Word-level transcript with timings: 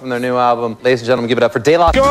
from 0.00 0.08
their 0.08 0.18
new 0.18 0.36
album. 0.36 0.76
Ladies 0.82 1.02
and 1.02 1.06
gentlemen, 1.06 1.28
give 1.28 1.38
it 1.38 1.44
up 1.44 1.52
for 1.52 1.60
De 1.60 1.76
La. 1.76 1.92
Go! 1.92 2.02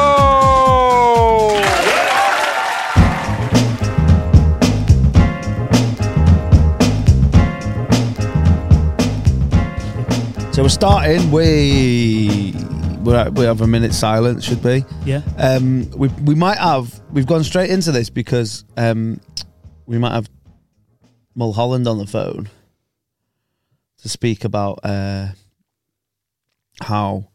So 10.54 10.64
we're 10.64 10.70
starting. 10.70 11.30
We 11.30 12.54
we're, 13.04 13.30
we 13.32 13.44
have 13.44 13.60
a 13.60 13.68
minute 13.68 13.94
silence. 13.94 14.46
Should 14.46 14.64
be. 14.64 14.86
Yeah. 15.04 15.22
Um, 15.38 15.90
we 15.92 16.08
we 16.24 16.36
might 16.36 16.60
have. 16.60 17.02
We've 17.12 17.28
gone 17.28 17.44
straight 17.44 17.70
into 17.70 17.92
this 17.92 18.10
because 18.10 18.64
um, 18.78 19.20
we 19.88 19.98
might 19.98 20.14
have 20.14 20.30
Mulholland 21.36 21.86
on 21.88 21.98
the 21.98 22.08
phone 22.08 22.50
to 24.04 24.08
speak 24.08 24.46
about 24.46 24.80
uh, 24.86 25.30
how 26.82 27.28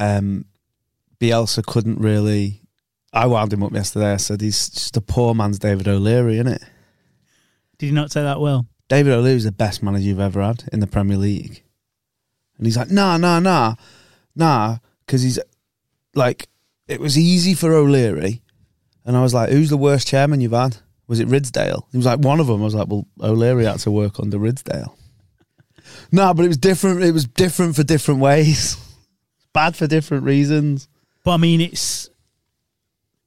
um, 0.00 0.46
Bielsa 1.20 1.64
couldn't 1.64 2.00
really. 2.00 2.62
I 3.12 3.26
wound 3.26 3.52
him 3.52 3.62
up 3.62 3.72
yesterday. 3.72 4.12
I 4.12 4.16
said 4.16 4.40
he's 4.40 4.70
just 4.70 4.96
a 4.96 5.00
poor 5.00 5.34
man's 5.34 5.58
David 5.58 5.86
O'Leary, 5.86 6.34
isn't 6.34 6.48
it? 6.48 6.62
Did 7.78 7.86
you 7.86 7.92
not 7.92 8.10
say 8.10 8.22
that 8.22 8.40
well? 8.40 8.66
David 8.88 9.12
O'Leary's 9.12 9.44
the 9.44 9.52
best 9.52 9.82
manager 9.82 10.04
you've 10.04 10.20
ever 10.20 10.42
had 10.42 10.64
in 10.72 10.80
the 10.80 10.86
Premier 10.86 11.16
League. 11.16 11.62
And 12.56 12.66
he's 12.66 12.76
like, 12.76 12.90
nah, 12.90 13.16
nah, 13.16 13.38
nah, 13.40 13.76
nah, 14.34 14.78
because 15.06 15.22
he's 15.22 15.38
like, 16.14 16.48
it 16.88 17.00
was 17.00 17.16
easy 17.16 17.54
for 17.54 17.72
O'Leary. 17.72 18.42
And 19.04 19.16
I 19.16 19.22
was 19.22 19.32
like, 19.32 19.50
who's 19.50 19.70
the 19.70 19.76
worst 19.76 20.08
chairman 20.08 20.40
you've 20.40 20.52
had? 20.52 20.78
Was 21.06 21.20
it 21.20 21.28
Ridsdale? 21.28 21.86
He 21.90 21.96
was 21.96 22.06
like, 22.06 22.20
one 22.20 22.38
of 22.40 22.46
them. 22.46 22.60
I 22.60 22.64
was 22.64 22.74
like, 22.74 22.88
well, 22.88 23.06
O'Leary 23.20 23.64
had 23.64 23.80
to 23.80 23.90
work 23.90 24.20
under 24.20 24.38
Ridsdale. 24.38 24.94
no, 26.12 26.34
but 26.34 26.44
it 26.44 26.48
was 26.48 26.58
different. 26.58 27.02
It 27.02 27.12
was 27.12 27.24
different 27.24 27.76
for 27.76 27.82
different 27.82 28.20
ways. 28.20 28.76
Bad 29.52 29.76
for 29.76 29.86
different 29.86 30.24
reasons. 30.24 30.88
But 31.24 31.32
I 31.32 31.36
mean, 31.38 31.60
it's 31.60 32.08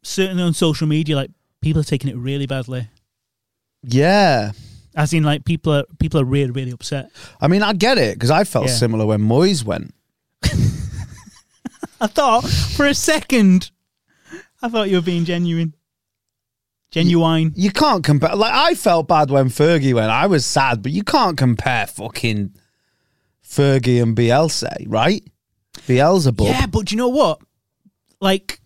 certainly 0.01 0.43
on 0.43 0.53
social 0.53 0.87
media, 0.87 1.15
like 1.15 1.31
people 1.61 1.81
are 1.81 1.85
taking 1.85 2.09
it 2.09 2.15
really 2.15 2.45
badly. 2.47 2.87
Yeah. 3.83 4.51
As 4.95 5.11
in, 5.13 5.23
like 5.23 5.43
people 5.45 5.73
are 5.73 5.85
people 5.99 6.19
are 6.19 6.25
really 6.25 6.51
really 6.51 6.71
upset. 6.71 7.09
I 7.41 7.47
mean, 7.47 7.61
I 7.63 7.73
get 7.73 7.97
it 7.97 8.15
because 8.15 8.31
I 8.31 8.43
felt 8.43 8.67
Yeah. 8.67 8.73
similar 8.75 9.05
when 9.05 9.21
Moyes 9.21 9.63
went. 9.65 9.93
I 12.01 12.07
thought 12.07 12.41
for 12.47 12.85
a 12.85 12.93
second, 12.93 13.71
I 14.61 14.69
thought 14.69 14.89
you 14.89 14.97
were 14.97 15.01
being 15.01 15.25
genuine, 15.25 15.73
genuine. 16.91 17.53
You 17.55 17.71
can't 17.71 18.03
compare. 18.03 18.35
Like 18.35 18.53
I 18.53 18.75
felt 18.75 19.07
bad 19.07 19.29
when 19.31 19.47
Fergie 19.49 19.93
went. 19.93 20.11
I 20.11 20.27
was 20.27 20.45
sad, 20.45 20.81
but 20.83 20.91
you 20.91 21.03
can't 21.03 21.37
compare 21.37 21.87
fucking 21.87 22.53
Fergie 23.45 24.01
and 24.01 24.15
Bielsa, 24.15 24.85
right? 24.87 25.23
Beelzebub. 25.87 26.47
Yeah, 26.47 26.65
but 26.67 26.85
do 26.85 26.95
you 26.95 26.97
know 26.97 27.09
what? 27.09 27.39
Like, 28.19 28.59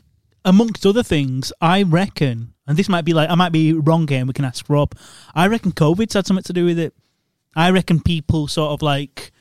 amongst 0.45 0.85
other 0.85 1.03
things, 1.03 1.51
I 1.59 1.83
reckon, 1.83 2.53
and 2.67 2.77
this 2.77 2.89
might 2.89 3.05
be 3.05 3.13
like 3.13 3.29
I 3.29 3.35
might 3.35 3.51
be 3.51 3.73
wrong 3.73 4.07
here, 4.07 4.19
and 4.19 4.27
we 4.27 4.33
can 4.33 4.45
ask 4.45 4.69
Rob. 4.69 4.95
I 5.33 5.47
reckon 5.47 5.71
COVID's 5.71 6.13
had 6.13 6.27
something 6.27 6.43
to 6.43 6.53
do 6.53 6.65
with 6.65 6.79
it. 6.79 6.93
I 7.55 7.71
reckon 7.71 8.01
people 8.01 8.47
sort 8.47 8.71
of 8.71 8.81
like 8.81 9.31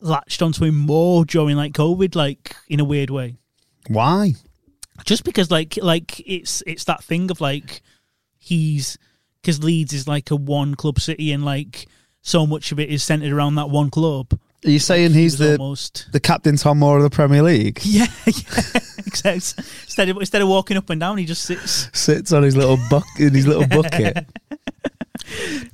latched 0.00 0.42
onto 0.42 0.64
him 0.64 0.76
more 0.76 1.24
during 1.24 1.56
like 1.56 1.72
COVID, 1.72 2.14
like 2.14 2.56
in 2.68 2.80
a 2.80 2.84
weird 2.84 3.10
way. 3.10 3.36
Why? 3.88 4.34
Just 5.04 5.24
because 5.24 5.50
like 5.50 5.78
like 5.82 6.22
it's 6.26 6.62
it's 6.66 6.84
that 6.84 7.04
thing 7.04 7.30
of 7.30 7.40
like 7.40 7.82
he's 8.38 8.98
because 9.40 9.62
Leeds 9.62 9.92
is 9.92 10.08
like 10.08 10.30
a 10.30 10.36
one 10.36 10.74
club 10.74 10.98
city 10.98 11.32
and 11.32 11.44
like 11.44 11.86
so 12.22 12.46
much 12.46 12.72
of 12.72 12.80
it 12.80 12.88
is 12.88 13.04
centered 13.04 13.32
around 13.32 13.54
that 13.56 13.70
one 13.70 13.90
club. 13.90 14.38
Are 14.66 14.70
you 14.70 14.78
saying 14.80 15.12
he's 15.12 15.38
was 15.38 15.48
the 15.48 15.56
almost 15.58 16.08
the 16.12 16.18
captain 16.20 16.56
Tom 16.56 16.80
Moore 16.80 16.96
of 16.96 17.04
the 17.04 17.10
Premier 17.10 17.42
League? 17.42 17.80
Yeah, 17.84 18.06
yeah. 18.26 18.80
Except 19.06 19.58
instead 19.84 20.08
of 20.08 20.16
instead 20.18 20.42
of 20.42 20.48
walking 20.48 20.76
up 20.76 20.90
and 20.90 21.00
down, 21.00 21.16
he 21.18 21.24
just 21.24 21.44
sits. 21.44 21.88
Sits 21.98 22.32
on 22.32 22.42
his 22.42 22.56
little 22.56 22.76
buck 22.90 23.06
in 23.18 23.32
his 23.32 23.46
little 23.46 23.66
bucket. 23.66 24.26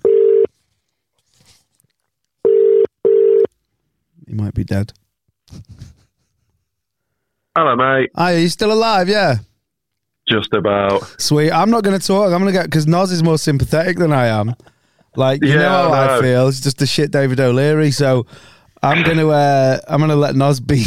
he 4.26 4.34
might 4.34 4.54
be 4.54 4.64
dead. 4.64 4.92
Hello, 7.56 7.76
mate. 7.76 8.10
Hi, 8.16 8.34
are 8.34 8.38
you 8.38 8.48
still 8.48 8.72
alive? 8.72 9.08
Yeah. 9.08 9.36
Just 10.28 10.52
about. 10.54 11.02
Sweet. 11.20 11.50
I'm 11.50 11.70
not 11.70 11.82
going 11.82 11.98
to 11.98 12.06
talk. 12.06 12.26
I'm 12.32 12.40
going 12.40 12.46
to 12.46 12.52
get 12.52 12.64
because 12.66 12.86
Noz 12.86 13.10
is 13.12 13.22
more 13.22 13.38
sympathetic 13.38 13.98
than 13.98 14.12
I 14.12 14.26
am. 14.28 14.54
Like 15.16 15.42
you 15.42 15.48
Yeah, 15.50 15.56
know 15.58 15.68
how 15.68 15.92
I 15.92 16.18
I, 16.18 16.20
feel. 16.20 16.48
It's 16.48 16.60
just 16.60 16.80
a 16.80 16.86
shit 16.86 17.10
David 17.10 17.40
O'Leary. 17.40 17.90
So 17.90 18.26
I'm 18.82 19.02
going 19.04 19.18
to 19.18 19.30
uh, 19.30 19.80
I'm 19.88 19.98
going 19.98 20.10
to 20.10 20.16
let 20.16 20.34
Nos 20.34 20.60
be 20.60 20.84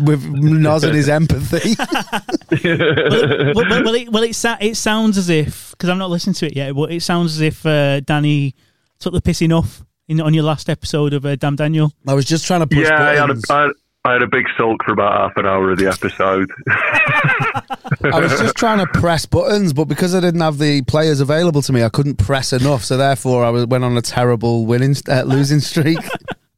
with 0.04 0.24
Nos 0.26 0.84
and 0.84 0.94
his 0.94 1.08
empathy. 1.08 1.74
well, 2.64 3.54
well, 3.54 3.84
well, 3.84 3.94
it, 3.94 4.08
well, 4.10 4.22
it, 4.22 4.34
sa- 4.34 4.58
it 4.60 4.76
sounds 4.76 5.18
as 5.18 5.28
if 5.28 5.70
because 5.72 5.88
I'm 5.88 5.98
not 5.98 6.10
listening 6.10 6.34
to 6.34 6.46
it 6.46 6.56
yet, 6.56 6.74
but 6.74 6.92
it 6.92 7.02
sounds 7.02 7.34
as 7.34 7.40
if 7.40 7.64
uh, 7.64 8.00
Danny 8.00 8.54
took 8.98 9.12
the 9.12 9.20
piss 9.20 9.42
enough 9.42 9.84
in 10.08 10.20
on 10.20 10.34
your 10.34 10.44
last 10.44 10.68
episode 10.68 11.14
of 11.14 11.24
uh, 11.24 11.36
Damn 11.36 11.56
Daniel. 11.56 11.92
I 12.06 12.14
was 12.14 12.24
just 12.24 12.46
trying 12.46 12.60
to 12.60 12.66
push 12.66 12.88
yeah, 12.88 13.02
I 13.02 13.14
had, 13.14 13.30
a, 13.30 13.34
buttons. 13.34 13.50
I, 13.50 13.68
I 14.06 14.12
had 14.14 14.22
a 14.22 14.26
big 14.26 14.46
sulk 14.58 14.84
for 14.84 14.92
about 14.92 15.12
half 15.12 15.36
an 15.36 15.46
hour 15.46 15.70
of 15.70 15.78
the 15.78 15.86
episode. 15.86 16.50
I 18.12 18.20
was 18.20 18.38
just 18.38 18.56
trying 18.56 18.78
to 18.78 18.86
press 18.98 19.24
buttons, 19.24 19.72
but 19.72 19.86
because 19.86 20.14
I 20.14 20.20
didn't 20.20 20.40
have 20.40 20.58
the 20.58 20.82
players 20.82 21.20
available 21.20 21.62
to 21.62 21.72
me, 21.72 21.82
I 21.82 21.88
couldn't 21.88 22.16
press 22.16 22.52
enough. 22.52 22.84
So 22.84 22.96
therefore, 22.96 23.44
I 23.44 23.50
was, 23.50 23.66
went 23.66 23.82
on 23.84 23.96
a 23.96 24.02
terrible 24.02 24.66
winning 24.66 24.94
uh, 25.08 25.22
losing 25.22 25.60
streak. 25.60 25.98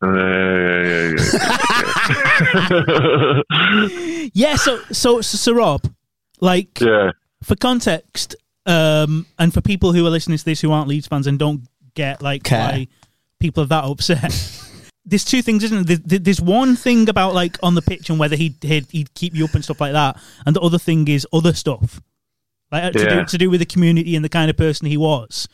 Yeah, 0.03 0.83
yeah, 0.85 1.15
yeah. 1.17 1.23
Yeah, 4.35 4.57
so 4.57 4.81
so 4.93 5.21
so, 5.23 5.37
so 5.39 5.53
Rob, 5.55 5.83
like 6.41 6.81
yeah. 6.81 7.13
for 7.43 7.57
context, 7.57 8.37
um, 8.67 9.27
and 9.39 9.53
for 9.55 9.61
people 9.61 9.93
who 9.93 10.07
are 10.07 10.11
listening 10.11 10.39
to 10.39 10.45
this 10.45 10.61
who 10.61 10.73
aren't 10.73 10.89
Leeds 10.89 11.07
fans 11.07 11.27
and 11.27 11.39
don't 11.39 11.63
get 11.95 12.21
like 12.23 12.43
Care. 12.43 12.59
why 12.61 12.89
people 13.41 13.63
are 13.63 13.67
that 13.67 13.85
upset. 13.85 14.63
There's 15.07 15.25
two 15.25 15.41
things, 15.41 15.63
isn't 15.65 15.87
there? 15.87 15.97
There- 16.05 16.19
There's 16.19 16.41
one 16.41 16.77
thing 16.77 17.09
about 17.09 17.35
like 17.35 17.57
on 17.63 17.75
the 17.75 17.83
pitch 17.83 18.11
and 18.11 18.19
whether 18.19 18.37
he'd, 18.37 18.57
he'd 18.63 18.87
he'd 18.91 19.15
keep 19.15 19.35
you 19.35 19.45
up 19.45 19.55
and 19.55 19.65
stuff 19.65 19.81
like 19.81 19.93
that, 19.93 20.19
and 20.45 20.55
the 20.55 20.61
other 20.61 20.79
thing 20.79 21.07
is 21.09 21.27
other 21.33 21.55
stuff, 21.55 22.01
like 22.73 22.85
uh, 22.85 22.91
to 22.91 23.09
do 23.09 23.25
to 23.25 23.39
do 23.39 23.49
with 23.49 23.61
the 23.61 23.67
community 23.67 24.17
and 24.17 24.25
the 24.25 24.29
kind 24.29 24.51
of 24.51 24.57
person 24.57 24.87
he 24.89 24.97
was. 24.97 25.49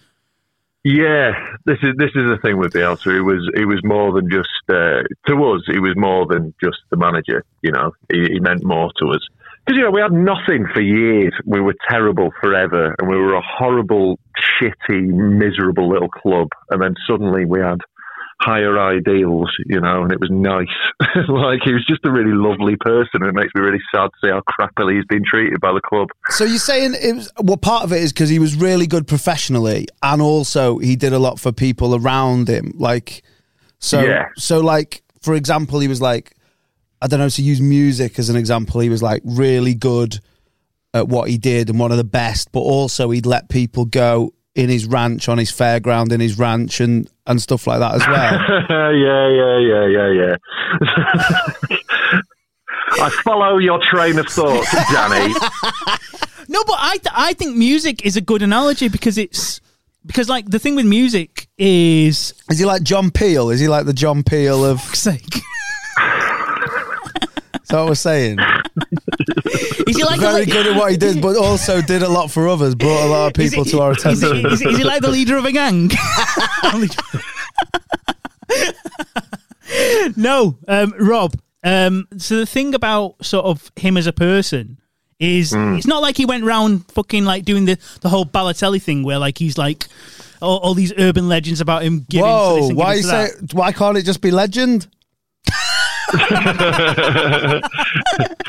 Yeah, 0.84 1.32
this 1.64 1.78
is 1.82 1.94
this 1.96 2.10
is 2.16 2.26
the 2.28 2.38
thing 2.42 2.58
with 2.58 2.72
Bielsa. 2.72 3.14
He 3.14 3.20
was 3.20 3.48
he 3.54 3.64
was 3.64 3.80
more 3.84 4.12
than 4.12 4.28
just 4.28 4.48
uh, 4.68 5.02
to 5.28 5.44
us. 5.44 5.62
He 5.66 5.78
was 5.78 5.94
more 5.96 6.26
than 6.26 6.54
just 6.60 6.78
the 6.90 6.96
manager. 6.96 7.44
You 7.62 7.70
know, 7.70 7.92
he, 8.10 8.26
he 8.32 8.40
meant 8.40 8.64
more 8.64 8.90
to 8.98 9.10
us 9.10 9.20
because 9.64 9.78
you 9.78 9.84
know 9.84 9.92
we 9.92 10.00
had 10.00 10.12
nothing 10.12 10.66
for 10.74 10.80
years. 10.80 11.32
We 11.46 11.60
were 11.60 11.74
terrible 11.88 12.30
forever, 12.40 12.96
and 12.98 13.08
we 13.08 13.16
were 13.16 13.34
a 13.34 13.42
horrible, 13.42 14.18
shitty, 14.60 15.06
miserable 15.06 15.88
little 15.88 16.08
club. 16.08 16.48
And 16.70 16.82
then 16.82 16.94
suddenly 17.06 17.44
we 17.44 17.60
had 17.60 17.78
higher 18.44 18.78
ideals, 18.78 19.50
you 19.66 19.80
know, 19.80 20.02
and 20.02 20.12
it 20.12 20.20
was 20.20 20.30
nice. 20.30 20.66
like 21.28 21.60
he 21.64 21.72
was 21.72 21.84
just 21.86 22.04
a 22.04 22.10
really 22.10 22.32
lovely 22.32 22.76
person. 22.76 23.22
and 23.22 23.26
It 23.26 23.34
makes 23.34 23.54
me 23.54 23.60
really 23.60 23.80
sad 23.94 24.06
to 24.08 24.12
see 24.22 24.30
how 24.30 24.40
crappily 24.40 24.96
he's 24.96 25.04
been 25.06 25.24
treated 25.24 25.60
by 25.60 25.72
the 25.72 25.80
club. 25.80 26.08
So 26.30 26.44
you're 26.44 26.58
saying 26.58 26.94
it 27.00 27.14
was 27.14 27.30
well, 27.40 27.56
part 27.56 27.84
of 27.84 27.92
it 27.92 28.02
is 28.02 28.12
because 28.12 28.28
he 28.28 28.38
was 28.38 28.56
really 28.56 28.86
good 28.86 29.06
professionally, 29.06 29.86
and 30.02 30.20
also 30.20 30.78
he 30.78 30.96
did 30.96 31.12
a 31.12 31.18
lot 31.18 31.38
for 31.40 31.52
people 31.52 31.94
around 31.94 32.48
him. 32.48 32.72
Like, 32.76 33.22
so, 33.78 34.00
Yeah. 34.02 34.26
so 34.36 34.60
like 34.60 35.02
for 35.20 35.34
example, 35.34 35.78
he 35.80 35.88
was 35.88 36.00
like, 36.02 36.34
I 37.00 37.06
don't 37.06 37.20
know, 37.20 37.28
to 37.28 37.42
use 37.42 37.60
music 37.60 38.18
as 38.18 38.28
an 38.28 38.36
example, 38.36 38.80
he 38.80 38.88
was 38.88 39.02
like 39.02 39.22
really 39.24 39.74
good 39.74 40.18
at 40.94 41.08
what 41.08 41.30
he 41.30 41.38
did 41.38 41.70
and 41.70 41.78
one 41.78 41.90
of 41.90 41.96
the 41.96 42.04
best, 42.04 42.52
but 42.52 42.60
also 42.60 43.10
he'd 43.10 43.24
let 43.26 43.48
people 43.48 43.84
go 43.84 44.34
in 44.54 44.68
his 44.68 44.86
ranch, 44.86 45.28
on 45.28 45.38
his 45.38 45.50
fairground, 45.50 46.12
in 46.12 46.20
his 46.20 46.38
ranch, 46.38 46.80
and 46.80 47.08
and 47.26 47.40
stuff 47.40 47.66
like 47.66 47.78
that 47.80 47.94
as 47.94 48.06
well. 48.06 48.32
yeah, 48.94 49.28
yeah, 49.28 49.58
yeah, 49.58 49.86
yeah, 49.86 50.10
yeah. 50.20 52.18
I 53.00 53.10
follow 53.24 53.58
your 53.58 53.80
train 53.80 54.18
of 54.18 54.26
thought, 54.26 54.66
Danny. 54.92 55.32
No, 56.48 56.62
but 56.64 56.76
I 56.78 56.98
th- 56.98 57.14
I 57.14 57.32
think 57.32 57.56
music 57.56 58.04
is 58.04 58.16
a 58.16 58.20
good 58.20 58.42
analogy 58.42 58.88
because 58.88 59.16
it's 59.16 59.60
because 60.04 60.28
like 60.28 60.50
the 60.50 60.58
thing 60.58 60.74
with 60.74 60.84
music 60.86 61.48
is 61.56 62.34
is 62.50 62.58
he 62.58 62.64
like 62.64 62.82
John 62.82 63.10
Peel? 63.10 63.50
Is 63.50 63.60
he 63.60 63.68
like 63.68 63.86
the 63.86 63.92
John 63.94 64.22
Peel 64.22 64.64
of? 64.64 64.80
sake. 64.94 65.40
Is 67.72 67.74
that 67.74 67.80
what 67.80 67.88
we're 67.88 67.94
saying? 67.94 68.38
Is 69.88 69.96
he 69.96 70.04
like 70.04 70.20
very 70.20 70.40
le- 70.44 70.46
good 70.46 70.66
at 70.66 70.76
what 70.76 70.90
he 70.90 70.98
did, 70.98 71.22
but 71.22 71.38
also 71.38 71.80
did 71.80 72.02
a 72.02 72.08
lot 72.08 72.30
for 72.30 72.46
others, 72.48 72.74
brought 72.74 73.02
a 73.02 73.08
lot 73.08 73.26
of 73.28 73.32
people 73.32 73.64
he- 73.64 73.70
to 73.70 73.80
our 73.80 73.92
is 73.92 74.02
he- 74.02 74.10
attention. 74.10 74.44
Is, 74.52 74.60
he, 74.60 74.68
is 74.68 74.76
he 74.76 74.84
like 74.84 75.00
the 75.00 75.08
leader 75.10 75.38
of 75.38 75.46
a 75.46 75.52
gang? 75.52 75.90
no, 80.16 80.58
um, 80.68 80.94
Rob. 80.98 81.34
Um, 81.64 82.08
so 82.18 82.36
the 82.36 82.46
thing 82.46 82.74
about 82.74 83.24
sort 83.24 83.46
of 83.46 83.70
him 83.76 83.96
as 83.96 84.06
a 84.06 84.12
person 84.12 84.78
is 85.18 85.52
Hmm. 85.52 85.76
it's 85.76 85.86
not 85.86 86.02
like 86.02 86.16
he 86.16 86.26
went 86.26 86.42
round 86.44 86.90
fucking 86.90 87.24
like 87.24 87.44
doing 87.44 87.64
the, 87.64 87.78
the 88.00 88.08
whole 88.08 88.26
Balotelli 88.26 88.82
thing 88.82 89.04
where 89.04 89.18
like 89.18 89.38
he's 89.38 89.56
like 89.56 89.86
all, 90.42 90.58
all 90.58 90.74
these 90.74 90.92
urban 90.98 91.28
legends 91.28 91.60
about 91.62 91.84
him 91.84 92.04
giving 92.10 92.26
to 92.26 92.54
this 92.56 92.62
Whoa! 92.64 92.68
and 92.70 92.76
Why 92.76 92.96
giving 92.96 93.10
you 93.10 93.26
to 93.26 93.28
say? 93.28 93.46
Why 93.52 93.72
can't 93.72 93.96
it 93.96 94.02
just 94.04 94.20
be 94.20 94.30
legend? 94.32 94.88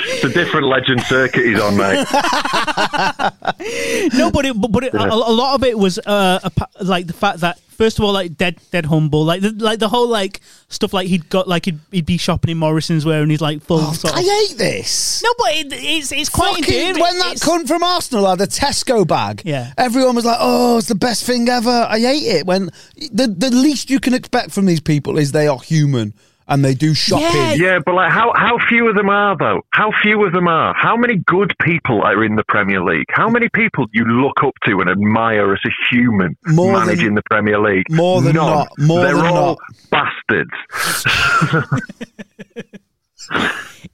It's 0.05 0.23
a 0.23 0.29
different 0.29 0.67
legend 0.67 1.01
circuit 1.03 1.45
he's 1.45 1.59
on, 1.59 1.77
mate. 1.77 2.05
no, 4.13 4.31
but 4.31 4.45
it, 4.45 4.59
but, 4.59 4.71
but 4.71 4.83
it, 4.83 4.93
a, 4.93 5.03
a 5.03 5.33
lot 5.33 5.55
of 5.55 5.63
it 5.63 5.77
was 5.77 5.99
uh, 5.99 6.39
a, 6.43 6.51
like 6.83 7.07
the 7.07 7.13
fact 7.13 7.39
that 7.41 7.59
first 7.59 7.99
of 7.99 8.05
all, 8.05 8.13
like 8.13 8.37
dead, 8.37 8.57
dead 8.71 8.85
humble, 8.85 9.23
like 9.25 9.41
the, 9.41 9.51
like 9.51 9.79
the 9.79 9.89
whole 9.89 10.07
like 10.07 10.41
stuff 10.69 10.93
like 10.93 11.07
he'd 11.07 11.29
got 11.29 11.47
like 11.47 11.65
he'd, 11.65 11.79
he'd 11.91 12.05
be 12.05 12.17
shopping 12.17 12.51
in 12.51 12.57
Morrison's 12.57 13.05
wearing 13.05 13.29
his 13.29 13.41
like 13.41 13.61
full 13.63 13.79
sort 13.93 14.13
I 14.15 14.19
of. 14.19 14.25
hate 14.25 14.57
this. 14.57 15.23
No, 15.23 15.29
but 15.37 15.47
it, 15.53 15.67
it's 15.73 16.11
it's 16.11 16.29
quite 16.29 16.55
Fucking- 16.57 16.73
endearing. 16.73 17.01
when 17.01 17.17
that 17.19 17.33
It's- 17.35 17.47
cunt 17.47 17.67
from 17.67 17.83
Arsenal 17.83 18.29
had 18.29 18.41
a 18.41 18.47
Tesco 18.47 19.07
bag, 19.07 19.41
Yeah. 19.45 19.73
everyone 19.77 20.15
was 20.15 20.25
like, 20.25 20.37
"Oh, 20.39 20.77
it's 20.77 20.87
the 20.87 20.95
best 20.95 21.23
thing 21.25 21.47
ever." 21.49 21.87
I 21.89 21.99
hate 21.99 22.23
it 22.23 22.45
when 22.45 22.69
the 23.11 23.27
the 23.27 23.49
least 23.51 23.89
you 23.89 23.99
can 23.99 24.13
expect 24.13 24.51
from 24.51 24.65
these 24.65 24.79
people 24.81 25.17
is 25.17 25.31
they 25.31 25.47
are 25.47 25.59
human 25.59 26.13
and 26.47 26.63
they 26.63 26.73
do 26.73 26.93
shopping. 26.93 27.25
Yeah. 27.25 27.53
Yeah, 27.53 27.79
but 27.85 27.95
like, 27.95 28.11
how 28.11 28.33
how 28.35 28.57
few 28.69 28.87
of 28.89 28.95
them 28.95 29.09
are 29.09 29.35
though? 29.37 29.61
How 29.71 29.91
few 30.01 30.25
of 30.25 30.33
them 30.33 30.47
are? 30.47 30.73
How 30.75 30.95
many 30.97 31.17
good 31.25 31.53
people 31.61 32.01
are 32.01 32.23
in 32.23 32.35
the 32.35 32.43
Premier 32.47 32.83
League? 32.83 33.05
How 33.09 33.29
many 33.29 33.49
people 33.49 33.85
do 33.85 33.91
you 33.93 34.05
look 34.05 34.43
up 34.43 34.53
to 34.67 34.79
and 34.81 34.89
admire 34.89 35.53
as 35.53 35.59
a 35.65 35.69
human 35.95 36.35
More 36.47 36.77
than- 36.77 36.87
managing 36.87 37.15
the 37.15 37.23
Premier 37.29 37.59
League? 37.59 37.89
more 37.89 38.21
than 38.21 38.35
None. 38.35 38.45
not. 38.45 38.67
More 38.79 39.01
They're 39.03 39.15
than 39.15 39.25
all 39.25 39.57
not. 39.91 39.91
bastards. 39.91 41.69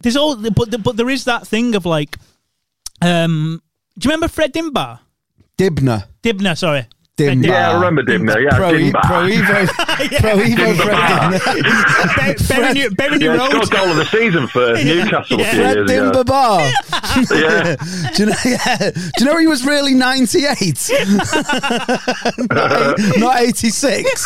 There's 0.01 0.15
all, 0.17 0.35
but 0.51 0.81
but 0.83 0.97
there 0.97 1.09
is 1.09 1.25
that 1.25 1.47
thing 1.47 1.75
of 1.75 1.85
like, 1.85 2.15
um, 3.01 3.61
do 3.97 4.07
you 4.07 4.11
remember 4.11 4.27
Fred 4.27 4.53
Dimbar? 4.53 4.99
Dibner, 5.57 6.05
Dibner, 6.23 6.57
sorry. 6.57 6.87
Dimbar. 7.19 7.45
Yeah, 7.45 7.69
I 7.69 7.73
remember 7.75 8.01
Dimner. 8.03 8.39
Yeah, 8.39 8.55
Pro, 8.57 8.71
Dimbar. 8.73 9.01
Pro 9.03 9.21
Evo, 9.27 9.67
Pro 10.19 10.37
Evo, 10.37 10.75
Fred 10.81 10.97
Dimbar. 10.97 11.31
Dibner. 11.39 12.37
Be- 12.39 12.47
Berry 12.47 12.89
Berry 12.89 13.17
Yeah, 13.23 13.47
scored 13.49 13.69
goal 13.71 13.89
of 13.91 13.97
the 13.97 14.05
season 14.05 14.47
for 14.47 14.73
Newcastle 14.83 15.39
a 15.41 15.43
few 15.43 15.61
Fred 15.61 15.75
years 15.77 15.91
ago. 16.09 16.23
Bar. 16.23 16.71
Yeah. 17.31 17.75
Do 18.15 18.23
you 18.23 18.29
know? 18.29 18.35
Yeah. 18.45 18.91
Do 18.91 19.01
you 19.19 19.25
know 19.25 19.37
he 19.37 19.47
was 19.47 19.65
really 19.65 19.93
ninety 19.93 20.45
eight, 20.45 20.89
not, 22.49 22.99
not 23.17 23.39
eighty 23.41 23.69
six. 23.69 24.25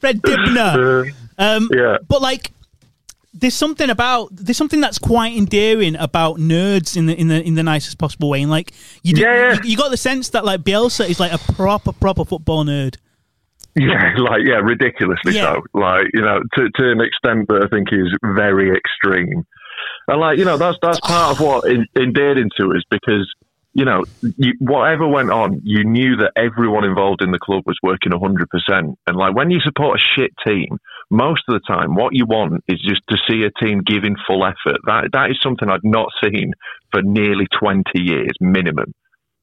Fred 0.00 0.22
Dibner. 0.22 1.08
Uh, 1.10 1.12
Um, 1.40 1.68
Yeah. 1.72 1.98
But 2.08 2.20
like, 2.20 2.50
there's 3.40 3.54
something 3.54 3.88
about 3.90 4.28
there's 4.32 4.56
something 4.56 4.80
that's 4.80 4.98
quite 4.98 5.36
endearing 5.36 5.96
about 5.96 6.36
nerds 6.38 6.96
in 6.96 7.06
the 7.06 7.14
in 7.18 7.28
the 7.28 7.42
in 7.42 7.54
the 7.54 7.62
nicest 7.62 7.98
possible 7.98 8.30
way. 8.30 8.42
And 8.42 8.50
like, 8.50 8.72
you 9.02 9.14
do, 9.14 9.22
Yeah, 9.22 9.34
yeah. 9.34 9.52
You, 9.62 9.70
you 9.70 9.76
got 9.76 9.90
the 9.90 9.96
sense 9.96 10.30
that 10.30 10.44
like 10.44 10.60
Bielsa 10.62 11.08
is 11.08 11.20
like 11.20 11.32
a 11.32 11.38
proper 11.52 11.92
proper 11.92 12.24
football 12.24 12.64
nerd. 12.64 12.96
Yeah, 13.76 14.14
like 14.18 14.42
yeah, 14.44 14.56
ridiculously 14.56 15.34
Yeah. 15.34 15.54
so. 15.54 15.62
Like 15.74 16.06
you 16.14 16.22
know, 16.22 16.40
to 16.56 16.70
to 16.70 16.90
an 16.90 17.00
extent 17.00 17.48
that 17.48 17.62
I 17.64 17.68
think 17.74 17.88
is 17.92 18.12
very 18.34 18.76
extreme. 18.76 19.44
And 20.08 20.20
like 20.20 20.38
you 20.38 20.44
know, 20.44 20.56
that's 20.56 20.78
that's 20.82 21.00
part 21.00 21.32
of 21.32 21.40
what 21.40 21.68
en- 21.70 21.86
endeared 21.96 22.38
him 22.38 22.50
to 22.58 22.72
us 22.74 22.82
because 22.90 23.32
you 23.78 23.84
know, 23.84 24.02
you, 24.36 24.54
whatever 24.58 25.06
went 25.06 25.30
on, 25.30 25.60
you 25.62 25.84
knew 25.84 26.16
that 26.16 26.32
everyone 26.34 26.82
involved 26.82 27.22
in 27.22 27.30
the 27.30 27.38
club 27.38 27.62
was 27.64 27.78
working 27.80 28.10
hundred 28.10 28.48
percent. 28.50 28.98
And 29.06 29.16
like 29.16 29.36
when 29.36 29.52
you 29.52 29.60
support 29.60 30.00
a 30.00 30.20
shit 30.20 30.32
team, 30.44 30.78
most 31.10 31.42
of 31.48 31.54
the 31.54 31.60
time, 31.60 31.94
what 31.94 32.12
you 32.12 32.26
want 32.26 32.64
is 32.66 32.80
just 32.82 33.02
to 33.08 33.16
see 33.28 33.44
a 33.44 33.64
team 33.64 33.82
giving 33.86 34.16
full 34.26 34.44
effort. 34.44 34.80
That 34.86 35.10
that 35.12 35.30
is 35.30 35.38
something 35.40 35.68
I'd 35.68 35.84
not 35.84 36.08
seen 36.20 36.54
for 36.90 37.02
nearly 37.02 37.46
twenty 37.56 38.02
years 38.02 38.32
minimum. 38.40 38.92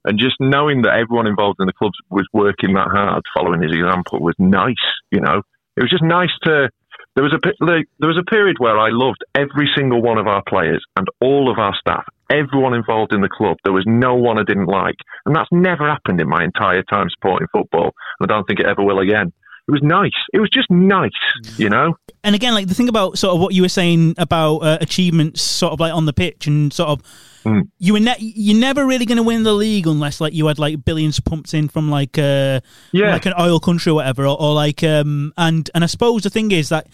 And 0.03 0.19
just 0.19 0.35
knowing 0.41 0.81
that 0.81 0.99
everyone 0.99 1.27
involved 1.27 1.61
in 1.61 1.65
the 1.65 1.73
club 1.73 1.93
was 2.09 2.27
working 2.33 2.73
that 2.73 2.89
hard, 2.89 3.23
following 3.33 3.61
his 3.61 3.71
example, 3.71 4.19
was 4.19 4.35
nice. 4.37 4.75
You 5.11 5.21
know, 5.21 5.43
it 5.77 5.81
was 5.81 5.89
just 5.89 6.03
nice 6.03 6.35
to. 6.43 6.69
There 7.15 7.23
was 7.23 7.31
a 7.31 7.39
there 7.69 8.09
was 8.09 8.19
a 8.19 8.29
period 8.29 8.57
where 8.59 8.77
I 8.77 8.89
loved 8.91 9.23
every 9.33 9.69
single 9.77 10.01
one 10.01 10.17
of 10.17 10.27
our 10.27 10.43
players 10.45 10.83
and 10.97 11.07
all 11.21 11.49
of 11.49 11.57
our 11.57 11.73
staff, 11.79 12.03
everyone 12.30 12.74
involved 12.74 13.13
in 13.13 13.22
the 13.22 13.30
club. 13.30 13.57
There 13.63 13.74
was 13.74 13.86
no 13.88 14.16
one 14.16 14.38
I 14.38 14.44
didn't 14.44 14.68
like, 14.68 14.95
and 15.25 15.36
that's 15.36 15.50
never 15.51 15.88
happened 15.88 16.19
in 16.22 16.27
my 16.30 16.44
entire 16.44 16.83
time 16.83 17.07
supporting 17.10 17.48
football. 17.51 17.94
And 18.19 18.30
I 18.31 18.33
don't 18.33 18.45
think 18.45 18.60
it 18.60 18.66
ever 18.66 18.83
will 18.83 19.00
again. 19.00 19.31
It 19.68 19.72
was 19.72 19.81
nice. 19.81 20.12
It 20.31 20.39
was 20.39 20.51
just 20.54 20.69
nice, 20.69 21.10
you 21.57 21.69
know. 21.69 21.95
And 22.24 22.36
again, 22.36 22.54
like 22.54 22.68
the 22.68 22.75
thing 22.75 22.88
about 22.88 23.18
sort 23.18 23.33
of 23.33 23.42
what 23.42 23.56
you 23.56 23.63
were 23.63 23.69
saying 23.69 24.13
about 24.19 24.57
uh, 24.57 24.77
achievements, 24.80 25.42
sort 25.42 25.74
of 25.74 25.80
like 25.80 25.92
on 25.92 26.06
the 26.06 26.13
pitch, 26.13 26.48
and 26.48 26.72
sort 26.74 26.89
of 26.89 27.01
Mm. 27.45 27.69
you 27.77 27.94
were 27.94 28.00
ne- 28.00 28.16
you're 28.19 28.60
never 28.60 28.88
really 28.88 29.06
going 29.06 29.18
to 29.18 29.24
win 29.24 29.44
the 29.44 29.54
league 29.54 29.86
unless 29.86 30.19
like 30.19 30.33
you 30.33 30.48
had 30.48 30.57
like 30.57 30.83
billions 30.83 31.19
pumped 31.19 31.54
in 31.54 31.68
from 31.68 31.92
like 31.92 32.18
uh 32.18 32.60
Yeah. 32.92 33.12
like 33.12 33.28
an 33.28 33.36
oil 33.39 33.60
country 33.60 33.92
or 33.92 33.94
whatever, 33.95 34.25
or, 34.25 34.36
or 34.42 34.56
like 34.56 34.81
um 34.83 35.31
and 35.38 35.69
and 35.75 35.83
I 35.83 35.88
suppose 35.88 36.24
the 36.24 36.31
thing 36.31 36.51
is 36.51 36.69
that 36.69 36.88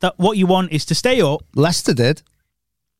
that 0.00 0.14
what 0.18 0.38
you 0.38 0.46
want 0.46 0.72
is 0.72 0.86
to 0.86 0.94
stay 0.94 1.20
up. 1.20 1.42
Leicester 1.54 1.92
did. 1.92 2.22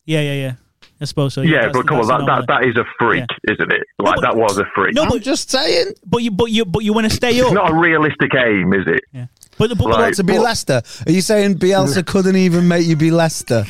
Yeah, 0.05 0.21
yeah, 0.21 0.35
yeah. 0.35 0.53
I 1.01 1.05
suppose 1.05 1.35
so. 1.35 1.43
Yeah, 1.43 1.53
that's- 1.67 1.73
but 1.75 1.87
come 1.87 2.01
on, 2.01 2.09
that's 2.09 2.25
that, 2.27 2.47
that, 2.47 2.61
that 2.63 2.69
is 2.69 2.77
a 2.77 2.85
freak, 2.99 3.25
isn't 3.49 3.73
it? 3.73 3.83
Like 3.99 4.17
but- 4.17 4.21
that 4.23 4.37
was 4.37 4.59
a 4.59 4.65
freak. 4.75 4.95
No, 4.95 5.03
I'm 5.05 5.09
but 5.11 5.23
just 5.23 5.51
saying. 5.51 5.93
but 6.07 6.23
you 6.23 6.31
but 6.31 6.47
you 6.51 6.65
but 6.65 6.85
you 6.85 6.93
want 6.93 7.09
to 7.09 7.15
stay 7.15 7.39
up. 7.41 7.47
it's 7.47 7.55
not 7.55 7.71
a 7.71 7.75
realistic 7.75 8.35
aim, 8.35 8.73
is 8.73 8.87
it? 8.87 9.01
yeah. 9.13 9.27
But, 9.59 9.71
but, 9.71 9.79
but 9.79 9.89
Like- 9.91 10.15
to 10.15 10.25
be 10.25 10.35
but- 10.35 10.43
Leicester. 10.43 10.83
Are 11.07 11.13
you 11.13 11.21
saying 11.21 11.57
Bielsa 11.57 12.05
couldn't 12.07 12.37
even 12.37 12.69
make 12.69 12.87
you 12.87 12.97
be 12.97 13.11
Leicester? 13.11 13.65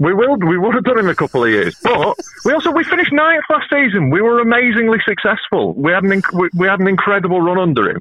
We 0.00 0.14
will. 0.14 0.36
We 0.36 0.56
would 0.58 0.74
have 0.74 0.84
done 0.84 0.98
in 1.00 1.08
a 1.08 1.14
couple 1.14 1.42
of 1.42 1.50
years, 1.50 1.76
but 1.82 2.16
we 2.44 2.52
also 2.52 2.70
we 2.70 2.84
finished 2.84 3.12
ninth 3.12 3.42
last 3.50 3.68
season. 3.68 4.10
We 4.10 4.20
were 4.22 4.38
amazingly 4.40 4.98
successful. 5.04 5.74
We 5.74 5.90
had 5.90 6.04
an 6.04 6.10
inc- 6.10 6.32
we, 6.38 6.48
we 6.56 6.68
had 6.68 6.78
an 6.78 6.86
incredible 6.86 7.40
run 7.40 7.58
under 7.58 7.90
him. 7.90 7.98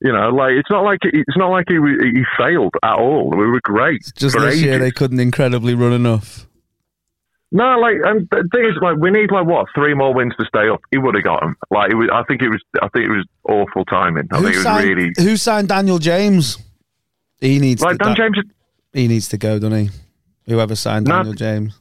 You 0.00 0.10
know, 0.12 0.30
like 0.30 0.52
it's 0.52 0.70
not 0.70 0.84
like 0.84 1.00
it's 1.02 1.36
not 1.36 1.50
like 1.50 1.66
he 1.68 1.74
he 1.74 2.24
failed 2.38 2.72
at 2.82 2.94
all. 2.94 3.28
We 3.28 3.46
were 3.46 3.60
great. 3.62 4.10
Just 4.16 4.34
for 4.36 4.40
this 4.42 4.62
year, 4.62 4.78
they 4.78 4.90
couldn't 4.90 5.20
incredibly 5.20 5.74
run 5.74 5.92
enough. 5.92 6.46
No, 7.56 7.78
like, 7.78 7.94
and 8.04 8.28
the 8.30 8.48
thing 8.52 8.64
is, 8.64 8.72
like, 8.82 8.96
we 8.96 9.12
need 9.12 9.30
like 9.30 9.46
what 9.46 9.66
three 9.76 9.94
more 9.94 10.12
wins 10.12 10.34
to 10.40 10.44
stay 10.44 10.68
up. 10.68 10.80
He 10.90 10.98
would 10.98 11.14
have 11.14 11.22
got 11.22 11.40
them. 11.40 11.56
Like, 11.70 11.92
it 11.92 11.94
was, 11.94 12.08
I 12.12 12.24
think 12.24 12.42
it 12.42 12.48
was, 12.48 12.60
I 12.82 12.88
think 12.88 13.06
it 13.06 13.10
was 13.12 13.24
awful 13.48 13.84
timing. 13.84 14.26
I 14.32 14.38
Who 14.38 14.42
think 14.42 14.54
it 14.54 14.58
was 14.58 14.64
signed, 14.64 14.88
really 14.88 15.12
who 15.16 15.36
signed 15.36 15.68
Daniel 15.68 15.98
James? 16.00 16.58
He 17.40 17.60
needs 17.60 17.80
like 17.80 17.98
to. 17.98 17.98
Dan 17.98 18.08
that- 18.08 18.16
James. 18.16 18.38
he 18.92 19.06
needs 19.06 19.28
to 19.28 19.38
go, 19.38 19.60
doesn't 19.60 19.78
he? 19.78 19.90
Whoever 20.46 20.74
signed 20.74 21.06
No. 21.06 21.16
Daniel 21.18 21.34
James. 21.34 21.78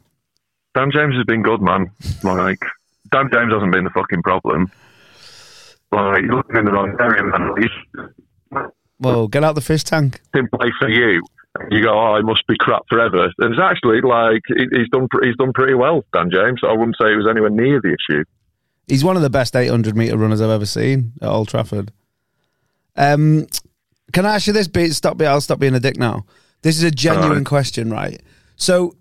Dan 0.76 0.92
James 0.92 1.16
has 1.16 1.26
been 1.26 1.42
good, 1.42 1.62
man. 1.62 1.90
Like, 2.24 2.60
Dan 3.12 3.30
James 3.34 3.52
hasn't 3.52 3.72
been 3.72 3.84
the 3.84 3.90
fucking 3.90 4.22
problem. 4.22 4.72
Like, 5.92 6.22
you're 6.24 6.36
looking 6.36 6.56
in 6.58 6.66
the 6.66 6.72
wrong 6.72 6.96
area, 7.00 7.24
man. 7.24 8.72
Well, 9.00 9.28
get 9.28 9.44
out 9.44 9.56
the 9.56 9.62
fish 9.62 9.84
tank. 9.84 10.22
didn't 10.34 10.52
play 10.52 10.72
for 10.80 10.88
you. 10.90 11.22
You 11.70 11.84
go, 11.84 11.92
oh, 11.94 12.18
he 12.18 12.24
must 12.24 12.46
be 12.48 12.56
crap 12.60 12.82
forever. 12.90 13.32
And 13.38 13.54
it's 13.54 13.62
actually 13.62 14.02
like 14.02 14.42
he's 14.48 14.90
done. 14.90 15.08
He's 15.22 15.36
done 15.36 15.54
pretty 15.54 15.76
well, 15.76 16.04
Dan 16.12 16.32
James. 16.32 16.62
I 16.64 16.74
wouldn't 16.74 16.98
say 17.00 17.14
it 17.14 17.16
was 17.16 17.28
anywhere 17.30 17.52
near 17.52 17.80
the 17.80 17.96
issue. 17.96 18.24
He's 18.88 19.04
one 19.04 19.16
of 19.16 19.22
the 19.22 19.30
best 19.30 19.56
800 19.56 19.96
meter 19.96 20.18
runners 20.18 20.42
I've 20.42 20.50
ever 20.50 20.66
seen 20.66 21.14
at 21.22 21.30
Old 21.30 21.48
Trafford. 21.48 21.92
Um, 22.96 23.48
can 24.12 24.26
I 24.26 24.36
ask 24.36 24.48
you 24.48 24.54
this? 24.54 24.68
Be 24.68 24.90
stop. 24.90 25.18
Be, 25.18 25.26
I'll 25.26 25.42
stop 25.42 25.60
being 25.60 25.76
a 25.76 25.80
dick 25.80 25.98
now. 25.98 26.26
This 26.64 26.78
is 26.78 26.84
a 26.84 26.92
genuine 26.92 27.30
Alright. 27.30 27.46
question, 27.46 27.92
right? 27.92 28.22
So, 28.56 28.96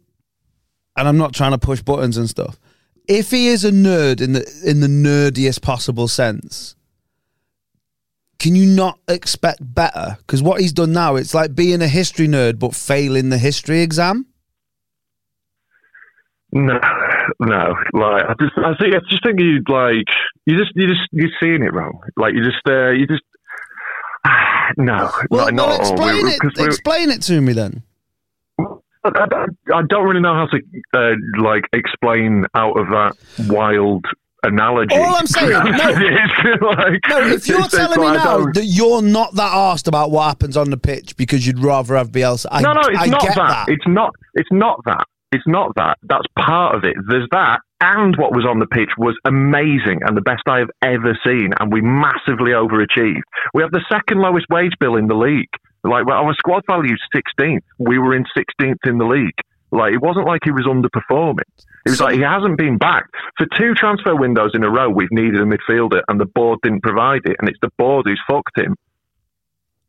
and 0.96 1.08
I'm 1.08 1.18
not 1.18 1.34
trying 1.34 1.52
to 1.52 1.58
push 1.58 1.80
buttons 1.82 2.16
and 2.16 2.28
stuff. 2.28 2.58
If 3.08 3.30
he 3.30 3.48
is 3.48 3.64
a 3.64 3.70
nerd 3.70 4.20
in 4.20 4.34
the 4.34 4.62
in 4.64 4.80
the 4.80 4.86
nerdiest 4.86 5.62
possible 5.62 6.06
sense, 6.06 6.76
can 8.42 8.56
you 8.56 8.66
not 8.66 8.98
expect 9.08 9.60
better? 9.62 10.16
Because 10.18 10.42
what 10.42 10.60
he's 10.60 10.72
done 10.72 10.92
now, 10.92 11.14
it's 11.16 11.32
like 11.32 11.54
being 11.54 11.80
a 11.80 11.88
history 11.88 12.26
nerd 12.26 12.58
but 12.58 12.74
failing 12.74 13.28
the 13.28 13.38
history 13.38 13.80
exam. 13.82 14.26
No, 16.54 16.78
no. 17.40 17.74
Like 17.94 18.24
I 18.28 18.34
just, 18.38 18.52
I 18.58 18.74
think, 18.78 18.94
I 18.94 18.98
just 19.08 19.22
think 19.24 19.40
you 19.40 19.62
like 19.68 20.04
you 20.44 20.58
just, 20.58 20.72
you 20.74 20.86
just, 20.86 21.00
you're 21.12 21.30
seeing 21.40 21.62
it 21.62 21.72
wrong. 21.72 21.98
Like 22.16 22.34
you 22.34 22.42
just, 22.44 22.58
uh, 22.68 22.90
you 22.90 23.06
just. 23.06 23.22
No, 24.78 25.10
Well, 25.30 25.52
not, 25.52 25.54
not 25.54 25.68
well 25.68 25.70
all. 25.70 25.80
explain 25.80 26.24
We- 26.24 26.30
it. 26.32 26.66
Explain 26.66 27.10
it 27.10 27.22
to 27.22 27.40
me 27.42 27.52
then. 27.52 27.82
I, 28.58 28.64
I, 29.04 29.44
I 29.74 29.82
don't 29.88 30.04
really 30.08 30.20
know 30.22 30.34
how 30.34 30.46
to 30.46 30.58
uh, 30.96 31.14
like 31.42 31.64
explain 31.74 32.46
out 32.54 32.78
of 32.78 32.86
that 32.88 33.12
wild 33.52 34.04
analogy. 34.42 34.94
All 34.96 35.14
I'm 35.14 35.26
saying- 35.26 35.50
no. 35.52 36.66
Like- 36.68 37.00
No, 37.08 37.18
if 37.28 37.46
you're 37.46 37.62
telling 37.68 38.00
me 38.00 38.06
now 38.12 38.44
that 38.52 38.64
you're 38.64 39.02
not 39.02 39.34
that 39.36 39.52
asked 39.52 39.88
about 39.88 40.10
what 40.10 40.24
happens 40.26 40.56
on 40.56 40.70
the 40.70 40.76
pitch 40.76 41.16
because 41.16 41.46
you'd 41.46 41.58
rather 41.58 41.96
have 41.96 42.10
Bielsa, 42.10 42.46
I, 42.50 42.60
no, 42.62 42.72
no, 42.72 42.80
it's 42.88 42.98
I 42.98 43.06
not 43.06 43.22
get 43.22 43.34
that. 43.36 43.68
It's 43.68 43.86
not. 43.86 44.14
It's 44.34 44.48
not 44.52 44.80
that. 44.86 45.04
It's 45.32 45.46
not 45.46 45.74
that. 45.76 45.96
That's 46.02 46.26
part 46.38 46.74
of 46.76 46.84
it. 46.84 46.94
There's 47.08 47.28
that, 47.32 47.60
and 47.80 48.14
what 48.16 48.32
was 48.34 48.44
on 48.44 48.58
the 48.58 48.66
pitch 48.66 48.90
was 48.98 49.16
amazing 49.24 50.00
and 50.04 50.14
the 50.16 50.20
best 50.20 50.42
I 50.46 50.58
have 50.58 50.70
ever 50.82 51.18
seen, 51.26 51.50
and 51.58 51.72
we 51.72 51.80
massively 51.80 52.50
overachieved. 52.52 53.22
We 53.54 53.62
have 53.62 53.70
the 53.72 53.84
second 53.90 54.18
lowest 54.20 54.46
wage 54.50 54.72
bill 54.78 54.96
in 54.96 55.06
the 55.06 55.14
league. 55.16 55.48
Like 55.84 56.06
well, 56.06 56.18
our 56.18 56.34
squad 56.34 56.62
value 56.68 56.92
is 56.94 57.00
16th. 57.40 57.60
We 57.78 57.98
were 57.98 58.14
in 58.14 58.24
16th 58.36 58.76
in 58.86 58.98
the 58.98 59.06
league. 59.06 59.34
Like 59.72 59.94
it 59.94 60.02
wasn't 60.02 60.26
like 60.26 60.42
he 60.44 60.50
was 60.52 60.66
underperforming. 60.66 61.48
It 61.86 61.90
was 61.90 61.98
So- 61.98 62.04
like 62.04 62.16
he 62.16 62.20
hasn't 62.22 62.58
been 62.58 62.78
back 62.78 63.06
for 63.38 63.46
two 63.58 63.74
transfer 63.74 64.14
windows 64.14 64.52
in 64.54 64.62
a 64.62 64.70
row. 64.70 64.88
We've 64.90 65.10
needed 65.10 65.36
a 65.40 65.44
midfielder, 65.44 66.02
and 66.08 66.20
the 66.20 66.26
board 66.26 66.60
didn't 66.62 66.82
provide 66.82 67.22
it, 67.24 67.36
and 67.40 67.48
it's 67.48 67.58
the 67.62 67.70
board 67.78 68.06
who's 68.06 68.20
fucked 68.28 68.58
him. 68.58 68.76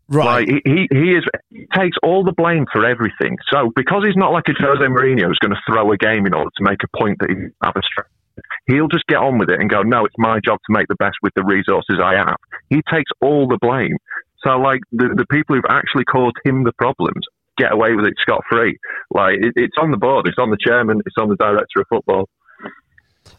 Right. 0.10 0.48
Like 0.48 0.62
he, 0.66 0.88
he 0.92 1.12
is 1.16 1.24
he 1.50 1.66
takes 1.76 1.98
all 2.04 2.24
the 2.24 2.34
blame 2.34 2.66
for 2.72 2.86
everything. 2.86 3.38
So 3.52 3.72
because 3.76 4.04
he's 4.06 4.18
not 4.18 4.32
like 4.32 4.44
a 4.50 4.54
Jose 4.54 4.84
Mourinho 4.84 5.28
who's 5.28 5.40
going 5.40 5.54
to 5.56 5.62
throw 5.68 5.92
a 5.92 5.98
game 5.98 6.26
in 6.26 6.34
order 6.34 6.50
to 6.58 6.64
make 6.64 6.80
a 6.84 6.98
point 6.98 7.18
that 7.20 7.30
he 7.30 7.36
have 7.64 7.74
a 7.76 7.82
strength, 7.82 8.12
he'll 8.68 8.90
just 8.90 9.06
get 9.08 9.18
on 9.18 9.38
with 9.38 9.50
it 9.50 9.60
and 9.60 9.70
go, 9.70 9.82
no, 9.82 10.06
it's 10.06 10.16
my 10.18 10.40
job 10.44 10.60
to 10.68 10.74
make 10.78 10.88
the 10.88 10.96
best 10.96 11.16
with 11.24 11.34
the 11.36 11.44
resources 11.44 12.00
I 12.04 12.16
have. 12.16 12.36
He 12.70 12.82
takes 12.92 13.12
all 13.22 13.48
the 13.48 13.58
blame. 13.62 13.96
So 14.46 14.58
like 14.60 14.82
the 14.92 15.10
the 15.16 15.26
people 15.32 15.56
who've 15.56 15.66
actually 15.70 16.04
caused 16.04 16.36
him 16.44 16.64
the 16.64 16.74
problems 16.74 17.26
get 17.58 17.72
away 17.72 17.96
with 17.96 18.06
it 18.06 18.14
scot 18.22 18.42
free. 18.50 18.78
Like 19.12 19.36
it, 19.36 19.54
it's 19.56 19.78
on 19.80 19.92
the 19.92 19.98
board, 19.98 20.28
it's 20.28 20.38
on 20.38 20.50
the 20.50 20.58
chairman, 20.60 21.02
it's 21.06 21.16
on 21.18 21.30
the 21.30 21.36
director 21.36 21.82
of 21.82 21.88
football. 21.90 22.30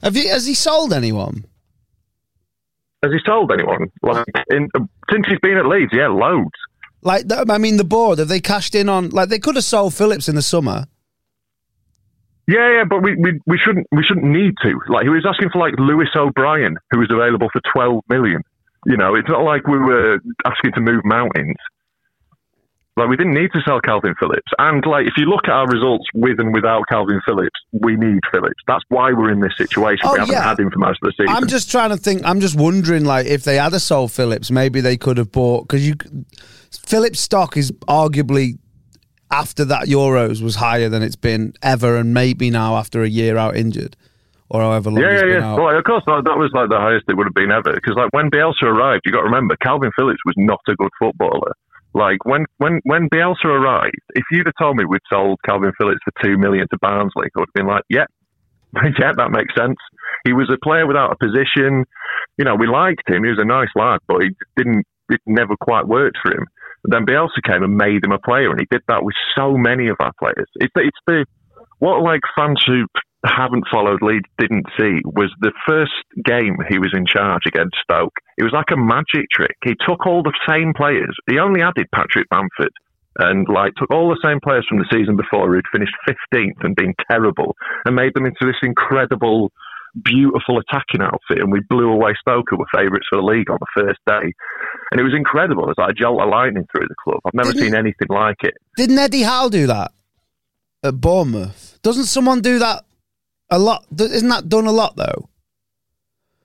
Have 0.03 0.17
you, 0.17 0.29
has 0.29 0.47
he 0.47 0.55
sold 0.55 0.93
anyone? 0.93 1.45
Has 3.03 3.13
he 3.13 3.19
sold 3.27 3.53
anyone? 3.53 3.91
Like 4.03 4.27
in, 4.51 4.69
since 5.11 5.27
he's 5.27 5.39
been 5.41 5.59
at 5.59 5.67
Leeds, 5.67 5.93
yeah, 5.93 6.09
loads. 6.09 6.51
Like, 7.03 7.25
I 7.31 7.59
mean, 7.59 7.77
the 7.77 7.85
board 7.85 8.19
have 8.19 8.29
they 8.29 8.41
cashed 8.41 8.75
in 8.75 8.89
on? 8.89 9.11
Like, 9.11 9.29
they 9.29 9.39
could 9.39 9.57
have 9.57 9.65
sold 9.65 9.93
Phillips 9.93 10.27
in 10.27 10.37
the 10.37 10.43
summer. 10.43 10.87
Yeah, 12.47 12.71
yeah, 12.77 12.85
but 12.85 13.03
we, 13.03 13.15
we 13.17 13.41
we 13.47 13.57
shouldn't 13.57 13.87
we 13.91 14.03
shouldn't 14.03 14.27
need 14.27 14.53
to. 14.63 14.79
Like 14.89 15.05
he 15.05 15.09
was 15.09 15.25
asking 15.27 15.49
for 15.51 15.59
like 15.59 15.75
Lewis 15.79 16.09
O'Brien, 16.15 16.77
who 16.91 16.99
was 16.99 17.11
available 17.11 17.49
for 17.51 17.63
twelve 17.73 18.03
million. 18.11 18.43
You 18.85 18.99
know, 18.99 19.15
it's 19.15 19.29
not 19.29 19.45
like 19.45 19.67
we 19.67 19.79
were 19.79 20.19
asking 20.45 20.73
to 20.73 20.81
move 20.83 21.01
mountains. 21.05 21.57
Like 22.97 23.09
we 23.09 23.17
didn't 23.17 23.35
need 23.35 23.51
to 23.53 23.61
sell 23.67 23.81
Kalvin 23.81 24.15
Phillips. 24.21 24.53
And 24.59 24.85
like 24.87 25.07
if 25.07 25.15
you 25.17 25.27
look 25.27 25.45
at 25.45 25.51
our 25.51 25.67
results 25.67 26.05
with 26.15 26.39
and 26.39 26.55
without 26.55 26.85
Kalvin 26.91 27.21
Phillips, 27.27 27.59
we 27.73 27.97
need 27.97 28.21
Phillips. 28.33 28.63
That's 28.69 28.85
why 28.89 29.13
we're 29.13 29.33
in 29.33 29.41
this 29.41 29.57
situation. 29.57 30.03
Oh, 30.05 30.13
we 30.13 30.21
haven't 30.21 30.35
yeah. 30.35 30.43
had 30.43 30.61
him 30.61 30.71
for 30.71 30.79
most 30.79 31.01
of 31.03 31.09
the 31.09 31.15
season. 31.19 31.35
I'm 31.35 31.49
just 31.49 31.71
trying 31.71 31.91
to 31.91 31.97
think. 31.97 32.23
I'm 32.25 32.41
just 32.41 32.57
wondering, 32.57 33.05
like, 33.05 33.27
if 33.27 33.43
they 33.43 33.57
had 33.57 33.73
a 33.73 33.81
sold 33.81 34.13
Phillips, 34.13 34.51
maybe 34.51 34.81
they 34.81 34.97
could 34.97 35.19
have 35.19 35.33
bought 35.33 35.67
because 35.67 35.87
you 35.87 35.95
Phillips 36.71 37.21
stock 37.21 37.57
is 37.57 37.73
arguably 37.89 38.59
after 39.31 39.65
that 39.65 39.89
Euros 39.89 40.41
was 40.41 40.55
higher 40.55 40.89
than 40.89 41.03
it's 41.03 41.17
been 41.17 41.55
ever, 41.63 41.97
and 41.97 42.15
maybe 42.15 42.49
now 42.49 42.77
after 42.77 43.03
a 43.03 43.09
year 43.09 43.37
out 43.37 43.57
injured 43.57 43.97
or 44.51 44.61
however 44.61 44.91
long. 44.91 45.03
yeah, 45.03 45.13
he's 45.13 45.21
yeah, 45.23 45.39
yeah. 45.39 45.55
Well, 45.55 45.77
of 45.77 45.83
course, 45.83 46.05
that, 46.07 46.23
that 46.25 46.39
was 46.39 46.53
like 46.55 46.69
the 46.69 46.79
highest 46.79 47.07
it 47.09 47.17
would 47.17 47.27
have 47.27 47.35
been 47.35 47.51
ever. 47.51 47.73
Because 47.73 47.97
like 47.97 48.13
when 48.13 48.31
Bielsa 48.31 48.63
arrived, 48.63 49.03
you 49.05 49.11
got 49.11 49.23
to 49.23 49.25
remember 49.25 49.57
Kalvin 49.57 49.91
Phillips 49.97 50.21
was 50.25 50.35
not 50.39 50.61
a 50.69 50.77
good 50.77 50.91
footballer. 50.99 51.55
Like 51.95 52.25
when 52.25 52.45
when 52.59 52.81
when 52.83 53.09
Bielsa 53.09 53.45
arrived, 53.45 54.03
if 54.15 54.25
you'd 54.31 54.47
have 54.47 54.55
told 54.61 54.77
me 54.77 54.85
we'd 54.85 55.01
sold 55.09 55.39
Kalvin 55.47 55.73
Phillips 55.79 56.01
for 56.05 56.13
two 56.23 56.37
million 56.37 56.67
to 56.71 56.79
Barnsley, 56.79 57.27
I 57.27 57.41
would 57.41 57.49
have 57.49 57.55
been 57.55 57.69
like, 57.69 57.85
yeah, 57.89 58.07
yeah, 58.99 59.13
that 59.17 59.31
makes 59.31 59.55
sense. 59.55 59.77
He 60.25 60.33
was 60.33 60.51
a 60.53 60.59
player 60.63 60.87
without 60.87 61.13
a 61.13 61.17
position. 61.17 61.85
You 62.37 62.45
know, 62.45 62.57
we 62.57 62.67
liked 62.67 63.09
him. 63.09 63.23
He 63.23 63.31
was 63.31 63.39
a 63.39 63.45
nice 63.45 63.69
lad, 63.77 64.01
but 64.09 64.23
he 64.23 64.31
didn't. 64.57 64.85
It 65.09 65.21
never 65.27 65.55
quite 65.61 65.87
worked 65.87 66.17
for 66.23 66.33
him. 66.33 66.47
But 66.83 66.93
then 66.93 67.07
Bielsa 67.07 67.43
came 67.45 67.63
and 67.63 67.77
made 67.77 68.05
him 68.05 68.13
a 68.13 68.19
player, 68.19 68.51
and 68.51 68.59
he 68.59 68.67
did 68.71 68.83
that 68.89 69.05
with 69.05 69.15
so 69.37 69.57
many 69.57 69.89
of 69.89 69.97
our 70.01 70.13
players. 70.19 70.49
It's 70.57 70.73
it's 70.77 70.99
the 71.07 71.27
what 71.79 72.03
like 72.03 72.21
fans 72.37 72.63
who 72.67 72.87
haven't 73.25 73.65
followed 73.71 74.03
Leeds 74.03 74.29
didn't 74.39 74.67
see 74.79 75.01
was 75.05 75.33
the 75.41 75.53
first 75.67 75.93
game 76.25 76.57
he 76.69 76.79
was 76.79 76.93
in 76.95 77.07
charge 77.07 77.43
against 77.47 77.77
Stoke. 77.83 78.13
It 78.37 78.45
was 78.45 78.53
like 78.53 78.71
a 78.73 78.77
magic 78.77 79.31
trick. 79.33 79.57
He 79.65 79.75
took 79.87 80.07
all 80.07 80.23
the 80.23 80.37
same 80.49 80.73
players. 80.77 81.15
He 81.29 81.39
only 81.39 81.63
added 81.63 81.87
Patrick 81.95 82.29
Bamford 82.29 82.73
and 83.19 83.47
like 83.49 83.75
took 83.77 83.91
all 83.91 84.09
the 84.11 84.21
same 84.23 84.41
players 84.43 84.67
from 84.69 84.79
the 84.79 84.89
season 84.93 85.17
before 85.17 85.53
who'd 85.53 85.65
finished 85.73 85.95
15th 86.09 86.63
and 86.65 86.75
been 86.77 86.93
terrible 87.11 87.55
and 87.87 87.95
made 87.97 88.13
them 88.15 88.27
into 88.27 88.45
this 88.45 88.57
incredible 88.63 89.53
beautiful 90.03 90.59
attacking 90.59 91.01
outfit 91.01 91.39
and 91.39 91.53
we 91.53 91.61
blew 91.71 91.89
away 91.93 92.13
Stoke 92.21 92.47
who 92.51 92.57
were 92.59 92.67
favourites 92.75 93.07
for 93.09 93.17
the 93.19 93.23
league 93.23 93.49
on 93.49 93.59
the 93.61 93.81
first 93.83 94.01
day 94.09 94.33
and 94.91 95.01
it 95.01 95.05
was 95.05 95.15
incredible 95.17 95.63
it 95.63 95.69
was 95.69 95.75
like 95.79 95.91
a 95.91 95.95
jolt 95.95 96.21
of 96.21 96.29
lightning 96.31 96.67
through 96.73 96.89
the 96.89 96.97
club 97.05 97.21
I've 97.25 97.33
never 97.35 97.53
Didn't- 97.53 97.67
seen 97.69 97.75
anything 97.77 98.09
like 98.11 98.39
it 98.43 98.55
Didn't 98.77 98.99
Eddie 98.99 99.23
Howe 99.23 99.49
do 99.49 99.69
that 99.69 99.93
at 100.83 101.01
Bournemouth? 101.01 101.79
Doesn't 101.83 102.07
someone 102.07 102.41
do 102.41 102.59
that 102.59 102.83
a 103.55 103.59
lot? 103.59 103.87
Isn't 103.99 104.29
that 104.29 104.49
done 104.49 104.67
a 104.67 104.73
lot 104.73 104.97
though? 104.97 105.29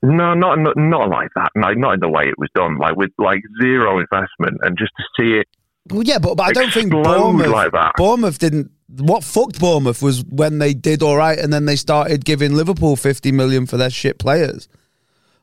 No, 0.01 0.34
not 0.34 0.60
not, 0.60 0.78
not 0.78 1.10
like 1.10 1.30
that. 1.36 1.50
No, 1.56 1.74
not 1.74 1.96
in 1.96 2.00
the 2.00 2.10
way 2.10 2.24
it 2.24 2.38
was 2.38 2.50
done. 2.56 2.78
Like 2.78 2.96
with 2.96 3.12
like 3.18 3.42
zero 3.62 4.00
investment, 4.00 4.60
and 4.62 4.78
just 4.78 4.92
to 4.98 5.04
see 5.20 5.39
it. 5.39 5.48
Well, 5.89 6.04
yeah, 6.04 6.20
but, 6.20 6.36
but 6.36 6.44
I 6.44 6.51
don't 6.51 6.72
think 6.72 6.92
Bournemouth 6.92 7.48
like 7.48 7.72
that. 7.72 7.94
Bournemouth 7.98 8.39
didn't. 8.39 8.72
What 8.98 9.24
fucked 9.24 9.60
Bournemouth 9.60 10.01
was 10.01 10.24
when 10.25 10.60
they 10.60 10.74
did 10.74 11.04
all 11.04 11.18
right, 11.18 11.38
and 11.38 11.51
then 11.51 11.66
they 11.66 11.75
started 11.75 12.25
giving 12.25 12.54
Liverpool 12.54 12.96
fifty 12.96 13.32
million 13.32 13.66
for 13.66 13.78
their 13.78 13.89
shit 13.89 14.20
players. 14.20 14.70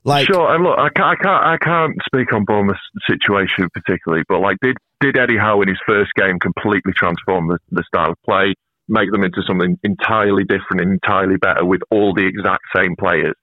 Like, 0.04 0.28
sure, 0.28 0.54
and 0.54 0.62
look, 0.62 0.78
I 0.78 0.88
can't, 0.94 1.08
I 1.08 1.16
can't, 1.16 1.44
I 1.44 1.56
can't 1.58 1.96
speak 2.06 2.32
on 2.32 2.44
Bournemouth's 2.44 2.78
situation 3.10 3.68
particularly, 3.74 4.22
but 4.28 4.38
like, 4.38 4.56
did 4.62 4.76
did 5.00 5.18
Eddie 5.18 5.36
Howe 5.36 5.60
in 5.62 5.68
his 5.68 5.80
first 5.84 6.14
game 6.14 6.38
completely 6.38 6.92
transform 6.94 7.48
the, 7.48 7.58
the 7.72 7.82
style 7.82 8.12
of 8.12 8.22
play, 8.24 8.54
make 8.88 9.10
them 9.10 9.24
into 9.24 9.42
something 9.46 9.78
entirely 9.82 10.44
different 10.44 10.80
entirely 10.80 11.36
better 11.36 11.64
with 11.64 11.80
all 11.90 12.14
the 12.14 12.26
exact 12.26 12.64
same 12.74 12.96
players? 12.96 13.34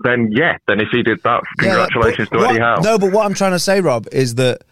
Then 0.00 0.30
yeah, 0.32 0.56
then 0.66 0.80
if 0.80 0.88
he 0.90 1.02
did 1.02 1.22
that, 1.22 1.42
congratulations 1.58 2.28
but 2.30 2.38
to 2.38 2.46
Eddie 2.46 2.58
Howe. 2.60 2.80
No, 2.82 2.98
but 2.98 3.12
what 3.12 3.24
I'm 3.24 3.34
trying 3.34 3.52
to 3.52 3.58
say, 3.58 3.80
Rob, 3.80 4.08
is 4.10 4.34
that 4.36 4.62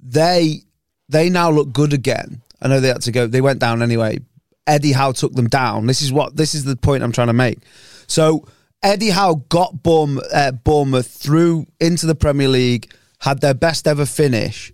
they 0.00 0.62
they 1.08 1.30
now 1.30 1.50
look 1.50 1.72
good 1.72 1.92
again. 1.92 2.42
I 2.60 2.68
know 2.68 2.80
they 2.80 2.88
had 2.88 3.02
to 3.02 3.12
go. 3.12 3.26
They 3.26 3.40
went 3.40 3.58
down 3.58 3.82
anyway. 3.82 4.18
Eddie 4.66 4.92
Howe 4.92 5.12
took 5.12 5.32
them 5.32 5.48
down. 5.48 5.86
This 5.86 6.02
is 6.02 6.12
what 6.12 6.36
this 6.36 6.54
is 6.54 6.64
the 6.64 6.76
point 6.76 7.02
I'm 7.02 7.12
trying 7.12 7.28
to 7.28 7.32
make. 7.32 7.58
So 8.06 8.46
Eddie 8.82 9.10
Howe 9.10 9.42
got 9.48 9.82
Bournemouth, 9.82 10.26
uh, 10.32 10.52
Bournemouth 10.52 11.06
through 11.06 11.66
into 11.80 12.06
the 12.06 12.14
Premier 12.14 12.48
League, 12.48 12.92
had 13.20 13.40
their 13.40 13.54
best 13.54 13.86
ever 13.86 14.06
finish, 14.06 14.72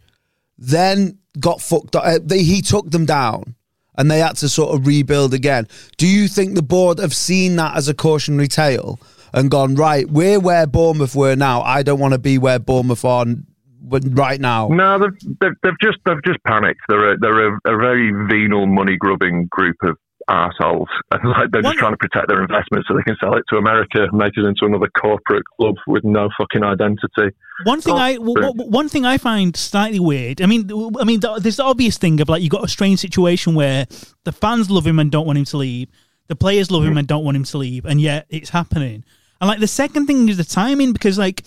then 0.58 1.18
got 1.38 1.60
fucked 1.60 1.96
up. 1.96 2.04
Uh, 2.04 2.18
they, 2.22 2.42
he 2.42 2.62
took 2.62 2.90
them 2.90 3.06
down, 3.06 3.54
and 3.96 4.10
they 4.10 4.18
had 4.18 4.36
to 4.36 4.48
sort 4.48 4.74
of 4.74 4.86
rebuild 4.86 5.34
again. 5.34 5.68
Do 5.96 6.06
you 6.06 6.28
think 6.28 6.54
the 6.54 6.62
board 6.62 6.98
have 6.98 7.14
seen 7.14 7.56
that 7.56 7.76
as 7.76 7.88
a 7.88 7.94
cautionary 7.94 8.48
tale 8.48 8.98
and 9.32 9.50
gone 9.50 9.74
right? 9.74 10.08
We're 10.08 10.40
where 10.40 10.66
Bournemouth 10.66 11.14
were 11.14 11.36
now. 11.36 11.62
I 11.62 11.82
don't 11.82 12.00
want 12.00 12.12
to 12.12 12.18
be 12.18 12.38
where 12.38 12.58
Bournemouth 12.58 13.04
are 13.04 13.26
right 13.90 14.40
now. 14.40 14.68
No, 14.68 14.98
they've, 14.98 15.36
they've, 15.40 15.56
they've 15.62 15.78
just 15.80 15.98
they've 16.06 16.22
just 16.24 16.42
panicked. 16.44 16.80
They're 16.88 17.12
a, 17.12 17.18
they're 17.18 17.54
a, 17.54 17.58
a 17.66 17.76
very 17.76 18.10
venal, 18.28 18.66
money 18.66 18.96
grubbing 18.96 19.48
group 19.50 19.76
of 19.82 19.96
arseholes. 20.28 20.86
And 21.12 21.28
like 21.30 21.50
they're 21.50 21.62
One- 21.62 21.72
just 21.72 21.78
trying 21.78 21.92
to 21.92 21.96
protect 21.98 22.28
their 22.28 22.40
investments 22.40 22.88
so 22.88 22.94
they 22.96 23.02
can 23.02 23.16
sell 23.20 23.34
it 23.36 23.44
to 23.50 23.56
America, 23.56 24.04
and 24.04 24.12
make 24.12 24.32
it 24.36 24.44
into 24.44 24.64
another 24.64 24.88
corporate 25.00 25.44
club 25.56 25.76
with 25.86 26.04
no 26.04 26.28
fucking 26.38 26.64
identity. 26.64 27.36
One 27.64 27.80
thing 27.80 27.94
Oh, 27.94 27.98
I 27.98 28.14
w- 28.14 28.52
one 28.52 28.88
thing 28.88 29.04
I 29.04 29.18
find 29.18 29.54
slightly 29.56 30.00
weird. 30.00 30.40
I 30.40 30.46
mean, 30.46 30.70
I 30.98 31.04
mean, 31.04 31.20
th- 31.20 31.40
there's 31.40 31.56
the 31.56 31.64
obvious 31.64 31.98
thing 31.98 32.20
of 32.20 32.28
like 32.28 32.42
you 32.42 32.48
got 32.48 32.64
a 32.64 32.68
strange 32.68 33.00
situation 33.00 33.54
where 33.54 33.86
the 34.24 34.32
fans 34.32 34.70
love 34.70 34.86
him 34.86 34.98
and 34.98 35.10
don't 35.10 35.26
want 35.26 35.38
him 35.38 35.44
to 35.46 35.56
leave, 35.56 35.88
the 36.28 36.36
players 36.36 36.70
love 36.70 36.84
him 36.84 36.94
mm. 36.94 37.00
and 37.00 37.08
don't 37.08 37.24
want 37.24 37.36
him 37.36 37.44
to 37.44 37.58
leave, 37.58 37.84
and 37.84 38.00
yet 38.00 38.26
it's 38.30 38.50
happening. 38.50 39.04
And 39.40 39.48
like 39.48 39.60
the 39.60 39.66
second 39.66 40.06
thing 40.06 40.28
is 40.28 40.36
the 40.36 40.44
timing 40.44 40.92
because 40.92 41.18
like 41.18 41.42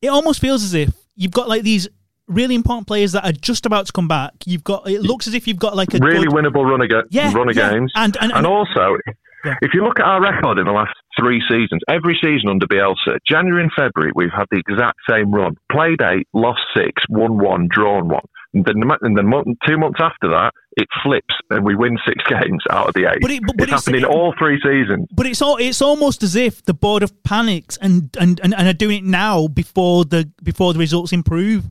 it 0.00 0.08
almost 0.08 0.40
feels 0.40 0.64
as 0.64 0.74
if 0.74 0.90
you've 1.14 1.32
got 1.32 1.48
like 1.48 1.62
these 1.62 1.88
really 2.32 2.54
important 2.54 2.86
players 2.86 3.12
that 3.12 3.24
are 3.24 3.32
just 3.32 3.66
about 3.66 3.86
to 3.86 3.92
come 3.92 4.08
back. 4.08 4.32
You've 4.46 4.64
got 4.64 4.88
it 4.88 5.02
looks 5.02 5.26
as 5.28 5.34
if 5.34 5.46
you've 5.46 5.58
got 5.58 5.76
like 5.76 5.92
a 5.94 5.98
Really 5.98 6.26
good, 6.26 6.34
winnable 6.34 6.64
run 6.68 6.80
of, 6.82 6.88
ga- 6.88 7.04
Yeah, 7.10 7.32
run 7.32 7.48
of 7.48 7.56
yeah. 7.56 7.70
games. 7.70 7.92
And- 7.94 8.16
and- 8.20 8.32
and- 8.32 8.46
also, 8.46 8.96
Yeah. 9.44 9.54
if 9.62 9.74
you 9.74 9.84
look 9.84 9.98
at 10.00 10.06
our 10.06 10.20
record 10.22 10.58
in 10.58 10.66
the 10.66 10.72
last 10.72 10.94
three 11.18 11.40
seasons, 11.48 11.80
every 11.88 12.18
season 12.22 12.48
under 12.48 12.66
Bielsa, 12.66 13.18
January 13.28 13.62
and 13.64 13.72
February, 13.72 14.12
we've 14.14 14.32
had 14.32 14.46
the 14.50 14.58
exact 14.58 14.98
same 15.08 15.30
run. 15.32 15.56
Played 15.70 16.00
eight, 16.02 16.26
lost 16.32 16.60
six, 16.76 17.02
won 17.08 17.38
one, 17.38 17.68
drawn 17.70 18.08
one. 18.08 18.24
And 18.54 18.66
then 18.66 18.80
the, 18.80 18.98
and 19.00 19.16
the 19.16 19.22
month, 19.22 19.46
two 19.66 19.78
months 19.78 19.98
after 19.98 20.28
that, 20.28 20.52
it 20.76 20.86
flips 21.02 21.34
and 21.50 21.64
we 21.64 21.74
win 21.74 21.96
six 22.06 22.22
games 22.28 22.62
out 22.70 22.86
of 22.88 22.94
the 22.94 23.10
eight. 23.10 23.18
But 23.22 23.30
it- 23.30 23.40
but- 23.46 23.56
but 23.56 23.62
it's 23.64 23.72
it's- 23.72 23.84
happened 23.86 23.96
in 23.96 24.04
all 24.04 24.34
three 24.38 24.60
seasons. 24.62 25.08
But 25.10 25.26
it's 25.26 25.40
all 25.42 25.56
it's 25.56 25.80
almost 25.82 26.22
as 26.22 26.36
if 26.36 26.62
the 26.62 26.74
board 26.74 27.00
have 27.02 27.22
panicked 27.24 27.78
and, 27.80 28.14
and, 28.20 28.38
and, 28.44 28.54
and 28.54 28.68
are 28.68 28.72
doing 28.74 28.98
it 28.98 29.04
now 29.04 29.48
before 29.48 30.04
the 30.04 30.30
before 30.42 30.72
the 30.74 30.78
results 30.78 31.12
improve. 31.12 31.64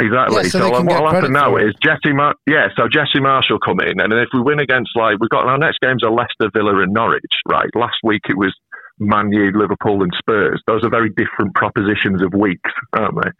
Exactly. 0.00 0.36
Yeah, 0.36 0.42
so 0.42 0.48
so 0.48 0.58
they 0.58 0.64
like, 0.64 0.74
can 0.74 0.86
get 0.86 0.94
what'll 0.94 1.06
happen 1.14 1.32
credit 1.32 1.32
now 1.32 1.56
is 1.56 1.74
Jesse, 1.84 2.12
Mar- 2.12 2.34
yeah. 2.48 2.68
So 2.76 2.88
Jesse 2.88 3.20
Marsch 3.20 3.50
come 3.64 3.80
in, 3.80 4.00
and 4.00 4.10
then 4.10 4.18
if 4.18 4.28
we 4.32 4.40
win 4.40 4.58
against 4.60 4.90
like 4.96 5.18
we've 5.20 5.30
got 5.30 5.46
our 5.46 5.58
next 5.58 5.78
games 5.80 6.02
are 6.02 6.10
Leicester, 6.10 6.50
Villa, 6.54 6.80
and 6.82 6.92
Norwich. 6.92 7.22
Right. 7.48 7.68
Last 7.74 7.96
week 8.02 8.22
it 8.28 8.36
was 8.36 8.54
Man 8.98 9.30
U, 9.32 9.50
Liverpool, 9.54 10.02
and 10.02 10.12
Spurs. 10.18 10.62
Those 10.66 10.84
are 10.84 10.90
very 10.90 11.10
different 11.10 11.54
propositions 11.54 12.22
of 12.22 12.32
weeks, 12.34 12.70
aren't 12.92 13.14
they? 13.22 13.30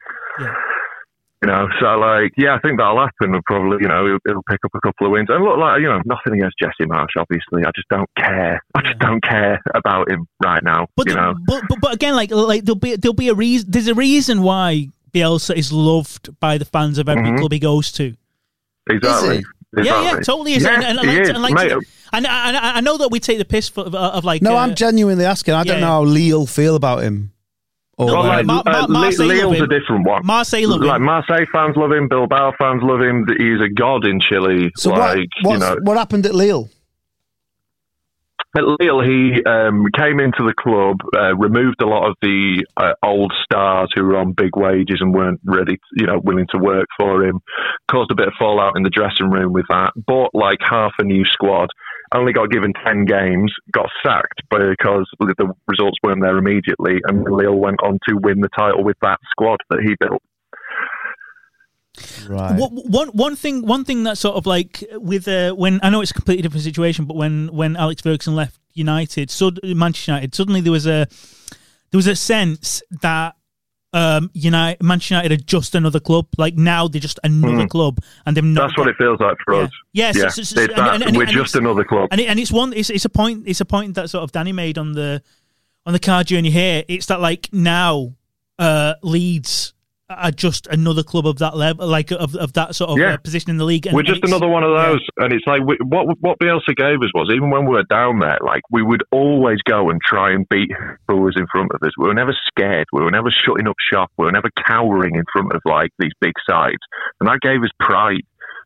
Yeah. 0.44 0.54
You 1.42 1.48
know, 1.48 1.68
so 1.80 1.86
like, 1.96 2.32
yeah, 2.36 2.54
I 2.54 2.58
think 2.60 2.78
that'll 2.78 2.98
happen. 3.00 3.34
and 3.34 3.42
Probably, 3.46 3.78
you 3.80 3.88
know, 3.88 4.04
it'll, 4.04 4.18
it'll 4.28 4.42
pick 4.42 4.58
up 4.62 4.72
a 4.74 4.80
couple 4.86 5.06
of 5.06 5.12
wins. 5.12 5.28
And 5.30 5.42
look, 5.42 5.56
like, 5.56 5.80
you 5.80 5.86
know, 5.86 5.98
nothing 6.04 6.34
against 6.34 6.58
Jesse 6.60 6.84
Marsch. 6.86 7.16
Obviously, 7.16 7.64
I 7.64 7.70
just 7.74 7.88
don't 7.88 8.10
care. 8.18 8.62
I 8.74 8.82
just 8.82 8.96
Yeah. 9.00 9.06
don't 9.08 9.22
care 9.22 9.58
about 9.74 10.10
him 10.10 10.26
right 10.44 10.62
now. 10.62 10.88
But, 10.96 11.08
you 11.08 11.14
know, 11.14 11.34
but, 11.46 11.62
but 11.66 11.78
but 11.80 11.94
again, 11.94 12.14
like 12.14 12.30
like 12.30 12.64
there'll 12.66 12.78
be 12.78 12.94
there'll 12.96 13.14
be 13.14 13.30
a 13.30 13.34
reason. 13.34 13.70
There's 13.70 13.88
a 13.88 13.94
reason 13.94 14.42
why 14.42 14.88
Bielsa 15.12 15.54
is 15.56 15.72
loved 15.72 16.38
by 16.40 16.58
the 16.58 16.64
fans 16.64 16.98
of 16.98 17.08
every 17.08 17.30
Mhm. 17.30 17.38
club 17.38 17.52
he 17.52 17.58
goes 17.58 17.92
to. 17.92 18.14
exactly. 18.88 19.38
he? 19.76 19.82
Yeah, 19.84 20.02
yeah, 20.02 20.20
totally 20.20 20.54
is. 20.54 20.64
Yeah, 20.64 20.74
and, 20.74 20.98
and, 20.98 21.00
he 21.00 21.06
like, 21.06 21.20
is, 21.20 21.28
and, 21.28 21.42
like, 21.42 21.54
mate. 21.54 21.72
and 22.12 22.26
I, 22.26 22.50
I 22.50 22.76
I 22.78 22.80
know 22.80 22.96
that 22.98 23.10
we 23.12 23.20
take 23.20 23.38
the 23.38 23.44
piss 23.44 23.68
for, 23.68 23.84
of, 23.84 23.94
of 23.94 24.24
like. 24.24 24.42
No, 24.42 24.56
uh, 24.56 24.60
I'm 24.60 24.74
genuinely 24.74 25.24
asking. 25.24 25.54
I 25.54 25.62
don't 25.62 25.76
yeah. 25.76 25.80
know 25.80 25.86
how 25.86 26.02
Leal 26.02 26.44
feel 26.46 26.74
about 26.74 27.02
him 27.04 27.30
Or 27.96 28.06
No, 28.08 28.14
Well, 28.14 28.24
like, 28.24 28.46
Ma- 28.46 28.62
Ma- 28.64 28.84
uh, 28.84 28.86
Marseille 28.88 29.26
Le- 29.26 29.34
love 29.34 29.50
Leo's 29.52 29.58
him. 29.58 29.64
a 29.64 29.78
different 29.78 30.06
one. 30.08 30.22
Marseille 30.26 30.66
love 30.66 30.80
him. 30.80 30.88
Like 30.88 31.00
Marseille 31.02 31.46
fans 31.52 31.76
love 31.76 31.92
him, 31.92 32.08
Bilbao 32.08 32.52
fans 32.58 32.82
love 32.82 33.00
him. 33.00 33.26
He's 33.38 33.60
a 33.60 33.68
god 33.68 34.04
in 34.06 34.18
Chile. 34.20 34.72
so 34.76 34.90
like 34.90 35.28
what? 35.42 35.52
you 35.52 35.58
know, 35.60 35.76
what 35.82 35.96
happened 35.96 36.26
at 36.26 36.34
Lille? 36.34 36.68
At 38.56 38.64
Lille, 38.64 39.00
he 39.00 39.44
um, 39.44 39.86
came 39.96 40.18
into 40.18 40.42
the 40.42 40.54
club, 40.58 40.98
uh, 41.16 41.36
removed 41.36 41.80
a 41.82 41.86
lot 41.86 42.08
of 42.10 42.16
the 42.20 42.66
uh, 42.76 42.94
old 43.04 43.32
stars 43.44 43.90
who 43.94 44.02
were 44.02 44.16
on 44.16 44.32
big 44.32 44.56
wages 44.56 44.98
and 45.00 45.14
weren't 45.14 45.40
ready, 45.44 45.78
you 45.94 46.06
know, 46.06 46.20
willing 46.24 46.48
to 46.50 46.58
work 46.58 46.86
for 46.98 47.24
him. 47.24 47.38
Caused 47.88 48.10
a 48.10 48.16
bit 48.16 48.26
of 48.26 48.34
fallout 48.40 48.72
in 48.76 48.82
the 48.82 48.90
dressing 48.90 49.30
room 49.30 49.52
with 49.52 49.66
that. 49.68 49.92
Bought 49.94 50.30
like 50.34 50.58
half 50.68 50.90
a 50.98 51.04
new 51.04 51.24
squad. 51.26 51.68
Only 52.12 52.32
got 52.32 52.50
given 52.50 52.72
ten 52.84 53.04
games. 53.04 53.52
Got 53.72 53.88
sacked 54.04 54.42
because 54.50 55.08
the 55.20 55.54
results 55.68 55.98
weren't 56.02 56.22
there 56.22 56.36
immediately, 56.36 56.98
and 57.06 57.22
Lille 57.22 57.54
went 57.54 57.78
on 57.84 58.00
to 58.08 58.16
win 58.16 58.40
the 58.40 58.48
title 58.58 58.82
with 58.82 58.96
that 59.02 59.20
squad 59.30 59.58
that 59.70 59.78
he 59.80 59.94
built. 60.00 60.22
Right. 62.28 62.56
What, 62.58 62.72
one 62.72 63.08
one 63.08 63.36
thing 63.36 63.66
one 63.66 63.84
thing 63.84 64.02
that 64.04 64.18
sort 64.18 64.36
of 64.36 64.46
like 64.46 64.84
with 64.92 65.26
uh, 65.28 65.52
when 65.54 65.80
I 65.82 65.90
know 65.90 66.00
it's 66.00 66.10
a 66.10 66.14
completely 66.14 66.42
different 66.42 66.64
situation, 66.64 67.04
but 67.04 67.16
when 67.16 67.48
when 67.52 67.76
Alex 67.76 68.02
Ferguson 68.02 68.34
left 68.36 68.58
United, 68.74 69.30
so 69.30 69.50
Manchester 69.64 70.12
United, 70.12 70.34
suddenly 70.34 70.60
there 70.60 70.72
was 70.72 70.86
a 70.86 71.06
there 71.90 71.98
was 71.98 72.06
a 72.06 72.16
sense 72.16 72.82
that 73.02 73.34
um 73.92 74.30
United 74.34 74.80
Manchester 74.82 75.14
United 75.16 75.32
are 75.32 75.42
just 75.44 75.74
another 75.74 75.98
club. 76.00 76.26
Like 76.38 76.54
now 76.56 76.86
they're 76.86 77.00
just 77.00 77.18
another 77.24 77.66
club, 77.66 77.98
and 78.24 78.36
they're 78.36 78.44
not. 78.44 78.68
That's 78.68 78.78
what 78.78 78.86
it 78.88 78.96
feels 78.96 79.18
like 79.18 79.36
for 79.44 79.54
Yeah. 79.54 79.60
us. 79.62 79.70
Yes, 79.92 80.16
yeah, 80.16 80.22
and- 80.62 80.70
that. 80.70 80.94
and- 80.94 81.02
and- 81.02 81.16
we're 81.16 81.24
and 81.24 81.32
just 81.32 81.56
another 81.56 81.82
club. 81.84 82.08
and 82.12 82.20
it, 82.20 82.28
and 82.28 82.38
it's 82.38 82.52
one 82.52 82.72
it's 82.72 82.90
it's 82.90 83.04
a 83.04 83.08
point 83.08 83.44
it's 83.46 83.60
a 83.60 83.64
point 83.64 83.94
that 83.96 84.08
sort 84.10 84.22
of 84.22 84.30
Danny 84.30 84.52
made 84.52 84.78
on 84.78 84.92
the 84.92 85.22
on 85.86 85.92
the 85.92 85.98
car 85.98 86.22
journey 86.22 86.50
here. 86.50 86.84
It's 86.86 87.06
that 87.06 87.20
like 87.20 87.48
now 87.52 88.14
uh 88.60 88.94
Leeds 89.02 89.72
are 90.10 90.30
just 90.30 90.66
another 90.66 91.02
club 91.02 91.26
of 91.26 91.38
that 91.38 91.56
level, 91.56 91.86
like 91.86 92.10
of, 92.10 92.34
of 92.34 92.52
that 92.54 92.74
sort 92.74 92.90
of 92.90 92.98
Yeah. 92.98 93.14
uh, 93.14 93.16
position 93.18 93.50
in 93.50 93.56
the 93.56 93.64
league. 93.64 93.86
And, 93.86 93.94
We're 93.94 94.02
just 94.02 94.24
another 94.24 94.48
one 94.48 94.64
of 94.64 94.72
yeah. 94.72 94.88
those, 94.90 95.06
and 95.18 95.32
it's 95.32 95.46
like 95.46 95.62
we, 95.64 95.76
what 95.82 96.06
what 96.20 96.38
Bielsa 96.38 96.74
gave 96.76 97.00
us 97.02 97.10
was 97.14 97.30
even 97.32 97.50
when 97.50 97.64
we 97.64 97.72
were 97.76 97.84
down 97.84 98.18
there, 98.18 98.38
like 98.44 98.62
we 98.70 98.82
would 98.82 99.02
always 99.12 99.58
go 99.62 99.90
and 99.90 100.00
try 100.04 100.32
and 100.32 100.48
beat 100.48 100.70
who 101.08 101.18
was 101.18 101.34
in 101.36 101.46
front 101.50 101.70
of 101.72 101.82
us. 101.86 101.92
We 101.98 102.08
were 102.08 102.14
never 102.14 102.34
scared. 102.48 102.86
We 102.92 103.02
were 103.02 103.10
never 103.10 103.30
shutting 103.30 103.68
up 103.68 103.76
shop. 103.92 104.10
We 104.18 104.24
were 104.26 104.32
never 104.32 104.50
cowering 104.66 105.14
in 105.14 105.24
front 105.32 105.52
of 105.52 105.62
like 105.64 105.90
these 105.98 106.12
big 106.20 106.34
sides, 106.48 106.82
and 107.20 107.28
that 107.28 107.40
gave 107.40 107.62
us 107.62 107.70
pride. 107.78 108.22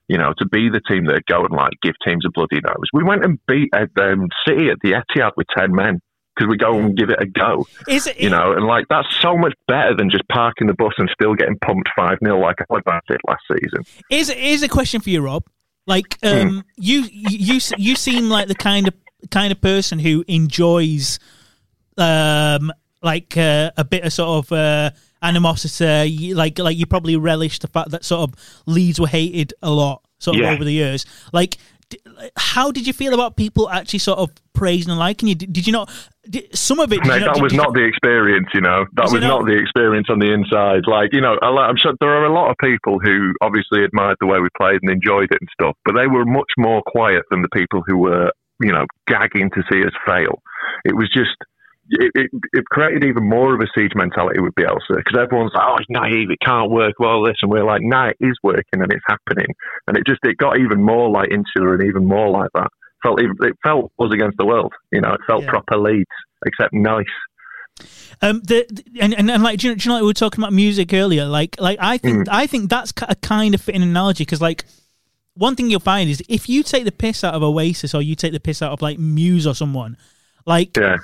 You 0.06 0.18
know, 0.18 0.34
to 0.36 0.46
be 0.46 0.68
the 0.68 0.82
team 0.86 1.06
that 1.06 1.22
go 1.26 1.44
and 1.44 1.52
like 1.54 1.72
give 1.82 1.94
teams 2.06 2.26
a 2.26 2.30
bloody 2.30 2.60
nose. 2.60 2.88
We 2.92 3.02
went 3.04 3.24
and 3.24 3.38
beat 3.48 3.70
uh, 3.72 3.86
um, 4.02 4.28
City 4.46 4.68
at 4.68 4.76
the 4.82 4.92
Etihad 4.92 5.30
with 5.36 5.46
ten 5.56 5.74
men 5.74 6.00
because 6.34 6.48
we 6.48 6.56
go 6.56 6.78
and 6.78 6.96
give 6.96 7.10
it 7.10 7.20
a 7.20 7.26
go. 7.26 7.66
Is 7.88 8.06
it? 8.06 8.18
You 8.20 8.30
know, 8.30 8.52
and 8.52 8.66
like 8.66 8.86
that's 8.88 9.08
so 9.20 9.36
much 9.36 9.54
better 9.68 9.94
than 9.96 10.10
just 10.10 10.26
parking 10.28 10.66
the 10.66 10.74
bus 10.74 10.92
and 10.98 11.08
still 11.10 11.34
getting 11.34 11.58
pumped 11.58 11.88
five 11.96 12.18
0 12.24 12.38
like 12.40 12.56
I 12.60 13.00
did 13.08 13.20
last 13.26 13.42
season. 13.52 13.84
Is 14.10 14.30
is 14.30 14.62
a 14.62 14.68
question 14.68 15.00
for 15.00 15.10
you, 15.10 15.20
Rob? 15.20 15.44
Like, 15.86 16.18
um, 16.22 16.64
you 16.76 17.04
you 17.10 17.60
you 17.76 17.94
seem 17.96 18.28
like 18.30 18.48
the 18.48 18.54
kind 18.54 18.88
of 18.88 18.94
kind 19.30 19.52
of 19.52 19.60
person 19.60 19.98
who 19.98 20.24
enjoys, 20.28 21.18
um, 21.98 22.72
like 23.02 23.36
uh, 23.36 23.70
a 23.76 23.84
bit 23.84 24.04
of 24.04 24.12
sort 24.12 24.44
of 24.46 24.52
uh, 24.52 24.90
animosity. 25.22 26.34
Like 26.34 26.58
like 26.58 26.76
you 26.76 26.86
probably 26.86 27.16
relish 27.16 27.58
the 27.58 27.68
fact 27.68 27.90
that 27.90 28.04
sort 28.04 28.30
of 28.30 28.62
Leeds 28.66 28.98
were 29.00 29.06
hated 29.08 29.54
a 29.62 29.70
lot 29.70 30.02
sort 30.18 30.36
of 30.36 30.42
Yeah. 30.42 30.52
over 30.52 30.64
the 30.64 30.72
years. 30.72 31.04
Like, 31.32 31.58
how 32.36 32.70
did 32.70 32.86
you 32.86 32.92
feel 32.92 33.14
about 33.14 33.36
people 33.36 33.68
actually 33.70 33.98
sort 33.98 34.18
of 34.18 34.30
praising 34.52 34.90
and 34.90 34.98
liking 34.98 35.28
you? 35.28 35.34
Did, 35.34 35.52
did 35.52 35.66
you 35.66 35.72
not? 35.72 35.90
Did, 36.28 36.56
some 36.56 36.80
of 36.80 36.92
it. 36.92 37.00
Mate, 37.00 37.20
not, 37.20 37.34
that 37.34 37.42
was 37.42 37.52
did 37.52 37.58
not 37.58 37.74
the 37.74 37.84
experience, 37.84 38.48
you 38.54 38.60
know. 38.60 38.86
That 38.94 39.04
Was 39.04 39.12
was 39.14 39.22
not 39.22 39.40
not? 39.40 39.46
the 39.46 39.58
experience 39.58 40.08
on 40.10 40.18
the 40.18 40.32
inside. 40.32 40.82
Like, 40.86 41.10
you 41.12 41.20
know, 41.20 41.38
I'm 41.42 41.76
sure 41.76 41.92
there 42.00 42.10
are 42.10 42.24
a 42.24 42.32
lot 42.32 42.50
of 42.50 42.56
people 42.58 42.98
who 42.98 43.34
obviously 43.40 43.84
admired 43.84 44.16
the 44.20 44.26
way 44.26 44.40
we 44.40 44.48
played 44.56 44.80
and 44.82 44.90
enjoyed 44.90 45.30
it 45.30 45.38
and 45.40 45.48
stuff, 45.52 45.76
but 45.84 45.94
they 45.94 46.06
were 46.06 46.24
much 46.24 46.50
more 46.58 46.82
quiet 46.86 47.24
than 47.30 47.42
the 47.42 47.48
people 47.54 47.82
who 47.86 47.98
were, 47.98 48.30
you 48.60 48.72
know, 48.72 48.86
gagging 49.06 49.50
to 49.50 49.62
see 49.70 49.84
us 49.84 49.92
fail. 50.06 50.42
It 50.84 50.96
was 50.96 51.10
just. 51.12 51.36
It, 51.90 52.12
it, 52.14 52.30
it 52.54 52.64
created 52.66 53.04
even 53.04 53.28
more 53.28 53.54
of 53.54 53.60
a 53.60 53.66
siege 53.76 53.92
mentality 53.94 54.40
with 54.40 54.54
Bielsa 54.54 54.97
because 54.97 55.18
everyone's 55.20 55.52
like, 55.54 55.66
"Oh, 55.66 55.76
it's 55.76 55.90
naive. 55.90 56.30
It 56.30 56.38
can't 56.40 56.70
work 56.70 56.94
well." 56.99 57.23
This 57.23 57.36
and 57.42 57.50
we're 57.50 57.64
like, 57.64 57.82
"No, 57.82 58.04
it 58.06 58.16
is 58.20 58.38
working 58.42 58.80
and 58.80 58.90
it's 58.90 59.04
happening." 59.06 59.54
And 59.86 59.97
it 59.97 60.06
just 60.06 60.20
it 60.25 60.38
got 60.38 60.58
even 60.58 60.82
more 60.82 61.10
like 61.10 61.30
insular 61.30 61.75
and 61.75 61.84
even 61.84 62.06
more 62.06 62.28
like 62.30 62.50
that. 62.54 62.68
Felt 63.02 63.20
even, 63.20 63.36
it 63.42 63.54
felt 63.62 63.92
us 63.99 64.10
against 64.12 64.38
the 64.38 64.47
world. 64.47 64.73
You 64.92 65.02
know, 65.02 65.12
it 65.12 65.20
felt 65.26 65.44
Yeah. 65.44 65.50
proper 65.50 65.76
Leeds, 65.76 66.06
except 66.47 66.73
nice. 66.73 67.04
Um, 68.23 68.40
the, 68.40 68.66
the- 68.70 69.00
and, 69.00 69.12
and 69.14 69.30
and 69.30 69.42
like, 69.42 69.58
do 69.58 69.66
you, 69.66 69.73
know, 69.73 69.76
do 69.76 69.84
you 69.84 69.88
know, 69.90 69.94
like 69.97 70.02
we 70.02 70.06
were 70.06 70.14
talking 70.14 70.42
about 70.42 70.52
music 70.54 70.94
earlier. 70.94 71.26
Like, 71.26 71.60
like 71.60 71.78
I 71.82 71.99
think 71.99 72.28
I 72.30 72.47
think 72.47 72.70
that's 72.70 72.92
a 73.02 73.14
kind 73.16 73.54
of 73.54 73.60
fitting 73.60 73.82
analogy 73.82 74.25
because, 74.25 74.40
like, 74.40 74.64
one 75.34 75.54
thing 75.56 75.68
you'll 75.68 75.80
find 75.80 76.08
is 76.08 76.23
if 76.28 76.49
you 76.49 76.62
take 76.62 76.84
the 76.84 76.92
piss 76.92 77.25
out 77.25 77.34
of 77.34 77.42
Oasis 77.42 77.94
or 77.94 78.00
you 78.00 78.14
take 78.14 78.32
the 78.32 78.40
piss 78.40 78.62
out 78.62 78.73
of 78.73 78.80
like 78.80 78.99
Muse 78.99 79.47
or 79.47 79.54
someone, 79.54 79.97
like 80.47 80.76
Yeah. 80.76 80.97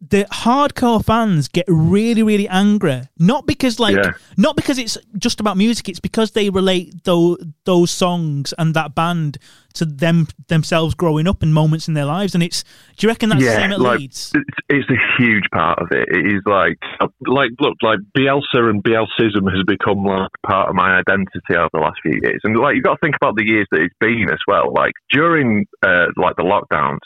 The 0.00 0.24
hardcore 0.32 1.04
fans 1.04 1.46
get 1.46 1.66
really, 1.68 2.22
really 2.22 2.48
angry. 2.48 3.02
Not 3.18 3.46
because 3.46 3.78
like, 3.78 3.96
Yeah. 3.96 4.12
not 4.38 4.56
because 4.56 4.78
it's 4.78 4.96
just 5.18 5.40
about 5.40 5.58
music. 5.58 5.88
It's 5.90 6.00
because 6.00 6.30
they 6.30 6.48
relate 6.48 7.04
those 7.04 7.36
those 7.64 7.90
songs 7.90 8.54
and 8.58 8.72
that 8.74 8.94
band 8.94 9.36
to 9.74 9.84
them 9.84 10.26
themselves 10.48 10.94
growing 10.94 11.28
up 11.28 11.42
and 11.42 11.52
moments 11.52 11.86
in 11.86 11.94
their 11.94 12.06
lives. 12.06 12.34
And 12.34 12.42
it's, 12.42 12.64
do 12.96 13.06
you 13.06 13.08
reckon 13.10 13.28
that's 13.28 13.42
the 13.44 13.50
same 13.52 13.72
at 13.72 13.80
like 13.80 14.00
Leeds? 14.00 14.32
it's, 14.34 14.58
it's 14.70 14.90
a 14.90 15.22
huge 15.22 15.44
part 15.52 15.78
of 15.78 15.88
it. 15.92 16.08
It 16.08 16.26
is 16.26 16.42
like, 16.46 16.78
like 17.26 17.50
look, 17.60 17.76
like 17.82 17.98
Bielsa 18.16 18.70
and 18.70 18.82
Bielsism 18.82 19.54
has 19.54 19.62
become 19.66 20.02
like 20.04 20.30
part 20.44 20.70
of 20.70 20.74
my 20.74 20.98
identity 20.98 21.54
over 21.56 21.68
the 21.74 21.80
last 21.80 21.98
few 22.02 22.18
years, 22.22 22.40
and 22.42 22.56
like 22.56 22.74
you've 22.74 22.84
got 22.84 22.94
to 22.94 23.00
think 23.02 23.16
about 23.20 23.36
the 23.36 23.44
years 23.44 23.66
that 23.70 23.82
it's 23.82 23.94
been 24.00 24.28
as 24.32 24.40
well. 24.48 24.72
Like 24.72 24.94
during 25.12 25.66
uh, 25.84 26.06
like 26.16 26.36
the 26.36 26.42
lockdowns, 26.42 26.98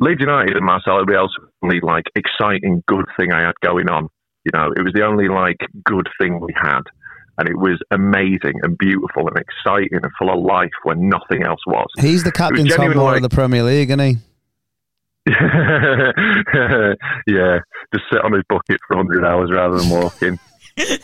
Leeds 0.00 0.20
United 0.20 0.56
and 0.56 0.64
Marcelo 0.64 1.04
Bielsa 1.04 1.28
was 1.40 1.50
the 1.60 1.66
only 1.66 1.80
like 1.80 2.04
exciting 2.14 2.82
good 2.86 3.06
thing 3.18 3.32
I 3.32 3.42
had 3.46 3.54
going 3.62 3.88
on. 3.88 4.08
You 4.44 4.52
know, 4.54 4.72
it 4.76 4.82
was 4.82 4.92
the 4.94 5.04
only 5.04 5.28
like 5.28 5.56
good 5.84 6.08
thing 6.20 6.40
we 6.40 6.52
had. 6.54 6.82
And 7.38 7.48
it 7.48 7.58
was 7.58 7.78
amazing 7.90 8.54
and 8.62 8.78
beautiful 8.78 9.28
and 9.28 9.36
exciting 9.36 9.98
and 10.02 10.10
full 10.18 10.30
of 10.30 10.42
life 10.42 10.70
when 10.84 11.08
nothing 11.08 11.42
else 11.44 11.60
was. 11.66 11.86
He's 11.98 12.24
the 12.24 12.32
captain 12.32 12.66
Tom 12.66 12.76
genuine, 12.76 12.96
Moore 12.96 13.10
like- 13.12 13.22
of 13.22 13.28
the 13.28 13.34
Premier 13.34 13.62
League, 13.62 13.90
isn't 13.90 14.00
he? 14.00 14.16
yeah, 15.28 15.32
just 17.92 18.04
sit 18.12 18.22
on 18.22 18.32
his 18.32 18.42
bucket 18.48 18.78
for 18.86 18.96
100 18.96 19.24
hours 19.24 19.50
rather 19.52 19.76
than 19.78 19.90
walking. 19.90 20.38
just 20.78 21.02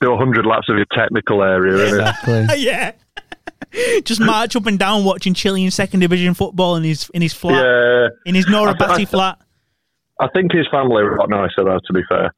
do 0.00 0.10
100 0.10 0.46
laps 0.46 0.68
of 0.70 0.76
your 0.76 0.86
technical 0.92 1.42
area, 1.42 1.72
innit? 1.74 1.88
Exactly. 1.88 2.46
yeah. 2.62 2.92
Just 4.04 4.20
march 4.20 4.56
up 4.56 4.66
and 4.66 4.78
down 4.78 5.04
watching 5.04 5.34
Chilean 5.34 5.70
second 5.70 6.00
division 6.00 6.34
football 6.34 6.76
in 6.76 6.84
his 6.84 7.10
in 7.14 7.22
his 7.22 7.32
flat 7.32 7.62
Yeah, 7.64 8.08
in 8.26 8.34
his 8.34 8.46
Nora 8.48 8.70
I- 8.70 8.74
I- 8.74 8.78
Batty 8.78 9.04
flat. 9.04 9.38
I 10.20 10.28
think 10.28 10.52
his 10.52 10.66
family 10.70 11.02
are 11.02 11.16
a 11.16 11.20
lot 11.20 11.28
nicer, 11.28 11.64
though, 11.64 11.80
to 11.84 11.92
be 11.92 12.02
fair. 12.08 12.30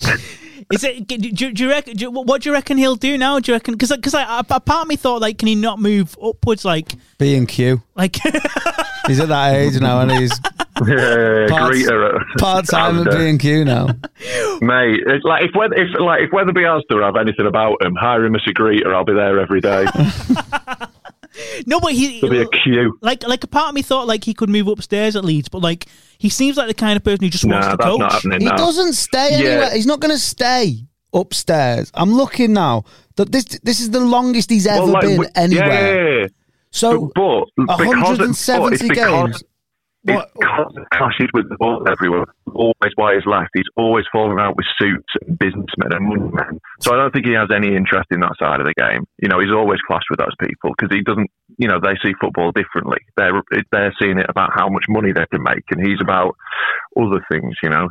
Is 0.72 0.84
it? 0.84 1.06
Do, 1.06 1.16
you- 1.16 1.52
do 1.52 1.62
you 1.64 1.68
reckon? 1.70 1.96
Do, 1.96 2.10
what 2.10 2.42
do 2.42 2.48
you 2.48 2.54
reckon 2.54 2.78
he'll 2.78 2.96
do 2.96 3.16
now? 3.18 3.38
Do 3.38 3.52
you 3.52 3.56
reckon? 3.56 3.74
Because 3.74 3.90
because 3.90 4.14
a 4.14 4.26
a 4.50 4.60
part 4.60 4.82
of 4.82 4.88
me 4.88 4.96
thought 4.96 5.20
like, 5.20 5.38
can 5.38 5.48
he 5.48 5.54
not 5.54 5.78
move 5.80 6.16
upwards? 6.22 6.64
Like 6.64 6.92
B 7.18 7.36
and 7.36 7.46
Q. 7.46 7.82
like 7.94 8.16
He's 9.06 9.18
at 9.20 9.28
that 9.28 9.54
age 9.54 9.80
now, 9.80 10.00
and 10.00 10.12
he's 10.12 10.30
Yeah, 10.86 11.46
Parts- 11.48 11.76
greeter 11.76 12.14
uh, 12.14 12.38
part 12.38 12.66
time 12.66 13.06
at 13.06 13.12
B 13.12 13.28
and 13.28 13.38
Q 13.38 13.64
now. 13.64 13.86
Mate, 14.60 15.00
it's 15.06 15.24
like 15.24 15.44
if 15.44 15.50
Weather, 15.54 15.74
if 15.74 16.00
like 16.00 16.22
if 16.22 16.30
Wetherby 16.32 16.62
Asda 16.62 17.04
have 17.04 17.16
anything 17.16 17.46
about 17.46 17.82
him, 17.84 17.94
hire 17.94 18.24
him 18.24 18.34
as 18.34 18.42
a 18.48 18.52
greeter. 18.52 18.94
I'll 18.94 19.04
be 19.04 19.12
there 19.12 19.38
every 19.38 19.60
day. 19.60 19.84
no, 21.66 21.80
but 21.80 21.92
he 21.92 22.20
There'll 22.20 22.34
be 22.36 22.42
a 22.42 22.48
queue. 22.62 22.98
like 23.00 23.26
like 23.26 23.42
a 23.44 23.46
part 23.46 23.68
of 23.68 23.74
me 23.74 23.82
thought 23.82 24.06
like 24.06 24.24
he 24.24 24.34
could 24.34 24.48
move 24.50 24.68
upstairs 24.68 25.16
at 25.16 25.24
Leeds, 25.24 25.48
but 25.48 25.60
like 25.62 25.86
he 26.18 26.28
seems 26.28 26.56
like 26.56 26.68
the 26.68 26.74
kind 26.74 26.96
of 26.96 27.02
person 27.04 27.24
who 27.24 27.30
just 27.30 27.44
wants 27.44 27.66
Nah, 27.66 27.72
to 27.72 27.76
that's 27.78 27.90
coach. 27.90 27.98
not 28.00 28.12
happening 28.12 28.40
He 28.40 28.46
now. 28.46 28.56
doesn't 28.56 28.92
stay 28.94 29.30
Yeah. 29.32 29.48
anywhere. 29.48 29.74
He's 29.74 29.86
not 29.86 30.00
going 30.00 30.14
to 30.14 30.18
stay 30.20 30.84
upstairs. 31.12 31.90
I'm 31.94 32.12
looking 32.12 32.52
now. 32.52 32.84
That 33.16 33.30
this 33.32 33.44
this 33.62 33.80
is 33.80 33.90
the 33.90 34.00
longest 34.00 34.48
he's 34.50 34.66
ever 34.66 34.84
Well, 34.84 34.92
like, 34.92 35.02
been 35.02 35.18
we- 35.18 35.26
anywhere. 35.34 35.68
Yeah, 35.68 36.10
yeah, 36.14 36.20
yeah. 36.22 36.26
So 36.70 37.10
but 37.14 37.44
but 37.56 37.78
170 37.86 38.74
it's 38.74 38.82
because, 38.82 38.96
games. 38.96 39.36
It's 39.36 39.42
What- 39.42 39.51
because 40.04 40.74
of 40.76 40.84
clashes 40.92 41.28
with 41.32 41.48
the 41.48 41.56
ball 41.56 41.86
everywhere. 41.88 42.26
Always 42.54 42.92
why 42.96 43.14
he's 43.14 43.26
left. 43.26 43.50
He's 43.54 43.70
always 43.76 44.04
falling 44.12 44.38
out 44.38 44.56
with 44.56 44.66
suits 44.78 45.08
and 45.22 45.38
businessmen 45.38 45.92
and 45.92 46.08
money 46.08 46.30
men. 46.32 46.60
So 46.80 46.92
I 46.92 46.96
don't 46.96 47.12
think 47.12 47.26
he 47.26 47.32
has 47.34 47.50
any 47.54 47.74
interest 47.74 48.08
in 48.10 48.20
that 48.20 48.34
side 48.38 48.60
of 48.60 48.66
the 48.66 48.74
game. 48.74 49.06
You 49.22 49.28
know, 49.28 49.38
he's 49.40 49.54
always 49.54 49.78
clashed 49.88 50.10
with 50.10 50.18
those 50.18 50.34
people 50.40 50.74
because 50.76 50.94
he 50.94 51.02
doesn't. 51.02 51.30
You 51.58 51.68
know, 51.68 51.78
they 51.80 51.94
see 52.02 52.14
football 52.20 52.52
differently. 52.52 52.98
They're 53.16 53.42
they're 53.70 53.94
seeing 54.00 54.18
it 54.18 54.26
about 54.28 54.50
how 54.54 54.68
much 54.68 54.84
money 54.88 55.12
they 55.12 55.26
can 55.30 55.42
make, 55.42 55.64
and 55.70 55.86
he's 55.86 56.00
about 56.00 56.34
other 56.98 57.24
things. 57.30 57.54
You 57.62 57.70
know. 57.70 57.88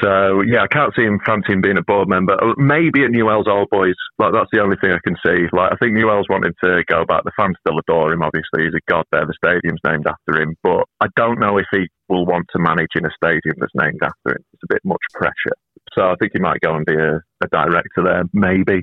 So 0.00 0.42
yeah, 0.42 0.62
I 0.62 0.68
can't 0.68 0.94
see 0.94 1.02
him 1.02 1.18
fancying 1.26 1.60
being 1.60 1.76
a 1.76 1.82
board 1.82 2.08
member. 2.08 2.34
Uh, 2.34 2.54
Maybe 2.56 3.02
at 3.02 3.10
Newell's 3.10 3.48
Old 3.48 3.68
Boys. 3.70 3.98
Like 4.18 4.32
that's 4.32 4.50
the 4.52 4.62
only 4.62 4.76
thing 4.80 4.92
I 4.92 5.02
can 5.02 5.16
see. 5.26 5.50
Like 5.52 5.72
I 5.72 5.76
think 5.76 5.94
Newell's 5.94 6.28
wanted 6.30 6.54
to 6.62 6.84
go 6.86 7.04
back. 7.04 7.24
The 7.24 7.32
fans 7.36 7.56
still 7.60 7.78
adore 7.78 8.12
him. 8.12 8.22
Obviously, 8.22 8.64
he's 8.64 8.78
a 8.78 8.90
god 8.90 9.04
there. 9.10 9.26
The 9.26 9.34
stadium's 9.42 9.80
named 9.84 10.06
after 10.06 10.40
him. 10.40 10.54
But 10.62 10.84
I 11.00 11.08
don't 11.16 11.40
know 11.40 11.58
if 11.58 11.66
he 11.72 11.88
will 12.08 12.26
want 12.26 12.46
to 12.52 12.62
manage 12.62 12.94
in 12.94 13.06
a 13.06 13.10
stadium 13.10 13.58
that's 13.58 13.74
named 13.74 14.00
after 14.02 14.38
him. 14.38 14.44
It's 14.52 14.62
a 14.62 14.72
bit 14.72 14.82
much 14.84 15.02
pressure. 15.14 15.56
So 15.94 16.02
I 16.02 16.14
think 16.20 16.32
he 16.32 16.40
might 16.40 16.60
go 16.60 16.74
and 16.76 16.86
be 16.86 16.94
a, 16.94 17.16
a 17.42 17.48
director 17.50 18.02
there. 18.04 18.22
Maybe. 18.32 18.82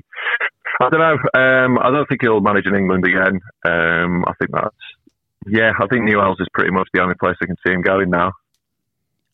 I 0.80 0.88
don't 0.90 1.00
know. 1.00 1.18
Um, 1.32 1.78
I 1.78 1.90
don't 1.90 2.08
think 2.08 2.20
he'll 2.22 2.40
manage 2.40 2.66
in 2.66 2.76
England 2.76 3.04
again. 3.06 3.40
Um, 3.64 4.24
I 4.28 4.32
think 4.38 4.52
that's 4.52 4.76
yeah. 5.46 5.72
I 5.80 5.86
think 5.86 6.04
Newell's 6.04 6.40
is 6.40 6.48
pretty 6.52 6.72
much 6.72 6.88
the 6.92 7.02
only 7.02 7.14
place 7.18 7.36
I 7.42 7.46
can 7.46 7.56
see 7.66 7.72
him 7.72 7.80
going 7.80 8.10
now. 8.10 8.32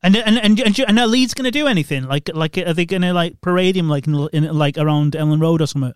And 0.07 0.16
and 0.16 0.38
and 0.38 0.61
and, 0.61 0.79
and 0.79 0.99
are 1.01 1.07
Leeds 1.09 1.35
going 1.35 1.47
to 1.47 1.51
do 1.51 1.66
anything? 1.66 2.05
Like 2.05 2.31
like 2.33 2.57
are 2.59 2.73
they 2.73 2.87
going 2.87 3.03
to 3.03 3.12
like 3.12 3.40
parade 3.40 3.77
him 3.77 3.88
like 3.88 4.07
in, 4.07 4.14
in 4.33 4.57
like 4.57 4.79
around 4.79 5.14
Elland 5.14 5.40
Road 5.42 5.61
or 5.61 5.66
something? 5.66 5.95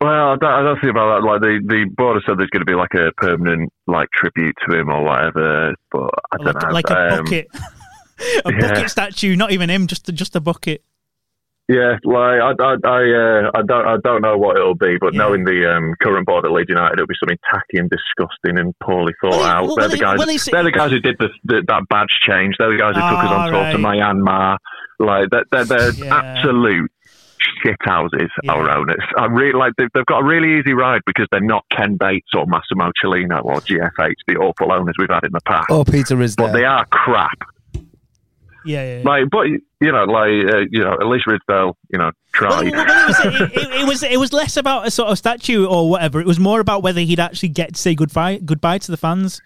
Well, 0.00 0.32
I 0.32 0.36
don't, 0.36 0.52
I 0.52 0.62
don't 0.62 0.80
think 0.80 0.90
about 0.92 1.20
that. 1.20 1.26
Like 1.26 1.40
the 1.40 1.60
the 1.66 1.90
board 1.96 2.14
has 2.16 2.22
said 2.26 2.38
there's 2.38 2.50
going 2.50 2.60
to 2.60 2.70
be 2.70 2.74
like 2.76 2.94
a 2.94 3.10
permanent 3.16 3.72
like 3.88 4.08
tribute 4.12 4.54
to 4.68 4.78
him 4.78 4.88
or 4.88 5.02
whatever. 5.02 5.74
But 5.90 6.10
I 6.30 6.36
don't 6.36 6.46
Like, 6.46 6.62
know. 6.62 6.70
like 6.70 6.90
a 6.90 7.12
Um, 7.18 7.24
bucket, 7.24 7.48
a 8.44 8.52
yeah. 8.52 8.60
bucket 8.60 8.90
statue. 8.90 9.34
Not 9.34 9.50
even 9.50 9.68
him, 9.68 9.88
just 9.88 10.06
just 10.14 10.36
a 10.36 10.40
bucket. 10.40 10.84
Yeah, 11.66 11.96
like 12.04 12.40
I, 12.42 12.52
I, 12.62 12.76
I, 12.84 13.00
uh, 13.46 13.50
I 13.54 13.62
don't, 13.62 13.86
I 13.86 13.96
don't 14.04 14.20
know 14.20 14.36
what 14.36 14.56
it'll 14.56 14.74
be, 14.74 14.98
but 15.00 15.14
Yeah. 15.14 15.18
knowing 15.20 15.44
the 15.44 15.74
um, 15.74 15.94
current 16.02 16.26
board 16.26 16.44
at 16.44 16.50
Leeds 16.52 16.68
United, 16.68 16.94
it'll 16.94 17.06
be 17.06 17.14
something 17.18 17.38
tacky 17.50 17.78
and 17.78 17.88
disgusting 17.88 18.58
and 18.58 18.74
poorly 18.80 19.14
thought 19.22 19.30
Well, 19.30 19.42
out. 19.44 19.66
well, 19.66 19.76
they're 19.76 19.82
well, 19.84 19.88
the 19.88 19.96
guys. 19.96 20.18
well, 20.18 20.26
they're 20.26 20.62
the 20.64 20.70
guys 20.72 20.90
who 20.90 21.00
did 21.00 21.16
the, 21.18 21.30
the, 21.44 21.62
that 21.66 21.82
badge 21.88 22.18
change. 22.20 22.56
They're 22.58 22.70
the 22.70 22.76
guys 22.78 22.94
who 22.94 23.00
took 23.00 23.18
us 23.18 23.28
Ah, 23.30 23.44
on 23.46 23.52
tour 23.52 23.72
to. 23.72 23.78
Myanmar. 23.78 24.58
Like 24.98 25.30
they're, 25.30 25.44
they're, 25.50 25.64
they're 25.64 25.92
Yeah. 25.94 26.14
absolute 26.14 26.90
shit 27.62 27.76
houses. 27.80 28.28
Yeah. 28.42 28.52
Our 28.52 28.70
owners. 28.76 29.02
I 29.16 29.24
really 29.26 29.58
like. 29.58 29.72
They've, 29.78 29.88
they've 29.94 30.04
got 30.06 30.20
a 30.20 30.24
really 30.24 30.58
easy 30.58 30.74
ride 30.74 31.00
because 31.06 31.26
they're 31.32 31.40
not 31.40 31.64
Ken 31.70 31.96
Bates 31.96 32.28
or 32.34 32.44
Massimo 32.46 32.90
Cellino 33.02 33.42
or 33.42 33.56
GFH, 33.62 34.14
the 34.26 34.36
awful 34.36 34.70
owners 34.70 34.94
we've 34.98 35.08
had 35.10 35.24
in 35.24 35.32
the 35.32 35.40
past. 35.46 35.68
Oh, 35.70 35.82
Peter 35.84 36.20
is 36.20 36.36
But 36.36 36.52
they 36.52 36.64
are 36.64 36.84
crap. 36.86 37.38
Yeah, 38.64 38.84
yeah. 38.84 38.98
yeah. 38.98 39.02
Like, 39.04 39.30
but 39.30 39.46
you 39.46 39.92
know, 39.92 40.04
like 40.04 40.54
uh, 40.54 40.64
you 40.70 40.80
know, 40.80 40.92
at 40.92 41.06
least 41.06 41.26
Ridsdale, 41.26 41.74
you 41.90 41.98
know, 41.98 42.10
tried. 42.32 42.72
well, 42.72 42.84
it, 42.86 43.06
was, 43.06 43.20
it, 43.24 43.72
it, 43.72 43.86
was 43.86 44.02
it 44.02 44.20
was 44.20 44.32
less 44.32 44.56
about 44.56 44.86
a 44.86 44.90
sort 44.90 45.10
of 45.10 45.18
statue 45.18 45.66
or 45.66 45.90
whatever. 45.90 46.20
It 46.20 46.26
was 46.26 46.40
more 46.40 46.60
about 46.60 46.82
whether 46.82 47.00
he'd 47.00 47.20
actually 47.20 47.50
get 47.50 47.74
to 47.74 47.80
say 47.80 47.94
goodbye 47.94 48.38
goodbye 48.38 48.78
to 48.78 48.90
the 48.90 48.96
fans. 48.96 49.40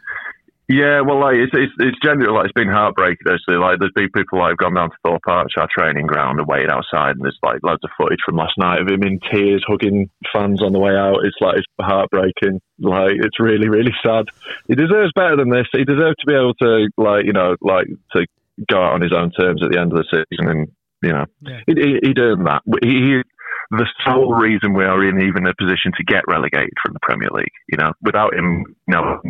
Yeah, 0.68 1.00
well, 1.00 1.18
like 1.18 1.36
it's 1.36 1.52
it's, 1.54 1.72
it's 1.78 1.98
genuine. 2.04 2.34
Like 2.34 2.44
it's 2.44 2.52
been 2.52 2.68
heartbreaking. 2.68 3.26
Actually, 3.26 3.56
like 3.56 3.78
there's 3.78 3.92
been 3.92 4.10
people 4.10 4.38
like 4.38 4.50
have 4.50 4.58
gone 4.58 4.74
down 4.74 4.90
to 4.90 4.96
Thorpe 5.02 5.26
Arch, 5.26 5.52
our 5.56 5.68
training 5.72 6.06
ground, 6.06 6.38
and 6.38 6.46
waited 6.46 6.70
outside, 6.70 7.16
and 7.16 7.24
there's 7.24 7.38
like 7.42 7.60
loads 7.62 7.82
of 7.84 7.90
footage 7.96 8.18
from 8.22 8.36
last 8.36 8.52
night 8.58 8.78
of 8.78 8.86
him 8.86 9.02
in 9.02 9.18
tears, 9.32 9.64
hugging 9.66 10.10
fans 10.30 10.62
on 10.62 10.72
the 10.72 10.78
way 10.78 10.94
out. 10.94 11.24
It's 11.24 11.38
like 11.40 11.56
it's 11.56 11.66
heartbreaking. 11.80 12.60
Like 12.78 13.12
it's 13.12 13.40
really, 13.40 13.70
really 13.70 13.94
sad. 14.04 14.26
He 14.66 14.74
deserves 14.74 15.10
better 15.14 15.36
than 15.36 15.48
this. 15.48 15.66
He 15.72 15.84
deserves 15.84 16.16
to 16.20 16.26
be 16.26 16.34
able 16.34 16.54
to, 16.60 16.88
like, 16.98 17.24
you 17.24 17.32
know, 17.32 17.56
like 17.62 17.86
to 18.12 18.26
go 18.70 18.82
out 18.82 18.92
on 18.94 19.00
his 19.00 19.12
own 19.12 19.30
terms 19.32 19.62
at 19.62 19.70
the 19.70 19.78
end 19.78 19.92
of 19.92 19.98
the 19.98 20.04
season, 20.30 20.48
and 20.48 20.68
you 21.02 21.12
know, 21.12 21.24
Yeah. 21.42 21.60
he, 21.66 21.74
he, 21.74 21.98
he'd 22.02 22.18
earned 22.18 22.46
that. 22.46 22.62
He, 22.82 22.88
he 22.88 23.22
the 23.70 23.86
sole 24.04 24.34
reason 24.34 24.72
we 24.74 24.84
are 24.84 25.04
in 25.06 25.20
even 25.20 25.46
a 25.46 25.54
position 25.54 25.92
to 25.96 26.04
get 26.04 26.24
relegated 26.26 26.72
from 26.82 26.94
the 26.94 27.00
Premier 27.02 27.28
League. 27.32 27.52
You 27.68 27.76
know, 27.78 27.92
without 28.02 28.34
him, 28.34 28.64
no. 28.86 29.20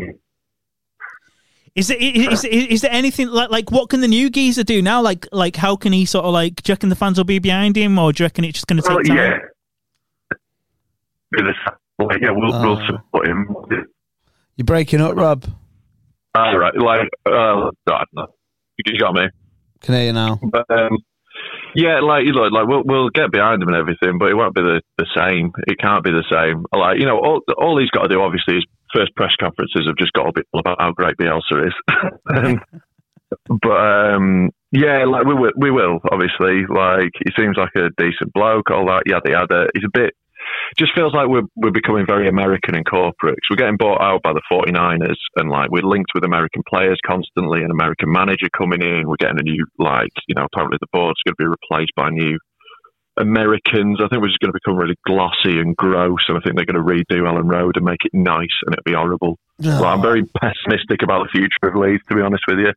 Is 1.75 1.91
it 1.91 2.01
is, 2.01 2.45
is, 2.45 2.67
is 2.67 2.81
there 2.83 2.91
anything 2.93 3.29
like 3.29 3.51
like 3.51 3.71
what 3.71 3.89
can 3.89 4.01
the 4.01 4.09
new 4.09 4.31
geezer 4.31 4.65
do 4.65 4.81
now? 4.83 5.01
Like 5.03 5.27
like 5.33 5.55
how 5.57 5.77
can 5.77 5.93
he 5.93 6.05
sort 6.07 6.25
of 6.25 6.33
like 6.33 6.63
do 6.63 6.71
you 6.71 6.75
reckon 6.75 6.89
the 6.89 6.97
fans 6.97 7.19
will 7.19 7.25
be 7.25 7.39
behind 7.39 7.77
him 7.77 7.99
or 7.99 8.13
do 8.13 8.23
you 8.23 8.27
reckon 8.27 8.45
it's 8.45 8.55
just 8.55 8.67
going 8.67 8.81
to 8.83 8.89
take 8.89 8.97
Well, 8.97 9.05
time? 9.05 9.17
yeah. 9.17 9.39
With 11.31 11.45
like, 12.01 12.21
yeah, 12.23 12.31
we'll, 12.31 12.51
we'll 12.61 12.79
Oh. 12.81 12.87
support 12.87 13.29
him. 13.29 13.55
You're 14.57 14.65
breaking 14.65 15.01
up, 15.01 15.15
Rob. 15.17 15.45
All 16.35 16.57
right, 16.57 16.75
like, 16.77 17.09
uh, 17.27 17.31
I 17.31 17.71
don't 17.87 18.07
know. 18.15 18.27
You 18.87 18.99
got 18.99 19.15
me. 19.15 19.29
Can 19.81 19.95
hear 19.95 20.05
you 20.07 20.13
now. 20.13 20.41
But 20.43 20.67
um, 20.71 20.99
yeah, 21.75 22.01
like 22.01 22.25
you 22.25 22.33
know, 22.33 22.43
like 22.43 22.67
we'll 22.67 22.83
we'll 22.85 23.11
get 23.11 23.31
behind 23.31 23.63
him 23.63 23.69
and 23.69 23.77
everything, 23.77 24.19
but 24.19 24.31
it 24.31 24.35
won't 24.35 24.55
be 24.55 24.63
the, 24.63 24.81
the 24.97 25.07
same. 25.17 25.53
It 25.67 25.79
can't 25.79 26.05
be 26.05 26.11
the 26.11 26.25
same. 26.31 26.65
Like 26.73 26.99
you 26.99 27.07
know, 27.07 27.19
all 27.19 27.41
all 27.57 27.79
he's 27.79 27.91
got 27.91 28.03
to 28.03 28.09
do 28.09 28.21
obviously 28.21 28.59
is 28.59 28.67
first 28.93 29.15
press 29.15 29.35
conferences 29.39 29.87
have 29.87 29.97
just 29.97 30.13
got 30.13 30.25
to 30.25 30.33
be 30.33 30.43
all 30.53 30.61
about 30.61 30.81
how 30.81 30.93
great 30.93 31.17
Bielsa 31.17 31.67
is. 31.67 31.75
Um, 32.35 32.61
but 33.63 33.77
um, 33.77 34.51
yeah, 34.73 35.05
like 35.05 35.25
we 35.27 35.35
will, 35.35 35.53
we 35.57 35.71
will 35.71 36.01
obviously. 36.11 36.65
Like 36.69 37.13
he 37.25 37.33
seems 37.39 37.57
like 37.57 37.75
a 37.77 37.91
decent 37.97 38.33
bloke. 38.33 38.71
All 38.71 38.87
that 38.87 39.03
yada 39.07 39.31
yada. 39.31 39.69
He's 39.75 39.85
a 39.85 39.93
bit. 39.93 40.15
Just 40.77 40.93
feels 40.95 41.15
like 41.15 41.29
we're 41.29 41.49
we're 41.57 41.71
becoming 41.71 42.07
very 42.07 42.29
American 42.29 42.75
and 42.75 42.85
corporate. 42.85 43.39
we're 43.51 43.57
getting 43.57 43.77
bought 43.77 44.01
out 44.01 44.23
by 44.23 44.33
the 44.33 44.43
49ers, 44.51 45.17
and 45.37 45.51
like 45.51 45.71
we're 45.71 45.83
linked 45.83 46.11
with 46.15 46.25
American 46.25 46.63
players 46.69 46.99
constantly. 47.07 47.63
An 47.63 47.71
American 47.71 48.13
manager 48.13 48.49
coming 48.57 48.83
in. 48.83 49.09
We're 49.09 49.17
getting 49.17 49.39
a 49.39 49.43
new 49.43 49.67
like 49.79 50.13
you 50.27 50.35
know 50.35 50.45
apparently 50.45 50.79
the 50.81 50.93
board's 50.93 51.21
going 51.25 51.35
to 51.35 51.43
be 51.43 51.47
replaced 51.47 51.93
by 51.97 52.11
new 52.11 52.39
Americans. 53.19 53.99
I 54.01 54.09
think 54.09 54.23
we're 54.23 54.29
just 54.29 54.41
going 54.41 54.53
to 54.53 54.59
become 54.63 54.77
really 54.77 54.97
glossy 55.07 55.59
and 55.59 55.77
gross, 55.77 56.25
and 56.29 56.39
I 56.39 56.41
think 56.41 56.57
they're 56.57 56.67
going 56.67 56.79
to 56.79 56.87
redo 56.87 57.23
Elland 57.23 57.51
Road 57.51 57.77
and 57.77 57.85
make 57.85 58.05
it 58.05 58.15
nice, 58.15 58.55
and 58.65 58.75
it'll 58.75 58.85
be 58.85 58.95
horrible. 58.95 59.39
Like, 59.81 59.95
I'm 59.95 60.03
very 60.03 60.23
pessimistic 60.25 61.03
about 61.03 61.27
the 61.27 61.31
future 61.33 61.75
of 61.75 61.75
Leeds, 61.75 62.05
to 62.09 62.15
be 62.15 62.23
honest 62.23 62.45
with 62.47 62.59
you. 62.61 62.73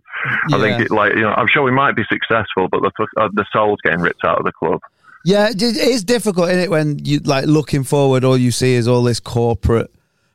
I 0.52 0.60
think, 0.60 0.82
it, 0.82 0.92
like, 0.92 1.14
you 1.16 1.22
know, 1.22 1.34
I'm 1.38 1.48
sure 1.48 1.64
we 1.64 1.72
might 1.72 1.96
be 1.96 2.04
successful, 2.10 2.68
but 2.72 2.82
the 2.82 2.92
uh, 3.18 3.30
the 3.34 3.46
soul's 3.54 3.80
getting 3.84 4.02
ripped 4.02 4.26
out 4.26 4.40
of 4.40 4.46
the 4.46 4.52
club. 4.52 4.80
Yeah, 5.26 5.50
it 5.50 5.62
is 5.62 6.04
difficult, 6.04 6.50
isn't 6.50 6.60
it, 6.64 6.70
when 6.70 7.00
you 7.06 7.20
like 7.20 7.46
looking 7.46 7.84
forward, 7.84 8.24
all 8.24 8.38
you 8.38 8.52
see 8.52 8.74
is 8.74 8.88
all 8.88 9.04
this 9.04 9.20
corporate 9.20 9.94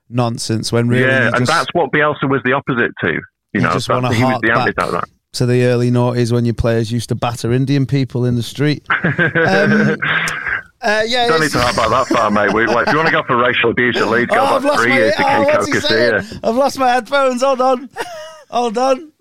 nonsense. 0.08 0.70
When 0.72 0.88
really, 0.88 1.02
yeah, 1.02 1.28
you 1.28 1.34
and 1.34 1.46
that's 1.46 1.68
what 1.72 1.90
Bielsa 1.92 2.28
was 2.30 2.40
the 2.44 2.52
opposite 2.52 2.92
to. 3.02 3.12
You, 3.12 3.20
You 3.54 3.60
know, 3.62 3.72
just 3.72 3.88
he 3.88 3.92
was 3.94 4.16
hark 4.16 4.42
the 4.42 4.72
back. 4.92 5.04
to 5.32 5.46
the 5.46 5.64
early 5.64 5.90
noughties 5.90 6.32
when 6.32 6.44
your 6.44 6.54
players 6.54 6.92
used 6.92 7.08
to 7.08 7.14
batter 7.14 7.52
Indian 7.52 7.84
people 7.86 8.24
in 8.24 8.36
the 8.36 8.42
street. 8.42 8.86
Um, 8.94 9.96
uh, 10.82 11.02
yeah, 11.06 11.26
Don't 11.26 11.40
need 11.40 11.50
to 11.50 11.58
talk 11.58 11.72
about 11.72 11.88
that 11.90 12.06
far, 12.14 12.30
mate. 12.30 12.52
We, 12.52 12.66
like, 12.66 12.86
if 12.86 12.92
you 12.92 12.98
want 12.98 13.08
to 13.08 13.12
go 13.12 13.22
for 13.26 13.36
racial 13.38 13.70
abuse 13.70 13.96
at 13.96 14.08
Leeds, 14.08 14.30
go 14.30 14.36
Oh, 14.40 14.60
back 14.60 14.78
three 14.78 14.90
my. 14.90 14.96
years 14.98 15.14
to 15.16 15.22
Oh, 15.22 15.26
Kiko 15.26 15.44
what's 15.46 15.66
he 15.66 15.80
saying? 15.80 16.12
Casilla. 16.12 16.40
I've 16.48 16.54
lost 16.54 16.78
my 16.78 16.88
headphones. 16.92 17.42
Hold 17.42 17.60
on, 17.62 17.90
hold 18.50 18.76
on. 18.78 19.12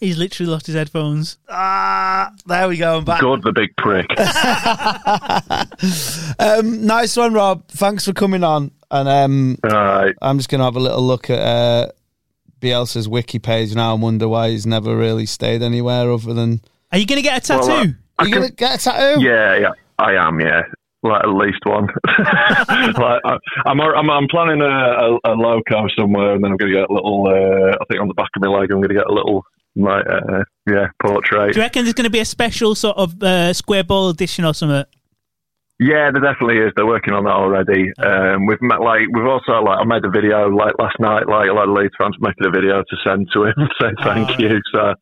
He's 0.00 0.18
literally 0.18 0.50
lost 0.50 0.66
his 0.66 0.74
headphones. 0.74 1.38
Ah, 1.48 2.32
there 2.46 2.68
we 2.68 2.76
go. 2.76 2.98
I'm 2.98 3.04
back. 3.04 3.20
God, 3.20 3.42
the 3.42 3.52
big 3.52 3.76
prick. 3.76 4.06
Um, 6.38 6.86
nice 6.86 7.16
one, 7.16 7.32
Rob. 7.32 7.68
Thanks 7.68 8.04
for 8.04 8.12
coming 8.12 8.42
on. 8.42 8.70
And 8.90 9.08
um, 9.08 9.58
All 9.64 9.70
right. 9.70 10.14
I'm 10.20 10.38
just 10.38 10.48
gonna 10.48 10.64
have 10.64 10.76
a 10.76 10.80
little 10.80 11.02
look 11.02 11.30
at 11.30 11.38
uh, 11.38 11.88
Bielsa's 12.60 13.08
wiki 13.08 13.38
page 13.38 13.74
now 13.74 13.94
and 13.94 14.02
wonder 14.02 14.28
why 14.28 14.50
he's 14.50 14.66
never 14.66 14.96
really 14.96 15.26
stayed 15.26 15.62
anywhere 15.62 16.10
other 16.10 16.34
than. 16.34 16.60
Are 16.92 16.98
you 16.98 17.06
going 17.06 17.18
to 17.18 17.22
get 17.22 17.38
a 17.38 17.40
tattoo? 17.46 17.68
Well, 17.68 17.80
uh, 17.80 17.86
Are 18.18 18.26
you 18.26 18.34
gonna 18.34 18.50
get 18.50 18.80
a 18.80 18.82
tattoo? 18.82 19.22
Yeah, 19.22 19.56
yeah, 19.58 19.70
I 19.98 20.14
am. 20.14 20.40
Yeah, 20.40 20.62
like 21.02 21.22
at 21.22 21.28
least 21.28 21.58
one. 21.64 21.84
like, 22.18 23.20
I, 23.24 23.38
I'm, 23.66 23.80
I'm, 23.80 24.10
I'm 24.10 24.28
planning 24.28 24.60
a, 24.62 24.64
a, 24.64 25.18
a 25.24 25.32
loco 25.34 25.86
somewhere, 25.96 26.34
and 26.34 26.42
then 26.42 26.52
I'm 26.52 26.56
going 26.56 26.72
to 26.72 26.78
get 26.78 26.88
a 26.88 26.92
little. 26.92 27.26
Uh, 27.26 27.76
I 27.80 27.84
think 27.88 28.00
on 28.00 28.08
the 28.08 28.14
back 28.14 28.30
of 28.36 28.42
my 28.42 28.48
leg, 28.48 28.70
I'm 28.70 28.78
going 28.78 28.88
to 28.88 28.94
get 28.94 29.06
a 29.06 29.12
little, 29.12 29.44
like, 29.76 30.04
uh, 30.08 30.44
yeah, 30.68 30.86
portrait. 31.02 31.52
do 31.52 31.58
you 31.60 31.62
reckon 31.64 31.84
there's 31.84 31.94
going 31.94 32.04
to 32.04 32.10
be 32.10 32.20
a 32.20 32.24
special 32.24 32.74
sort 32.74 32.96
of 32.96 33.22
uh, 33.22 33.52
square 33.52 33.84
ball 33.84 34.08
edition 34.10 34.44
or 34.44 34.54
something? 34.54 34.84
Yeah, 35.80 36.10
there 36.12 36.22
definitely 36.22 36.58
is. 36.58 36.72
They're 36.76 36.86
working 36.86 37.14
on 37.14 37.24
that 37.24 37.32
already. 37.32 37.90
Um, 37.98 38.46
we've 38.46 38.62
met, 38.62 38.80
like, 38.80 39.00
we've 39.12 39.26
also 39.26 39.54
like, 39.62 39.78
I 39.80 39.84
made 39.84 40.04
a 40.04 40.10
video 40.10 40.48
like 40.48 40.74
last 40.78 41.00
night. 41.00 41.26
Like 41.26 41.48
a 41.50 41.52
lot 41.52 41.68
of 41.68 41.74
Leeds 41.74 41.94
fans 41.98 42.14
making 42.20 42.46
a 42.46 42.50
video 42.50 42.82
to 42.82 42.96
send 43.04 43.26
to 43.32 43.44
him, 43.46 43.54
say 43.80 43.88
thank 44.02 44.30
Oh. 44.30 44.34
you. 44.38 44.60
So. 44.72 44.94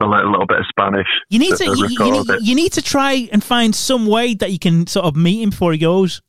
A 0.00 0.04
little 0.04 0.46
bit 0.48 0.58
of 0.58 0.64
Spanish. 0.68 1.06
You 1.28 1.38
need 1.38 1.50
to, 1.50 1.64
to 1.64 1.76
you, 1.76 1.86
you, 1.88 2.10
need, 2.12 2.26
you 2.40 2.54
need 2.56 2.72
to 2.72 2.82
try 2.82 3.28
and 3.30 3.40
find 3.42 3.72
some 3.72 4.06
way 4.06 4.34
that 4.34 4.50
you 4.50 4.58
can 4.58 4.88
sort 4.88 5.06
of 5.06 5.14
meet 5.14 5.40
him 5.44 5.50
before 5.50 5.70
he 5.70 5.78
goes. 5.78 6.20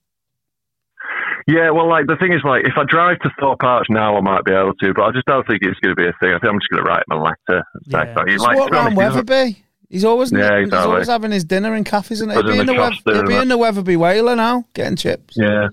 Yeah, 1.48 1.72
well, 1.72 1.90
like 1.90 2.08
the 2.08 2.16
thing 2.16 2.32
is, 2.34 2.42
like 2.44 2.66
if 2.66 2.74
I 2.78 2.84
drive 2.88 3.20
to 3.20 3.30
Thorpe 3.40 3.64
Arch 3.64 3.88
now, 3.90 4.16
I 4.18 4.22
might 4.22 4.46
be 4.46 4.52
able 4.54 4.74
to, 4.76 4.94
but 4.94 5.04
I 5.04 5.12
just 5.12 5.26
don't 5.26 5.46
think 5.46 5.62
it's 5.62 5.80
going 5.80 5.96
to 5.96 6.02
be 6.02 6.08
a 6.08 6.14
thing. 6.20 6.30
I 6.34 6.40
think 6.40 6.52
I'm 6.54 6.60
just 6.60 6.70
going 6.70 6.84
to 6.84 6.90
write 6.90 7.04
him 7.10 7.18
a 7.18 7.24
letter. 7.24 7.64
Yeah. 7.86 8.14
thank 8.14 8.28
you. 8.30 8.36
Just 8.36 8.46
Like, 8.46 8.58
walk 8.58 8.72
around 8.72 8.80
honest, 8.88 8.96
he 8.96 9.02
doesn't- 9.02 9.30
Wetherby. 9.30 9.64
He's 9.90 10.06
always 10.06 10.32
Yeah, 10.32 10.60
he's 10.60 10.74
always 10.74 11.08
having 11.08 11.32
his 11.32 11.44
dinner 11.44 11.76
in 11.76 11.84
cafes, 11.84 12.22
and 12.22 12.32
he'll 12.32 12.42
be 12.44 12.58
in 12.58 12.66
the 12.66 12.74
the 12.74 12.80
Wev- 12.80 12.94
he'll 13.06 13.26
be 13.28 13.36
in 13.36 13.48
the 13.50 13.58
Wetherby 13.58 13.96
Whaler 13.96 14.36
now, 14.36 14.66
getting 14.74 14.96
chips. 14.96 15.36
Yeah. 15.38 15.68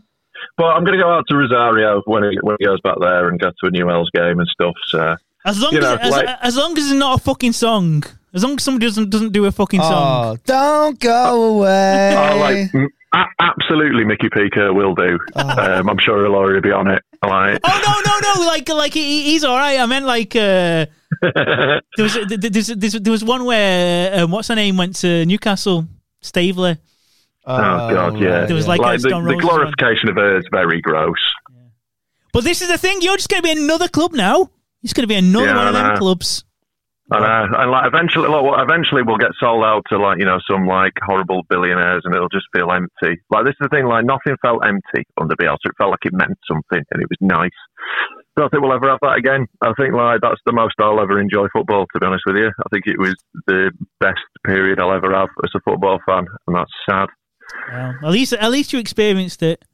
But 0.58 0.66
I'm 0.66 0.84
going 0.84 0.98
to 0.98 1.02
go 1.02 1.10
out 1.10 1.24
to 1.28 1.36
Rosario 1.36 2.02
when 2.04 2.24
he, 2.24 2.38
when 2.42 2.56
he 2.58 2.66
goes 2.66 2.80
back 2.82 2.96
there 3.00 3.28
and 3.28 3.38
go 3.40 3.48
to 3.50 3.66
a 3.66 3.70
New 3.70 3.84
Newell's 3.84 4.10
game 4.10 4.38
and 4.40 4.48
stuff. 4.48 4.74
So 4.88 5.16
As 5.46 5.60
long 5.62 5.72
You 5.72 5.78
as 5.78 5.84
know, 5.84 5.94
as, 5.96 6.10
like- 6.10 6.28
as 6.42 6.56
long 6.56 6.76
as 6.76 6.84
it's 6.90 6.94
not 6.94 7.18
a 7.18 7.22
fucking 7.22 7.52
song. 7.52 8.02
As 8.34 8.44
long 8.44 8.54
as 8.56 8.62
somebody 8.62 8.86
doesn't 8.86 9.10
doesn't 9.10 9.32
do 9.32 9.44
a 9.46 9.50
fucking 9.52 9.80
oh, 9.80 9.88
song. 9.88 10.36
Oh, 10.36 10.38
don't 10.44 11.00
go 11.00 11.56
away. 11.56 12.14
oh, 12.16 12.36
like 12.38 12.74
m- 12.74 12.88
A- 13.12 13.24
absolutely, 13.40 14.04
Mickey 14.04 14.28
Pico 14.30 14.72
will 14.72 14.94
do. 14.94 15.18
Um, 15.34 15.88
I'm 15.88 15.98
sure 15.98 16.24
he'll 16.24 16.34
already 16.36 16.60
be 16.60 16.72
on 16.72 16.86
it. 16.88 17.02
Like, 17.26 17.60
Oh 17.64 18.02
no, 18.04 18.10
no, 18.12 18.34
no! 18.42 18.46
Like, 18.46 18.68
like 18.68 18.94
he, 18.94 19.24
he's 19.24 19.44
all 19.44 19.56
right. 19.56 19.78
I 19.78 19.86
meant 19.86 20.06
like 20.06 20.34
uh, 20.36 20.86
there 21.22 21.82
was 21.98 22.14
there, 22.28 22.38
there's, 22.38 22.66
there 22.92 23.10
was 23.10 23.24
one 23.24 23.44
where 23.44 24.22
um, 24.24 24.30
what's 24.30 24.48
her 24.48 24.54
name 24.54 24.76
went 24.76 24.96
to 24.96 25.26
Newcastle, 25.26 25.86
Staveley. 26.22 26.78
oh 27.46 27.56
god, 27.56 28.18
yeah. 28.20 28.46
There 28.46 28.56
was 28.56 28.68
like 28.68 28.80
a 28.80 28.96
the, 28.96 29.08
the 29.08 29.14
one. 29.16 29.38
glorification 29.38 30.08
of 30.08 30.16
her 30.16 30.38
is 30.38 30.44
very 30.50 30.80
gross. 30.80 31.18
But 32.32 32.44
this 32.44 32.62
is 32.62 32.68
the 32.68 32.78
thing. 32.78 33.02
You're 33.02 33.16
just 33.16 33.28
going 33.28 33.42
to 33.42 33.54
be 33.54 33.60
another 33.60 33.88
club 33.88 34.12
now. 34.12 34.50
It's 34.82 34.92
going 34.92 35.02
to 35.02 35.08
be 35.08 35.16
another 35.16 35.46
Yeah, 35.46 35.56
one 35.56 35.66
of 35.66 35.74
them 35.74 35.96
clubs. 35.98 36.44
And, 37.10 37.24
uh, 37.24 37.58
and 37.58 37.70
like 37.70 37.86
eventually, 37.86 38.28
like, 38.28 38.62
eventually 38.62 39.02
we'll 39.02 39.18
get 39.18 39.32
sold 39.40 39.64
out 39.64 39.82
to 39.90 39.98
like 39.98 40.18
you 40.18 40.24
know 40.24 40.38
some 40.48 40.66
like 40.66 40.92
horrible 41.02 41.42
billionaires, 41.48 42.02
and 42.04 42.14
it'll 42.14 42.28
just 42.28 42.46
feel 42.54 42.70
empty. 42.70 43.20
Like 43.30 43.44
this 43.44 43.58
is 43.58 43.66
the 43.66 43.68
thing, 43.68 43.86
like 43.86 44.04
nothing 44.04 44.36
felt 44.40 44.64
empty 44.64 45.06
under 45.20 45.34
Bielsa. 45.34 45.66
It 45.66 45.76
felt 45.76 45.90
like 45.90 46.06
it 46.06 46.12
meant 46.12 46.38
something, 46.46 46.84
and 46.90 47.02
it 47.02 47.08
was 47.10 47.18
nice. 47.20 47.58
I 48.36 48.42
don't 48.42 48.50
think 48.50 48.62
we'll 48.62 48.72
ever 48.72 48.88
have 48.88 49.00
that 49.02 49.18
again. 49.18 49.46
I 49.60 49.72
think 49.74 49.92
like 49.92 50.20
that's 50.22 50.40
the 50.46 50.52
most 50.52 50.74
I'll 50.78 51.00
ever 51.00 51.20
enjoy 51.20 51.48
football. 51.52 51.86
To 51.92 52.00
be 52.00 52.06
honest 52.06 52.22
with 52.26 52.36
you, 52.36 52.46
I 52.46 52.68
think 52.70 52.86
it 52.86 52.98
was 52.98 53.16
the 53.46 53.72
best 53.98 54.22
period 54.46 54.78
I'll 54.78 54.94
ever 54.94 55.12
have 55.12 55.28
as 55.42 55.50
a 55.56 55.60
football 55.68 55.98
fan, 56.06 56.26
and 56.46 56.56
that's 56.56 56.70
sad. 56.88 57.08
Well, 57.72 57.96
at 58.04 58.12
least 58.12 58.32
at 58.32 58.50
least 58.50 58.72
you 58.72 58.78
experienced 58.78 59.42
it. 59.42 59.64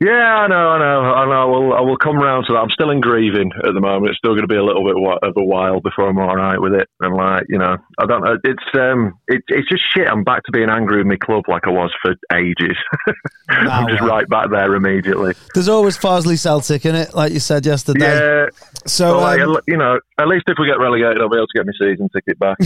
Yeah, 0.00 0.08
I 0.08 0.48
know, 0.48 0.54
I 0.56 0.78
know, 0.78 1.12
I 1.12 1.24
know. 1.26 1.32
I 1.32 1.44
will, 1.44 1.74
I 1.74 1.80
will 1.82 1.98
come 1.98 2.16
round 2.16 2.46
to 2.46 2.54
that. 2.54 2.58
I'm 2.60 2.70
still 2.70 2.88
in 2.88 3.02
grieving 3.02 3.52
at 3.54 3.74
the 3.74 3.82
moment. 3.82 4.08
It's 4.08 4.16
still 4.16 4.32
going 4.32 4.48
to 4.48 4.48
be 4.48 4.56
a 4.56 4.64
little 4.64 4.82
bit 4.82 4.96
of 4.96 5.34
a 5.36 5.44
while 5.44 5.80
before 5.80 6.08
I'm 6.08 6.18
all 6.18 6.34
right 6.34 6.58
with 6.58 6.72
it. 6.72 6.88
And 7.00 7.14
like, 7.14 7.44
you 7.50 7.58
know, 7.58 7.76
I 7.98 8.06
don't 8.06 8.24
know. 8.24 8.38
It's 8.42 8.64
um, 8.72 9.18
it, 9.28 9.42
it's 9.48 9.68
just 9.68 9.82
shit. 9.94 10.08
I'm 10.08 10.24
back 10.24 10.42
to 10.44 10.52
being 10.52 10.70
angry 10.70 10.96
with 10.96 11.06
my 11.06 11.16
club 11.16 11.44
like 11.48 11.66
I 11.66 11.70
was 11.70 11.92
for 12.00 12.14
ages. 12.34 12.78
I'm 13.50 13.88
just 13.88 14.00
wow. 14.00 14.08
right 14.08 14.26
back 14.26 14.48
there 14.50 14.74
immediately. 14.74 15.34
There's 15.52 15.68
always 15.68 15.98
Farsley 15.98 16.38
Celtic 16.38 16.86
in 16.86 16.94
it, 16.94 17.14
like 17.14 17.34
you 17.34 17.40
said 17.40 17.66
yesterday. 17.66 18.06
Yeah. 18.06 18.46
So, 18.86 19.18
Well, 19.18 19.20
like, 19.20 19.40
um, 19.40 19.58
you 19.68 19.76
know, 19.76 20.00
at 20.18 20.28
least 20.28 20.44
if 20.46 20.56
we 20.58 20.66
get 20.66 20.78
relegated, 20.78 21.20
I'll 21.20 21.28
be 21.28 21.36
able 21.36 21.46
to 21.46 21.58
get 21.58 21.66
my 21.66 21.72
season 21.78 22.08
ticket 22.08 22.38
back. 22.38 22.56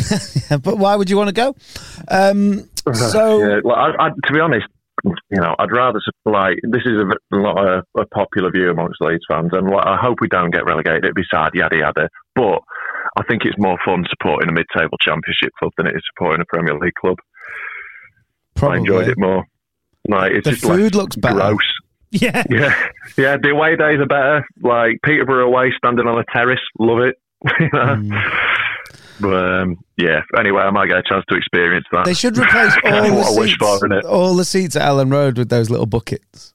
but 0.62 0.78
why 0.78 0.94
would 0.94 1.10
you 1.10 1.16
want 1.16 1.30
to 1.30 1.34
go? 1.34 1.56
Um, 2.06 2.70
so, 2.94 3.40
yeah, 3.40 3.60
like, 3.64 3.76
I, 3.76 4.06
I, 4.06 4.08
to 4.10 4.32
be 4.32 4.38
honest, 4.38 4.66
you 5.04 5.40
know, 5.40 5.54
I'd 5.58 5.70
rather 5.72 6.00
sup- 6.04 6.14
like 6.32 6.58
this 6.64 6.82
is 6.86 6.92
a, 6.98 7.36
not 7.36 7.58
a, 7.58 7.82
a 8.00 8.06
popular 8.06 8.50
view 8.50 8.70
amongst 8.70 9.00
Leeds 9.00 9.24
fans, 9.30 9.50
and 9.52 9.68
I 9.74 9.96
hope 10.00 10.18
we 10.20 10.28
don't 10.28 10.50
get 10.50 10.64
relegated. 10.64 11.04
It'd 11.04 11.14
be 11.14 11.22
sad, 11.30 11.50
yada 11.54 11.76
yada. 11.76 12.08
But 12.34 12.60
I 13.16 13.22
think 13.28 13.42
it's 13.44 13.58
more 13.58 13.78
fun 13.84 14.04
supporting 14.10 14.48
a 14.48 14.52
mid-table 14.52 14.96
championship 15.00 15.52
club 15.58 15.72
than 15.76 15.86
it 15.86 15.94
is 15.96 16.02
supporting 16.14 16.40
a 16.40 16.44
Premier 16.46 16.78
League 16.78 16.94
club. 16.94 17.18
probably. 18.54 18.76
I 18.76 18.80
enjoyed 18.80 19.08
it 19.08 19.18
more. 19.18 19.44
Like 20.08 20.32
it's 20.32 20.44
The 20.46 20.50
just 20.52 20.62
food 20.64 20.94
like, 20.94 20.94
looks 20.94 21.16
better. 21.16 21.34
gross. 21.34 21.58
Yeah. 22.10 22.42
Yeah, 22.50 22.74
yeah. 23.18 23.36
The 23.42 23.50
away 23.50 23.74
days 23.76 23.98
are 24.00 24.06
better. 24.06 24.44
Like 24.62 24.98
Peterborough 25.04 25.46
away, 25.48 25.72
standing 25.76 26.06
on 26.06 26.18
a 26.18 26.24
terrace, 26.32 26.60
love 26.78 27.00
it. 27.00 27.16
Mm. 27.60 28.10
But 29.24 29.60
um, 29.60 29.84
yeah. 29.96 30.20
Anyway, 30.38 30.62
I 30.62 30.70
might 30.70 30.86
get 30.86 30.98
a 30.98 31.02
chance 31.02 31.24
to 31.28 31.36
experience 31.36 31.86
that. 31.92 32.04
They 32.04 32.14
should 32.14 32.36
replace 32.36 32.76
all 32.84 33.02
the 33.02 33.14
what 33.14 33.26
I 33.26 33.38
wish 33.40 33.50
seats, 33.50 33.78
for, 33.78 34.06
all 34.06 34.34
the 34.34 34.44
seats 34.44 34.76
at 34.76 34.82
Elland 34.82 35.12
Road 35.12 35.38
with 35.38 35.48
those 35.48 35.70
little 35.70 35.86
buckets. 35.86 36.52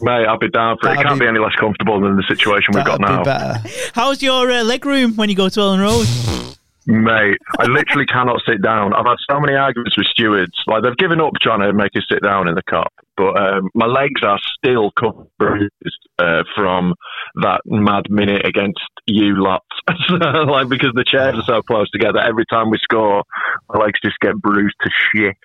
Mate, 0.00 0.26
I'll 0.26 0.38
be 0.38 0.48
down 0.48 0.76
for 0.80 0.90
it. 0.90 0.92
It 0.92 1.02
can't 1.02 1.18
be- 1.18 1.24
be, 1.24 1.28
any 1.28 1.38
less 1.40 1.54
comfortable 1.58 2.00
than 2.00 2.16
the 2.16 2.24
situation 2.28 2.74
we've 2.74 2.84
got 2.84 3.00
now. 3.00 3.18
be 3.18 3.24
better. 3.24 3.68
How's 3.94 4.22
your 4.22 4.50
uh, 4.50 4.62
leg 4.62 4.84
room 4.86 5.16
when 5.16 5.28
you 5.28 5.34
go 5.34 5.48
to 5.48 5.60
Elland 5.60 5.80
Road? 5.80 6.56
Mate, 6.86 7.36
I 7.58 7.66
literally 7.66 8.06
cannot 8.06 8.40
sit 8.46 8.62
down. 8.62 8.94
I've 8.94 9.04
had 9.04 9.16
so 9.30 9.38
many 9.38 9.54
arguments 9.54 9.96
with 9.96 10.06
stewards. 10.06 10.54
Like 10.66 10.82
they've 10.82 10.96
given 10.96 11.20
up 11.20 11.34
trying 11.40 11.60
to 11.60 11.72
make 11.72 11.94
us 11.96 12.04
sit 12.10 12.22
down 12.22 12.48
in 12.48 12.54
the 12.54 12.62
cup. 12.62 12.92
But 13.18 13.36
um, 13.36 13.68
my 13.74 13.86
legs 13.86 14.22
are 14.22 14.38
still 14.56 14.92
bruised 15.38 15.72
uh, 16.20 16.44
from 16.54 16.94
that 17.42 17.62
mad 17.66 18.04
minute 18.08 18.46
against 18.46 18.78
you 19.06 19.42
lots. 19.42 19.66
like 20.10 20.68
because 20.68 20.92
the 20.94 21.04
chairs 21.04 21.34
are 21.34 21.42
so 21.42 21.62
close 21.62 21.90
together, 21.90 22.20
every 22.20 22.44
time 22.46 22.70
we 22.70 22.78
score, 22.80 23.24
my 23.68 23.84
legs 23.84 23.98
just 24.04 24.18
get 24.20 24.36
bruised 24.36 24.76
to 24.82 24.90
shit. 25.12 25.36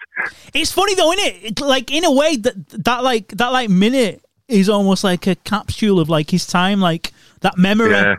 It's 0.54 0.72
funny 0.72 0.94
though, 0.94 1.12
isn't 1.14 1.46
it? 1.46 1.62
Like 1.62 1.92
in 1.92 2.06
a 2.06 2.12
way 2.12 2.36
that 2.38 2.70
that 2.86 3.04
like 3.04 3.30
that 3.30 3.50
like 3.50 3.72
minute 3.72 4.24
is 4.48 4.70
almost 4.70 5.04
like 5.04 5.26
a 5.26 5.36
capsule 5.36 6.00
of 6.00 6.10
like 6.10 6.30
his 6.30 6.46
time, 6.46 6.80
like 6.80 7.12
that 7.42 7.58
memory. 7.58 7.92
Yeah. 7.92 8.16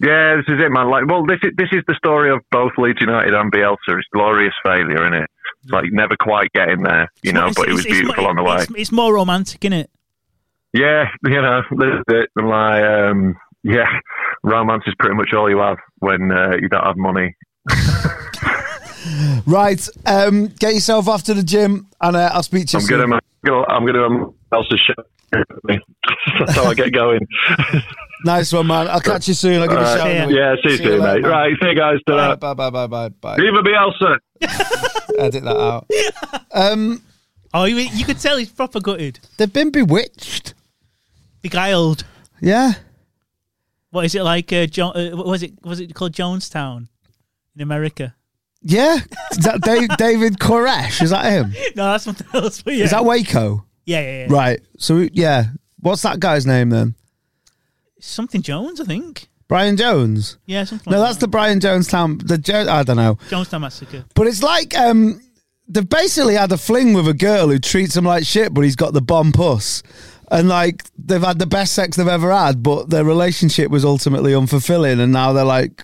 Yeah, 0.00 0.36
this 0.36 0.46
is 0.48 0.60
it, 0.60 0.70
man. 0.70 0.90
Like, 0.90 1.06
well, 1.06 1.24
this 1.24 1.38
is 1.42 1.52
this 1.56 1.68
is 1.72 1.82
the 1.86 1.94
story 1.94 2.30
of 2.30 2.40
both 2.50 2.72
Leeds 2.78 3.00
United 3.00 3.32
and 3.32 3.50
Bielsa. 3.50 3.76
It's 3.90 4.08
glorious 4.12 4.54
failure, 4.64 5.02
isn't 5.06 5.14
it? 5.14 5.30
It's 5.64 5.72
like 5.72 5.84
never 5.92 6.16
quite 6.16 6.52
getting 6.52 6.82
there, 6.82 7.10
you 7.22 7.32
know. 7.32 7.48
It's- 7.48 7.54
but 7.56 7.68
it 7.68 7.72
was 7.72 7.80
it's- 7.86 7.92
it's 7.98 8.00
beautiful 8.02 8.22
more- 8.24 8.30
on 8.30 8.36
the 8.36 8.42
way. 8.44 8.56
It's, 8.62 8.72
it's 8.76 8.92
more 8.92 9.14
romantic, 9.14 9.64
isn't 9.64 9.72
it? 9.72 9.90
Yeah, 10.72 11.06
you 11.24 11.40
know, 11.42 11.62
this 11.70 11.88
is 11.94 12.04
it. 12.08 12.30
And 12.36 12.48
like, 12.48 12.82
um, 12.82 13.36
yeah, 13.62 13.86
romance 14.42 14.82
is 14.86 14.94
pretty 14.98 15.14
much 15.16 15.32
all 15.32 15.48
you 15.48 15.58
have 15.58 15.78
when 16.00 16.30
uh, 16.32 16.56
you 16.60 16.68
don't 16.68 16.84
have 16.84 16.96
money. 16.96 17.34
Right, 19.46 19.86
um, 20.06 20.46
get 20.58 20.72
yourself 20.72 21.08
off 21.08 21.24
to 21.24 21.34
the 21.34 21.42
gym, 21.42 21.86
and 22.00 22.16
uh, 22.16 22.30
I'll 22.32 22.42
speak 22.42 22.68
to 22.68 22.78
you 22.78 22.80
I'm 22.80 22.86
soon. 22.86 23.00
gonna, 23.00 23.20
go- 23.44 23.66
I'm 23.68 23.84
gonna 23.84 24.02
um, 24.06 24.34
Elsa 24.50 24.76
show. 24.78 24.94
That's 26.38 26.54
how 26.54 26.64
I 26.66 26.74
get 26.74 26.92
going. 26.92 27.20
Nice 28.26 28.54
one, 28.54 28.66
man. 28.68 28.88
I'll 28.88 29.02
catch 29.02 29.28
you 29.28 29.34
soon. 29.34 29.60
I'll 29.60 29.68
give 29.68 29.76
you 29.76 29.84
a 29.84 29.98
shout. 29.98 30.10
in 30.10 30.30
Yeah. 30.30 30.36
Yeah, 30.36 30.54
see 30.64 30.70
you 30.70 30.76
See 30.78 30.82
you 30.84 30.90
soon, 30.92 31.02
mate. 31.02 31.20
man. 31.20 31.30
Right, 31.30 31.52
see 31.60 31.68
you 31.68 31.74
guys. 31.74 31.98
Bye, 32.06 32.16
Ta-ra. 32.16 32.36
bye, 32.36 32.54
bye, 32.54 32.70
bye, 32.70 32.86
bye, 32.86 33.08
bye. 33.10 33.36
Viva 33.36 33.60
Bielsa. 33.62 34.18
Edit 35.18 35.44
that 35.44 35.56
out. 35.58 35.86
Um, 36.50 37.02
Oh, 37.52 37.64
you, 37.64 37.76
you 37.76 38.04
could 38.06 38.18
tell 38.18 38.38
he's 38.38 38.48
proper 38.48 38.80
gutted, 38.80 39.20
they've 39.36 39.52
been 39.52 39.70
bewitched. 39.70 40.54
beguiled. 41.42 42.04
Yeah. 42.40 42.72
What 43.90 44.06
is 44.06 44.14
it 44.14 44.22
like? 44.22 44.50
Uh, 44.52 44.66
jo- 44.66 44.92
uh, 44.92 45.10
was 45.14 45.42
it? 45.42 45.52
Was 45.62 45.80
it 45.80 45.94
called 45.94 46.12
Jonestown 46.12 46.88
in 47.54 47.60
America? 47.60 48.14
Yeah. 48.62 48.96
Is 49.32 49.38
that 49.44 49.60
Dave, 49.60 49.88
David 49.98 50.38
Koresh? 50.38 51.02
Is 51.02 51.10
that 51.10 51.26
him? 51.30 51.52
No, 51.76 51.92
that's 51.92 52.04
something 52.04 52.26
else. 52.32 52.62
But 52.62 52.74
yeah. 52.74 52.84
Is 52.84 52.90
that 52.92 53.04
Waco? 53.04 53.66
Yeah, 53.84 54.00
yeah, 54.00 54.18
yeah. 54.20 54.26
Right. 54.30 54.60
So, 54.78 55.08
yeah. 55.12 55.44
What's 55.80 56.02
that 56.02 56.20
guy's 56.20 56.46
name 56.46 56.70
then? 56.70 56.94
Something 58.00 58.42
Jones, 58.42 58.80
I 58.80 58.84
think. 58.84 59.28
Brian 59.48 59.76
Jones? 59.76 60.38
Yeah, 60.46 60.64
something. 60.64 60.90
No, 60.90 60.98
like 60.98 61.08
that's 61.08 61.18
the 61.18 61.28
Brian 61.28 61.60
Jones 61.60 61.88
town. 61.88 62.18
The 62.24 62.38
jo- 62.38 62.66
I 62.68 62.82
don't 62.82 62.96
know. 62.96 63.16
Jonestown 63.28 63.60
massacre. 63.60 64.04
But 64.14 64.26
it's 64.26 64.42
like 64.42 64.76
um, 64.76 65.20
they've 65.68 65.88
basically 65.88 66.34
had 66.34 66.52
a 66.52 66.56
fling 66.56 66.94
with 66.94 67.06
a 67.08 67.14
girl 67.14 67.48
who 67.48 67.58
treats 67.58 67.96
him 67.96 68.04
like 68.04 68.24
shit, 68.24 68.54
but 68.54 68.62
he's 68.62 68.76
got 68.76 68.94
the 68.94 69.02
bomb 69.02 69.32
puss. 69.32 69.82
And 70.30 70.48
like 70.48 70.82
they've 70.98 71.22
had 71.22 71.38
the 71.38 71.46
best 71.46 71.74
sex 71.74 71.96
they've 71.96 72.08
ever 72.08 72.32
had, 72.32 72.62
but 72.62 72.88
their 72.88 73.04
relationship 73.04 73.70
was 73.70 73.84
ultimately 73.84 74.32
unfulfilling, 74.32 75.00
and 75.00 75.12
now 75.12 75.32
they're 75.34 75.44
like 75.44 75.82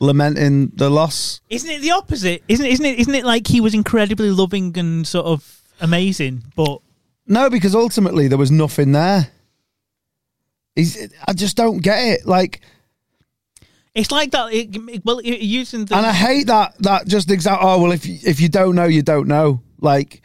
lamenting 0.00 0.68
the 0.74 0.88
loss. 0.88 1.40
Isn't 1.50 1.70
it 1.70 1.82
the 1.82 1.90
opposite? 1.90 2.44
Isn't 2.48 2.64
it? 2.64 2.72
Isn't 2.72 2.86
it? 2.86 2.98
Isn't 3.00 3.14
it 3.14 3.24
like 3.24 3.48
he 3.48 3.60
was 3.60 3.74
incredibly 3.74 4.30
loving 4.30 4.78
and 4.78 5.06
sort 5.06 5.26
of 5.26 5.60
amazing, 5.80 6.44
but 6.54 6.80
No, 7.26 7.48
because 7.50 7.74
ultimately 7.74 8.28
there 8.28 8.38
was 8.38 8.50
nothing 8.50 8.92
there. 8.92 9.28
He's, 10.74 11.12
I 11.26 11.32
just 11.32 11.56
don't 11.56 11.78
get 11.78 11.98
it. 12.08 12.26
Like, 12.26 12.60
it's 13.94 14.10
like 14.10 14.30
that. 14.30 14.52
It, 14.52 15.04
well, 15.04 15.20
using 15.22 15.84
the 15.84 15.96
and 15.96 16.06
I 16.06 16.12
hate 16.12 16.46
that 16.46 16.74
that 16.80 17.06
just 17.06 17.30
exact. 17.30 17.62
Oh 17.62 17.80
well, 17.80 17.92
if 17.92 18.06
if 18.06 18.40
you 18.40 18.48
don't 18.48 18.74
know, 18.74 18.86
you 18.86 19.02
don't 19.02 19.28
know. 19.28 19.60
Like, 19.80 20.22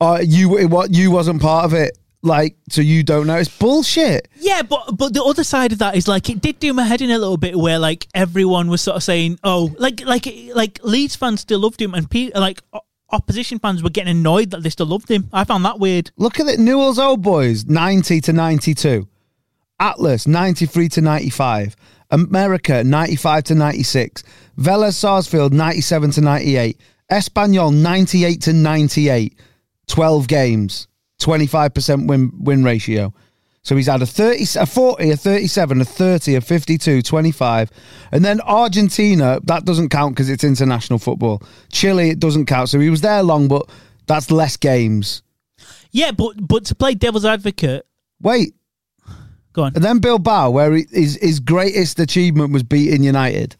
uh, 0.00 0.20
you 0.24 0.68
what 0.68 0.92
you 0.92 1.10
wasn't 1.12 1.40
part 1.40 1.64
of 1.64 1.72
it. 1.72 1.96
Like, 2.22 2.56
so 2.68 2.80
you 2.80 3.04
don't 3.04 3.28
know. 3.28 3.36
It's 3.36 3.48
bullshit. 3.48 4.26
Yeah, 4.40 4.62
but 4.62 4.96
but 4.96 5.14
the 5.14 5.22
other 5.22 5.44
side 5.44 5.70
of 5.70 5.78
that 5.78 5.94
is 5.94 6.08
like 6.08 6.28
it 6.28 6.40
did 6.40 6.58
do 6.58 6.72
my 6.72 6.82
head 6.82 7.00
in 7.00 7.12
a 7.12 7.18
little 7.18 7.36
bit 7.36 7.56
where 7.56 7.78
like 7.78 8.08
everyone 8.12 8.68
was 8.68 8.82
sort 8.82 8.96
of 8.96 9.04
saying, 9.04 9.38
oh, 9.44 9.72
like 9.78 10.00
like 10.04 10.26
like 10.52 10.80
Leeds 10.82 11.14
fans 11.14 11.42
still 11.42 11.60
loved 11.60 11.80
him 11.80 11.94
and 11.94 12.10
pe- 12.10 12.32
like 12.34 12.60
opposition 13.10 13.58
fans 13.58 13.82
were 13.82 13.90
getting 13.90 14.16
annoyed 14.16 14.50
that 14.50 14.62
they 14.62 14.70
still 14.70 14.86
loved 14.86 15.10
him. 15.10 15.28
I 15.32 15.44
found 15.44 15.64
that 15.64 15.78
weird. 15.78 16.10
Look 16.16 16.40
at 16.40 16.46
it. 16.46 16.58
Newell's 16.58 16.98
Old 16.98 17.22
Boys, 17.22 17.66
90 17.66 18.20
to 18.22 18.32
92. 18.32 19.08
Atlas, 19.78 20.26
93 20.26 20.88
to 20.90 21.00
95. 21.00 21.76
America, 22.10 22.84
95 22.84 23.44
to 23.44 23.54
96. 23.54 24.22
Vélez 24.58 24.94
Sarsfield, 24.94 25.52
97 25.52 26.12
to 26.12 26.20
98. 26.20 26.80
Espanyol, 27.10 27.74
98 27.74 28.40
to 28.42 28.52
98. 28.52 29.38
12 29.86 30.28
games, 30.28 30.88
25% 31.20 32.08
win, 32.08 32.32
win 32.38 32.64
ratio. 32.64 33.14
So 33.66 33.74
he's 33.74 33.88
had 33.88 34.00
a 34.00 34.06
30, 34.06 34.60
a 34.60 34.64
40, 34.64 35.10
a 35.10 35.16
37, 35.16 35.80
a 35.80 35.84
30, 35.84 36.34
a 36.36 36.40
52, 36.40 37.02
25. 37.02 37.70
And 38.12 38.24
then 38.24 38.40
Argentina, 38.42 39.40
that 39.42 39.64
doesn't 39.64 39.88
count 39.88 40.14
because 40.14 40.30
it's 40.30 40.44
international 40.44 41.00
football. 41.00 41.42
Chile, 41.72 42.10
it 42.10 42.20
doesn't 42.20 42.46
count. 42.46 42.68
So 42.68 42.78
he 42.78 42.90
was 42.90 43.00
there 43.00 43.24
long, 43.24 43.48
but 43.48 43.68
that's 44.06 44.30
less 44.30 44.56
games. 44.56 45.24
Yeah, 45.90 46.12
but 46.12 46.34
but 46.38 46.64
to 46.66 46.76
play 46.76 46.94
devil's 46.94 47.24
advocate, 47.24 47.84
Wait, 48.22 48.54
go 49.52 49.64
on. 49.64 49.74
and 49.74 49.82
then 49.82 49.98
Bilbao, 49.98 50.50
where 50.50 50.72
he, 50.72 50.86
his 50.92 51.18
his 51.20 51.40
greatest 51.40 51.98
achievement 51.98 52.52
was 52.52 52.62
beating 52.62 53.02
United, 53.02 53.56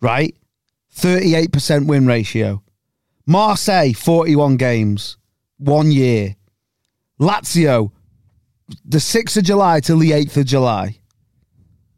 right? 0.00 0.34
Thirty 0.90 1.36
eight 1.36 1.52
percent 1.52 1.86
win 1.86 2.04
ratio. 2.04 2.64
Marseille, 3.26 3.92
forty 3.92 4.34
one 4.34 4.56
games, 4.56 5.18
one 5.58 5.92
year. 5.92 6.34
Lazio, 7.20 7.92
the 8.84 8.98
6th 8.98 9.36
of 9.36 9.44
July 9.44 9.80
till 9.80 9.98
the 9.98 10.10
8th 10.10 10.36
of 10.36 10.46
July. 10.46 10.98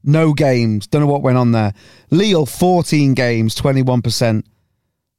No 0.02 0.32
games. 0.32 0.86
Don't 0.86 1.00
know 1.00 1.06
what 1.06 1.22
went 1.22 1.38
on 1.38 1.52
there. 1.52 1.72
Lille, 2.10 2.46
14 2.46 3.14
games, 3.14 3.54
21%. 3.54 4.44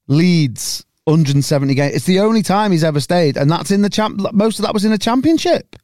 Leeds, 0.07 0.85
170 1.05 1.73
games. 1.73 1.95
It's 1.95 2.05
the 2.05 2.19
only 2.19 2.43
time 2.43 2.71
he's 2.71 2.83
ever 2.83 2.99
stayed, 2.99 3.37
and 3.37 3.49
that's 3.49 3.71
in 3.71 3.81
the 3.81 3.89
champ. 3.89 4.21
Most 4.33 4.59
of 4.59 4.65
that 4.65 4.73
was 4.73 4.85
in 4.85 4.91
a 4.91 4.97
championship. 4.97 5.75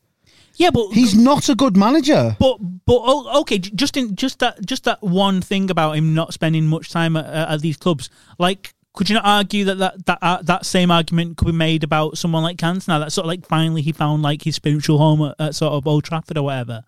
Yeah, 0.56 0.70
but 0.70 0.92
He's 0.92 1.16
not 1.16 1.50
a 1.50 1.56
good 1.56 1.76
manager. 1.76 2.36
But 2.40 2.58
but 2.60 3.02
oh, 3.04 3.42
okay, 3.42 3.58
just 3.58 3.98
in 3.98 4.16
just 4.16 4.40
that 4.40 4.64
just 4.66 4.84
that 4.84 5.02
one 5.02 5.42
thing 5.42 5.72
about 5.72 5.96
him 5.96 6.14
not 6.14 6.34
spending 6.34 6.68
much 6.68 6.92
time 6.92 7.16
at, 7.16 7.26
at 7.26 7.62
these 7.62 7.78
clubs. 7.78 8.10
Like, 8.38 8.74
could 8.94 9.10
you 9.10 9.16
not 9.16 9.26
argue 9.26 9.66
that 9.66 9.78
that 9.78 10.06
that 10.06 10.20
uh, 10.22 10.42
that 10.44 10.66
same 10.66 10.92
argument 10.92 11.38
could 11.38 11.46
be 11.46 11.52
made 11.52 11.84
about 11.84 12.18
someone 12.18 12.44
like 12.44 12.58
Cantona? 12.58 13.00
That 13.00 13.12
sort 13.12 13.26
of 13.26 13.30
like 13.30 13.46
finally 13.46 13.82
he 13.82 13.92
found 13.92 14.22
like 14.22 14.44
his 14.44 14.56
spiritual 14.56 14.98
home 14.98 15.22
at, 15.22 15.36
at 15.40 15.56
sort 15.56 15.74
of 15.74 15.88
Old 15.88 16.04
Trafford 16.04 16.38
or 16.38 16.44
whatever. 16.44 16.84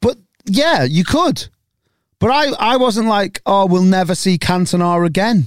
But 0.00 0.18
yeah, 0.46 0.84
you 0.84 1.04
could. 1.04 1.48
But 2.20 2.30
I, 2.30 2.52
I 2.58 2.76
wasn't 2.76 3.08
like, 3.08 3.40
oh, 3.46 3.66
we'll 3.66 3.82
never 3.82 4.14
see 4.14 4.36
Cantona 4.38 5.04
again. 5.06 5.46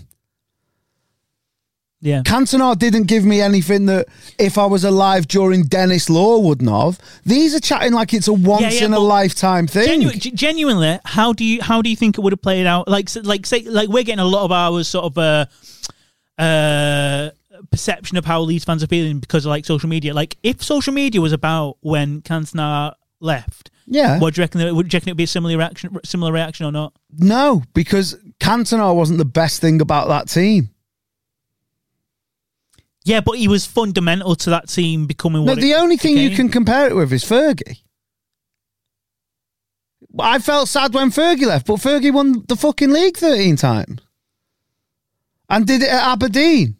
Yeah, 2.01 2.21
Cantona 2.23 2.77
didn't 2.77 3.03
give 3.03 3.23
me 3.23 3.39
anything 3.39 3.85
that 3.85 4.07
if 4.37 4.57
I 4.57 4.65
was 4.65 4.83
alive 4.83 5.25
during 5.25 5.63
Denis 5.63 6.09
Law 6.09 6.39
wouldn't 6.39 6.69
have. 6.69 6.99
These 7.25 7.55
are 7.55 7.61
chatting 7.61 7.93
like 7.93 8.13
it's 8.13 8.27
a 8.27 8.33
once 8.33 8.81
yeah, 8.81 8.87
in 8.87 8.93
a 8.93 8.99
lifetime 8.99 9.67
thing. 9.67 10.01
Genu- 10.01 10.11
g- 10.11 10.31
genuinely, 10.31 10.99
how 11.05 11.31
do 11.31 11.45
you 11.45 11.61
how 11.61 11.81
do 11.81 11.89
you 11.89 11.95
think 11.95 12.17
it 12.17 12.21
would 12.21 12.33
have 12.33 12.41
played 12.41 12.65
out? 12.65 12.89
Like 12.89 13.07
like 13.23 13.45
say 13.45 13.61
like 13.61 13.87
we're 13.87 14.03
getting 14.03 14.19
a 14.19 14.25
lot 14.25 14.43
of 14.43 14.51
hours 14.51 14.89
sort 14.89 15.05
of 15.05 15.17
uh 15.17 15.45
uh 16.37 17.29
perception 17.71 18.17
of 18.17 18.25
how 18.25 18.41
Leeds 18.41 18.65
fans 18.65 18.83
are 18.83 18.87
feeling 18.87 19.19
because 19.19 19.45
of 19.45 19.49
like 19.49 19.65
social 19.65 19.89
media. 19.89 20.13
Like 20.13 20.37
if 20.43 20.63
social 20.63 20.93
media 20.93 21.21
was 21.21 21.33
about 21.33 21.77
when 21.81 22.21
Cantona 22.21 22.93
left, 23.19 23.71
yeah. 23.85 24.19
what 24.19 24.33
do 24.33 24.41
you 24.41 24.43
reckon? 24.43 24.61
That, 24.61 24.73
Would 24.73 24.91
you 24.91 24.97
reckon 24.97 25.09
it'd 25.09 25.17
be 25.17 25.23
a 25.23 25.27
similar 25.27 25.57
reaction? 25.57 25.97
Similar 26.03 26.31
reaction 26.31 26.65
or 26.65 26.71
not? 26.71 26.93
No, 27.17 27.63
because 27.73 28.15
Cantona 28.39 28.95
wasn't 28.95 29.19
the 29.19 29.25
best 29.25 29.61
thing 29.61 29.81
about 29.81 30.07
that 30.09 30.27
team. 30.27 30.69
Yeah, 33.05 33.19
but 33.19 33.37
he 33.37 33.49
was 33.49 33.65
fundamental 33.65 34.35
to 34.37 34.49
that 34.51 34.69
team 34.69 35.07
becoming 35.07 35.43
No, 35.43 35.55
the 35.55 35.71
it 35.71 35.75
only 35.75 35.97
thing 35.97 36.17
you 36.17 36.35
can 36.35 36.47
compare 36.49 36.87
it 36.87 36.95
with 36.95 37.11
is 37.11 37.23
Fergie. 37.23 37.79
I 40.17 40.39
felt 40.39 40.69
sad 40.69 40.93
when 40.93 41.09
Fergie 41.09 41.47
left, 41.47 41.67
but 41.67 41.77
Fergie 41.77 42.13
won 42.13 42.45
the 42.47 42.55
fucking 42.55 42.91
league 42.91 43.17
13 43.17 43.55
times. 43.55 44.02
And 45.53 45.67
did 45.67 45.83
it 45.83 45.89
at 45.89 46.03
Aberdeen. 46.13 46.77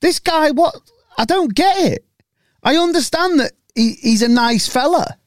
This 0.00 0.18
guy, 0.20 0.50
what? 0.52 0.74
I 1.18 1.24
don't 1.24 1.54
get 1.54 1.76
it. 1.78 2.04
I 2.62 2.76
understand 2.76 3.40
that 3.40 3.52
he, 3.74 3.92
he's 4.00 4.22
a 4.22 4.28
nice 4.28 4.68
fella. 4.68 5.18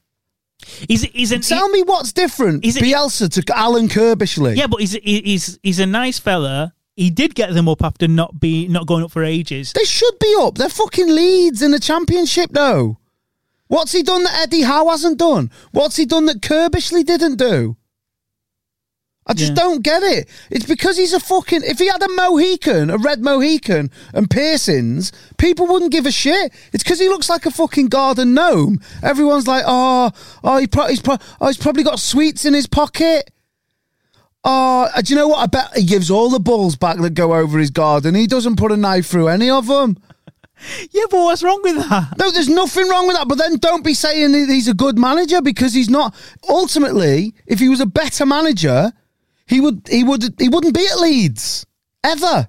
He's 0.88 1.04
he's 1.04 1.32
an 1.34 1.41
Tell 1.41 1.67
me 1.69 1.84
what's 1.84 2.13
different. 2.13 2.63
It- 2.65 2.76
Bielsa 2.76 3.30
to 3.46 3.58
Alan 3.58 3.89
Curbishley. 3.89 4.56
yeah, 4.56 4.67
but 4.67 4.80
he's 4.80 4.93
he's 4.93 5.60
he's 5.62 5.80
a 5.80 5.86
nice 5.86 6.19
fella. 6.19 6.74
He 6.96 7.10
did 7.10 7.36
get 7.36 7.54
them 7.54 7.67
up 7.67 7.84
after 7.84 8.08
not 8.08 8.39
be 8.39 8.67
not 8.69 8.88
going 8.88 9.04
up 9.04 9.12
for 9.12 9.24
ages. 9.24 9.74
They 9.74 9.84
should 9.84 10.17
be 10.19 10.34
up. 10.39 10.56
They're 10.56 10.69
fucking 10.69 11.10
Leeds 11.13 11.62
in 11.62 11.72
the 11.72 11.80
championship, 11.80 12.52
though. 12.54 12.98
What's 13.67 13.91
he 13.91 14.04
done 14.04 14.24
that 14.24 14.43
Eddie 14.43 14.62
Howe 14.62 14.88
hasn't 14.89 15.17
done? 15.17 15.52
What's 15.72 15.98
he 15.98 16.06
done 16.06 16.28
that 16.28 16.41
Curbishley 16.41 17.04
didn't 17.04 17.36
do? 17.38 17.76
I 19.26 19.34
just 19.34 19.52
Yeah. 19.52 19.56
don't 19.56 19.82
get 19.84 20.04
it. 20.04 20.28
It's 20.52 20.66
because 20.66 20.98
he's 20.98 21.14
a 21.14 21.20
fucking. 21.20 21.62
If 21.64 21.80
he 21.80 21.88
had 21.88 22.04
a 22.04 22.10
Mohican, 22.10 22.90
a 22.90 22.98
red 22.98 23.22
Mohican, 23.22 23.90
and 24.14 24.30
piercings, 24.30 25.12
people 25.38 25.66
wouldn't 25.68 25.92
give 25.94 26.06
a 26.06 26.12
shit. 26.12 26.52
It's 26.74 26.84
because 26.84 27.00
he 27.00 27.08
looks 27.08 27.30
like 27.30 27.46
a 27.46 27.52
fucking 27.52 27.88
garden 27.88 28.34
gnome. 28.34 28.82
Everyone's 29.02 29.48
like, 29.48 29.64
oh, 29.66 30.12
oh, 30.44 30.58
he 30.58 30.68
pro- 30.68 30.88
he's, 30.88 31.00
pro- 31.02 31.18
oh, 31.40 31.48
he's 31.48 31.58
probably 31.58 31.84
got 31.84 32.00
sweets 32.00 32.44
in 32.44 32.54
his 32.54 32.68
pocket. 32.68 33.30
Oh, 34.44 34.90
uh, 34.94 35.02
do 35.02 35.14
you 35.14 35.18
know 35.18 35.30
what? 35.30 35.40
I 35.40 35.46
bet 35.48 35.78
he 35.78 35.86
gives 35.86 36.12
all 36.12 36.30
the 36.30 36.40
balls 36.40 36.76
back 36.76 36.98
that 36.98 37.12
go 37.14 37.34
over 37.34 37.58
his 37.60 37.70
garden. 37.70 38.14
He 38.16 38.28
doesn't 38.28 38.58
put 38.58 38.74
a 38.74 38.78
knife 38.78 39.06
through 39.08 39.28
any 39.30 39.50
of 39.50 39.68
them. 39.68 39.98
Yeah, 40.92 41.04
but 41.12 41.18
what's 41.18 41.44
wrong 41.44 41.60
with 41.62 41.76
that? 41.90 42.18
No, 42.18 42.32
there's 42.32 42.48
nothing 42.48 42.88
wrong 42.88 43.06
with 43.06 43.18
that. 43.18 43.28
But 43.28 43.38
then 43.38 43.58
don't 43.58 43.84
be 43.84 43.94
saying 43.94 44.32
that 44.32 44.48
he's 44.48 44.70
a 44.70 44.74
good 44.74 44.98
manager 44.98 45.42
because 45.42 45.74
he's 45.74 45.90
not. 45.90 46.16
Ultimately, 46.48 47.34
if 47.46 47.60
he 47.60 47.68
was 47.68 47.82
a 47.82 47.86
better 47.86 48.26
manager, 48.26 48.94
he 49.54 49.62
would 49.62 49.88
he 49.89 50.04
would 50.04 50.24
he 50.39 50.50
wouldn't 50.50 50.74
be 50.74 50.86
at 50.92 51.00
Leeds 51.00 51.66
ever. 52.04 52.48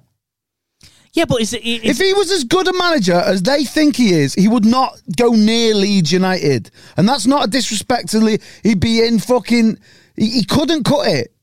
Yeah, 1.13 1.25
but 1.25 1.39
is 1.41 1.53
it? 1.53 1.63
Is, 1.63 1.81
If 1.83 1.97
he 1.97 2.13
was 2.13 2.29
as 2.31 2.43
good 2.43 2.67
a 2.67 2.73
manager 2.73 3.13
as 3.13 3.41
they 3.43 3.63
think 3.63 3.95
he 3.95 4.11
is, 4.11 4.33
he 4.33 4.49
would 4.49 4.65
not 4.65 4.99
go 5.15 5.29
near 5.29 5.73
Leeds 5.73 6.11
United. 6.11 6.71
And 6.97 7.07
that's 7.07 7.25
not 7.25 7.45
a 7.45 7.49
disrespect 7.49 8.09
to 8.09 8.19
Leeds. 8.19 8.43
He'd 8.63 8.81
be 8.81 9.05
in 9.05 9.19
fucking. 9.19 9.79
He, 10.17 10.29
he 10.29 10.43
couldn't 10.43 10.83
cut 10.83 11.07
it. 11.07 11.33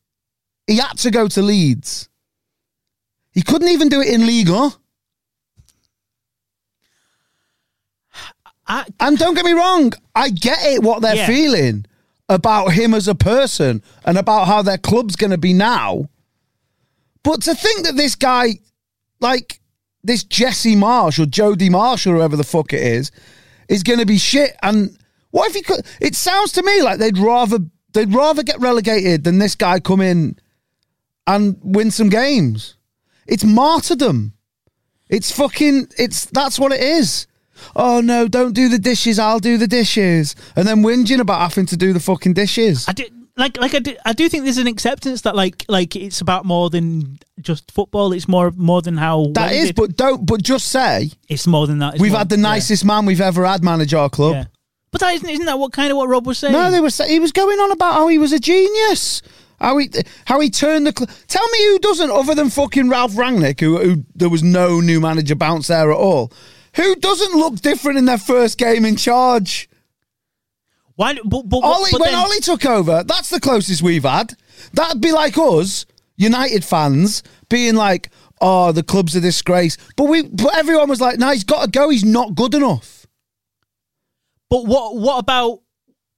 He 0.67 0.77
had 0.77 0.99
to 0.99 1.11
go 1.11 1.27
to 1.29 1.41
Leeds. 1.43 2.09
He 3.33 3.41
couldn't 3.43 3.69
even 3.69 3.89
do 3.89 4.01
it 4.03 4.09
in 4.09 4.27
Liga. 4.27 4.77
I, 8.67 8.85
And 9.01 9.19
don't 9.19 9.35
get 9.35 9.45
me 9.45 9.53
wrong, 9.53 9.93
I 10.15 10.29
get 10.31 10.59
it 10.65 10.83
what 10.83 11.03
they're 11.03 11.17
Yeah. 11.17 11.27
feeling 11.27 11.87
about 12.33 12.73
him 12.73 12.95
as 12.95 13.07
a 13.07 13.15
person 13.15 13.83
and 14.05 14.19
about 14.19 14.47
how 14.47 14.63
their 14.63 14.79
club's 14.79 15.15
going 15.15 15.31
to 15.31 15.39
be 15.39 15.53
now. 15.53 16.09
But 17.23 17.43
to 17.43 17.55
think 17.55 17.85
that 17.85 17.97
this 17.97 18.17
guy, 18.17 18.59
like 19.21 19.61
this 20.03 20.25
Jesse 20.25 20.75
Marsch 20.75 21.21
or 21.21 21.27
Jody 21.27 21.71
Marsh 21.71 22.07
or 22.07 22.17
whoever 22.17 22.37
the 22.37 22.45
fuck 22.45 22.73
it 22.73 22.83
is, 22.83 23.13
is 23.69 23.85
going 23.85 24.01
to 24.01 24.07
be 24.07 24.19
shit. 24.19 24.57
And 24.63 24.97
what 25.31 25.49
if 25.49 25.55
he 25.55 25.63
could? 25.63 25.87
It 26.01 26.17
sounds 26.17 26.53
to 26.53 26.63
me 26.63 26.83
like 26.83 26.99
they'd 26.99 27.19
rather 27.19 27.59
they'd 27.93 28.13
rather 28.13 28.43
get 28.43 28.59
relegated 28.61 29.25
than 29.25 29.39
this 29.39 29.55
guy 29.55 29.79
come 29.79 30.01
in 30.01 30.37
and 31.27 31.57
win 31.63 31.91
some 31.91 32.09
games. 32.09 32.77
It's 33.27 33.45
martyrdom. 33.45 34.35
It's 35.09 35.31
fucking. 35.31 35.89
It's 35.99 36.25
that's 36.27 36.59
what 36.59 36.73
it 36.73 36.81
is. 36.81 37.27
Oh 37.77 38.01
no! 38.01 38.29
Don't 38.29 38.53
do 38.55 38.69
the 38.69 38.79
dishes. 38.79 39.19
I'll 39.19 39.39
do 39.39 39.57
the 39.59 39.67
dishes, 39.69 40.35
and 40.57 40.67
then 40.67 40.83
whinging 40.83 41.21
about 41.21 41.41
having 41.41 41.67
to 41.67 41.77
do 41.77 41.93
the 41.93 42.01
fucking 42.01 42.35
dishes. 42.35 42.87
I 42.89 42.93
do 42.93 43.05
like 43.37 43.57
like 43.59 43.75
I 43.75 43.79
do, 43.79 43.97
I 44.05 44.13
do 44.13 44.29
think 44.29 44.45
there's 44.45 44.59
an 44.59 44.67
acceptance 44.67 45.23
that 45.23 45.35
like 45.35 45.65
like 45.69 45.97
it's 45.97 46.21
about 46.21 46.45
more 46.45 46.69
than 46.71 47.19
just 47.41 47.71
football. 47.71 48.13
It's 48.13 48.29
more 48.29 48.51
more 48.53 48.83
than 48.83 48.97
how 48.97 49.29
That 49.35 49.53
well 49.53 49.63
is, 49.65 49.73
but 49.73 49.97
don't. 49.97 50.27
But 50.27 50.43
just 50.43 50.69
say 50.69 51.11
it's 51.29 51.47
more 51.47 51.67
than 51.67 51.79
that. 51.79 51.95
It's 51.95 52.03
we've 52.03 52.13
more- 52.13 52.19
had 52.19 52.29
the 52.29 52.37
yeah, 52.37 52.43
nicest 52.43 52.85
man 52.85 53.07
we've 53.07 53.21
ever 53.21 53.45
had 53.47 53.65
manage 53.65 53.95
our 53.95 54.11
club. 54.11 54.35
Yeah. 54.35 54.45
But 54.91 55.01
that 55.01 55.15
isn't 55.15 55.29
isn't 55.29 55.47
that 55.47 55.59
what 55.59 55.73
kind 55.73 55.91
of 55.91 55.97
what 55.97 56.09
Rob 56.09 56.27
was 56.27 56.39
saying? 56.39 56.53
No, 56.53 56.71
they 56.71 56.81
were. 56.81 56.91
He 57.07 57.19
was 57.19 57.33
going 57.33 57.59
on 57.59 57.71
about 57.73 57.95
how 57.95 58.09
he 58.09 58.19
was 58.19 58.33
a 58.33 58.39
genius. 58.39 59.23
How 59.59 59.79
he 59.79 59.89
how 60.27 60.39
he 60.41 60.51
turned 60.51 60.87
the. 60.87 60.93
Cl- 60.97 61.09
Tell 61.29 61.49
me 61.49 61.67
who 61.69 61.79
doesn't, 61.79 62.11
other 62.11 62.35
than 62.35 62.51
fucking 62.51 62.91
Ralph 62.91 63.13
Rangnick, 63.13 63.61
who, 63.61 63.79
who 63.79 64.05
there 64.15 64.29
was 64.29 64.43
no 64.43 64.81
new 64.81 65.01
manager 65.01 65.37
bounce 65.37 65.69
there 65.69 65.91
at 65.91 65.97
all. 65.97 66.33
Who 66.77 66.97
doesn't 66.97 67.35
look 67.39 67.57
different 67.57 67.99
in 67.99 68.07
their 68.07 68.19
first 68.19 68.59
game 68.59 68.85
in 68.85 68.97
charge? 68.97 69.69
Why? 70.97 71.15
But, 71.25 71.49
but, 71.49 71.59
Ollie, 71.63 71.91
but 71.93 72.01
when 72.01 72.11
then- 72.13 72.19
Ollie 72.19 72.41
took 72.41 72.65
over, 72.67 73.03
that's 73.05 73.31
the 73.31 73.41
closest 73.41 73.83
we've 73.83 74.05
had. 74.05 74.35
That'd 74.73 75.01
be 75.01 75.13
like 75.13 75.37
us, 75.39 75.87
United 76.17 76.65
fans, 76.65 77.23
being 77.49 77.75
like, 77.75 78.11
"Oh, 78.41 78.73
the 78.73 78.83
club's 78.83 79.17
a 79.17 79.21
disgrace." 79.21 79.77
But 79.97 80.05
we, 80.05 80.23
but 80.23 80.55
everyone 80.57 80.89
was 80.89 81.01
like, 81.01 81.19
"No, 81.19 81.31
he's 81.31 81.45
got 81.45 81.65
to 81.65 81.71
go. 81.71 81.89
He's 81.89 82.05
not 82.05 82.35
good 82.35 82.55
enough." 82.55 83.07
But 84.51 84.67
what 84.67 84.97
what 84.97 85.19
about? 85.19 85.61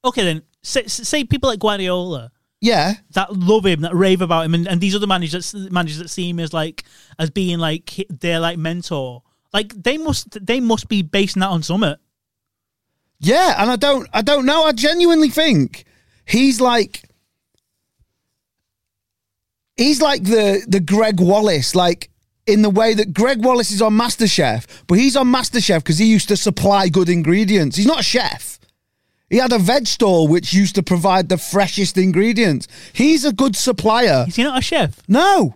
Okay, 0.05 0.25
then 0.25 0.43
say, 0.63 0.87
say 0.87 1.25
people 1.25 1.49
like 1.49 1.61
Guardiola 1.61 2.31
Yeah, 2.61 2.95
that 3.13 3.33
love 3.35 3.65
him, 3.65 3.81
that 3.83 3.95
rave 3.95 4.21
about 4.21 4.45
him, 4.45 4.55
and, 4.55 4.67
and 4.69 4.81
these 4.81 4.95
other 4.95 5.07
managers 5.07 5.55
managers 5.71 5.99
that 5.99 6.11
see 6.11 6.29
him 6.31 6.41
as 6.41 6.53
like 6.53 6.85
as 7.19 7.31
being 7.31 7.59
like 7.59 7.89
hi- 7.97 8.07
their 8.11 8.41
like 8.41 8.59
mentor. 8.59 9.23
Like 9.55 9.73
they 9.81 9.97
must 9.97 10.45
they 10.45 10.59
must 10.61 10.89
be 10.89 11.01
basing 11.03 11.41
that 11.41 11.49
on 11.51 11.63
summit. 11.63 11.99
yeah, 13.21 13.55
and 13.63 13.71
I 13.71 13.77
don't, 13.77 14.09
I 14.13 14.21
don't 14.21 14.45
know. 14.45 14.65
I 14.65 14.73
genuinely 14.73 15.31
think 15.31 15.85
he's 16.27 16.61
like, 16.61 17.05
he's 19.77 20.03
like 20.03 20.25
the 20.25 20.65
the 20.67 20.81
Gregg 20.81 21.21
Wallace, 21.21 21.75
like 21.75 22.11
in 22.47 22.63
the 22.63 22.71
way 22.71 22.95
that 22.95 23.15
Gregg 23.15 23.45
Wallace 23.45 23.71
is 23.71 23.81
on 23.81 23.95
MasterChef, 23.95 24.67
but 24.87 24.99
he's 24.99 25.17
on 25.17 25.29
MasterChef 25.29 25.79
because 25.79 25.99
he 25.99 26.07
used 26.07 26.29
to 26.29 26.37
supply 26.37 26.89
good 26.89 27.09
ingredients. 27.09 27.77
He's 27.77 27.87
not 27.87 28.01
a 28.01 28.03
chef. 28.03 28.59
He 29.31 29.39
had 29.39 29.53
a 29.53 29.59
veg 29.59 29.87
stall 29.87 30.29
which 30.29 30.53
used 30.53 30.75
to 30.75 30.83
provide 30.83 31.29
the 31.29 31.39
freshest 31.39 31.97
ingredients. 31.97 32.69
He's 32.93 33.25
a 33.25 33.33
good 33.33 33.57
supplier. 33.57 34.27
Is 34.29 34.37
he 34.37 34.43
not 34.43 34.59
a 34.59 34.63
chef? 34.63 35.01
No. 35.09 35.55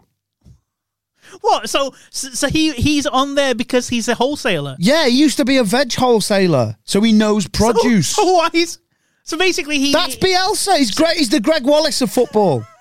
What? 1.40 1.68
So 1.68 1.94
so, 2.10 2.48
he 2.48 2.72
he's 2.72 3.06
on 3.06 3.34
there 3.34 3.54
because 3.54 3.88
he's 3.88 4.08
a 4.08 4.14
wholesaler. 4.14 4.76
Yeah, 4.78 5.06
he 5.06 5.18
used 5.18 5.36
to 5.38 5.44
be 5.44 5.56
a 5.56 5.64
veg 5.64 5.92
wholesaler, 5.94 6.76
so 6.84 7.00
he 7.00 7.12
knows 7.12 7.46
produce. 7.48 8.08
So, 8.08 8.22
so 8.24 8.32
why 8.32 8.48
is 8.52 8.78
so 9.24 9.36
basically 9.36 9.78
he 9.78 9.92
That's 9.92 10.16
Bielsa. 10.16 10.78
He's 10.78 10.90
great. 10.94 11.16
He's 11.16 11.28
the 11.28 11.40
Gregg 11.40 11.64
Wallace 11.64 12.00
of 12.02 12.10
football. 12.10 12.64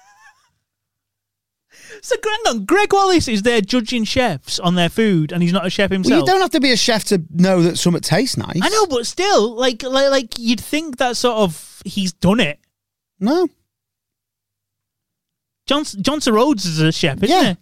So 2.02 2.16
hang 2.24 2.56
on, 2.56 2.66
Gregg 2.66 2.94
Wallace 2.94 3.28
is 3.28 3.42
there 3.42 3.60
judging 3.60 4.04
chefs 4.04 4.60
on 4.60 4.76
their 4.76 4.88
food, 4.88 5.32
and 5.32 5.42
he's 5.42 5.52
not 5.52 5.66
a 5.66 5.70
chef 5.70 5.90
Well, 5.90 5.96
himself. 5.98 6.20
you 6.22 6.26
don't 6.26 6.42
have 6.42 6.52
to 6.52 6.60
be 6.60 6.72
a 6.72 6.78
chef 6.78 7.04
to 7.06 7.24
know 7.32 7.64
that 7.64 7.78
something 7.78 8.02
tastes 8.02 8.38
nice. 8.38 8.60
I 8.62 8.70
know, 8.70 8.86
but 8.86 9.08
still, 9.08 9.56
like, 9.56 9.82
like, 9.84 10.12
like 10.12 10.38
you'd 10.38 10.62
think 10.62 10.98
that 10.98 11.18
sort 11.18 11.38
of 11.38 11.82
he's 11.86 12.14
done 12.14 12.40
it. 12.40 12.60
No. 13.20 13.48
Johnson, 15.66 16.04
John 16.04 16.20
Torode 16.20 16.58
is 16.58 16.80
a 16.80 16.92
chef, 16.92 17.24
isn't 17.24 17.30
Yeah. 17.30 17.56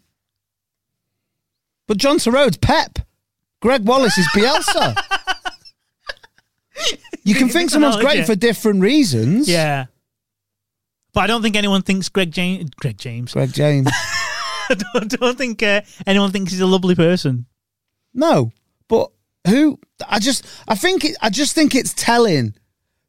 But 1.88 1.98
John 1.98 2.18
Torode, 2.18 2.62
Pep. 2.62 3.00
Gregg 3.62 3.86
Wallace 3.86 4.18
is 4.18 4.28
Bielsa. 4.36 4.96
you 7.24 7.36
can 7.36 7.50
think 7.50 7.70
someone's 7.70 7.98
great 7.98 8.26
for 8.26 8.36
different 8.36 8.82
reasons. 8.82 9.50
Yeah. 9.50 9.86
But 11.14 11.22
I 11.22 11.28
don't 11.28 11.42
think 11.42 11.56
anyone 11.56 11.82
thinks 11.82 12.10
Greg 12.10 12.32
James. 12.32 12.70
Greg 12.72 12.98
James. 12.98 13.34
Greg 13.34 13.54
James. 13.54 13.88
I 14.70 14.76
don't, 14.94 15.10
don't 15.10 15.38
think 15.38 15.64
uh, 15.64 15.82
anyone 16.06 16.32
thinks 16.32 16.52
he's 16.52 16.62
a 16.62 16.66
lovely 16.66 16.96
person. 16.96 17.46
No, 18.14 18.52
but 18.88 19.12
who? 19.48 19.80
I 20.08 20.20
just, 20.20 20.46
I 20.68 20.76
think, 20.76 21.06
it, 21.06 21.16
I 21.22 21.30
just 21.30 21.54
think 21.56 21.76
it's 21.76 21.94
telling 21.94 22.56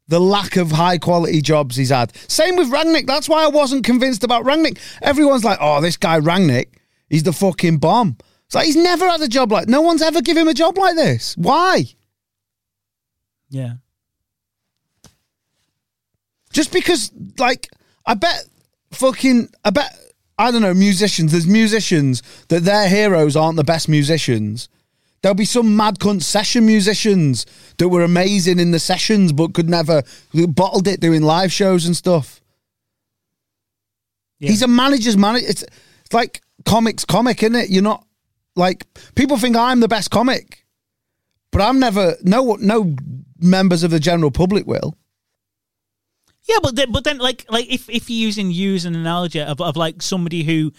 the 0.07 0.19
lack 0.19 0.55
of 0.55 0.71
high 0.71 0.97
quality 0.97 1.41
jobs 1.41 1.75
he's 1.75 1.89
had. 1.89 2.15
Same 2.29 2.55
with 2.55 2.71
Rangnick. 2.71 3.07
That's 3.07 3.27
why 3.27 3.43
I 3.43 3.47
wasn't 3.47 3.83
convinced 3.83 4.23
about 4.23 4.45
Rangnick. 4.45 4.79
Everyone's 5.01 5.43
like, 5.43 5.57
"Oh, 5.61 5.81
this 5.81 5.97
guy 5.97 6.19
Rangnick, 6.19 6.75
he's 7.09 7.23
the 7.23 7.33
fucking 7.33 7.77
bomb." 7.79 8.17
It's 8.47 8.55
like 8.55 8.65
he's 8.65 8.77
never 8.77 9.09
had 9.09 9.21
a 9.21 9.27
job 9.27 9.51
like. 9.51 9.67
No 9.67 9.81
one's 9.81 10.01
ever 10.01 10.21
given 10.21 10.43
him 10.43 10.47
a 10.47 10.53
job 10.53 10.77
like 10.77 10.95
this. 10.95 11.35
Why? 11.37 11.83
Yeah. 13.49 13.73
Just 16.53 16.71
because, 16.71 17.11
like, 17.37 17.67
I 18.05 18.13
bet 18.13 18.45
fucking, 18.91 19.49
I 19.65 19.69
bet, 19.69 19.93
I 20.37 20.49
don't 20.49 20.61
know, 20.61 20.73
musicians, 20.73 21.33
there's 21.33 21.45
musicians 21.45 22.23
that 22.47 22.63
their 22.63 22.87
heroes 22.87 23.35
aren't 23.35 23.57
the 23.57 23.65
best 23.65 23.89
musicians. 23.89 24.69
There'll 25.21 25.35
be 25.35 25.45
some 25.45 25.75
mad 25.75 25.99
cunt 25.99 26.23
session 26.23 26.65
musicians 26.65 27.45
that 27.77 27.89
were 27.89 28.03
amazing 28.03 28.59
in 28.59 28.71
the 28.71 28.79
sessions 28.79 29.33
but 29.33 29.53
could 29.53 29.69
never, 29.69 30.03
bottled 30.33 30.87
it 30.87 31.01
doing 31.01 31.21
live 31.21 31.51
shows 31.51 31.85
and 31.85 31.97
stuff. 31.97 32.39
Yeah. 34.39 34.49
He's 34.51 34.61
a 34.61 34.67
manager's 34.67 35.17
manager. 35.17 35.47
It's, 35.49 35.63
it's 35.63 36.13
like 36.13 36.41
comics 36.65 37.03
comic, 37.03 37.43
isn't 37.43 37.55
it? 37.55 37.69
You're 37.69 37.83
not, 37.83 38.06
like, 38.57 38.85
people 39.15 39.37
think 39.37 39.55
I'm 39.55 39.79
the 39.79 39.87
best 39.87 40.11
comic, 40.11 40.65
but 41.51 41.61
I'm 41.61 41.79
never, 41.79 42.15
no, 42.23 42.57
no 42.59 42.95
members 43.39 43.83
of 43.83 43.91
the 43.91 43.99
general 43.99 44.31
public 44.31 44.65
will. 44.65 44.97
Yeah, 46.43 46.57
but 46.63 46.75
then, 46.75 46.91
but 46.91 47.03
then, 47.03 47.17
like, 47.17 47.45
like 47.49 47.69
if 47.69 47.89
if 47.89 48.09
you're 48.09 48.25
using 48.25 48.51
use 48.51 48.85
an 48.85 48.95
analogy 48.95 49.41
of, 49.41 49.59
of 49.59 49.75
like 49.75 50.01
somebody 50.01 50.43
who 50.43 50.71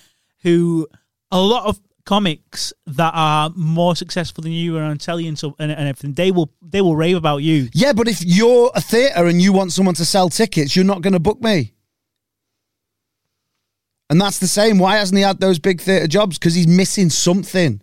who 0.42 0.88
a 1.30 1.38
lot 1.38 1.66
of 1.66 1.78
comics 2.06 2.72
that 2.86 3.12
are 3.14 3.50
more 3.54 3.94
successful 3.94 4.40
than 4.40 4.52
you 4.52 4.78
are 4.78 4.82
on 4.82 4.96
telly 4.96 5.28
and 5.28 5.38
so 5.38 5.54
and, 5.58 5.70
and 5.70 5.88
everything, 5.88 6.14
they 6.14 6.30
will 6.30 6.50
they 6.62 6.80
will 6.80 6.96
rave 6.96 7.16
about 7.16 7.38
you. 7.38 7.68
Yeah, 7.74 7.92
but 7.92 8.08
if 8.08 8.24
you're 8.24 8.70
a 8.74 8.80
theatre 8.80 9.26
and 9.26 9.42
you 9.42 9.52
want 9.52 9.72
someone 9.72 9.94
to 9.96 10.06
sell 10.06 10.30
tickets, 10.30 10.74
you're 10.74 10.86
not 10.86 11.02
going 11.02 11.12
to 11.12 11.20
book 11.20 11.42
me. 11.42 11.74
And 14.10 14.20
that's 14.20 14.38
the 14.38 14.46
same. 14.46 14.78
Why 14.78 14.96
hasn't 14.96 15.18
he 15.18 15.22
had 15.22 15.38
those 15.40 15.58
big 15.58 15.80
theatre 15.80 16.06
jobs? 16.06 16.38
Because 16.38 16.54
he's 16.54 16.66
missing 16.66 17.10
something. 17.10 17.82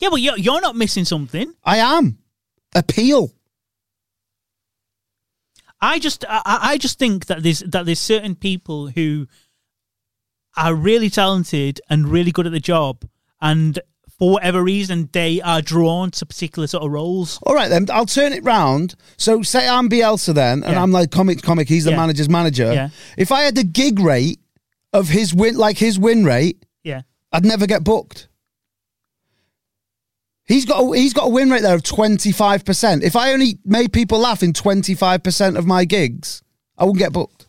Yeah, 0.00 0.08
but 0.10 0.20
you're 0.20 0.36
you're 0.38 0.60
not 0.60 0.74
missing 0.76 1.04
something. 1.04 1.52
I 1.64 1.76
am. 1.78 2.18
Appeal. 2.74 3.32
I 5.80 5.98
just 5.98 6.24
I, 6.28 6.42
I 6.44 6.78
just 6.78 6.98
think 6.98 7.26
that 7.26 7.42
there's 7.42 7.60
that 7.60 7.86
there's 7.86 7.98
certain 8.00 8.34
people 8.34 8.88
who 8.88 9.26
are 10.56 10.74
really 10.74 11.08
talented 11.08 11.80
and 11.88 12.08
really 12.08 12.32
good 12.32 12.46
at 12.46 12.52
the 12.52 12.60
job, 12.60 13.04
and 13.40 13.78
for 14.18 14.32
whatever 14.32 14.62
reason 14.62 15.08
they 15.12 15.40
are 15.40 15.62
drawn 15.62 16.10
to 16.10 16.26
particular 16.26 16.66
sort 16.66 16.82
of 16.84 16.90
roles. 16.90 17.38
All 17.44 17.54
right, 17.54 17.68
then. 17.68 17.86
I'll 17.90 18.04
turn 18.06 18.32
it 18.32 18.42
round. 18.44 18.94
So, 19.16 19.42
say 19.42 19.68
I'm 19.68 19.88
Bielsa 19.88 20.34
then, 20.34 20.62
and 20.64 20.72
Yeah. 20.72 20.82
I'm 20.82 20.90
like 20.92 21.10
comic 21.10 21.40
comic. 21.42 21.68
He's 21.68 21.84
the 21.84 21.92
Yeah. 21.92 21.96
manager's 21.96 22.28
manager. 22.28 22.72
Yeah. 22.72 22.88
If 23.16 23.30
I 23.32 23.42
had 23.42 23.54
the 23.54 23.64
gig 23.64 24.00
rate 24.00 24.39
of 24.92 25.08
his 25.08 25.34
win, 25.34 25.56
like 25.56 25.78
his 25.78 25.98
win 25.98 26.24
rate, 26.24 26.64
Yeah, 26.84 27.02
I'd 27.32 27.44
never 27.44 27.66
get 27.66 27.84
booked. 27.84 28.28
He's 30.46 30.64
got 30.64 30.80
a, 30.82 30.96
he's 30.96 31.12
got 31.12 31.26
a 31.26 31.30
win 31.30 31.48
rate 31.50 31.62
there 31.62 31.74
of 31.74 31.82
twenty 31.82 32.32
five 32.32 32.64
percent. 32.64 33.04
If 33.04 33.14
I 33.14 33.32
only 33.32 33.58
made 33.64 33.92
people 33.92 34.18
laugh 34.18 34.42
in 34.42 34.52
twenty 34.52 34.94
five 34.94 35.22
percent 35.22 35.56
of 35.56 35.66
my 35.66 35.84
gigs, 35.84 36.42
I 36.76 36.84
wouldn't 36.84 36.98
get 36.98 37.12
booked. 37.12 37.46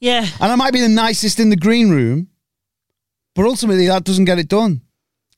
yeah. 0.00 0.26
And 0.40 0.50
I 0.50 0.54
might 0.56 0.72
be 0.72 0.80
the 0.80 0.88
nicest 0.88 1.38
in 1.38 1.50
the 1.50 1.56
green 1.56 1.90
room, 1.90 2.28
but 3.34 3.44
ultimately 3.46 3.86
that 3.88 4.04
doesn't 4.04 4.24
get 4.24 4.38
it 4.38 4.48
done. 4.48 4.80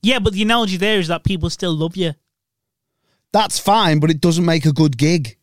Yeah, 0.01 0.19
but 0.19 0.33
the 0.33 0.41
analogy 0.43 0.77
there 0.77 0.99
is 0.99 1.07
that 1.09 1.23
people 1.23 1.49
still 1.49 1.73
love 1.73 1.95
you. 1.97 2.13
That's 3.33 3.59
fine, 3.59 3.99
but 3.99 4.09
it 4.11 4.21
doesn't 4.21 4.45
make 4.45 4.65
a 4.65 4.71
good 4.71 4.97
gig. 4.97 5.37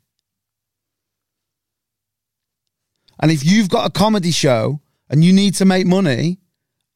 And 3.23 3.31
if 3.31 3.45
you've 3.45 3.69
got 3.71 3.87
a 3.87 3.91
comedy 3.91 4.33
show 4.33 4.81
and 5.09 5.25
you 5.25 5.33
need 5.33 5.55
to 5.55 5.65
make 5.65 5.87
money 5.87 6.41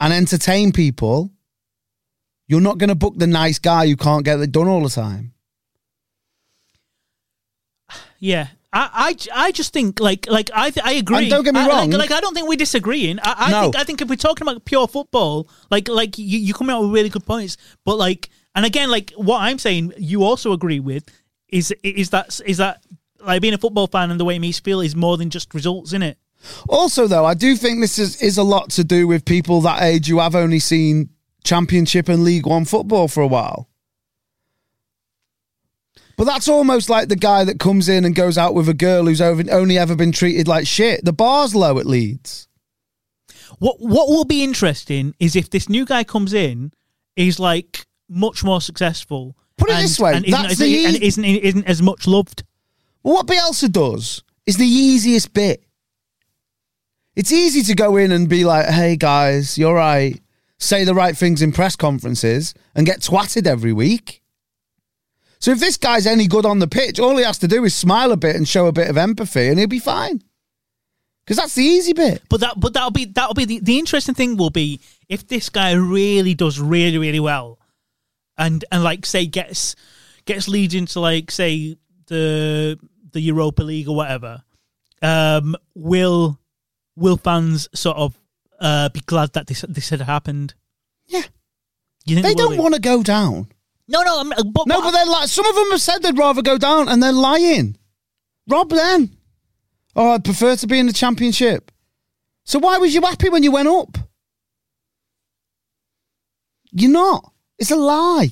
and 0.00 0.12
entertain 0.12 0.72
people, 0.72 1.30
you're 2.48 2.60
not 2.60 2.78
going 2.78 2.88
to 2.88 2.94
book 2.96 3.14
the 3.16 3.26
nice 3.28 3.58
guy 3.58 3.86
who 3.86 3.96
can't 3.96 4.24
get 4.24 4.40
it 4.40 4.52
done 4.52 4.68
all 4.68 4.82
the 4.82 4.90
time. 4.90 5.32
Yeah. 8.18 8.48
I, 8.72 9.16
I, 9.34 9.46
I 9.46 9.52
just 9.52 9.72
think 9.72 10.00
like 10.00 10.26
like 10.28 10.50
I 10.54 10.70
th- 10.70 10.84
I 10.84 10.92
agree. 10.92 11.16
And 11.18 11.30
don't 11.30 11.44
get 11.44 11.54
me 11.54 11.60
I- 11.60 11.68
wrong. 11.68 11.90
Like, 11.90 12.10
like 12.10 12.18
I 12.18 12.20
don't 12.20 12.34
think 12.34 12.48
we're 12.48 12.56
disagreeing. 12.56 13.18
I, 13.22 13.34
I 13.46 13.50
No. 13.50 13.62
think 13.62 13.76
I 13.76 13.84
think 13.84 14.02
if 14.02 14.08
we're 14.08 14.16
talking 14.16 14.46
about 14.46 14.64
pure 14.64 14.86
football, 14.88 15.48
like 15.70 15.88
like 15.88 16.18
you 16.18 16.38
you 16.38 16.52
come 16.52 16.68
out 16.68 16.82
with 16.82 16.90
really 16.90 17.08
good 17.08 17.24
points. 17.24 17.56
But 17.84 17.96
like 17.96 18.28
and 18.54 18.66
again, 18.66 18.90
like 18.90 19.12
what 19.16 19.38
I'm 19.40 19.58
saying, 19.58 19.92
you 19.98 20.24
also 20.24 20.52
agree 20.52 20.80
with 20.80 21.04
is 21.48 21.72
is 21.82 22.10
that 22.10 22.38
is 22.44 22.58
that 22.58 22.82
like 23.20 23.42
being 23.42 23.54
a 23.54 23.58
football 23.58 23.86
fan 23.86 24.10
and 24.10 24.20
the 24.20 24.24
way 24.24 24.36
it 24.36 24.40
makes 24.40 24.58
you 24.58 24.62
feel 24.62 24.80
is 24.80 24.96
more 24.96 25.16
than 25.16 25.30
just 25.30 25.54
results 25.54 25.92
in 25.92 26.02
it. 26.02 26.18
Also, 26.68 27.06
though, 27.06 27.24
I 27.24 27.34
do 27.34 27.56
think 27.56 27.80
this 27.80 27.98
is, 27.98 28.20
is 28.22 28.38
a 28.38 28.42
lot 28.42 28.70
to 28.70 28.84
do 28.84 29.06
with 29.08 29.24
people 29.24 29.60
that 29.62 29.82
age 29.82 30.08
who 30.08 30.18
have 30.20 30.34
only 30.34 30.58
seen 30.58 31.08
Championship 31.44 32.08
and 32.08 32.24
League 32.24 32.46
One 32.46 32.64
football 32.64 33.08
for 33.08 33.22
a 33.22 33.26
while. 33.26 33.68
But 36.16 36.24
that's 36.24 36.48
almost 36.48 36.88
like 36.88 37.08
the 37.08 37.16
guy 37.16 37.44
that 37.44 37.60
comes 37.60 37.88
in 37.88 38.04
and 38.04 38.14
goes 38.14 38.38
out 38.38 38.54
with 38.54 38.68
a 38.68 38.74
girl 38.74 39.04
who's 39.04 39.20
only 39.20 39.78
ever 39.78 39.94
been 39.94 40.12
treated 40.12 40.48
like 40.48 40.66
shit. 40.66 41.04
The 41.04 41.12
bar's 41.12 41.54
low 41.54 41.78
at 41.78 41.86
Leeds. 41.86 42.48
What 43.58 43.76
what 43.80 44.08
will 44.08 44.24
be 44.24 44.42
interesting 44.42 45.14
is 45.20 45.36
if 45.36 45.50
this 45.50 45.68
new 45.68 45.84
guy 45.84 46.04
comes 46.04 46.32
in, 46.32 46.72
is 47.16 47.38
like 47.38 47.86
much 48.08 48.44
more 48.44 48.60
successful. 48.60 49.36
Put 49.56 49.70
it 49.70 49.74
and- 49.74 49.84
this 49.84 49.98
way, 49.98 50.14
and 50.14 50.24
isn't, 50.24 50.42
that's 50.42 50.52
isn't, 50.54 50.66
the 50.66 50.84
and 50.86 50.96
isn't 50.96 51.24
isn't 51.24 51.64
as 51.66 51.82
much 51.82 52.06
loved. 52.06 52.44
What 53.06 53.28
Bielsa 53.28 53.70
does 53.70 54.24
is 54.46 54.56
the 54.56 54.66
easiest 54.66 55.32
bit. 55.32 55.62
It's 57.14 57.30
easy 57.30 57.62
to 57.62 57.76
go 57.76 57.96
in 57.96 58.10
and 58.10 58.28
be 58.28 58.44
like, 58.44 58.66
hey 58.66 58.96
guys, 58.96 59.56
you're 59.56 59.76
right. 59.76 60.20
Say 60.58 60.82
the 60.82 60.92
right 60.92 61.16
things 61.16 61.40
in 61.40 61.52
press 61.52 61.76
conferences 61.76 62.52
and 62.74 62.84
get 62.84 63.02
twatted 63.02 63.46
every 63.46 63.72
week. 63.72 64.24
So 65.38 65.52
if 65.52 65.60
this 65.60 65.76
guy's 65.76 66.04
any 66.04 66.26
good 66.26 66.44
on 66.44 66.58
the 66.58 66.66
pitch, 66.66 66.98
all 66.98 67.16
he 67.16 67.22
has 67.22 67.38
to 67.38 67.46
do 67.46 67.62
is 67.62 67.76
smile 67.76 68.10
a 68.10 68.16
bit 68.16 68.34
and 68.34 68.48
show 68.48 68.66
a 68.66 68.72
bit 68.72 68.90
of 68.90 68.96
empathy 68.96 69.46
and 69.46 69.60
he'll 69.60 69.68
be 69.68 69.78
fine. 69.78 70.20
Because 71.24 71.36
that's 71.36 71.54
the 71.54 71.62
easy 71.62 71.92
bit. 71.92 72.24
But 72.28 72.40
that, 72.40 72.58
but 72.58 72.72
that'll 72.72 72.90
be 72.90 73.04
that'll 73.04 73.34
be 73.34 73.44
the, 73.44 73.60
the 73.60 73.78
interesting 73.78 74.16
thing 74.16 74.36
will 74.36 74.50
be 74.50 74.80
if 75.08 75.28
this 75.28 75.48
guy 75.48 75.74
really 75.74 76.34
does 76.34 76.58
really 76.58 76.98
really 76.98 77.20
well, 77.20 77.60
and 78.36 78.64
and 78.72 78.82
like 78.82 79.06
say 79.06 79.26
gets 79.26 79.76
gets 80.24 80.48
Leeds 80.48 80.74
into 80.74 80.98
like 80.98 81.30
say 81.30 81.76
the 82.06 82.78
the 83.16 83.22
Europa 83.22 83.62
League 83.62 83.88
or 83.88 83.96
whatever. 83.96 84.42
Um, 85.00 85.56
will 85.74 86.38
will 86.94 87.16
fans 87.16 87.68
sort 87.74 87.96
of 87.96 88.18
uh 88.60 88.90
be 88.90 89.00
glad 89.00 89.32
that 89.32 89.46
this 89.46 89.64
this 89.68 89.88
had 89.88 90.02
happened? 90.02 90.54
Yeah. 91.06 91.22
You 92.04 92.16
think 92.16 92.26
They 92.26 92.34
don't 92.34 92.58
want 92.58 92.74
to 92.74 92.80
go 92.80 93.02
down. 93.02 93.48
No, 93.88 94.02
no, 94.02 94.20
I'm, 94.20 94.28
but, 94.28 94.66
No, 94.66 94.80
but 94.80 94.90
they're 94.90 95.06
like, 95.06 95.28
some 95.28 95.46
of 95.46 95.54
them 95.54 95.70
have 95.70 95.80
said 95.80 96.02
they'd 96.02 96.18
rather 96.18 96.42
go 96.42 96.58
down 96.58 96.88
and 96.88 97.02
they're 97.02 97.12
lying. 97.12 97.76
Rob 98.48 98.70
then. 98.70 99.16
Oh, 99.94 100.10
I'd 100.10 100.24
prefer 100.24 100.56
to 100.56 100.66
be 100.66 100.78
in 100.78 100.86
the 100.86 100.92
championship. 100.92 101.70
So 102.44 102.58
why 102.58 102.78
was 102.78 102.94
you 102.94 103.00
happy 103.00 103.28
when 103.28 103.42
you 103.42 103.52
went 103.52 103.68
up? 103.68 103.98
You're 106.72 106.90
not. 106.90 107.32
It's 107.58 107.70
a 107.70 107.76
lie. 107.76 108.30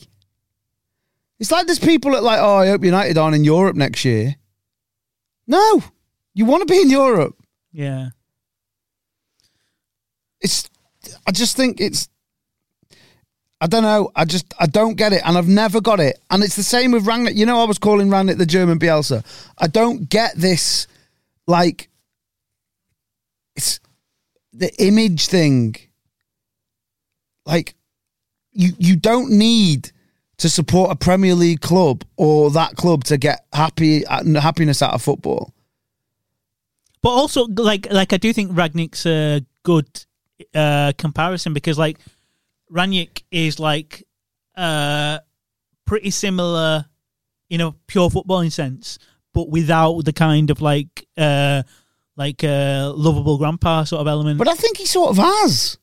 It's 1.39 1.51
like 1.51 1.67
there's 1.67 1.79
people 1.79 2.13
that 2.13 2.23
like, 2.23 2.41
oh, 2.41 2.57
I 2.57 2.69
hope 2.69 2.85
United 2.85 3.17
aren't 3.17 3.37
in 3.37 3.45
Europe 3.45 3.77
next 3.77 4.05
year. 4.05 4.37
No, 5.47 5.83
you 6.35 6.45
want 6.45 6.67
to 6.67 6.73
be 6.73 6.81
in 6.81 6.91
Europe. 6.91 7.37
yeah. 7.73 8.09
It's. 10.41 10.69
I 11.27 11.33
just 11.33 11.57
think 11.57 11.81
it's. 11.81 12.09
I 13.61 13.67
don't 13.67 13.83
know. 13.83 14.11
I 14.15 14.27
just 14.27 14.53
I 14.61 14.67
don't 14.67 14.95
get 14.95 15.13
it, 15.15 15.23
and 15.25 15.39
I've 15.39 15.49
never 15.49 15.81
got 15.81 15.99
it. 16.01 16.19
And 16.31 16.43
it's 16.43 16.57
the 16.57 16.63
same 16.63 16.93
with 16.93 17.07
Rangnick. 17.07 17.35
You 17.35 17.47
know, 17.47 17.61
I 17.61 17.65
was 17.65 17.79
calling 17.79 18.09
Rangnick 18.09 18.37
the 18.37 18.45
German 18.47 18.79
Bielsa. 18.79 19.25
I 19.57 19.69
don't 19.69 20.09
get 20.09 20.35
this. 20.37 20.87
Like, 21.47 21.89
it's 23.57 23.81
the 24.53 24.71
image 24.83 25.29
thing. 25.29 25.77
Like, 27.47 27.75
you 28.53 28.73
you 28.79 28.97
don't 28.97 29.31
need 29.31 29.93
to 30.39 30.49
support 30.49 30.91
a 30.91 30.97
Premier 30.97 31.35
League 31.35 31.61
club 31.61 32.05
or 32.17 32.51
that 32.51 32.77
club 32.77 33.05
to 33.05 33.17
get 33.17 33.47
happy 33.53 34.07
uh, 34.07 34.41
happiness 34.41 34.83
out 34.83 34.95
of 34.95 35.03
football. 35.03 35.53
But 37.03 37.11
also, 37.11 37.47
like, 37.47 37.93
like 37.93 38.13
I 38.13 38.17
do 38.17 38.33
think 38.33 38.53
Rangnick's 38.53 39.05
a 39.07 39.45
good 39.63 39.87
uh, 40.55 40.93
comparison 40.97 41.53
because, 41.53 41.79
like, 41.79 41.99
Rangnick 42.73 43.23
is 43.31 43.61
like 43.61 44.05
uh, 44.57 45.19
pretty 45.85 46.11
similar 46.11 46.87
in 47.51 47.61
a 47.61 47.73
pure 47.87 48.09
footballing 48.09 48.51
sense, 48.51 48.99
but 49.33 49.49
without 49.51 50.05
the 50.05 50.13
kind 50.13 50.51
of 50.51 50.61
like 50.61 51.07
uh, 51.17 51.63
like 52.17 52.43
uh, 52.43 52.93
lovable 52.95 53.39
grandpa 53.39 53.85
sort 53.85 54.01
of 54.01 54.09
element. 54.09 54.39
But 54.39 54.49
I 54.49 54.55
think 54.55 54.79
he 54.79 54.87
sort 54.87 55.11
of 55.11 55.19
has. 55.19 55.79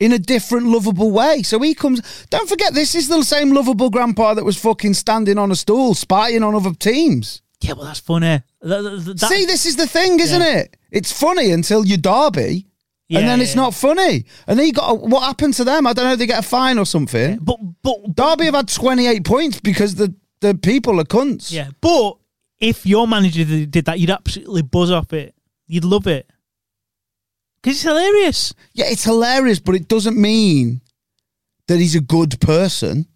In 0.00 0.12
a 0.12 0.18
different 0.18 0.66
lovable 0.66 1.10
way. 1.10 1.42
So 1.42 1.58
he 1.60 1.74
comes 1.74 2.00
don't 2.30 2.48
forget 2.48 2.72
this 2.74 2.94
is 2.94 3.08
the 3.08 3.22
same 3.22 3.52
lovable 3.52 3.90
grandpa 3.90 4.34
that 4.34 4.44
was 4.44 4.56
fucking 4.56 4.94
standing 4.94 5.36
on 5.38 5.50
a 5.50 5.54
stool 5.56 5.94
spying 5.94 6.42
on 6.42 6.54
other 6.54 6.72
teams. 6.72 7.42
yeah, 7.60 7.74
well, 7.74 7.84
that's 7.84 8.00
funny. 8.00 8.40
That- 8.62 8.82
that- 8.82 9.04
that- 9.18 9.28
See, 9.28 9.44
this 9.44 9.66
is 9.66 9.76
the 9.76 9.86
thing, 9.86 10.18
isn't 10.18 10.40
Yeah. 10.40 10.60
it? 10.60 10.76
It's 10.90 11.12
funny 11.12 11.50
until 11.50 11.84
you 11.86 11.98
derby. 11.98 12.66
Yeah, 13.10 13.18
and 13.18 13.28
then 13.28 13.40
it's 13.42 13.54
yeah. 13.54 13.62
not 13.62 13.74
funny. 13.74 14.24
And 14.46 14.58
then 14.58 14.66
you 14.66 14.72
got 14.72 15.00
what 15.00 15.22
happened 15.24 15.54
to 15.54 15.64
them? 15.64 15.86
I 15.86 15.92
don't 15.92 16.04
know. 16.06 16.16
They 16.16 16.26
get 16.26 16.38
a 16.38 16.48
fine 16.48 16.78
or 16.78 16.86
something. 16.86 17.38
but 17.42 17.58
but 17.82 17.96
Derby 18.14 18.46
have 18.46 18.54
had 18.54 18.68
twenty 18.68 19.06
eight 19.06 19.24
points 19.24 19.60
because 19.60 19.96
the 19.96 20.14
the 20.40 20.54
people 20.54 20.98
are 21.00 21.04
cunts. 21.04 21.52
yeah, 21.52 21.68
but 21.82 22.16
if 22.60 22.86
your 22.86 23.06
manager 23.06 23.44
did 23.44 23.70
did 23.70 23.84
that, 23.86 23.98
you'd 24.00 24.10
absolutely 24.10 24.62
buzz 24.62 24.90
off 24.90 25.12
it. 25.12 25.34
You'd 25.66 25.84
love 25.84 26.06
it 26.06 26.24
because 27.62 27.76
it's 27.76 27.82
hilarious. 27.82 28.54
Yeah, 28.72 28.86
it's 28.88 29.04
hilarious, 29.04 29.60
but 29.60 29.74
it 29.74 29.88
doesn't 29.88 30.16
mean 30.16 30.80
that 31.68 31.78
he's 31.78 31.94
a 31.94 32.00
good 32.00 32.40
person. 32.40 33.06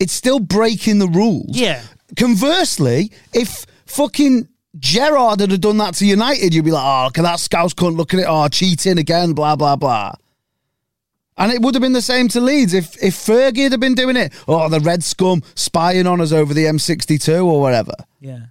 It's 0.00 0.12
still 0.12 0.38
breaking 0.38 0.98
the 0.98 1.08
rules. 1.08 1.56
Yeah. 1.56 1.82
Conversely, 2.16 3.12
if 3.34 3.66
fucking 3.86 4.48
Gerrard 4.78 5.40
had 5.40 5.60
done 5.60 5.78
that 5.78 5.94
to 5.94 6.06
United, 6.06 6.54
you'd 6.54 6.64
be 6.64 6.70
like, 6.70 6.84
oh, 6.84 7.04
look 7.06 7.18
at 7.18 7.22
that 7.22 7.40
scouse 7.40 7.74
cunt, 7.74 7.96
look 7.96 8.14
at 8.14 8.20
it, 8.20 8.26
oh, 8.28 8.48
cheating 8.48 8.98
again, 8.98 9.32
blah, 9.32 9.56
blah, 9.56 9.76
blah. 9.76 10.12
And 11.36 11.52
it 11.52 11.62
would 11.62 11.74
have 11.74 11.82
been 11.82 11.92
the 11.92 12.02
same 12.02 12.28
to 12.28 12.40
Leeds 12.40 12.74
if, 12.74 13.00
if 13.02 13.14
Fergie 13.14 13.70
had 13.70 13.78
been 13.80 13.94
doing 13.94 14.16
it. 14.16 14.32
Oh, 14.48 14.68
the 14.68 14.80
red 14.80 15.04
scum 15.04 15.42
spying 15.54 16.06
on 16.06 16.20
us 16.20 16.32
over 16.32 16.52
the 16.52 16.64
M62 16.64 17.44
or 17.44 17.60
whatever. 17.60 17.94
Yeah. 18.20 18.46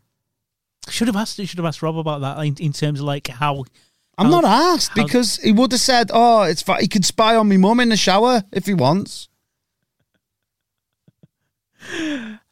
Should 0.89 1.07
have 1.07 1.15
asked. 1.17 1.38
Should 1.38 1.57
have 1.59 1.65
asked 1.65 1.81
Rob 1.81 1.97
about 1.97 2.21
that 2.21 2.38
in, 2.45 2.55
in 2.57 2.73
terms 2.73 2.99
of 2.99 3.05
like 3.05 3.27
how. 3.27 3.65
I'm 4.17 4.25
how- 4.27 4.41
not 4.41 4.45
asked 4.45 4.89
how- 4.95 5.03
because 5.03 5.38
he 5.38 5.51
would 5.51 5.71
have 5.71 5.81
said, 5.81 6.09
oh, 6.13 6.43
it's 6.43 6.61
fine. 6.61 6.81
He 6.81 6.88
could 6.88 7.05
spy 7.05 7.35
on 7.35 7.47
me 7.47 7.57
mum 7.57 7.79
in 7.79 7.89
the 7.89 7.97
shower 7.97 8.43
if 8.51 8.65
he 8.65 8.73
wants. 8.73 9.29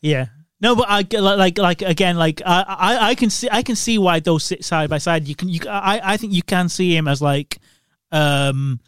Yeah. 0.02 0.28
No, 0.62 0.76
but 0.76 0.90
I 0.90 1.04
get- 1.04 1.22
like 1.22 1.58
like 1.58 1.82
again 1.82 2.18
like 2.18 2.42
I, 2.46 2.62
I 2.68 3.10
I 3.10 3.16
can 3.16 3.30
see 3.30 3.50
I 3.52 3.62
can 3.62 3.76
see 3.76 3.98
why 3.98 4.20
those 4.20 4.44
sit 4.44 4.64
side 4.64 4.90
by 4.90 4.98
side. 5.00 5.28
You 5.28 5.36
can 5.36 5.50
you 5.50 5.60
I 5.68 6.14
I 6.14 6.18
think 6.18 6.34
you 6.34 6.44
can 6.44 6.70
see 6.70 6.96
him 6.96 7.08
as 7.08 7.22
like 7.22 7.58
um 8.12 8.80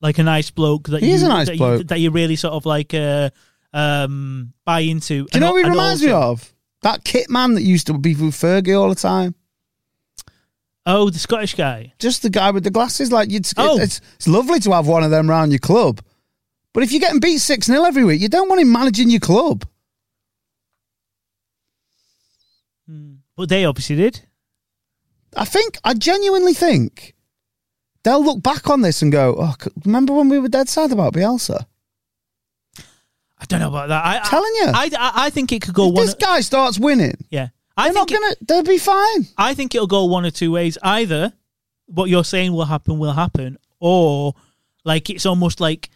like 0.00 0.18
a 0.18 0.22
nice 0.22 0.50
bloke 0.50 0.88
that 0.88 1.02
He 1.02 1.08
you, 1.08 1.14
is 1.14 1.22
a 1.22 1.28
nice 1.28 1.46
that 1.48 1.56
You, 1.56 1.84
that 1.84 2.00
you 2.00 2.10
really 2.10 2.36
sort 2.36 2.54
of 2.54 2.66
like 2.66 2.94
uh 2.94 3.30
um 3.72 4.52
buy 4.64 4.80
into. 4.80 5.24
Do 5.26 5.28
you 5.34 5.40
know 5.40 5.52
what 5.52 5.64
he 5.64 5.70
reminds 5.70 6.02
me 6.02 6.10
of? 6.10 6.52
That 6.82 7.04
kit 7.04 7.28
man 7.28 7.54
that 7.54 7.62
used 7.62 7.86
to 7.88 7.94
be 7.98 8.14
with 8.14 8.34
Fergie 8.34 8.78
all 8.80 8.88
the 8.88 8.94
time. 8.94 9.34
Oh, 10.86 11.10
the 11.10 11.18
Scottish 11.18 11.54
guy. 11.54 11.92
Just 11.98 12.22
the 12.22 12.30
guy 12.30 12.50
with 12.50 12.64
the 12.64 12.70
glasses. 12.70 13.12
Like, 13.12 13.30
you'd, 13.30 13.46
Oh. 13.56 13.78
it's, 13.78 14.00
it's 14.14 14.28
lovely 14.28 14.58
to 14.60 14.72
have 14.72 14.86
one 14.86 15.02
of 15.02 15.10
them 15.10 15.28
around 15.30 15.50
your 15.50 15.58
club. 15.58 16.00
But 16.72 16.82
if 16.82 16.92
you're 16.92 17.00
getting 17.00 17.20
beat 17.20 17.38
6 17.38 17.66
0 17.66 17.84
every 17.84 18.04
week, 18.04 18.20
you 18.22 18.28
don't 18.28 18.48
want 18.48 18.60
him 18.60 18.70
managing 18.72 19.10
your 19.10 19.20
club. 19.20 19.64
Hmm. 22.86 23.14
But 23.36 23.48
they 23.48 23.64
obviously 23.64 23.96
did. 23.96 24.20
I 25.36 25.44
think, 25.44 25.78
I 25.84 25.94
genuinely 25.94 26.54
think 26.54 27.14
they'll 28.02 28.24
look 28.24 28.42
back 28.42 28.70
on 28.70 28.80
this 28.80 29.02
and 29.02 29.12
go, 29.12 29.36
oh, 29.38 29.54
remember 29.84 30.14
when 30.14 30.28
we 30.28 30.38
were 30.38 30.48
dead 30.48 30.68
sad 30.68 30.92
about 30.92 31.12
Bielsa? 31.12 31.66
I 33.40 33.44
don't 33.46 33.60
know 33.60 33.68
about 33.68 33.88
that. 33.88 34.04
I, 34.04 34.16
am 34.16 34.24
Telling 34.24 34.52
you. 34.56 34.66
I, 34.66 34.90
I, 34.98 35.12
I 35.26 35.30
think 35.30 35.52
it 35.52 35.62
could 35.62 35.74
go 35.74 35.88
If 35.88 35.94
one. 35.94 36.06
this 36.06 36.14
guy 36.14 36.40
starts 36.40 36.78
winning, 36.78 37.14
yeah. 37.30 37.48
I 37.76 37.84
they're 37.84 37.92
not 37.94 38.08
think 38.08 38.18
it- 38.18 38.20
going 38.22 38.32
to, 38.34 38.44
they'll 38.44 38.62
be 38.74 38.78
fine. 38.78 39.26
I 39.36 39.54
think 39.54 39.74
it'll 39.74 39.86
go 39.86 40.04
one 40.06 40.26
or 40.26 40.30
two 40.32 40.50
ways. 40.50 40.76
Either 40.82 41.32
what 41.86 42.10
you're 42.10 42.24
saying 42.24 42.52
will 42.52 42.64
happen 42.64 42.98
will 42.98 43.12
happen, 43.12 43.56
or 43.80 44.34
like 44.84 45.08
it's 45.10 45.24
almost 45.26 45.60
like 45.60 45.90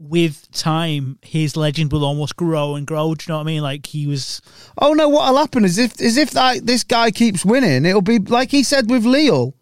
with 0.00 0.50
time 0.50 1.18
his 1.22 1.56
legend 1.56 1.92
will 1.92 2.04
almost 2.04 2.34
grow 2.36 2.74
and 2.74 2.86
grow. 2.86 3.14
Do 3.14 3.24
you 3.26 3.32
know 3.32 3.38
what 3.38 3.44
I 3.44 3.46
mean? 3.46 3.62
Like 3.62 3.86
he 3.86 4.06
was. 4.08 4.42
Oh 4.76 4.92
no, 4.92 5.08
what'll 5.08 5.36
happen 5.38 5.64
is 5.64 5.78
if 5.78 6.00
is 6.00 6.16
if 6.16 6.30
that 6.32 6.66
this 6.66 6.82
guy 6.82 7.12
keeps 7.12 7.44
winning, 7.44 7.84
it'll 7.84 8.02
be 8.02 8.18
like 8.18 8.50
he 8.50 8.64
said 8.64 8.90
with 8.90 9.04
Lille. 9.04 9.54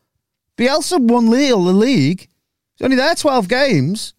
Bielsa 0.57 0.99
won 0.99 1.29
Lille 1.29 1.65
the 1.65 1.73
league. 1.73 2.29
He's 2.77 2.85
only 2.85 2.97
there 2.97 3.15
twelve 3.15 3.49
games. 3.49 4.15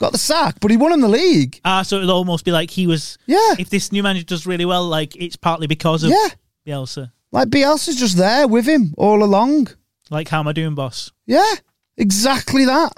Got 0.00 0.12
the 0.12 0.18
sack, 0.18 0.56
but 0.60 0.70
he 0.70 0.76
won 0.76 0.92
him 0.92 1.00
the 1.00 1.08
league. 1.08 1.60
Ah, 1.64 1.82
so 1.82 1.96
it'll 1.96 2.12
almost 2.12 2.44
be 2.44 2.52
like 2.52 2.70
he 2.70 2.86
was. 2.86 3.18
Yeah. 3.26 3.54
If 3.58 3.68
this 3.70 3.90
new 3.90 4.02
manager 4.02 4.24
does 4.26 4.46
really 4.46 4.64
well, 4.64 4.86
like 4.86 5.16
it's 5.16 5.34
partly 5.36 5.66
because 5.66 6.04
of 6.04 6.10
Yeah. 6.10 6.28
Bielsa. 6.66 7.10
Like 7.32 7.48
Bielsa's 7.48 7.96
just 7.96 8.16
there 8.16 8.46
with 8.46 8.66
him 8.66 8.94
all 8.96 9.24
along. 9.24 9.68
Like 10.10 10.28
how 10.28 10.38
am 10.40 10.48
I 10.48 10.52
doing, 10.52 10.74
boss? 10.74 11.10
Yeah, 11.26 11.52
exactly 11.96 12.64
that. 12.64 12.92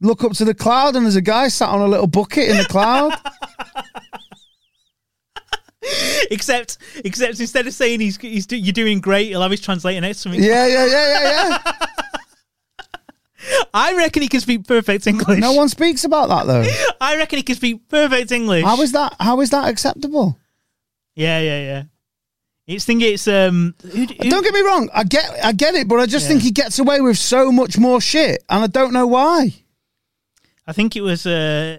Look 0.00 0.24
up 0.24 0.32
to 0.32 0.44
the 0.44 0.52
cloud 0.54 0.96
and 0.96 1.06
there's 1.06 1.16
a 1.16 1.22
guy 1.22 1.48
sat 1.48 1.68
on 1.70 1.80
a 1.80 1.86
little 1.86 2.06
bucket 2.08 2.50
in 2.50 2.56
the 2.58 2.64
cloud. 2.64 3.12
except, 6.30 6.78
except 7.04 7.40
instead 7.40 7.66
of 7.66 7.72
saying 7.72 8.00
he's 8.00 8.16
he's 8.18 8.46
do, 8.46 8.56
you're 8.56 8.72
doing 8.72 9.00
great, 9.00 9.28
he'll 9.28 9.42
have 9.42 9.50
his 9.50 9.60
translator 9.60 10.00
next 10.00 10.22
to 10.24 10.28
me. 10.28 10.38
yeah, 10.38 10.66
yeah, 10.66 10.86
yeah, 10.86 11.22
yeah, 11.22 11.48
yeah. 11.64 11.86
I 13.74 13.94
reckon 13.96 14.22
he 14.22 14.28
can 14.28 14.40
speak 14.40 14.66
perfect 14.66 15.06
English. 15.06 15.38
No 15.38 15.52
one 15.52 15.68
speaks 15.68 16.04
about 16.04 16.28
that 16.28 16.46
though. 16.46 16.64
I 17.00 17.16
reckon 17.16 17.38
he 17.38 17.42
can 17.42 17.56
speak 17.56 17.88
perfect 17.88 18.32
English. 18.32 18.64
How 18.64 18.80
is 18.82 18.92
that? 18.92 19.14
How 19.20 19.40
is 19.40 19.50
that 19.50 19.68
acceptable? 19.68 20.38
Yeah, 21.14 21.40
yeah, 21.40 21.60
yeah. 21.60 21.82
It's 22.66 22.84
think 22.84 23.02
it's 23.02 23.28
um. 23.28 23.74
Who, 23.82 23.88
who, 23.88 24.06
Don't 24.06 24.42
get 24.42 24.52
me 24.52 24.60
wrong. 24.60 24.88
I 24.92 25.04
get, 25.04 25.30
I 25.44 25.52
get 25.52 25.74
it, 25.74 25.86
but 25.86 26.00
I 26.00 26.06
just 26.06 26.24
Yeah. 26.24 26.30
think 26.30 26.42
he 26.42 26.50
gets 26.50 26.78
away 26.78 27.00
with 27.00 27.16
so 27.18 27.52
much 27.52 27.78
more 27.78 28.00
shit, 28.00 28.42
and 28.48 28.64
I 28.64 28.66
don't 28.66 28.92
know 28.92 29.06
why. 29.06 29.54
I 30.66 30.72
think 30.72 30.96
it 30.96 31.00
was. 31.02 31.26
Uh, 31.26 31.78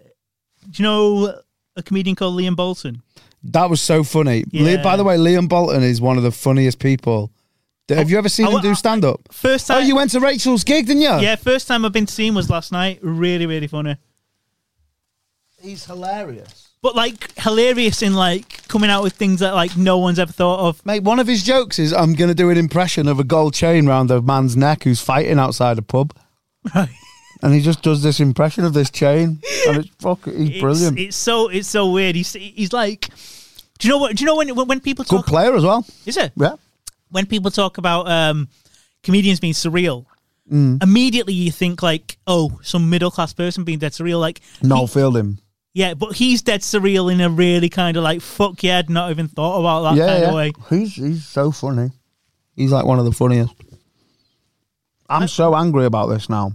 do 0.70 0.82
you 0.82 0.88
know 0.88 1.42
a 1.76 1.84
comedian 1.84 2.16
called 2.16 2.40
Liam 2.40 2.56
Bolton? 2.56 3.02
That 3.44 3.70
was 3.70 3.82
so 3.82 4.04
funny. 4.04 4.46
Yeah. 4.52 4.82
by 4.82 4.96
the 4.98 5.04
way, 5.04 5.18
Liam 5.18 5.48
Bolton 5.48 5.84
is 5.84 6.00
one 6.02 6.18
of 6.18 6.24
the 6.24 6.32
funniest 6.32 6.80
people. 6.80 7.32
Have 7.90 8.08
oh, 8.08 8.10
you 8.10 8.18
ever 8.18 8.30
seen 8.30 8.48
oh, 8.48 8.58
him 8.58 8.62
do 8.62 8.76
stand 8.76 9.06
up? 9.06 9.22
First 9.32 9.68
time. 9.68 9.78
Oh, 9.78 9.80
time. 9.80 9.88
you 9.88 9.96
went 9.96 10.12
to 10.12 10.20
Rachel's 10.20 10.64
gig, 10.66 10.88
didn't 10.88 11.04
you? 11.04 11.20
Yeah, 11.20 11.36
first 11.38 11.68
time 11.68 11.86
I've 11.86 11.94
been 11.94 12.08
seen 12.08 12.36
was 12.36 12.50
last 12.50 12.72
night. 12.72 13.00
Really, 13.02 13.46
really 13.46 13.68
funny. 13.68 13.98
He's 15.62 15.86
hilarious. 15.86 16.70
But 16.82 16.96
like 16.96 17.38
hilarious 17.40 18.02
in 18.02 18.14
like 18.14 18.68
coming 18.68 18.90
out 18.90 19.04
with 19.04 19.14
things 19.14 19.40
that 19.40 19.54
like 19.56 19.76
no 19.78 19.98
one's 19.98 20.20
ever 20.20 20.32
thought 20.32 20.60
of. 20.60 20.86
Mate, 20.86 21.04
one 21.04 21.20
of 21.20 21.28
his 21.28 21.44
jokes 21.44 21.80
is 21.80 21.94
I'm 21.94 22.14
going 22.14 22.28
to 22.30 22.36
do 22.36 22.50
an 22.50 22.58
impression 22.58 23.08
of 23.08 23.20
a 23.20 23.24
gold 23.24 23.54
chain 23.54 23.88
round 23.88 24.12
a 24.12 24.22
man's 24.22 24.56
neck 24.56 24.84
who's 24.84 25.02
fighting 25.02 25.40
outside 25.40 25.78
a 25.78 25.82
pub. 25.82 26.14
Right. 26.76 26.90
And 27.44 27.54
he 27.54 27.62
just 27.62 27.84
does 27.84 28.02
this 28.02 28.20
impression 28.20 28.66
of 28.66 28.74
this 28.74 28.90
chain. 28.90 29.40
And 29.68 29.78
it's 29.78 29.90
fucking 30.00 30.40
he's 30.40 30.50
It's, 30.50 30.60
brilliant. 30.60 30.98
it's 30.98 31.16
so 31.16 31.50
it's 31.50 31.68
so 31.68 31.92
weird. 31.92 32.16
He's 32.16 32.34
he's 32.34 32.74
like. 32.74 33.10
Do 33.78 33.88
you 33.88 33.94
know 33.94 34.00
what? 34.00 34.16
Do 34.16 34.24
you 34.24 34.26
know 34.26 34.36
when 34.38 34.56
when, 34.56 34.68
when 34.68 34.80
people 34.80 35.06
Good 35.06 35.18
talk? 35.18 35.28
player 35.28 35.56
as 35.56 35.64
well. 35.64 35.86
Is 36.08 36.18
it? 36.18 36.32
Yeah. 36.36 36.56
When 37.10 37.26
people 37.26 37.52
talk 37.52 37.78
about 37.78 38.08
um, 38.10 38.48
comedians 39.04 39.40
being 39.40 39.54
surreal, 39.54 40.06
Mm. 40.52 40.82
immediately 40.82 41.34
you 41.34 41.52
think 41.52 41.84
like, 41.84 42.18
oh, 42.26 42.58
some 42.64 42.90
middle 42.90 43.12
class 43.12 43.34
person 43.34 43.66
being 43.66 43.80
dead 43.80 43.92
surreal. 43.92 44.22
Like, 44.22 44.40
Noel 44.64 44.88
he- 44.88 44.94
Fielding. 44.94 45.40
yeah, 45.74 45.94
but 45.94 46.14
he's 46.16 46.42
dead 46.42 46.62
surreal 46.62 47.12
in 47.12 47.20
a 47.20 47.30
really 47.30 47.68
kind 47.68 47.98
of 47.98 48.04
like, 48.04 48.22
fuck 48.22 48.64
yeah, 48.64 48.78
I'd 48.78 48.90
not 48.90 49.12
even 49.12 49.28
thought 49.28 49.60
about 49.60 49.82
that 49.84 49.98
Yeah, 49.98 50.08
kind 50.08 50.22
yeah. 50.22 50.30
of 50.30 50.36
way. 50.36 50.52
He's, 50.70 50.96
he's 50.96 51.26
so 51.26 51.52
funny. 51.52 51.90
He's 52.56 52.72
like 52.72 52.86
one 52.86 52.98
of 52.98 53.04
the 53.04 53.12
funniest. 53.12 53.54
I'm 55.10 55.28
so 55.28 55.54
angry 55.54 55.84
about 55.86 56.08
this 56.08 56.30
now. 56.30 56.54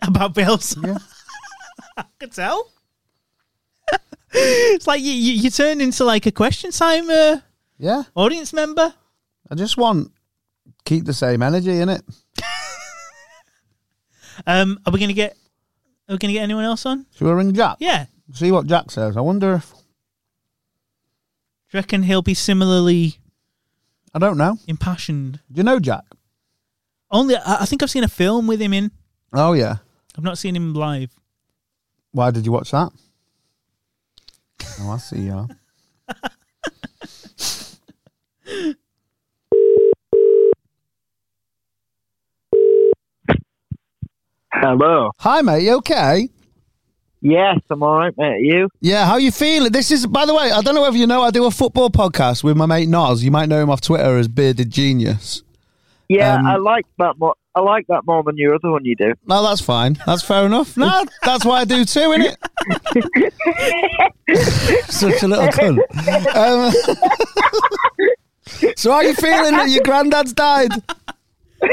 About 0.00 0.34
Bills. 0.34 0.76
Yeah. 0.80 0.98
I 1.96 2.04
could 2.20 2.30
tell. 2.32 2.70
it's 4.32 4.86
like 4.86 5.02
you, 5.02 5.12
you, 5.12 5.32
you 5.32 5.50
turn 5.50 5.80
into 5.80 6.04
like 6.04 6.26
a 6.26 6.32
question 6.32 6.70
time 6.70 7.10
uh, 7.10 7.38
Yeah. 7.78 8.04
audience 8.14 8.52
member. 8.52 8.94
I 9.50 9.54
just 9.54 9.76
want 9.76 10.12
keep 10.84 11.04
the 11.04 11.12
same 11.14 11.42
energy 11.42 11.78
in 11.80 11.88
it. 11.88 12.02
Um, 14.46 14.78
are 14.86 14.92
we 14.92 14.98
gonna 14.98 15.12
get? 15.12 15.32
Are 16.08 16.14
we 16.14 16.18
gonna 16.18 16.32
get 16.32 16.42
anyone 16.42 16.64
else 16.64 16.86
on? 16.86 17.04
Should 17.14 17.26
we 17.26 17.32
ring 17.32 17.52
Jack? 17.52 17.76
Yeah. 17.80 18.06
See 18.32 18.50
what 18.50 18.66
Jack 18.66 18.90
says. 18.90 19.16
I 19.16 19.20
wonder 19.20 19.52
if 19.54 19.70
you 21.70 21.78
reckon 21.78 22.02
he'll 22.04 22.22
be 22.22 22.32
similarly 22.34 23.18
I 24.14 24.18
don't 24.18 24.38
know. 24.38 24.56
impassioned? 24.66 25.40
Do 25.52 25.58
you 25.58 25.62
know 25.64 25.78
Jack? 25.78 26.04
Only 27.10 27.36
I 27.36 27.58
I 27.60 27.66
think 27.66 27.82
I've 27.82 27.90
seen 27.90 28.04
a 28.04 28.08
film 28.08 28.46
with 28.46 28.60
him 28.60 28.72
in. 28.72 28.90
Oh 29.34 29.52
yeah. 29.52 29.76
I've 30.16 30.24
not 30.24 30.38
seen 30.38 30.56
him 30.56 30.72
live. 30.74 31.10
Why 32.12 32.30
did 32.30 32.46
you 32.46 32.52
watch 32.52 32.70
that? 32.70 32.90
Oh, 34.80 34.90
I 34.92 34.96
see. 34.96 35.26
Yeah. 35.26 35.46
Hello. 44.52 45.10
Hi, 45.18 45.40
mate. 45.42 45.62
You 45.64 45.76
okay? 45.78 46.28
Yes, 47.20 47.60
I'm 47.70 47.82
all 47.82 47.96
right, 47.96 48.16
mate. 48.18 48.40
You? 48.42 48.68
Yeah. 48.80 49.06
How 49.06 49.16
you 49.16 49.30
feeling? 49.30 49.72
This 49.72 49.90
is, 49.90 50.06
by 50.06 50.26
the 50.26 50.34
way, 50.34 50.50
I 50.50 50.60
don't 50.60 50.74
know 50.74 50.82
whether 50.82 50.96
you 50.96 51.06
know. 51.06 51.22
I 51.22 51.30
do 51.30 51.46
a 51.46 51.50
football 51.50 51.88
podcast 51.88 52.44
with 52.44 52.56
my 52.56 52.66
mate 52.66 52.88
Noz. 52.88 53.22
You 53.22 53.30
might 53.30 53.48
know 53.48 53.62
him 53.62 53.70
off 53.70 53.80
Twitter 53.80 54.18
as 54.18 54.28
Bearded 54.28 54.70
Genius. 54.70 55.42
Yeah, 56.08 56.34
Um, 56.34 56.46
I 56.46 56.56
like 56.56 56.84
that 56.98 57.18
more. 57.18 57.34
I 57.54 57.60
like 57.60 57.86
that 57.88 58.06
more 58.06 58.22
than 58.22 58.36
your 58.36 58.54
other 58.54 58.70
one. 58.70 58.84
You 58.84 58.96
do. 58.96 59.14
No, 59.26 59.42
that's 59.42 59.60
fine. 59.60 59.98
That's 60.06 60.22
fair 60.22 60.46
enough. 60.46 60.76
No, 60.76 61.04
that's 61.22 61.44
why 61.44 61.60
I 61.60 61.64
do 61.64 61.84
too, 61.84 62.14
it? 62.16 62.36
Such 64.90 65.22
a 65.22 65.28
little 65.28 65.48
cunt. 65.48 65.78
Um, 66.34 66.72
so, 68.76 68.90
how 68.90 68.96
are 68.98 69.04
you 69.04 69.14
feeling 69.14 69.52
that 69.52 69.68
your 69.70 69.82
granddad's 69.82 70.32
died? 70.32 70.70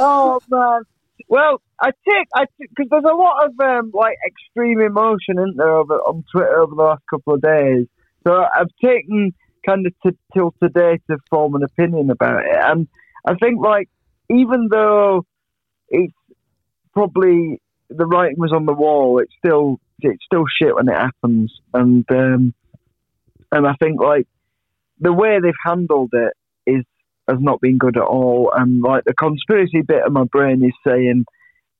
Oh 0.00 0.38
man. 0.48 0.82
Well, 1.28 1.60
I 1.80 1.90
take 2.08 2.28
I 2.34 2.46
because 2.58 2.88
there's 2.90 3.04
a 3.04 3.14
lot 3.14 3.46
of 3.46 3.52
um, 3.60 3.90
like 3.94 4.16
extreme 4.26 4.80
emotion, 4.80 5.38
isn't 5.38 5.56
there, 5.56 5.70
over 5.70 5.94
on 5.94 6.24
Twitter 6.32 6.60
over 6.60 6.74
the 6.74 6.82
last 6.82 7.02
couple 7.08 7.34
of 7.34 7.42
days. 7.42 7.86
So 8.26 8.44
I've 8.54 8.74
taken 8.82 9.34
kind 9.66 9.86
of 9.86 9.92
t- 10.04 10.18
till 10.34 10.54
today 10.62 11.00
to 11.10 11.18
form 11.30 11.54
an 11.54 11.62
opinion 11.62 12.10
about 12.10 12.44
it, 12.44 12.56
and 12.56 12.88
I 13.26 13.34
think 13.34 13.60
like 13.60 13.88
even 14.30 14.68
though 14.70 15.26
it's 15.88 16.14
probably 16.94 17.60
the 17.90 18.06
writing 18.06 18.38
was 18.38 18.52
on 18.52 18.64
the 18.64 18.72
wall, 18.72 19.18
it's 19.18 19.32
still 19.38 19.80
it's 20.00 20.24
still 20.24 20.44
shit 20.60 20.74
when 20.74 20.88
it 20.88 20.96
happens, 20.96 21.52
and 21.74 22.06
um, 22.10 22.54
and 23.52 23.66
I 23.66 23.74
think 23.74 24.00
like 24.00 24.26
the 24.98 25.12
way 25.12 25.38
they've 25.42 25.52
handled 25.64 26.10
it 26.14 26.32
has 27.28 27.38
not 27.40 27.60
been 27.60 27.78
good 27.78 27.96
at 27.96 28.02
all. 28.02 28.52
And 28.54 28.82
like 28.82 29.04
the 29.04 29.14
conspiracy 29.14 29.82
bit 29.82 30.04
of 30.04 30.12
my 30.12 30.24
brain 30.24 30.64
is 30.64 30.72
saying 30.86 31.24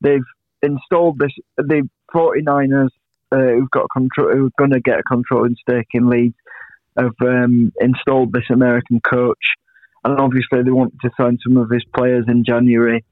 they've 0.00 0.20
installed 0.62 1.18
this. 1.18 1.32
The 1.56 1.88
49ers 2.14 2.88
uh, 3.32 3.36
who've 3.36 3.70
got 3.70 3.86
control, 3.92 4.32
who're 4.32 4.50
going 4.58 4.72
to 4.72 4.80
get 4.80 5.00
a 5.00 5.02
controlling 5.02 5.56
stake 5.60 5.88
in 5.92 6.08
Leeds, 6.08 6.34
have 6.96 7.14
um, 7.20 7.72
installed 7.80 8.32
this 8.32 8.50
American 8.50 9.00
coach, 9.00 9.54
and 10.04 10.18
obviously 10.18 10.62
they 10.62 10.70
want 10.70 10.94
to 11.02 11.10
sign 11.18 11.38
some 11.46 11.56
of 11.56 11.70
his 11.70 11.84
players 11.94 12.24
in 12.28 12.44
January. 12.44 13.04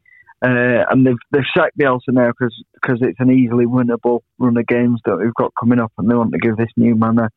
Uh, 0.44 0.84
and 0.90 1.06
they've 1.06 1.16
they've 1.30 1.42
sacked 1.56 1.78
Bielsa 1.78 2.08
now 2.08 2.30
because 2.38 3.00
it's 3.00 3.20
an 3.20 3.30
easily 3.30 3.64
winnable 3.64 4.20
run 4.38 4.56
of 4.58 4.66
games 4.66 5.00
that 5.06 5.16
we've 5.16 5.34
got 5.34 5.52
coming 5.58 5.80
up, 5.80 5.92
and 5.96 6.10
they 6.10 6.14
want 6.14 6.32
to 6.32 6.38
give 6.38 6.56
this 6.56 6.68
new 6.76 6.94
man 6.94 7.18
a, 7.18 7.30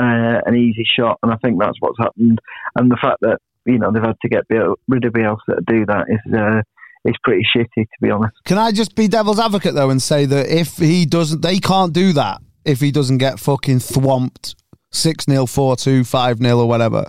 uh, 0.00 0.40
an 0.46 0.54
easy 0.54 0.84
shot. 0.84 1.18
And 1.22 1.32
I 1.32 1.36
think 1.36 1.58
that's 1.58 1.76
what's 1.80 1.98
happened. 1.98 2.38
And 2.76 2.90
the 2.90 2.98
fact 3.00 3.18
that 3.22 3.38
you 3.66 3.78
know 3.78 3.90
they've 3.92 4.02
had 4.02 4.16
to 4.22 4.28
get 4.28 4.46
Biel- 4.48 4.76
rid 4.88 5.04
of 5.04 5.12
Bielsa 5.12 5.38
to 5.46 5.62
do 5.66 5.86
that 5.86 6.04
is 6.08 6.34
uh, 6.34 6.62
is 7.04 7.14
pretty 7.22 7.44
shitty, 7.56 7.66
to 7.84 7.86
be 8.00 8.10
honest. 8.10 8.34
Can 8.44 8.58
I 8.58 8.72
just 8.72 8.94
be 8.96 9.08
devil's 9.08 9.38
advocate 9.38 9.74
though 9.74 9.90
and 9.90 10.00
say 10.02 10.24
that 10.26 10.48
if 10.48 10.76
he 10.76 11.06
doesn't, 11.06 11.42
they 11.42 11.58
can't 11.58 11.92
do 11.92 12.12
that 12.14 12.40
if 12.64 12.80
he 12.80 12.90
doesn't 12.90 13.18
get 13.18 13.38
fucking 13.38 13.78
thwomped 13.78 14.54
6 14.90 15.24
0, 15.24 15.46
4 15.46 15.76
2, 15.76 16.04
5 16.04 16.38
0 16.38 16.58
or 16.58 16.66
whatever. 16.68 17.06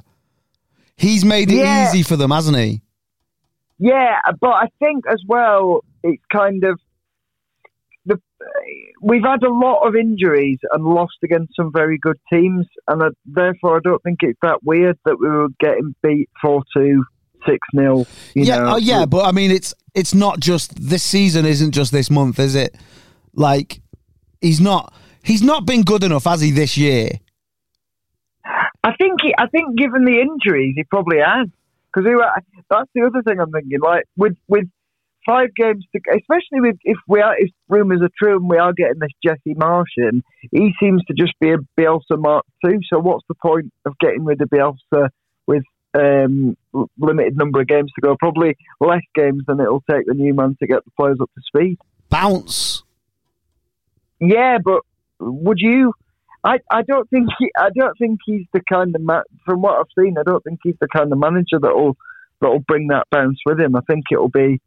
He's 0.97 1.23
made 1.25 1.51
it 1.51 1.55
Yeah. 1.57 1.89
easy 1.89 2.03
for 2.03 2.15
them, 2.15 2.31
hasn't 2.31 2.57
he? 2.57 2.81
Yeah, 3.79 4.19
but 4.41 4.49
I 4.51 4.67
think 4.79 5.05
as 5.11 5.21
well, 5.27 5.81
it's 6.03 6.23
kind 6.31 6.63
of 6.63 6.79
we've 9.01 9.23
had 9.23 9.43
a 9.43 9.51
lot 9.51 9.87
of 9.87 9.95
injuries 9.95 10.59
and 10.71 10.83
lost 10.83 11.17
against 11.23 11.55
some 11.55 11.71
very 11.71 11.97
good 11.97 12.17
teams, 12.31 12.65
and 12.87 13.03
I, 13.03 13.07
therefore 13.25 13.77
I 13.77 13.79
don't 13.83 14.01
think 14.03 14.19
it's 14.21 14.39
that 14.41 14.63
weird 14.63 14.97
that 15.05 15.17
we 15.19 15.27
were 15.27 15.49
getting 15.59 15.95
beat 16.01 16.29
four 16.41 16.63
two, 16.75 17.03
six 17.45 17.59
0 17.75 18.05
yeah, 18.33 18.57
know, 18.57 18.73
oh, 18.73 18.77
yeah, 18.77 19.05
but 19.05 19.25
I 19.25 19.31
mean, 19.31 19.51
it's 19.51 19.73
it's 19.93 20.13
not 20.13 20.39
just 20.39 20.75
this 20.75 21.03
season. 21.03 21.45
Isn't 21.45 21.71
just 21.71 21.91
this 21.91 22.09
month, 22.09 22.39
is 22.39 22.55
it? 22.55 22.75
Like 23.33 23.81
he's 24.41 24.59
not 24.59 24.93
he's 25.23 25.43
not 25.43 25.65
been 25.65 25.83
good 25.83 26.03
enough, 26.03 26.25
has 26.25 26.41
he? 26.41 26.51
This 26.51 26.77
year, 26.77 27.09
I 28.83 28.95
think 28.95 29.21
he, 29.21 29.33
I 29.37 29.47
think 29.47 29.77
given 29.77 30.05
the 30.05 30.19
injuries, 30.21 30.73
he 30.75 30.83
probably 30.83 31.19
has. 31.19 31.47
Because 31.93 32.11
that's 32.69 32.89
the 32.93 33.01
other 33.01 33.23
thing 33.23 33.39
I'm 33.39 33.51
thinking. 33.51 33.79
Like 33.81 34.03
with 34.15 34.35
with 34.47 34.65
five 35.27 35.53
games, 35.55 35.85
to, 35.93 35.99
especially 36.17 36.61
with 36.61 36.77
if 36.83 36.97
we 37.07 37.21
are 37.21 37.35
if 37.37 37.51
rumours 37.67 38.01
are 38.01 38.09
true 38.17 38.37
and 38.37 38.49
we 38.49 38.57
are 38.57 38.73
getting 38.73 38.99
this 38.99 39.11
Jesse 39.23 39.55
Martian, 39.55 40.23
he 40.51 40.71
seems 40.79 41.03
to 41.05 41.13
just 41.13 41.33
be 41.39 41.51
a 41.51 41.57
Bielsa 41.79 42.17
Mark 42.17 42.45
two. 42.63 42.79
So 42.91 42.99
what's 42.99 43.25
the 43.27 43.35
point 43.35 43.71
of 43.85 43.93
getting 43.99 44.25
rid 44.25 44.41
of 44.41 44.49
Bielsa 44.49 45.09
with 45.45 45.63
um, 45.93 46.55
limited 46.97 47.37
number 47.37 47.61
of 47.61 47.67
games 47.67 47.91
to 47.95 48.01
go? 48.01 48.15
Probably 48.17 48.55
less 48.79 49.01
games 49.13 49.43
than 49.47 49.59
it'll 49.59 49.83
take 49.91 50.05
the 50.07 50.13
new 50.13 50.33
man 50.33 50.55
to 50.61 50.67
get 50.67 50.83
the 50.85 50.91
players 50.99 51.17
up 51.21 51.29
to 51.35 51.41
speed. 51.45 51.77
bounce. 52.09 52.83
Yeah, 54.19 54.57
but 54.63 54.81
would 55.19 55.59
you? 55.59 55.93
I, 56.43 56.59
I 56.71 56.81
don't 56.83 57.09
think 57.09 57.29
he, 57.37 57.51
I 57.57 57.69
don't 57.75 57.97
think 57.97 58.19
he's 58.25 58.45
the 58.53 58.61
kind 58.71 58.95
of 58.95 59.01
ma- 59.01 59.23
from 59.45 59.61
what 59.61 59.77
I've 59.77 60.03
seen. 60.03 60.15
I 60.17 60.23
don't 60.23 60.43
think 60.43 60.59
he's 60.63 60.77
the 60.79 60.87
kind 60.87 61.11
of 61.11 61.19
manager 61.19 61.59
that'll 61.61 61.97
that'll 62.39 62.59
bring 62.59 62.87
that 62.87 63.07
bounce 63.11 63.39
with 63.45 63.59
him. 63.59 63.75
I 63.75 63.81
think 63.81 64.05
it'll 64.11 64.29
be 64.29 64.61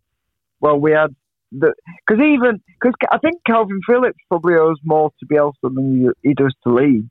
well. 0.61 0.79
We 0.79 0.93
had 0.93 1.15
the 1.53 1.73
because 2.07 2.23
even 2.23 2.61
because 2.81 2.95
I 3.11 3.19
think 3.19 3.41
Kalvin 3.49 3.81
Phillips 3.89 4.19
probably 4.29 4.55
owes 4.55 4.79
more 4.85 5.11
to 5.21 5.27
Bielsa 5.27 5.53
than 5.75 6.13
he, 6.23 6.29
he 6.29 6.35
does 6.35 6.55
to 6.65 6.73
Leeds. 6.75 7.11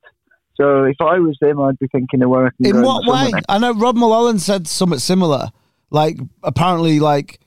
So 0.54 0.84
if 0.84 0.96
I 1.00 1.18
was 1.18 1.38
him, 1.40 1.60
I'd 1.60 1.78
be 1.78 1.86
thinking 1.88 2.22
of 2.22 2.30
where 2.30 2.46
I 2.46 2.50
can 2.62 2.76
In 2.76 2.82
what 2.82 3.06
way? 3.06 3.30
next. 3.30 3.46
I 3.48 3.58
know 3.58 3.72
Rob 3.74 3.96
Mulholland 3.96 4.42
said 4.42 4.66
something 4.68 4.98
similar. 4.98 5.48
Like 5.90 6.18
apparently, 6.42 7.00
like 7.00 7.40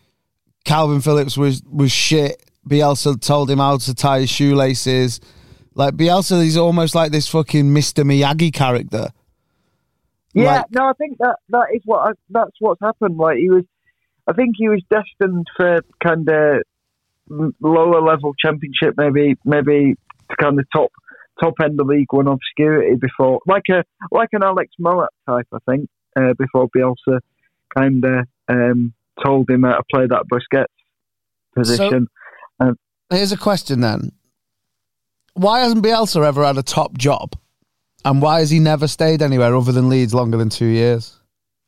Kalvin 0.66 1.04
Phillips 1.04 1.38
was 1.38 1.62
was 1.70 1.92
shit. 1.92 2.44
Bielsa 2.68 3.20
told 3.20 3.52
him 3.52 3.60
how 3.60 3.78
to 3.78 3.94
tie 3.94 4.22
his 4.22 4.30
shoelaces. 4.30 5.20
Like 5.76 5.96
Bielsa, 5.96 6.42
he's 6.42 6.58
almost 6.58 6.96
like 6.96 7.12
this 7.12 7.28
fucking 7.28 7.66
Mr. 7.66 8.04
Miyagi 8.04 8.54
character. 8.54 9.08
Yeah, 10.34 10.58
Like- 10.58 10.72
no, 10.72 10.86
I 10.88 10.94
think 10.94 11.18
that 11.20 11.38
that 11.50 11.66
is 11.76 11.82
what 11.86 12.00
I, 12.10 12.12
that's 12.30 12.52
what's 12.60 12.82
happened. 12.82 13.18
Like 13.18 13.38
he 13.38 13.50
was, 13.50 13.64
I 14.28 14.34
think 14.34 14.56
he 14.58 14.70
was 14.70 14.82
destined 14.90 15.48
for 15.58 15.82
kind 16.02 16.28
of 16.30 16.62
lower 17.60 18.02
level 18.02 18.34
championship, 18.40 18.96
maybe 18.98 19.36
maybe 19.46 19.96
to 20.30 20.36
kind 20.42 20.60
of 20.60 20.66
top 20.74 20.92
top 21.42 21.56
end 21.64 21.80
of 21.80 21.88
League 21.88 22.12
One 22.12 22.28
obscurity 22.28 22.96
before, 22.96 23.40
like 23.48 23.64
a 23.70 23.84
like 24.12 24.30
an 24.32 24.44
Alex 24.44 24.72
Mowatt 24.80 25.10
type, 25.28 25.48
I 25.54 25.58
think. 25.70 25.90
Uh, 26.16 26.34
before 26.38 26.70
Bielsa 26.70 27.22
kind 27.76 28.06
of 28.06 28.28
um, 28.48 28.94
told 29.26 29.50
him 29.50 29.64
how 29.64 29.78
to 29.78 29.84
play 29.92 30.06
that 30.06 30.26
Busquets 30.32 30.66
position. 31.56 32.08
Here's 33.10 33.32
a 33.32 33.38
question 33.38 33.82
then: 33.82 34.12
Why 35.34 35.62
hasn't 35.62 35.84
Bielsa 35.84 36.26
ever 36.26 36.44
had 36.44 36.58
a 36.58 36.64
top 36.64 36.98
job, 36.98 37.36
and 38.06 38.22
why 38.22 38.40
has 38.40 38.50
he 38.50 38.60
never 38.60 38.88
stayed 38.88 39.22
anywhere 39.22 39.56
other 39.56 39.72
than 39.72 39.90
Leeds 39.90 40.14
longer 40.14 40.38
than 40.38 40.50
two 40.50 40.66
years, 40.66 41.20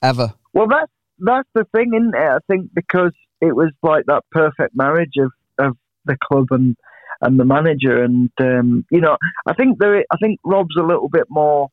ever? 0.01 0.33
Well, 0.53 0.67
that's 0.67 0.91
that's 1.20 1.49
the 1.53 1.66
thing, 1.76 1.91
isn't 1.95 2.16
it? 2.16 2.18
I 2.18 2.39
think 2.47 2.72
because 2.74 3.13
it 3.41 3.55
was 3.55 3.72
like 3.84 4.05
that 4.07 4.24
perfect 4.32 4.76
marriage 4.76 5.13
of, 5.20 5.32
of 5.59 5.78
the 6.05 6.18
club 6.24 6.47
and 6.51 6.76
and 7.22 7.39
the 7.39 7.45
manager, 7.45 8.03
and 8.03 8.30
um, 8.41 8.86
you 8.91 9.01
know, 9.01 9.18
I 9.47 9.53
think 9.53 9.80
there. 9.80 10.03
I 10.11 10.18
think 10.22 10.39
Rob's 10.43 10.76
a 10.78 10.84
little 10.84 11.09
bit 11.09 11.26
more 11.30 11.70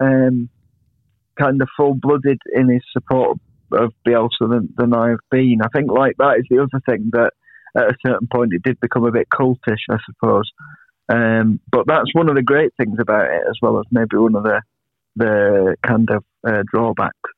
um, 0.00 0.48
kind 1.38 1.60
of 1.60 1.68
full 1.76 1.94
blooded 1.94 2.40
in 2.54 2.68
his 2.68 2.82
support 2.92 3.38
of 3.72 3.92
Bielsa 4.06 4.48
than, 4.48 4.72
than 4.76 4.94
I 4.94 5.10
have 5.10 5.20
been. 5.30 5.58
I 5.62 5.68
think 5.74 5.90
like 5.90 6.16
that 6.18 6.38
is 6.38 6.46
the 6.48 6.62
other 6.62 6.82
thing 6.86 7.10
that 7.12 7.32
at 7.76 7.90
a 7.90 7.96
certain 8.06 8.28
point 8.32 8.54
it 8.54 8.62
did 8.62 8.80
become 8.80 9.04
a 9.04 9.12
bit 9.12 9.28
cultish, 9.28 9.84
I 9.90 9.98
suppose. 10.06 10.50
Um, 11.10 11.60
but 11.70 11.86
that's 11.86 12.14
one 12.14 12.28
of 12.28 12.36
the 12.36 12.42
great 12.42 12.72
things 12.76 12.98
about 12.98 13.26
it, 13.26 13.42
as 13.48 13.56
well 13.62 13.78
as 13.78 13.84
maybe 13.90 14.16
one 14.16 14.36
of 14.36 14.42
the 14.42 14.60
the 15.16 15.76
kind 15.86 16.08
of 16.10 16.24
uh, 16.46 16.62
drawbacks. 16.72 17.30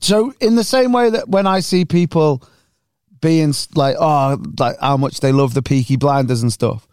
So, 0.00 0.32
in 0.40 0.56
the 0.56 0.64
same 0.64 0.92
way 0.92 1.10
that 1.10 1.28
when 1.28 1.46
I 1.46 1.60
see 1.60 1.84
people 1.84 2.42
being 3.20 3.54
like, 3.74 3.96
oh, 3.98 4.42
like 4.58 4.76
how 4.80 4.96
much 4.96 5.20
they 5.20 5.32
love 5.32 5.54
the 5.54 5.62
Peaky 5.62 5.96
Blinders 5.96 6.42
and 6.42 6.52
stuff, 6.52 6.86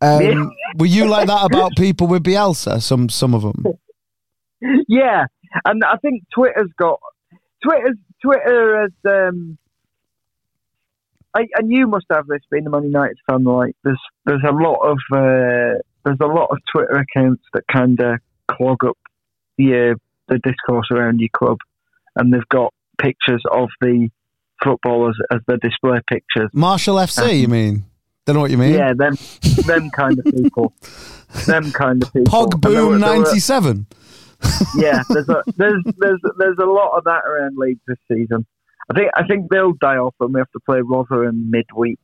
um, 0.00 0.22
Yeah. 0.22 0.44
were 0.78 0.86
you 0.86 1.06
like 1.08 1.26
that 1.26 1.44
about 1.44 1.72
people 1.76 2.06
with 2.06 2.22
Bielsa? 2.22 2.80
Some, 2.82 3.08
some 3.08 3.34
of 3.34 3.42
them. 3.42 3.64
yeah, 4.88 5.26
and 5.64 5.82
I 5.84 5.96
think 5.96 6.24
Twitter's 6.34 6.70
got 6.78 7.00
Twitter's 7.62 7.96
Twitter 8.22 8.80
has. 8.82 8.92
Um, 9.28 9.58
I, 11.34 11.46
and 11.56 11.70
you 11.70 11.86
must 11.86 12.06
have 12.10 12.26
this 12.26 12.40
being 12.50 12.66
a 12.66 12.70
Man 12.70 12.84
United 12.84 13.18
fan. 13.28 13.44
Like 13.44 13.76
there's 13.84 14.00
there's 14.24 14.42
a 14.46 14.52
lot 14.52 14.80
of 14.80 14.98
uh, 15.12 15.78
there's 16.04 16.20
a 16.20 16.26
lot 16.26 16.50
of 16.50 16.58
Twitter 16.72 17.04
accounts 17.04 17.42
that 17.52 17.64
kind 17.70 18.00
of 18.00 18.18
clog 18.50 18.84
up 18.84 18.98
your 19.56 19.96
the 20.28 20.38
discourse 20.38 20.88
around 20.90 21.20
your 21.20 21.28
club, 21.36 21.58
and 22.18 22.32
they've 22.32 22.48
got 22.50 22.74
pictures 23.00 23.42
of 23.50 23.68
the 23.80 24.08
footballers 24.62 25.16
as, 25.32 25.40
the 25.46 25.56
display 25.58 25.98
pictures. 26.08 26.50
Marshall 26.52 26.96
FC, 26.96 27.40
you 27.40 27.48
mean? 27.48 27.84
Don't 28.26 28.34
know 28.34 28.40
what 28.40 28.50
you 28.50 28.58
mean. 28.58 28.74
Yeah, 28.74 28.92
them 28.94 29.16
them 29.64 29.88
kind 29.90 30.18
of 30.18 30.24
people. 30.26 30.74
them 31.46 31.72
kind 31.72 32.02
of 32.02 32.12
people. 32.12 32.30
Pog 32.30 32.52
And 32.54 32.60
Boom 32.60 33.00
ninety 33.00 33.38
seven. 33.38 33.86
yeah, 34.76 35.02
there's 35.08 35.28
a 35.30 35.42
there's 35.56 35.82
there's 35.96 36.20
there's 36.38 36.58
a 36.60 36.66
lot 36.66 36.96
of 36.98 37.04
that 37.04 37.22
around 37.24 37.56
Leeds 37.56 37.80
this 37.88 37.96
season. 38.06 38.44
I 38.90 38.94
think 38.98 39.10
I 39.14 39.26
think 39.26 39.50
they'll 39.50 39.72
die 39.72 39.96
off 39.96 40.14
when 40.18 40.32
we 40.32 40.40
have 40.40 40.50
to 40.50 40.60
play 40.60 40.80
Rotherham 40.82 41.50
midweek. 41.50 42.00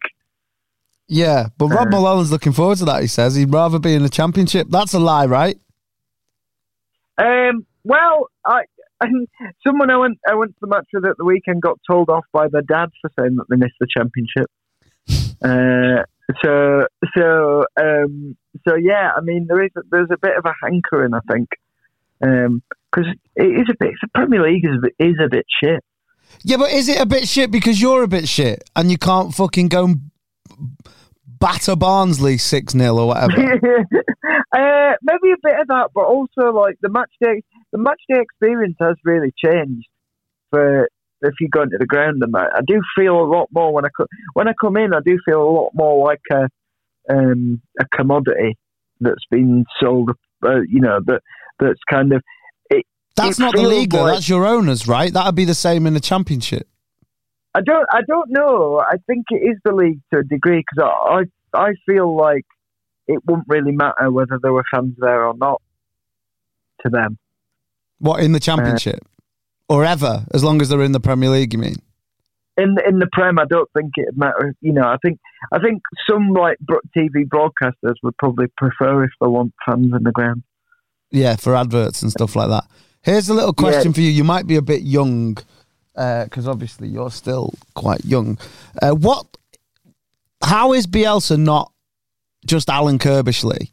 Yeah, 1.08 1.48
but 1.58 1.66
Rob 1.68 1.88
Uh, 1.88 1.90
Mulholland's 1.90 2.32
looking 2.32 2.52
forward 2.52 2.78
to 2.78 2.86
that. 2.86 3.02
He 3.02 3.06
says 3.08 3.34
he'd 3.34 3.52
rather 3.52 3.78
be 3.78 3.94
in 3.94 4.02
the 4.02 4.08
championship. 4.08 4.68
That's 4.70 4.94
a 4.94 4.98
lie, 4.98 5.26
right? 5.26 5.58
Um, 7.18 7.66
well, 7.84 8.28
I 8.46 8.62
someone 9.66 9.90
I 9.90 9.96
went 9.96 10.18
I 10.28 10.34
went 10.34 10.52
to 10.52 10.58
the 10.60 10.66
match 10.66 10.86
with 10.92 11.04
at 11.04 11.16
the 11.16 11.24
weekend 11.24 11.62
got 11.62 11.78
told 11.88 12.10
off 12.10 12.24
by 12.32 12.48
their 12.48 12.62
dad 12.62 12.90
for 13.00 13.10
saying 13.18 13.36
that 13.36 13.46
they 13.48 13.56
missed 13.56 13.76
the 13.80 13.86
championship. 13.90 14.50
Uh, 15.44 16.02
so 16.42 16.86
so 17.14 17.64
um, 17.78 18.34
so 18.66 18.76
yeah, 18.76 19.10
I 19.14 19.20
mean 19.20 19.46
there 19.46 19.62
is 19.62 19.70
there's 19.90 20.08
a 20.10 20.16
bit 20.16 20.38
of 20.38 20.46
a 20.46 20.54
hankering, 20.62 21.12
I 21.12 21.20
think, 21.30 21.48
because 22.18 23.10
it 23.36 23.42
is 23.42 23.68
a 23.70 23.74
bit 23.78 23.92
the 24.00 24.08
Premier 24.14 24.42
League 24.42 24.64
is 24.64 24.90
is 24.98 25.16
a 25.22 25.28
bit 25.28 25.44
shit. 25.62 25.84
Yeah, 26.42 26.56
but 26.56 26.70
is 26.70 26.88
it 26.88 26.98
a 27.00 27.06
bit 27.06 27.28
shit 27.28 27.50
because 27.50 27.80
you're 27.80 28.02
a 28.02 28.08
bit 28.08 28.26
shit 28.26 28.64
and 28.74 28.90
you 28.90 28.96
can't 28.96 29.34
fucking 29.34 29.68
go 29.68 29.84
and 29.84 30.10
batter 31.44 31.76
Barnsley 31.76 32.38
six 32.38 32.72
0 32.72 32.96
or 32.96 33.08
whatever? 33.08 33.32
uh, 33.42 34.92
maybe 35.02 35.32
a 35.32 35.42
bit 35.42 35.60
of 35.60 35.68
that, 35.68 35.90
but 35.94 36.04
also 36.04 36.52
like 36.52 36.76
the 36.80 36.88
match 36.88 37.10
day, 37.22 37.42
the 37.72 37.78
match 37.78 38.00
day 38.10 38.20
experience 38.20 38.76
has 38.80 38.96
really 39.04 39.32
changed 39.44 39.86
for 40.50 40.88
if 41.20 41.34
you 41.40 41.48
go 41.48 41.62
into 41.62 41.76
the 41.78 41.86
ground 41.86 42.22
and 42.22 42.32
that. 42.34 42.50
I 42.54 42.60
do 42.66 42.80
feel 42.96 43.20
a 43.20 43.28
lot 43.28 43.48
more 43.52 43.72
when 43.72 43.84
I 43.84 43.88
co- 43.96 44.06
when 44.32 44.48
I 44.48 44.52
come 44.58 44.76
in. 44.76 44.94
I 44.94 45.00
do 45.04 45.18
feel 45.24 45.42
a 45.42 45.50
lot 45.50 45.70
more 45.74 46.04
like 46.06 46.22
a 46.32 46.48
um, 47.10 47.60
a 47.78 47.84
commodity 47.94 48.56
that's 49.00 49.24
been 49.30 49.64
sold. 49.80 50.12
Uh, 50.42 50.60
you 50.68 50.80
know 50.80 51.00
that 51.06 51.20
that's 51.58 51.80
kind 51.90 52.12
of 52.12 52.22
it. 52.70 52.86
That's 53.16 53.38
it 53.38 53.42
not 53.42 53.54
the 53.54 53.62
league, 53.62 53.92
like- 53.92 54.14
That's 54.14 54.28
your 54.28 54.46
owners, 54.46 54.88
right? 54.88 55.12
That'd 55.12 55.34
be 55.34 55.44
the 55.44 55.54
same 55.54 55.86
in 55.86 55.94
the 55.94 56.00
championship. 56.00 56.68
I 57.54 57.60
don't. 57.60 57.86
I 57.92 58.00
don't 58.06 58.30
know. 58.30 58.80
I 58.80 58.96
think 59.06 59.26
it 59.30 59.36
is 59.36 59.58
the 59.64 59.72
league 59.72 60.00
to 60.12 60.20
a 60.20 60.24
degree 60.24 60.64
because 60.68 60.90
I, 60.90 61.24
I 61.54 61.68
I 61.68 61.72
feel 61.86 62.16
like 62.16 62.44
it 63.06 63.20
wouldn't 63.26 63.46
really 63.48 63.72
matter 63.72 64.10
whether 64.10 64.38
there 64.42 64.52
were 64.52 64.64
fans 64.74 64.94
there 64.98 65.24
or 65.24 65.34
not 65.36 65.62
to 66.82 66.90
them. 66.90 67.18
What 67.98 68.22
in 68.22 68.32
the 68.32 68.40
championship 68.40 69.00
uh, 69.04 69.74
or 69.74 69.84
ever, 69.84 70.24
as 70.32 70.42
long 70.42 70.60
as 70.60 70.68
they're 70.68 70.82
in 70.82 70.92
the 70.92 71.00
Premier 71.00 71.30
League? 71.30 71.52
You 71.52 71.58
mean? 71.58 71.76
in 72.56 72.76
in 72.86 72.98
the 72.98 73.08
Prem, 73.12 73.38
I 73.38 73.44
don't 73.48 73.68
think 73.76 73.92
it 73.96 74.16
matters. 74.16 74.54
You 74.60 74.72
know, 74.72 74.86
I 74.86 74.96
think 75.02 75.18
I 75.52 75.58
think 75.58 75.82
some 76.08 76.30
like 76.30 76.58
TV 76.96 77.26
broadcasters 77.26 77.94
would 78.02 78.16
probably 78.18 78.46
prefer 78.56 79.04
if 79.04 79.10
they 79.20 79.26
want 79.26 79.54
fans 79.66 79.92
in 79.96 80.02
the 80.02 80.12
ground. 80.12 80.42
Yeah, 81.10 81.36
for 81.36 81.54
adverts 81.54 82.02
and 82.02 82.10
stuff 82.10 82.36
like 82.36 82.48
that. 82.48 82.64
Here's 83.02 83.28
a 83.28 83.34
little 83.34 83.52
question 83.52 83.92
for 83.92 84.00
you. 84.00 84.10
You 84.10 84.24
might 84.24 84.46
be 84.46 84.56
a 84.56 84.62
bit 84.62 84.82
young, 84.82 85.36
because 85.94 86.48
obviously 86.48 86.88
you're 86.88 87.10
still 87.10 87.52
quite 87.74 88.04
young. 88.04 88.38
Uh, 88.80 88.92
what? 88.92 89.26
How 90.42 90.72
is 90.72 90.86
Bielsa 90.86 91.38
not 91.38 91.72
just 92.46 92.68
Alan 92.68 92.98
Curbishley 92.98 93.70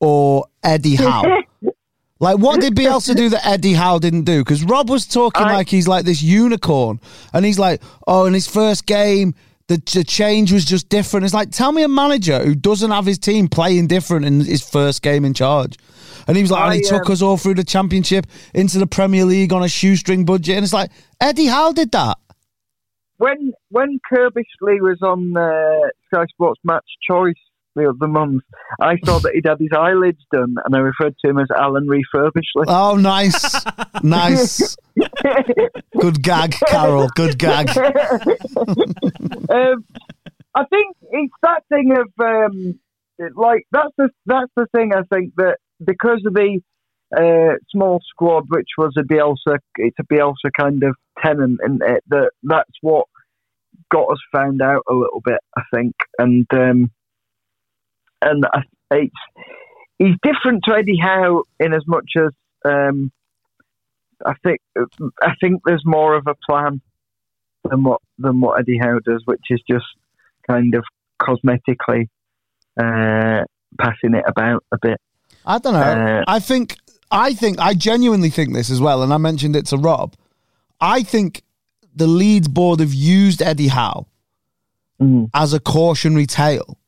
or 0.00 0.46
Eddie 0.62 0.96
Howe? 0.96 1.42
Like, 2.22 2.38
what 2.38 2.60
did 2.60 2.76
Bielsa 2.76 3.16
do 3.16 3.30
that 3.30 3.44
Eddie 3.44 3.72
Howe 3.72 3.98
didn't 3.98 4.22
do? 4.22 4.44
Because 4.44 4.62
Rob 4.62 4.88
was 4.88 5.08
talking 5.08 5.44
I- 5.44 5.54
like 5.54 5.68
he's 5.68 5.88
like 5.88 6.04
this 6.04 6.22
unicorn, 6.22 7.00
and 7.32 7.44
he's 7.44 7.58
like, 7.58 7.82
oh, 8.06 8.26
in 8.26 8.32
his 8.32 8.46
first 8.46 8.86
game, 8.86 9.34
the, 9.66 9.82
the 9.92 10.04
change 10.04 10.52
was 10.52 10.64
just 10.64 10.88
different. 10.88 11.24
It's 11.24 11.34
like, 11.34 11.50
tell 11.50 11.72
me 11.72 11.82
a 11.82 11.88
manager 11.88 12.38
who 12.44 12.54
doesn't 12.54 12.92
have 12.92 13.06
his 13.06 13.18
team 13.18 13.48
playing 13.48 13.88
different 13.88 14.24
in 14.24 14.38
his 14.38 14.62
first 14.62 15.02
game 15.02 15.24
in 15.24 15.34
charge. 15.34 15.76
And 16.28 16.36
he 16.36 16.42
was 16.42 16.52
like, 16.52 16.62
and 16.62 16.74
he 16.74 16.86
I, 16.86 16.88
took 16.88 17.06
um, 17.06 17.12
us 17.12 17.22
all 17.22 17.36
through 17.36 17.54
the 17.54 17.64
championship 17.64 18.26
into 18.54 18.78
the 18.78 18.86
Premier 18.86 19.24
League 19.24 19.52
on 19.52 19.64
a 19.64 19.68
shoestring 19.68 20.24
budget. 20.24 20.56
And 20.56 20.64
it's 20.64 20.72
like, 20.72 20.90
Eddie 21.22 21.46
Howe 21.46 21.72
did 21.72 21.92
that. 21.92 22.18
When 23.18 23.52
when 23.70 24.00
Curbishley 24.12 24.80
was 24.80 24.98
on 25.02 25.36
uh, 25.36 25.88
Sky 26.06 26.24
Sports 26.30 26.60
Match 26.64 26.84
Choice 27.08 27.36
the 27.76 27.90
other 27.90 28.08
month, 28.08 28.42
I 28.80 28.96
saw 29.04 29.20
that 29.20 29.30
he'd 29.32 29.46
had 29.46 29.60
his 29.60 29.70
eyelids 29.72 30.18
done, 30.32 30.56
and 30.64 30.74
I 30.74 30.80
referred 30.80 31.14
to 31.24 31.30
him 31.30 31.38
as 31.38 31.46
Alan 31.56 31.86
Refurbishley. 31.86 32.64
Oh, 32.66 32.96
nice. 32.96 33.54
nice. 34.02 34.76
Good 36.00 36.24
gag, 36.24 36.56
Carol. 36.66 37.08
Good 37.14 37.38
gag. 37.38 37.68
um, 37.78 37.86
I 40.56 40.64
think 40.68 40.96
it's 41.12 41.34
that 41.42 41.62
thing 41.68 41.96
of 41.96 42.08
um, 42.20 42.80
like 43.36 43.64
that's 43.70 43.94
the 43.96 44.08
that's 44.26 44.50
the 44.56 44.66
thing. 44.74 44.90
I 44.92 45.02
think 45.14 45.34
that 45.36 45.58
because 45.86 46.20
of 46.26 46.34
the 46.34 46.60
uh, 47.16 47.56
small 47.70 48.00
squad, 48.08 48.44
which 48.48 48.68
was 48.78 48.94
a 48.98 49.02
Bielsa, 49.02 49.58
it's 49.76 49.98
a 49.98 50.04
Bielsa 50.04 50.50
kind 50.58 50.82
of 50.82 50.96
tenant, 51.22 51.60
and 51.62 51.82
it, 51.82 52.02
that 52.08 52.30
that's 52.42 52.70
what 52.80 53.06
got 53.90 54.10
us 54.12 54.18
found 54.34 54.62
out 54.62 54.82
a 54.88 54.94
little 54.94 55.20
bit. 55.24 55.40
I 55.56 55.62
think, 55.74 55.94
and 56.18 56.46
um, 56.52 56.90
and 58.22 58.44
I, 58.52 58.62
it's 58.92 59.14
he's 59.98 60.16
different 60.22 60.64
to 60.64 60.74
Eddie 60.74 60.98
Howe 61.00 61.44
in 61.60 61.72
as 61.72 61.82
much 61.86 62.12
as 62.16 62.32
um, 62.64 63.10
I 64.24 64.34
think 64.44 64.60
I 65.22 65.34
think 65.40 65.62
there's 65.64 65.84
more 65.84 66.16
of 66.16 66.26
a 66.26 66.34
plan 66.48 66.80
than 67.68 67.82
what 67.84 68.00
than 68.18 68.40
what 68.40 68.58
Eddie 68.60 68.78
Howe 68.78 69.00
does, 69.04 69.22
which 69.24 69.44
is 69.50 69.60
just 69.70 69.86
kind 70.48 70.74
of 70.74 70.84
cosmetically 71.20 72.08
uh, 72.80 73.44
passing 73.78 74.14
it 74.14 74.24
about 74.26 74.64
a 74.72 74.78
bit. 74.80 75.00
I 75.44 75.58
don't 75.58 75.72
know. 75.74 75.80
Uh, 75.80 76.24
I 76.26 76.38
think, 76.38 76.76
I 77.12 77.34
think, 77.34 77.60
I 77.60 77.74
genuinely 77.74 78.30
think 78.30 78.54
this 78.54 78.70
as 78.70 78.80
well, 78.80 79.02
and 79.02 79.12
I 79.12 79.18
mentioned 79.18 79.54
it 79.54 79.66
to 79.66 79.76
Rob. 79.76 80.16
I 80.80 81.02
think 81.02 81.42
the 81.94 82.06
Leeds 82.06 82.48
board 82.48 82.80
have 82.80 82.94
used 82.94 83.42
Eddie 83.42 83.68
Howe 83.68 84.06
Mm, 85.02 85.30
as 85.34 85.52
a 85.52 85.58
cautionary 85.58 86.26
tale 86.26 86.78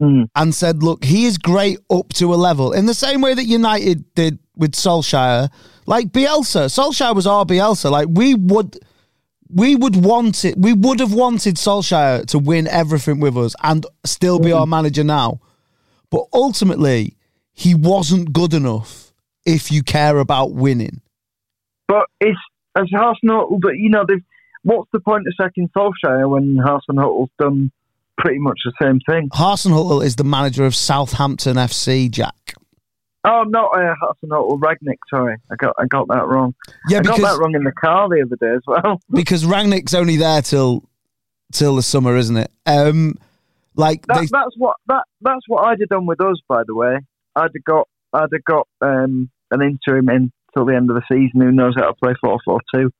mm, 0.00 0.26
and 0.34 0.52
said, 0.52 0.82
look, 0.82 1.04
he 1.04 1.26
is 1.26 1.38
great 1.38 1.78
up 1.88 2.08
to 2.14 2.34
a 2.34 2.36
level 2.36 2.72
in 2.72 2.86
the 2.86 2.94
same 2.94 3.20
way 3.20 3.32
that 3.32 3.44
United 3.44 4.12
did 4.14 4.40
with 4.56 4.72
Solskjaer. 4.72 5.48
Like 5.86 6.08
Bielsa, 6.08 6.66
Solskjaer 6.66 7.14
was 7.14 7.26
our 7.28 7.44
Bielsa. 7.44 7.92
Like 7.92 8.08
we 8.10 8.34
would, 8.34 8.76
we 9.48 9.76
would 9.76 9.94
want 9.94 10.44
it. 10.44 10.58
We 10.58 10.72
would 10.72 10.98
have 10.98 11.12
wanted 11.12 11.56
Solskjaer 11.56 12.26
to 12.26 12.40
win 12.40 12.66
everything 12.66 13.20
with 13.20 13.36
us 13.36 13.54
and 13.62 13.86
still 14.04 14.40
be 14.40 14.50
our 14.50 14.66
manager 14.66 15.04
now. 15.04 15.40
But 16.10 16.24
ultimately, 16.32 17.16
he 17.52 17.74
wasn't 17.74 18.32
good 18.32 18.52
enough 18.52 19.01
if 19.44 19.70
you 19.70 19.82
care 19.82 20.18
about 20.18 20.52
winning. 20.52 21.00
But 21.88 22.06
it's 22.20 22.38
as 22.76 22.88
Arsenal, 22.96 23.58
but 23.60 23.76
you 23.76 23.90
know, 23.90 24.04
what's 24.62 24.90
the 24.92 25.00
point 25.00 25.26
of 25.26 25.34
sacking 25.40 25.68
Solskjaer 25.76 26.28
when 26.28 26.56
Hasenhuttl's 26.56 27.30
done 27.38 27.70
pretty 28.18 28.38
much 28.38 28.60
the 28.64 28.72
same 28.80 29.00
thing? 29.08 29.28
Hasenhuttl 29.30 30.04
is 30.04 30.16
the 30.16 30.24
manager 30.24 30.64
of 30.64 30.74
Southampton 30.74 31.56
FC, 31.56 32.10
Jack. 32.10 32.54
Oh, 33.24 33.44
not 33.46 33.70
uh, 33.76 33.94
Hasenhuttl, 34.02 34.58
Rangnick. 34.58 34.98
Sorry, 35.08 35.36
I 35.50 35.54
got 35.56 35.74
I 35.78 35.86
got 35.86 36.08
that 36.08 36.26
wrong. 36.26 36.54
Yeah, 36.88 36.98
I 36.98 37.02
got 37.02 37.20
that 37.20 37.38
wrong 37.38 37.54
in 37.54 37.62
the 37.62 37.72
car 37.72 38.08
the 38.08 38.22
other 38.22 38.36
day 38.36 38.54
as 38.56 38.62
well. 38.66 39.00
because 39.12 39.44
Rangnick's 39.44 39.94
only 39.94 40.16
there 40.16 40.42
till 40.42 40.84
till 41.52 41.76
the 41.76 41.82
summer, 41.82 42.16
isn't 42.16 42.36
it? 42.36 42.50
Um, 42.66 43.18
like 43.76 44.06
That, 44.06 44.20
they, 44.20 44.26
that's 44.26 44.56
what 44.56 44.76
that 44.88 45.04
that's 45.20 45.46
what 45.46 45.64
I'd 45.66 45.80
have 45.80 45.88
done 45.88 46.06
with 46.06 46.20
us, 46.20 46.38
by 46.48 46.62
the 46.66 46.74
way. 46.74 46.98
I'd 47.36 47.50
have 47.54 47.64
got 47.64 47.88
I'd 48.12 48.28
have 48.32 48.44
got 48.44 48.68
um, 48.80 49.30
an 49.50 49.62
interim 49.62 50.08
in 50.08 50.32
till 50.54 50.66
the 50.66 50.76
end 50.76 50.90
of 50.90 50.96
the 50.96 51.02
season 51.10 51.40
who 51.40 51.50
knows 51.52 51.74
how 51.76 51.86
to 51.86 51.94
play 51.94 52.14
four 52.20 52.38
four 52.44 52.60
two, 52.74 52.90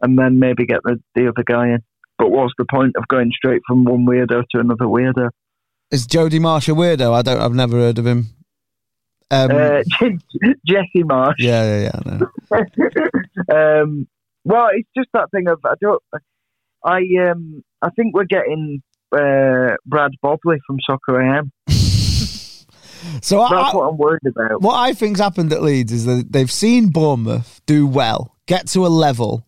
and 0.00 0.18
then 0.18 0.38
maybe 0.38 0.66
get 0.66 0.80
the, 0.84 1.00
the 1.14 1.28
other 1.28 1.44
guy 1.44 1.68
in. 1.68 1.78
But 2.18 2.30
what's 2.30 2.54
the 2.58 2.66
point 2.70 2.96
of 2.96 3.08
going 3.08 3.30
straight 3.34 3.62
from 3.66 3.84
one 3.84 4.06
weirdo 4.06 4.42
to 4.50 4.60
another 4.60 4.84
weirdo? 4.86 5.30
is 5.90 6.06
Jody 6.06 6.38
Marsh 6.38 6.68
a 6.68 6.72
weirdo? 6.72 7.12
I 7.12 7.22
don't. 7.22 7.40
I've 7.40 7.54
never 7.54 7.76
heard 7.76 7.98
of 7.98 8.06
him. 8.06 8.26
Um, 9.30 9.50
Uh, 9.50 9.82
Jesse 10.66 11.04
Marsch. 11.04 11.34
yeah, 11.38 11.90
yeah, 11.90 12.00
yeah. 12.50 12.60
Um, 13.80 14.06
well, 14.44 14.68
it's 14.72 14.88
just 14.96 15.08
that 15.14 15.30
thing 15.30 15.48
of 15.48 15.60
I 15.64 15.74
don't. 15.80 16.02
I 16.84 17.00
um 17.30 17.62
I 17.80 17.90
think 17.90 18.14
we're 18.14 18.24
getting 18.24 18.82
uh, 19.12 19.76
Brad 19.86 20.12
Bobley 20.24 20.58
from 20.66 20.78
Soccer 20.86 21.20
AM. 21.20 21.52
So 23.20 23.38
That's 23.38 23.52
I- 23.52 23.76
what 23.76 23.88
I'm 23.88 23.96
worried 23.96 24.26
about. 24.26 24.60
what 24.62 24.76
I 24.76 24.92
think's 24.92 25.20
happened 25.20 25.52
at 25.52 25.62
Leeds 25.62 25.92
is 25.92 26.04
that 26.06 26.32
they've 26.32 26.50
seen 26.50 26.88
Bournemouth 26.88 27.60
do 27.66 27.86
well, 27.86 28.36
get 28.46 28.66
to 28.68 28.86
a 28.86 28.88
level, 28.88 29.44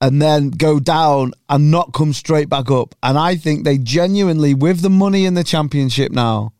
and 0.00 0.22
then 0.22 0.50
go 0.50 0.78
down 0.78 1.32
and 1.48 1.70
not 1.70 1.92
come 1.92 2.12
straight 2.12 2.48
back 2.48 2.70
up. 2.70 2.94
And 3.02 3.18
I 3.18 3.36
think 3.36 3.64
they 3.64 3.78
genuinely, 3.78 4.54
with 4.54 4.80
the 4.80 4.90
money 4.90 5.24
in 5.24 5.34
the 5.34 5.44
championship 5.44 6.12
now, 6.12 6.52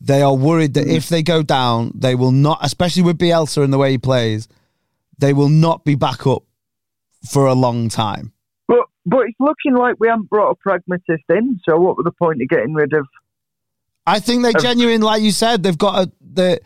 they 0.00 0.22
are 0.22 0.34
worried 0.34 0.74
that 0.74 0.84
hmm. 0.84 0.90
if 0.92 1.08
they 1.08 1.22
go 1.22 1.42
down, 1.42 1.92
they 1.94 2.14
will 2.14 2.32
not, 2.32 2.58
especially 2.62 3.02
with 3.02 3.18
Bielsa 3.18 3.62
and 3.62 3.72
the 3.72 3.78
way 3.78 3.92
he 3.92 3.98
plays, 3.98 4.48
they 5.18 5.32
will 5.32 5.48
not 5.48 5.84
be 5.84 5.94
back 5.94 6.26
up 6.26 6.44
for 7.28 7.46
a 7.46 7.54
long 7.54 7.88
time. 7.88 8.32
But 8.68 8.86
but 9.06 9.26
it's 9.26 9.40
looking 9.40 9.74
like 9.74 9.96
we 9.98 10.08
haven't 10.08 10.30
brought 10.30 10.50
a 10.50 10.54
pragmatist 10.54 11.24
in. 11.28 11.60
So 11.68 11.78
what 11.78 11.96
was 11.96 12.04
the 12.04 12.12
point 12.12 12.42
of 12.42 12.48
getting 12.48 12.74
rid 12.74 12.92
of? 12.92 13.06
I 14.08 14.20
think 14.20 14.42
they 14.42 14.52
genuine, 14.54 15.00
like 15.02 15.22
you 15.22 15.30
said, 15.32 15.62
they've 15.62 15.78
got 15.78 16.06
a 16.08 16.12
the. 16.20 16.60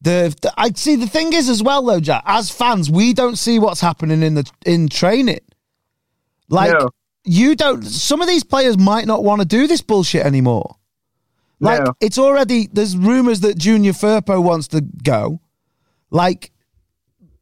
The, 0.00 0.36
the 0.42 0.52
I 0.58 0.68
see 0.72 0.96
the 0.96 1.06
thing 1.06 1.32
is 1.32 1.48
as 1.48 1.62
well 1.62 1.82
though, 1.82 1.98
Jack. 1.98 2.24
As 2.26 2.50
fans, 2.50 2.90
we 2.90 3.14
don't 3.14 3.36
see 3.36 3.58
what's 3.58 3.80
happening 3.80 4.22
in 4.22 4.34
the 4.34 4.44
in 4.66 4.90
training. 4.90 5.40
Like 6.50 6.72
No. 6.78 6.90
you 7.24 7.56
don't. 7.56 7.82
Some 7.82 8.20
of 8.20 8.28
these 8.28 8.44
players 8.44 8.76
might 8.76 9.06
not 9.06 9.24
want 9.24 9.40
to 9.40 9.46
do 9.46 9.66
this 9.66 9.80
bullshit 9.80 10.26
anymore. 10.26 10.76
Like 11.58 11.82
No. 11.82 11.94
it's 12.02 12.18
already 12.18 12.68
there's 12.70 12.94
rumors 12.98 13.40
that 13.40 13.56
Junior 13.56 13.92
Firpo 13.92 14.42
wants 14.42 14.68
to 14.68 14.82
go. 14.82 15.40
Like 16.10 16.52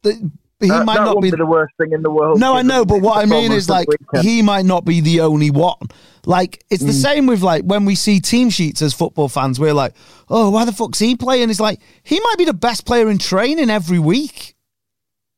the, 0.03 0.31
he 0.59 0.67
that 0.69 0.85
might 0.85 0.95
that 0.97 1.05
not 1.05 1.21
be. 1.21 1.31
be 1.31 1.37
the 1.37 1.45
worst 1.45 1.73
thing 1.81 1.91
in 1.91 2.01
the 2.03 2.09
world. 2.11 2.39
no, 2.39 2.53
I 2.55 2.61
know, 2.61 2.85
but 2.85 3.01
what 3.01 3.17
I 3.17 3.25
mean 3.25 3.51
is 3.51 3.69
like 3.69 3.87
he 4.21 4.41
might 4.41 4.65
not 4.65 4.85
be 4.85 5.01
the 5.01 5.21
only 5.21 5.51
one. 5.51 5.75
Like 6.25 6.63
it's 6.69 6.83
the 6.83 6.91
Mm. 6.91 7.01
same 7.01 7.25
with 7.27 7.41
like 7.41 7.63
when 7.63 7.83
we 7.85 7.95
see 7.95 8.19
team 8.21 8.49
sheets 8.49 8.81
as 8.81 8.93
football 8.93 9.27
fans, 9.27 9.59
we're 9.59 9.73
like, 9.73 9.93
oh, 10.29 10.49
why 10.51 10.63
the 10.65 10.71
fuck's 10.71 10.99
he 10.99 11.15
playing? 11.15 11.49
It's 11.49 11.59
like 11.59 11.79
he 12.03 12.19
might 12.21 12.37
be 12.37 12.45
the 12.45 12.53
best 12.53 12.85
player 12.85 13.09
in 13.09 13.17
training 13.17 13.69
every 13.69 13.99
week. 13.99 14.55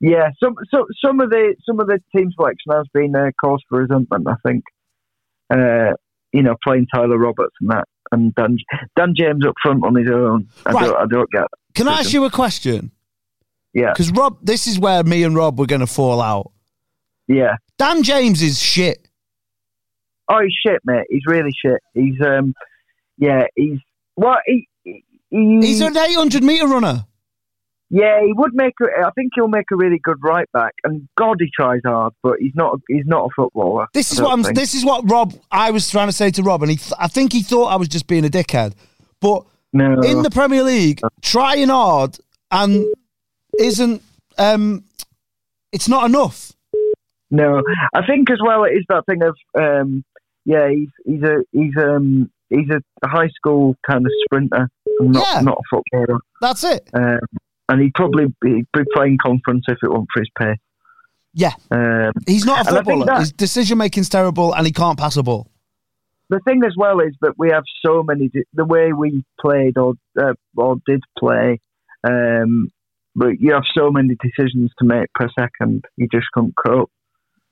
Yeah, 0.02 0.30
some 0.44 0.56
so, 0.70 0.86
some 1.04 1.20
of 1.22 1.30
the 1.32 1.56
some 1.66 1.80
of 1.80 1.88
the 1.88 2.00
team 2.16 2.30
selection 2.36 2.72
has 2.74 2.86
been 2.94 3.16
uh, 3.16 3.32
cause 3.44 3.64
for 3.70 3.80
resentment. 3.80 4.28
I 4.28 4.36
think, 4.48 4.64
uh, 5.52 5.94
you 6.34 6.44
know, 6.44 6.56
playing 6.64 6.88
Tyler 6.94 7.18
Roberts 7.18 7.56
and 7.62 7.70
that, 7.72 7.86
and 8.12 8.36
Dan, 8.36 8.58
Dan 8.98 9.14
James 9.18 9.46
up 9.46 9.54
front 9.64 9.84
on 9.86 9.96
his 9.96 10.08
own. 10.12 10.48
I 10.66 10.72
Right. 10.72 10.86
don't, 10.86 10.98
I 10.98 11.06
don't 11.10 11.32
get. 11.32 11.46
Can 11.74 11.88
I 11.88 12.00
ask 12.00 12.14
you 12.14 12.26
a 12.26 12.30
question? 12.30 12.92
Yeah, 13.76 13.92
Because 13.92 14.10
Rob, 14.12 14.38
this 14.42 14.66
is 14.68 14.80
where 14.80 15.04
me 15.04 15.24
and 15.24 15.36
Rob 15.36 15.60
were 15.60 15.66
going 15.68 15.82
to 15.82 15.88
fall 15.88 16.22
out. 16.22 16.52
yeah. 17.28 17.58
Dan 17.78 18.04
James 18.04 18.42
is 18.42 18.58
shit. 18.58 19.06
Oh, 20.30 20.40
he's 20.42 20.54
shit, 20.66 20.82
mate. 20.86 21.06
He's 21.10 21.26
really 21.28 21.52
shit. 21.52 21.82
He's 21.94 22.16
um, 22.26 22.54
yeah, 23.18 23.44
he's 23.56 23.80
well, 24.16 24.38
he, 24.46 24.68
he 24.84 25.04
He's 25.30 25.82
an 25.82 25.96
800 25.98 26.42
meter 26.42 26.68
runner. 26.68 27.06
yeah, 27.90 28.22
he 28.22 28.32
would 28.34 28.54
make. 28.54 28.74
A, 28.82 29.06
I 29.06 29.12
think 29.12 29.34
he'll 29.36 29.50
make 29.50 29.66
a 29.74 29.76
really 29.76 30.00
good 30.02 30.18
right 30.24 30.50
back. 30.54 30.74
And 30.86 31.08
God, 31.18 31.36
he 31.40 31.50
tries 31.54 31.82
hard, 31.86 32.14
but 32.24 32.38
he's 32.40 32.56
not. 32.56 32.80
He's 32.88 33.06
not 33.06 33.26
a 33.26 33.30
footballer. 33.36 33.88
This 33.94 34.14
is 34.14 34.22
what 34.22 34.32
I'm. 34.32 34.44
think. 34.44 34.56
This 34.56 34.74
is 34.74 34.86
what 34.86 35.10
Rob. 35.12 35.34
I 35.52 35.72
was 35.72 35.92
trying 35.92 36.08
to 36.08 36.14
say 36.14 36.32
to 36.32 36.44
Rob, 36.44 36.64
and 36.64 36.72
he. 36.72 36.80
I 36.98 37.08
think 37.10 37.34
he 37.34 37.44
thought 37.44 37.66
I 37.66 37.76
was 37.76 37.90
just 37.90 38.08
being 38.08 38.24
a 38.26 38.30
dickhead. 38.30 38.74
But 39.20 39.44
no, 39.74 40.00
in 40.02 40.22
the 40.24 40.32
Premier 40.32 40.64
League, 40.64 41.02
trying 41.22 41.68
hard 41.68 42.18
and 42.52 42.86
isn't. 43.60 44.02
Um, 44.38 44.84
it's 45.72 45.88
not 45.88 46.06
enough. 46.06 46.52
No, 47.32 47.62
I 47.94 48.06
think 48.06 48.30
as 48.30 48.38
well 48.46 48.64
it 48.66 48.72
is 48.74 48.86
that 48.90 49.06
thing 49.08 49.22
of 49.24 49.36
um, 49.60 50.04
yeah, 50.46 50.70
he's 50.70 50.90
he's 51.06 51.24
a 51.24 51.38
he's 51.52 51.74
um 51.78 52.30
he's 52.50 52.70
a 52.70 53.08
high 53.08 53.30
school 53.30 53.76
kind 53.90 54.06
of 54.06 54.12
sprinter, 54.26 54.70
not 55.02 55.26
Yeah. 55.34 55.42
not 55.42 55.58
a 55.58 55.64
footballer, 55.70 56.20
That's 56.42 56.64
it. 56.64 56.88
um, 56.94 57.20
and 57.68 57.82
he'd 57.82 57.94
probably 57.96 58.26
be, 58.42 58.64
be 58.74 58.84
playing 58.94 59.18
conference 59.22 59.66
if 59.68 59.80
it 59.82 59.90
weren't 59.90 60.08
for 60.14 60.20
his 60.22 60.30
pay. 60.40 60.54
Yeah, 61.34 61.52
Um, 61.72 62.12
he's 62.28 62.46
not 62.46 62.58
a 62.58 62.70
And 62.70 62.70
I 62.70 62.72
think 62.84 62.86
footballer. 63.00 63.06
that- 63.08 63.20
His 63.20 63.32
decision 63.34 63.78
making's 63.80 64.08
terrible, 64.08 64.54
and 64.54 64.66
he 64.66 64.72
can't 64.72 64.98
pass 64.98 65.18
a 65.18 65.24
ball. 65.24 65.48
the 66.30 66.40
thing 66.42 66.64
as 66.64 66.74
well 66.78 67.00
is 67.00 67.14
that 67.22 67.34
we 67.38 67.50
have 67.50 67.64
so 67.86 68.04
many 68.04 68.30
the 68.54 68.66
way 68.66 68.94
we 68.94 69.24
played 69.42 69.78
or 69.78 69.96
uh, 70.22 70.34
or 70.56 70.78
did 70.86 71.02
play. 71.18 71.60
Um, 72.08 72.70
but 73.16 73.40
you 73.40 73.54
have 73.54 73.64
so 73.78 73.92
many 73.92 74.16
decisions 74.22 74.72
to 74.80 74.86
make 74.86 75.12
per 75.14 75.30
second. 75.38 75.86
You 75.98 76.08
just 76.12 76.28
can't 76.34 76.54
cope. 76.68 76.92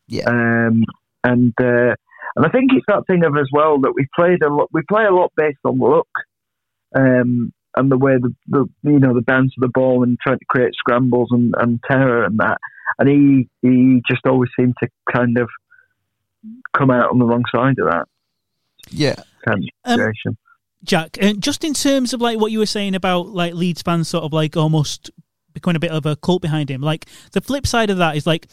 Yeah. 0.07 0.25
Um, 0.29 0.83
and 1.23 1.53
uh, 1.59 1.95
and 2.35 2.45
I 2.45 2.49
think 2.49 2.71
it's 2.73 2.85
that 2.87 3.03
thing 3.07 3.23
of 3.23 3.37
as 3.37 3.47
well 3.51 3.79
that 3.81 3.93
we 3.95 4.07
played 4.15 4.41
a 4.43 4.53
lot. 4.53 4.69
We 4.73 4.81
play 4.89 5.05
a 5.05 5.13
lot 5.13 5.31
based 5.37 5.59
on 5.63 5.79
luck, 5.79 6.07
um, 6.95 7.53
and 7.75 7.91
the 7.91 7.97
way 7.97 8.17
the, 8.19 8.33
the 8.47 8.65
you 8.83 8.99
know 8.99 9.13
the 9.13 9.21
bounce 9.21 9.53
of 9.57 9.61
the 9.61 9.69
ball 9.73 10.03
and 10.03 10.17
trying 10.21 10.39
to 10.39 10.45
create 10.49 10.73
scrambles 10.75 11.29
and, 11.31 11.53
and 11.57 11.79
terror 11.89 12.23
and 12.25 12.37
that. 12.39 12.57
And 12.99 13.09
he 13.09 13.49
he 13.61 14.01
just 14.09 14.25
always 14.27 14.49
seemed 14.59 14.75
to 14.83 14.89
kind 15.15 15.37
of 15.37 15.49
come 16.75 16.91
out 16.91 17.09
on 17.09 17.19
the 17.19 17.25
wrong 17.25 17.43
side 17.55 17.75
of 17.79 17.89
that 17.89 18.05
Yeah. 18.89 19.15
kind 19.45 19.63
of 19.85 19.99
Um. 19.99 20.37
Jack, 20.83 21.17
and 21.21 21.41
just 21.41 21.63
in 21.63 21.73
terms 21.73 22.13
of 22.13 22.19
like 22.19 22.37
what 22.37 22.51
you 22.51 22.59
were 22.59 22.65
saying 22.65 22.93
about 22.93 23.27
like 23.29 23.53
Leeds 23.53 23.81
fans 23.81 24.09
sort 24.09 24.25
of 24.25 24.33
like 24.33 24.57
almost 24.57 25.11
becoming 25.53 25.75
a 25.75 25.79
bit 25.79 25.91
of 25.91 26.05
a 26.05 26.15
cult 26.15 26.41
behind 26.41 26.69
him, 26.69 26.81
like 26.81 27.05
the 27.31 27.41
flip 27.41 27.67
side 27.67 27.89
of 27.89 27.97
that 27.97 28.15
is 28.15 28.25
like, 28.27 28.47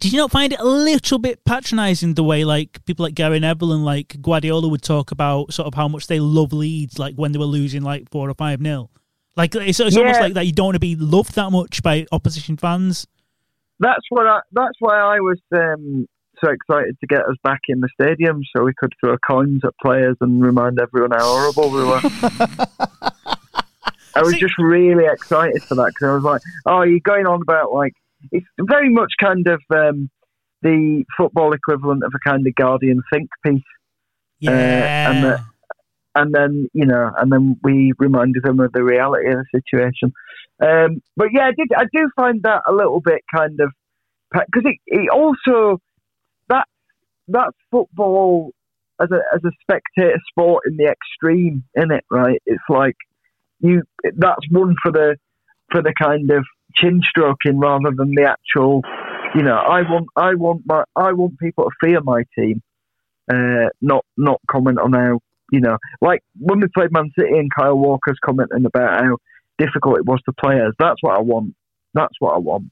did 0.00 0.12
you 0.12 0.18
not 0.18 0.30
find 0.30 0.52
it 0.52 0.60
a 0.60 0.64
little 0.64 1.18
bit 1.18 1.44
patronising 1.44 2.14
the 2.14 2.24
way 2.24 2.44
like 2.44 2.84
people 2.84 3.04
like 3.04 3.14
Gary 3.14 3.40
Neville 3.40 3.72
and 3.72 3.84
like 3.84 4.20
Guardiola 4.20 4.68
would 4.68 4.82
talk 4.82 5.10
about 5.10 5.52
sort 5.52 5.66
of 5.66 5.74
how 5.74 5.88
much 5.88 6.06
they 6.06 6.20
love 6.20 6.52
Leeds, 6.52 6.98
like 6.98 7.14
when 7.14 7.32
they 7.32 7.38
were 7.38 7.46
losing 7.46 7.82
like 7.82 8.10
four 8.10 8.28
or 8.28 8.34
five 8.34 8.60
nil? 8.60 8.90
Like 9.36 9.54
it's, 9.54 9.80
it's 9.80 9.96
almost 9.96 10.20
like 10.20 10.34
that 10.34 10.46
you 10.46 10.52
don't 10.52 10.66
want 10.66 10.74
to 10.76 10.80
be 10.80 10.96
loved 10.96 11.34
that 11.34 11.50
much 11.50 11.82
by 11.82 12.06
opposition 12.12 12.56
fans. 12.56 13.06
That's 13.78 14.04
what 14.08 14.26
I, 14.26 14.40
that's 14.52 14.76
why 14.80 14.98
I 14.98 15.20
was 15.20 15.38
um, 15.54 16.06
so 16.42 16.50
excited 16.50 16.96
to 17.00 17.06
get 17.06 17.20
us 17.20 17.36
back 17.42 17.60
in 17.68 17.80
the 17.80 17.88
stadium 18.00 18.42
so 18.54 18.64
we 18.64 18.72
could 18.76 18.92
throw 19.00 19.16
coins 19.28 19.62
at 19.64 19.72
players 19.82 20.16
and 20.20 20.42
remind 20.42 20.80
everyone 20.80 21.10
how 21.10 21.24
horrible 21.24 21.70
we 21.70 21.84
were. 21.84 23.10
I 24.16 24.22
was 24.22 24.32
See- 24.34 24.40
just 24.40 24.58
really 24.58 25.04
excited 25.06 25.62
for 25.62 25.74
that 25.76 25.86
because 25.94 26.08
I 26.08 26.14
was 26.14 26.24
like, 26.24 26.40
"Oh, 26.66 26.82
you're 26.82 27.00
going 27.00 27.26
on 27.26 27.40
about 27.42 27.72
like 27.72 27.92
it's 28.32 28.46
very 28.60 28.88
much 28.90 29.12
kind 29.20 29.46
of 29.46 29.60
um, 29.74 30.10
the 30.62 31.04
football 31.16 31.52
equivalent 31.52 32.02
of 32.02 32.12
a 32.14 32.28
kind 32.28 32.46
of 32.46 32.54
Guardian 32.54 33.02
think 33.12 33.28
piece." 33.44 33.62
Yeah, 34.40 35.10
and 35.10 35.24
the- 35.24 35.44
and 36.14 36.34
then 36.34 36.68
you 36.72 36.86
know, 36.86 37.12
and 37.18 37.30
then 37.30 37.56
we 37.62 37.92
reminded 37.98 38.42
them 38.42 38.58
of 38.60 38.72
the 38.72 38.82
reality 38.82 39.28
of 39.30 39.38
the 39.52 39.60
situation. 39.60 40.12
Um, 40.60 41.02
but 41.16 41.28
yeah, 41.32 41.46
I 41.48 41.52
did. 41.52 41.68
I 41.76 41.84
do 41.92 42.08
find 42.16 42.42
that 42.42 42.62
a 42.66 42.72
little 42.72 43.00
bit 43.00 43.22
kind 43.34 43.60
of 43.60 43.70
because 44.32 44.62
it, 44.64 44.78
it 44.86 45.10
also 45.10 45.78
that 46.48 46.66
that's 47.28 47.56
football 47.70 48.52
as 49.00 49.10
a 49.10 49.20
as 49.34 49.42
a 49.44 49.50
spectator 49.60 50.18
sport 50.30 50.64
in 50.66 50.78
the 50.78 50.86
extreme, 50.86 51.64
in 51.74 51.90
it? 51.90 52.04
Right? 52.10 52.40
It's 52.46 52.64
like 52.70 52.96
you 53.60 53.82
that's 54.16 54.46
one 54.50 54.74
for 54.82 54.92
the 54.92 55.16
for 55.70 55.82
the 55.82 55.92
kind 56.00 56.30
of 56.30 56.44
chin 56.74 57.00
stroking 57.02 57.58
rather 57.58 57.90
than 57.96 58.14
the 58.14 58.24
actual. 58.24 58.82
You 59.34 59.42
know, 59.42 59.56
I 59.56 59.82
want 59.82 60.08
I 60.16 60.34
want 60.34 60.62
my 60.66 60.84
I 60.94 61.12
want 61.12 61.38
people 61.38 61.64
to 61.64 61.70
fear 61.86 62.00
my 62.00 62.22
team, 62.38 62.62
uh, 63.30 63.68
not 63.80 64.04
not 64.16 64.40
comment 64.50 64.78
on 64.78 64.92
how 64.92 65.20
you 65.52 65.60
know, 65.60 65.78
like 66.00 66.22
when 66.38 66.60
we 66.60 66.66
played 66.68 66.92
Man 66.92 67.10
City 67.18 67.38
and 67.38 67.50
Kyle 67.54 67.76
Walker's 67.76 68.18
commenting 68.24 68.64
about 68.64 69.04
how 69.04 69.18
difficult 69.58 69.98
it 69.98 70.04
was 70.04 70.20
to 70.26 70.32
play 70.32 70.60
us. 70.60 70.72
That's 70.78 71.02
what 71.02 71.16
I 71.16 71.20
want. 71.20 71.54
That's 71.94 72.14
what 72.18 72.34
I 72.34 72.38
want. 72.38 72.70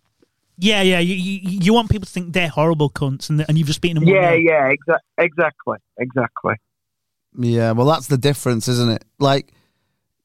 yeah, 0.58 0.82
yeah. 0.82 0.98
You, 0.98 1.14
you 1.14 1.58
you 1.60 1.72
want 1.72 1.90
people 1.90 2.06
to 2.06 2.12
think 2.12 2.32
they're 2.32 2.48
horrible 2.48 2.90
cunts, 2.90 3.30
and 3.30 3.44
and 3.48 3.58
you've 3.58 3.66
just 3.66 3.80
beaten 3.80 4.00
them. 4.00 4.08
Yeah, 4.08 4.32
1-0. 4.32 4.44
yeah, 4.44 4.72
exa- 4.72 4.98
exactly, 5.18 5.78
exactly. 5.98 6.54
Yeah, 7.36 7.72
well, 7.72 7.86
that's 7.86 8.06
the 8.06 8.18
difference, 8.18 8.68
isn't 8.68 8.90
it? 8.90 9.04
Like, 9.18 9.52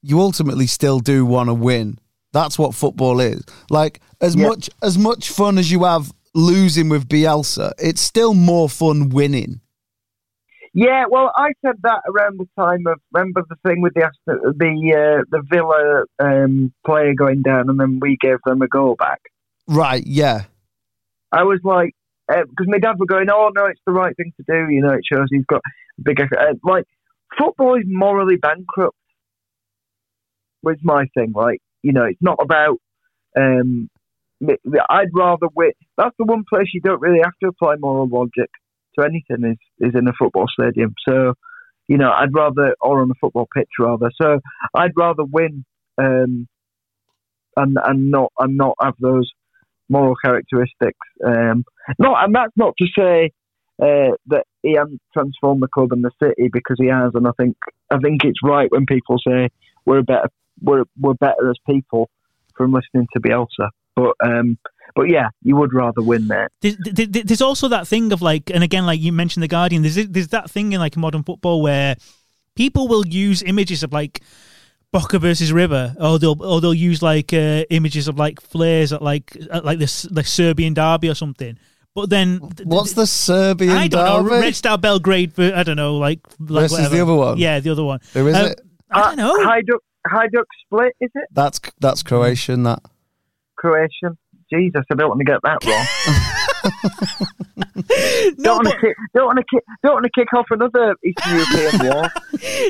you 0.02 0.20
ultimately 0.20 0.68
still 0.68 1.00
do 1.00 1.26
want 1.26 1.50
to 1.50 1.54
win. 1.54 2.00
That's 2.32 2.60
what 2.60 2.76
football 2.76 3.20
is. 3.20 3.43
Like, 3.70 4.02
as 4.22 4.36
Yeah. 4.36 4.50
much 4.50 4.70
as 4.82 4.97
much 4.97 5.30
fun 5.30 5.58
as 5.58 5.72
you 5.72 5.84
have 5.84 6.12
losing 6.36 6.89
with 6.89 7.08
Bielsa, 7.08 7.72
it's 7.80 8.02
still 8.02 8.34
more 8.34 8.70
fun 8.70 9.10
winning. 9.10 9.62
Yeah, 10.74 11.06
well, 11.10 11.32
I 11.36 11.50
said 11.66 11.78
that 11.82 12.02
around 12.08 12.39
the 12.39 12.47
time 12.58 12.86
of 12.86 13.00
remember 13.12 13.43
the 13.50 13.56
thing 13.68 13.82
with 13.82 13.93
the 13.95 14.10
the 14.28 14.93
uh, 14.93 15.24
the 15.32 15.41
Villa 15.52 16.04
um, 16.20 16.72
player 16.86 17.14
going 17.16 17.41
down, 17.41 17.70
and 17.70 17.80
then 17.80 18.00
we 18.00 18.18
gave 18.22 18.38
them 18.45 18.62
a 18.62 18.68
goal 18.68 18.95
back. 18.95 19.20
Right? 19.68 20.04
Yeah. 20.06 20.43
I 21.32 21.43
was 21.43 21.60
like, 21.64 21.93
because 22.28 22.68
my 22.68 22.78
dad 22.78 23.00
were 23.00 23.08
going, 23.08 23.30
"Oh 23.32 23.50
no, 23.56 23.66
it's 23.66 23.82
the 23.88 23.91
right 23.91 24.16
thing 24.16 24.32
to 24.38 24.43
do." 24.47 24.72
You 24.72 24.82
know, 24.82 24.93
it 24.93 25.02
shows 25.12 25.28
he's 25.32 25.45
got 25.45 25.62
a 25.97 26.02
big 26.04 26.22
uh, 26.22 26.28
like 26.64 26.86
football 27.38 27.76
is 27.76 27.86
morally 27.88 28.36
bankrupt. 28.36 28.95
Was 30.64 30.78
my 30.84 31.05
thing, 31.14 31.32
like 31.34 31.62
you 31.84 31.93
know, 31.93 32.05
it's 32.05 32.22
not 32.22 32.38
about. 32.41 32.78
Um, 33.38 33.89
I'd 34.89 35.14
rather 35.14 35.47
win. 35.55 35.72
That's 35.97 36.16
the 36.18 36.26
one 36.26 36.43
place 36.49 36.68
you 36.74 36.82
don't 36.82 37.01
really 37.01 37.20
have 37.24 37.38
to 37.41 37.49
apply 37.49 37.76
moral 37.80 38.07
logic 38.07 38.49
to 38.97 39.05
anything 39.05 39.51
is 39.51 39.88
is 39.88 39.95
in 39.95 40.07
a 40.07 40.14
football 40.18 40.45
stadium. 40.47 40.93
So, 41.07 41.34
you 41.88 41.97
know, 41.97 42.12
I'd 42.12 42.34
rather 42.34 42.76
or 42.82 43.01
on 43.01 43.12
a 43.12 43.20
football 43.20 43.47
pitch 43.53 43.70
rather. 43.80 44.12
So 44.22 44.39
I'd 44.74 44.93
rather 44.95 45.24
win, 45.24 45.66
um, 45.97 46.47
and 47.57 47.78
and 47.84 48.12
not 48.12 48.32
and 48.39 48.57
not 48.57 48.76
have 48.82 48.95
those 48.99 49.30
moral 49.89 50.16
characteristics. 50.24 50.99
Um, 51.26 51.66
no, 51.97 52.16
and 52.16 52.34
that's 52.34 52.53
not 52.55 52.76
to 52.78 52.86
say 52.97 53.32
uh, 53.82 54.16
that 54.28 54.45
he 54.64 54.74
hasn't 54.74 55.01
transformed 55.14 55.62
the 55.62 55.68
club 55.68 55.91
and 55.91 56.03
the 56.03 56.12
city 56.22 56.49
because 56.51 56.78
he 56.80 56.88
has. 56.88 57.12
And 57.14 57.28
I 57.28 57.32
think 57.38 57.57
I 57.91 57.97
think 57.97 58.24
it's 58.24 58.39
right 58.43 58.72
when 58.72 58.86
people 58.86 59.18
say 59.26 59.49
we're 59.86 59.99
a 59.99 60.03
better 60.03 60.30
we're 60.62 60.84
we're 60.99 61.14
better 61.16 61.49
as 61.49 61.57
people 61.68 62.10
from 62.55 62.72
listening 62.74 63.07
to 63.14 63.20
Bielsa. 63.20 63.70
But 63.95 64.14
um, 64.24 64.57
But 64.95 65.10
yeah, 65.10 65.30
you 65.43 65.55
would 65.55 65.74
rather 65.74 66.01
win 66.01 66.28
there. 66.28 66.49
There's, 66.62 66.78
there's 66.84 67.41
also 67.41 67.68
that 67.70 67.88
thing 67.88 68.12
of 68.12 68.22
like, 68.22 68.49
and 68.49 68.64
again, 68.64 68.86
like 68.86 68.99
you 68.99 69.12
mentioned, 69.12 69.43
the 69.43 69.47
Guardian. 69.47 69.82
There's 69.84 69.95
there's 70.07 70.30
that 70.30 70.49
thing 70.49 70.74
in 70.74 70.80
like 70.80 70.95
modern 70.97 71.24
football 71.24 71.62
where 71.62 71.95
people 72.55 72.88
will 72.88 73.05
use 73.07 73.41
images 73.43 73.84
of 73.84 73.93
like 73.93 74.22
Boca 74.91 75.20
versus 75.20 75.51
River, 75.53 75.95
or 75.99 76.18
they'll 76.18 76.41
or 76.43 76.60
they'll 76.62 76.74
use 76.74 77.01
like 77.01 77.32
uh, 77.34 77.64
images 77.70 78.07
of 78.07 78.18
like 78.18 78.41
flares 78.41 78.91
at 78.91 79.01
like 79.01 79.36
at 79.51 79.64
like 79.64 79.80
this 79.80 80.03
the 80.03 80.24
Serbian 80.24 80.74
derby 80.74 81.10
or 81.10 81.16
something. 81.16 81.57
But 81.95 82.10
then 82.10 82.39
th- 82.39 82.66
What's 82.68 82.93
the 82.93 83.05
Serbian 83.07 83.72
I 83.72 83.88
don't 83.88 84.24
derby? 84.24 84.36
know 84.36 84.41
Red 84.41 84.55
Star 84.55 84.78
Belgrade. 84.78 85.38
I 85.39 85.64
don't 85.64 85.76
know, 85.76 85.97
like, 85.97 86.20
like 86.39 86.62
Versus 86.70 86.72
whatever. 86.78 86.95
the 86.95 87.01
other 87.01 87.16
one? 87.16 87.38
Yeah, 87.38 87.60
the 87.60 87.70
other 87.72 87.84
one. 87.84 87.99
Who 88.14 88.28
is 88.28 88.36
Um, 88.38 88.45
it? 88.47 88.62
I 88.91 89.01
don't 89.01 89.18
know. 89.18 89.36
Hajduk, 89.45 89.80
Hajduk 90.08 90.45
split, 90.66 90.93
is 91.02 91.12
it? 91.14 91.28
That's 91.32 91.60
that's 91.80 92.04
Croatian. 92.04 92.64
That 92.64 92.82
Croatian? 93.56 94.18
Jesus, 94.52 94.84
I 94.91 94.95
don't 94.95 95.10
want 95.10 95.20
to 95.20 95.26
get 95.26 95.41
that 95.43 95.64
wrong. 95.64 95.86
no, 98.39 98.43
don't 98.43 98.66
want 98.66 98.68
to 98.68 98.78
kick, 98.82 98.95
don't 99.14 99.26
want 99.28 99.38
to 99.38 99.43
kick, 99.54 99.64
don't 99.84 99.93
want 99.93 100.06
to 100.06 100.12
kick 100.16 100.34
off 100.34 100.47
another 100.50 100.95
Eastern 101.06 101.36
European 101.36 101.80
war. 101.93 102.10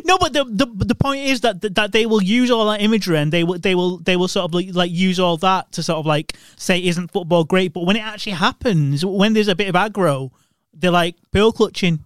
no, 0.05 0.17
but 0.17 0.33
the, 0.33 0.43
the 0.45 0.65
the 0.85 0.95
point 0.95 1.21
is 1.21 1.41
that 1.41 1.61
that 1.61 1.91
they 1.93 2.05
will 2.05 2.21
use 2.21 2.51
all 2.51 2.69
that 2.69 2.81
imagery 2.81 3.17
and 3.17 3.31
they 3.31 3.43
will 3.43 3.57
they 3.57 3.75
will 3.75 3.97
they 3.99 4.17
will 4.17 4.27
sort 4.27 4.45
of 4.45 4.53
like, 4.53 4.73
like 4.73 4.91
use 4.91 5.19
all 5.19 5.37
that 5.37 5.71
to 5.71 5.81
sort 5.81 5.99
of 5.99 6.05
like 6.05 6.33
say 6.57 6.83
isn't 6.83 7.11
football 7.11 7.45
great, 7.45 7.73
but 7.73 7.85
when 7.85 7.95
it 7.95 8.03
actually 8.03 8.33
happens, 8.33 9.05
when 9.05 9.33
there's 9.33 9.47
a 9.47 9.55
bit 9.55 9.69
of 9.69 9.75
aggro, 9.75 10.31
they're 10.73 10.91
like 10.91 11.15
pearl 11.31 11.51
clutching. 11.51 12.03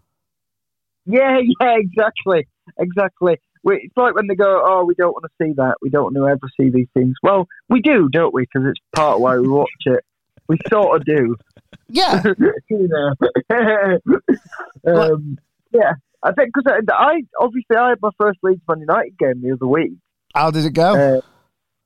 Yeah, 1.06 1.40
yeah, 1.62 1.78
exactly, 1.78 2.48
exactly. 2.78 3.40
It's 3.66 3.96
like 3.96 4.16
when 4.16 4.28
they 4.28 4.36
go, 4.36 4.62
"Oh, 4.66 4.84
we 4.86 4.96
don't 4.96 5.14
want 5.14 5.26
to 5.26 5.46
see 5.46 5.54
that. 5.58 5.76
We 5.82 5.90
don't 5.90 6.14
want 6.14 6.16
to 6.16 6.28
ever 6.28 6.50
see 6.60 6.70
these 6.70 6.88
things." 6.94 7.14
Well, 7.24 7.48
we 7.70 7.82
do, 7.82 8.10
don't 8.12 8.34
we? 8.34 8.44
Because 8.44 8.70
it's 8.70 8.80
part 8.96 9.16
of 9.16 9.22
why 9.22 9.38
we 9.38 9.48
watch 9.48 9.70
it. 9.86 10.04
We 10.48 10.58
sort 10.70 10.98
of 10.98 11.06
do. 11.06 11.36
yeah. 11.90 12.22
you 12.70 12.90
know. 12.90 13.14
um, 14.88 15.38
yeah, 15.72 15.94
I 16.22 16.32
think 16.34 16.52
because 16.54 16.72
I, 16.90 16.94
I 16.94 17.22
obviously 17.40 17.78
I 17.78 17.90
had 17.90 18.02
my 18.02 18.12
first 18.20 18.40
Leeds 18.44 18.62
Man 18.68 18.82
United 18.82 19.18
game 19.18 19.42
the 19.42 19.54
other 19.54 19.68
week. 19.68 19.94
How 20.36 20.52
did 20.52 20.66
it 20.66 20.74
go? 20.74 21.18
Uh, 21.18 21.22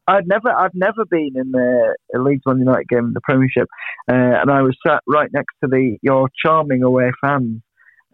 I'd 0.07 0.27
never, 0.27 0.49
I've 0.49 0.73
never 0.73 1.03
been 1.09 1.31
in 1.35 1.51
the 1.51 1.95
a 2.15 2.19
Leeds 2.19 2.43
Man 2.45 2.59
United 2.59 2.87
game 2.87 3.07
in 3.07 3.13
the 3.13 3.21
Premiership, 3.21 3.67
uh, 4.09 4.39
and 4.41 4.49
I 4.49 4.61
was 4.61 4.75
sat 4.85 5.03
right 5.05 5.29
next 5.33 5.53
to 5.63 5.69
the 5.69 5.97
your 6.01 6.29
charming 6.43 6.81
away 6.81 7.11
fans, 7.21 7.61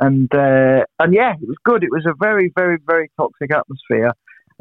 and 0.05 0.29
uh, 0.33 0.83
and 0.99 1.13
yeah, 1.13 1.33
it 1.41 1.47
was 1.47 1.57
good. 1.63 1.83
It 1.83 1.91
was 1.91 2.05
a 2.05 2.13
very, 2.19 2.51
very, 2.55 2.77
very 2.85 3.09
toxic 3.17 3.51
atmosphere, 3.51 4.11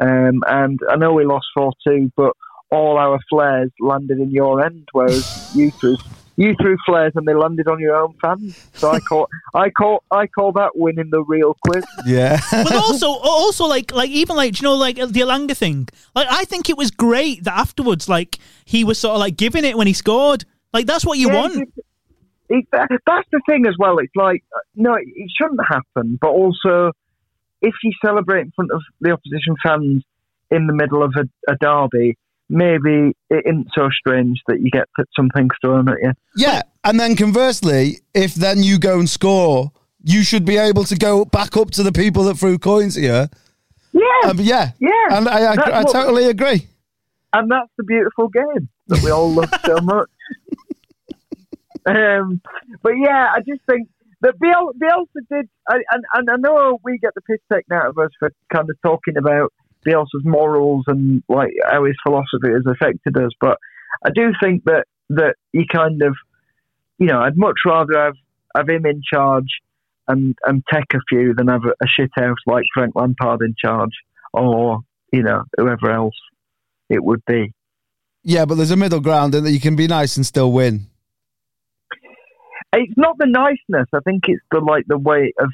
um, 0.01 0.43
and 0.47 0.78
I 0.88 0.97
know 0.97 1.12
we 1.12 1.24
lost 1.24 1.47
four 1.55 1.72
two, 1.86 2.11
but 2.16 2.32
all 2.70 2.97
our 2.99 3.18
flares 3.28 3.70
landed 3.80 4.18
in 4.18 4.30
your 4.30 4.64
end, 4.64 4.88
whereas 4.93 5.24
you 5.57 5.70
threw 5.72 5.97
you 6.36 6.55
threw 6.61 6.76
flares 6.86 7.12
and 7.14 7.28
they 7.28 7.34
landed 7.34 7.68
on 7.68 7.78
your 7.78 7.95
own 7.95 8.14
fans. 8.22 8.57
So 8.76 8.90
I 8.90 9.01
call 9.01 9.28
I 9.55 9.68
call 9.70 10.03
I 10.11 10.26
call 10.26 10.53
that 10.53 10.70
winning 10.74 11.11
the 11.11 11.22
real 11.22 11.55
quiz. 11.66 11.84
yeah. 12.07 12.40
But 12.51 12.74
also, 12.86 13.09
also 13.09 13.66
like 13.66 13.93
like 13.93 14.09
even 14.11 14.34
like 14.36 14.55
do 14.55 14.59
you 14.61 14.64
know 14.70 14.74
like 14.76 14.97
the 14.97 15.20
Elanga 15.20 15.55
thing. 15.55 15.88
Like 16.14 16.28
I 16.30 16.45
think 16.45 16.70
it 16.70 16.78
was 16.78 16.90
great 16.90 17.45
that 17.45 17.55
afterwards, 17.57 18.09
like 18.09 18.38
he 18.64 18.82
was 18.82 18.99
sort 18.99 19.14
of 19.14 19.20
like 19.20 19.36
giving 19.36 19.64
it 19.64 19.76
when 19.76 19.86
he 19.86 19.93
scored. 19.93 20.45
Like 20.72 20.86
that's 20.86 21.05
what 21.05 21.18
you 21.18 21.28
Yeah, 21.28 21.40
want. 21.40 21.57
it- 21.57 21.84
it- 22.59 22.98
that's 23.07 23.28
the 23.32 23.40
thing 23.48 23.66
as 23.66 23.74
well. 23.78 23.98
It's 23.98 24.14
like 24.16 24.42
no, 24.74 24.94
it 24.94 25.30
shouldn't 25.38 25.61
happen. 25.66 26.18
But 26.20 26.30
also, 26.30 26.92
if 27.61 27.74
you 27.82 27.92
celebrate 28.05 28.42
in 28.42 28.53
front 28.55 28.70
of 28.72 28.80
the 29.00 29.11
opposition 29.12 29.55
fans 29.64 30.03
in 30.50 30.66
the 30.66 30.72
middle 30.74 31.03
of 31.03 31.14
a, 31.16 31.24
a 31.53 31.57
derby, 31.61 32.16
maybe 32.48 33.14
it 33.30 33.44
isn't 33.46 33.68
so 33.74 33.88
strange 33.90 34.40
that 34.48 34.61
you 34.61 34.70
get 34.70 34.86
th- 34.96 35.09
some 35.16 35.28
thrown 35.61 35.88
at 35.88 35.96
you. 36.03 36.12
Yeah, 36.36 36.62
and 36.84 37.00
then 37.00 37.16
conversely, 37.16 37.98
if 38.14 38.34
then 38.34 38.62
you 38.62 38.78
go 38.78 38.98
and 38.98 39.09
score, 39.09 39.72
you 40.05 40.22
should 40.24 40.44
be 40.44 40.57
able 40.59 40.84
to 40.84 40.96
go 40.96 41.24
back 41.24 41.57
up 41.57 41.70
to 41.72 41.82
the 41.82 41.92
people 41.92 42.24
that 42.24 42.36
threw 42.36 42.59
coins 42.59 42.96
at 42.98 43.03
you. 43.05 43.28
Yeah, 43.94 44.30
Um, 44.30 44.38
yeah, 44.40 44.72
yeah, 44.80 44.90
and 45.16 45.28
I, 45.28 45.53
I, 45.53 45.55
I 45.55 45.82
what- 45.82 45.92
totally 45.92 46.24
agree. 46.26 46.66
and 47.32 47.50
that's 47.50 47.70
the 47.78 47.84
beautiful 47.84 48.28
game 48.28 48.68
that 48.88 49.03
we 49.03 49.11
all 49.11 49.30
love 49.30 49.50
so 49.64 49.76
much. 49.82 50.09
Um, 51.86 52.40
but 52.82 52.92
yeah, 52.92 53.32
I 53.34 53.40
just 53.40 53.62
think 53.68 53.88
that 54.20 54.38
Biel, 54.38 54.72
Bielsa 54.80 55.26
did, 55.30 55.48
and, 55.68 56.04
and 56.14 56.30
I 56.30 56.36
know 56.36 56.78
we 56.84 56.98
get 56.98 57.14
the 57.14 57.22
piss 57.22 57.40
taken 57.52 57.72
out 57.76 57.88
of 57.88 57.98
us 57.98 58.10
for 58.18 58.30
kind 58.52 58.68
of 58.70 58.76
talking 58.82 59.16
about 59.16 59.52
Bielsa's 59.86 60.24
morals 60.24 60.84
and 60.86 61.22
like 61.28 61.50
how 61.68 61.84
his 61.84 61.96
philosophy 62.04 62.52
has 62.52 62.64
affected 62.66 63.16
us, 63.16 63.32
but 63.40 63.58
I 64.04 64.10
do 64.14 64.32
think 64.42 64.64
that 64.64 64.84
that 65.10 65.34
he 65.52 65.64
kind 65.70 66.02
of, 66.02 66.16
you 66.98 67.06
know, 67.06 67.20
I'd 67.20 67.36
much 67.36 67.56
rather 67.66 67.98
have 67.98 68.14
have 68.56 68.68
him 68.68 68.86
in 68.86 69.02
charge 69.12 69.48
and 70.08 70.36
and 70.46 70.62
take 70.72 70.94
a 70.94 71.00
few 71.08 71.34
than 71.34 71.48
have 71.48 71.64
a, 71.64 71.70
a 71.82 71.86
shit 71.86 72.10
house 72.14 72.38
like 72.46 72.64
Frank 72.72 72.94
Lampard 72.94 73.42
in 73.42 73.54
charge 73.58 73.92
or 74.32 74.80
you 75.12 75.22
know 75.22 75.42
whoever 75.56 75.90
else 75.90 76.14
it 76.88 77.02
would 77.02 77.24
be. 77.26 77.52
Yeah, 78.24 78.44
but 78.44 78.54
there's 78.54 78.70
a 78.70 78.76
middle 78.76 79.00
ground 79.00 79.34
in 79.34 79.44
that 79.44 79.50
you 79.50 79.60
can 79.60 79.74
be 79.74 79.88
nice 79.88 80.16
and 80.16 80.24
still 80.24 80.52
win. 80.52 80.86
It's 82.72 82.96
not 82.96 83.18
the 83.18 83.26
niceness. 83.26 83.88
I 83.92 84.00
think 84.04 84.24
it's 84.28 84.42
the 84.50 84.60
like 84.60 84.84
the 84.86 84.98
way 84.98 85.32
of 85.38 85.50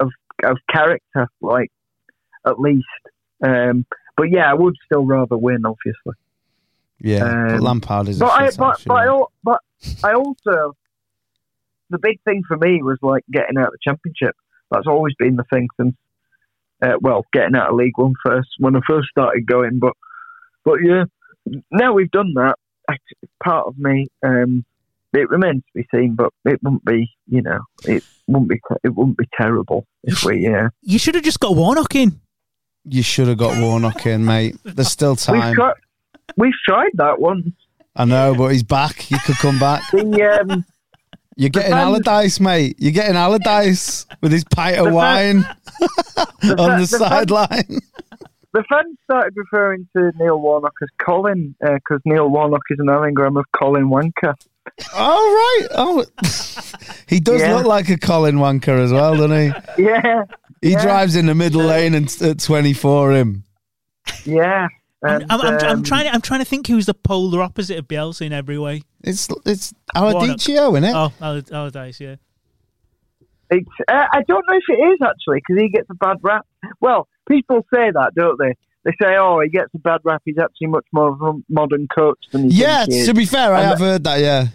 of 0.00 0.10
of 0.42 0.58
character, 0.70 1.28
like 1.40 1.70
at 2.46 2.60
least. 2.60 2.84
Um, 3.42 3.86
but 4.16 4.30
yeah, 4.30 4.50
I 4.50 4.54
would 4.54 4.74
still 4.86 5.04
rather 5.04 5.36
win, 5.36 5.64
obviously. 5.66 6.14
Yeah, 7.00 7.20
but 7.46 7.54
Um, 7.54 7.60
Lampard 7.60 8.08
is. 8.08 8.18
But 8.18 8.28
a 8.28 8.44
I 8.44 8.50
but 8.56 8.82
but 8.86 8.94
I, 8.94 9.04
you 9.04 9.10
know. 9.10 9.16
al- 9.18 9.32
but 9.42 9.60
I 10.02 10.14
also 10.14 10.76
the 11.90 11.98
big 11.98 12.20
thing 12.22 12.42
for 12.46 12.56
me 12.56 12.82
was 12.82 12.98
like 13.02 13.24
getting 13.30 13.58
out 13.58 13.68
of 13.68 13.72
the 13.72 13.78
championship. 13.82 14.34
That's 14.70 14.86
always 14.86 15.14
been 15.18 15.36
the 15.36 15.44
thing 15.52 15.68
since 15.78 15.94
uh, 16.82 16.96
well, 17.00 17.24
getting 17.32 17.54
out 17.54 17.70
of 17.70 17.76
League 17.76 17.96
One 17.96 18.14
first 18.24 18.48
when 18.58 18.76
I 18.76 18.80
first 18.86 19.08
started 19.08 19.46
going. 19.46 19.78
But 19.78 19.94
but 20.64 20.78
yeah, 20.82 21.04
now 21.70 21.92
we've 21.92 22.10
done 22.10 22.32
that. 22.34 22.56
Part 23.42 23.66
of 23.66 23.78
me, 23.78 24.06
um, 24.22 24.64
it 25.14 25.28
remains 25.30 25.62
to 25.62 25.82
be 25.82 25.86
seen, 25.94 26.14
but 26.14 26.32
it 26.44 26.60
wouldn't 26.62 26.84
be, 26.84 27.10
you 27.28 27.42
know, 27.42 27.60
it 27.84 28.02
wouldn't 28.26 28.48
be, 28.48 28.60
it 28.82 28.90
wouldn't 28.94 29.16
be 29.16 29.28
terrible 29.36 29.86
if 30.02 30.24
we, 30.24 30.38
yeah. 30.40 30.68
You 30.82 30.98
should 30.98 31.14
have 31.14 31.24
just 31.24 31.40
got 31.40 31.54
Warnock 31.56 31.94
in. 31.94 32.20
You 32.84 33.02
should 33.02 33.28
have 33.28 33.38
got 33.38 33.58
Warnock 33.60 34.04
in, 34.06 34.24
mate. 34.24 34.56
There's 34.64 34.88
still 34.90 35.12
We've 35.12 35.20
time. 35.20 35.56
we've 36.36 36.52
tried 36.66 36.90
that 36.94 37.20
once. 37.20 37.48
I 37.96 38.04
know, 38.04 38.34
but 38.36 38.48
he's 38.48 38.62
back. 38.64 38.96
He 39.00 39.18
could 39.20 39.36
come 39.36 39.58
back. 39.58 39.82
The 39.92 40.40
um, 40.50 40.64
You're 41.36 41.50
getting 41.50 41.72
fans- 41.72 41.82
Allardyce, 42.06 42.40
mate. 42.40 42.76
You're 42.78 42.92
getting 42.92 43.16
Allardyce 43.16 44.06
with 44.20 44.32
his 44.32 44.44
pint 44.44 44.76
of 44.78 44.86
The 44.86 44.92
wine 44.92 45.38
the, 45.80 46.56
on 46.58 46.80
the, 46.80 46.86
the 46.90 46.98
sideline. 46.98 47.80
the 48.52 48.64
fans 48.68 48.96
started 49.04 49.32
referring 49.36 49.88
to 49.96 50.12
Neil 50.18 50.38
Warnock 50.40 50.74
as 50.82 50.88
Colin 51.04 51.54
because 51.60 52.00
Neil 52.04 52.28
Warnock 52.28 52.62
is 52.70 52.78
an 52.80 52.88
anagram 52.90 53.36
of 53.36 53.44
Colin 53.56 53.88
Wanker. 53.88 54.34
Oh 54.94 55.58
right. 55.60 55.68
Oh, 55.76 56.04
he 57.06 57.20
does 57.20 57.40
Yeah. 57.40 57.56
look 57.56 57.66
like 57.66 57.88
a 57.90 57.96
Colin 57.98 58.36
Wanker 58.36 58.78
as 58.82 58.92
well, 58.92 59.16
doesn't 59.16 59.30
he? 59.38 59.52
Yeah, 59.84 60.24
He 60.62 60.72
Yeah. 60.72 60.82
drives 60.82 61.16
in 61.16 61.26
the 61.26 61.34
middle 61.34 61.62
lane 61.62 61.94
and 61.94 62.06
at 62.22 62.40
24 62.40 63.12
him. 63.12 63.44
yeah. 64.24 64.68
I'm, 65.02 65.20
And, 65.20 65.26
I'm, 65.30 65.40
I'm, 65.42 65.54
I'm 65.58 65.70
um, 65.78 65.82
trying. 65.82 66.04
To, 66.04 66.14
I'm 66.14 66.22
trying 66.22 66.40
to 66.40 66.46
think 66.46 66.66
who's 66.66 66.86
the 66.86 66.94
polar 66.94 67.42
opposite 67.42 67.78
of 67.78 67.86
Bielsa 67.86 68.22
in 68.24 68.32
every 68.32 68.58
way. 68.58 68.82
It's 69.02 69.28
it's 69.44 69.74
Aladicio, 69.94 70.72
isn't 70.72 70.84
it? 70.84 70.94
Oh, 70.94 71.12
Al- 71.20 71.42
Allardyce, 71.52 72.00
yeah. 72.00 72.16
It's, 73.50 73.68
uh, 73.86 74.06
I 74.12 74.22
don't 74.26 74.42
know 74.48 74.56
if 74.56 74.64
it 74.68 74.80
is 74.82 74.98
actually 75.04 75.42
because 75.46 75.60
he 75.62 75.68
gets 75.68 75.86
a 75.90 75.94
bad 75.94 76.16
rap. 76.22 76.46
Well, 76.80 77.06
people 77.28 77.66
say 77.72 77.90
that, 77.90 78.12
don't 78.16 78.38
they? 78.38 78.54
They 78.84 78.92
say, 79.00 79.16
"Oh, 79.18 79.40
he 79.40 79.48
gets 79.48 79.68
a 79.74 79.78
bad 79.78 80.00
rap. 80.04 80.20
He's 80.24 80.38
actually 80.38 80.66
much 80.68 80.84
more 80.92 81.08
of 81.08 81.20
a 81.22 81.32
modern 81.48 81.88
coach 81.88 82.18
than 82.32 82.50
he 82.50 82.56
yeah, 82.60 82.84
he 82.86 83.04
to 83.06 83.14
be 83.14 83.24
fair, 83.24 83.54
I 83.54 83.60
And 83.60 83.68
have 83.70 83.78
heard 83.78 84.04
that, 84.04 84.20
yeah. 84.20 84.46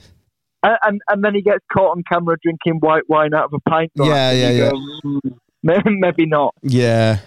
and, 0.63 0.77
and 0.83 1.01
and 1.09 1.23
then 1.23 1.33
he 1.35 1.41
gets 1.41 1.63
caught 1.73 1.91
on 1.97 2.03
camera 2.11 2.35
drinking 2.43 2.79
white 2.81 3.07
wine 3.09 3.33
out 3.33 3.45
of 3.45 3.53
a 3.53 3.59
pint 3.69 3.91
glass. 3.97 4.09
Yeah, 4.09 4.31
yeah, 4.31 4.49
yeah. 4.51 4.69
go, 4.71 4.77
"Hmm, 5.03 5.19
maybe, 5.63 5.95
maybe 5.97 6.25
not. 6.25 6.53
Yeah. 6.61 7.19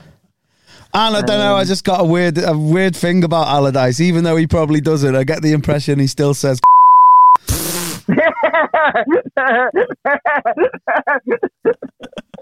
And 0.95 1.17
I 1.17 1.23
don't 1.23 1.39
know, 1.39 1.55
Um, 1.55 1.61
I 1.61 1.65
just 1.65 1.85
got 1.85 2.03
a 2.03 2.05
weird 2.05 2.37
a 2.39 2.57
weird 2.57 2.95
thing 2.95 3.25
about 3.25 3.49
Allardyce. 3.49 3.99
Even 4.01 4.25
though 4.25 4.37
he 4.37 4.47
probably 4.47 4.81
doesn't, 4.83 5.17
I 5.17 5.25
get 5.25 5.41
the 5.43 5.53
impression 5.53 5.99
he 5.99 6.07
still 6.07 6.35
says 6.35 6.61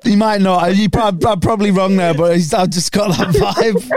he 0.05 0.17
might 0.17 0.41
not. 0.41 0.73
Prob- 0.93 1.25
I'm 1.25 1.41
probably 1.41 1.71
wrong 1.71 1.97
there, 1.97 2.15
but 2.15 2.35
he's, 2.37 2.55
I've 2.55 2.71
just 2.71 2.93
got 2.93 3.17
that 3.17 3.29
vibe. 3.35 3.91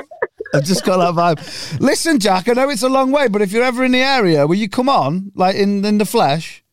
I've 0.54 0.64
just 0.64 0.86
got 0.86 0.98
that 0.98 1.20
vibe. 1.20 1.80
Listen, 1.80 2.20
Jack, 2.20 2.48
I 2.48 2.54
know 2.54 2.70
it's 2.70 2.84
a 2.84 2.90
long 2.90 3.12
way, 3.12 3.28
but 3.28 3.42
if 3.42 3.52
you're 3.52 3.64
ever 3.64 3.84
in 3.84 3.92
the 3.92 4.02
area, 4.02 4.46
will 4.46 4.56
you 4.56 4.70
come 4.70 4.88
on, 4.88 5.32
like 5.36 5.56
in, 5.56 5.84
in 5.84 5.98
the 5.98 6.06
flesh? 6.06 6.64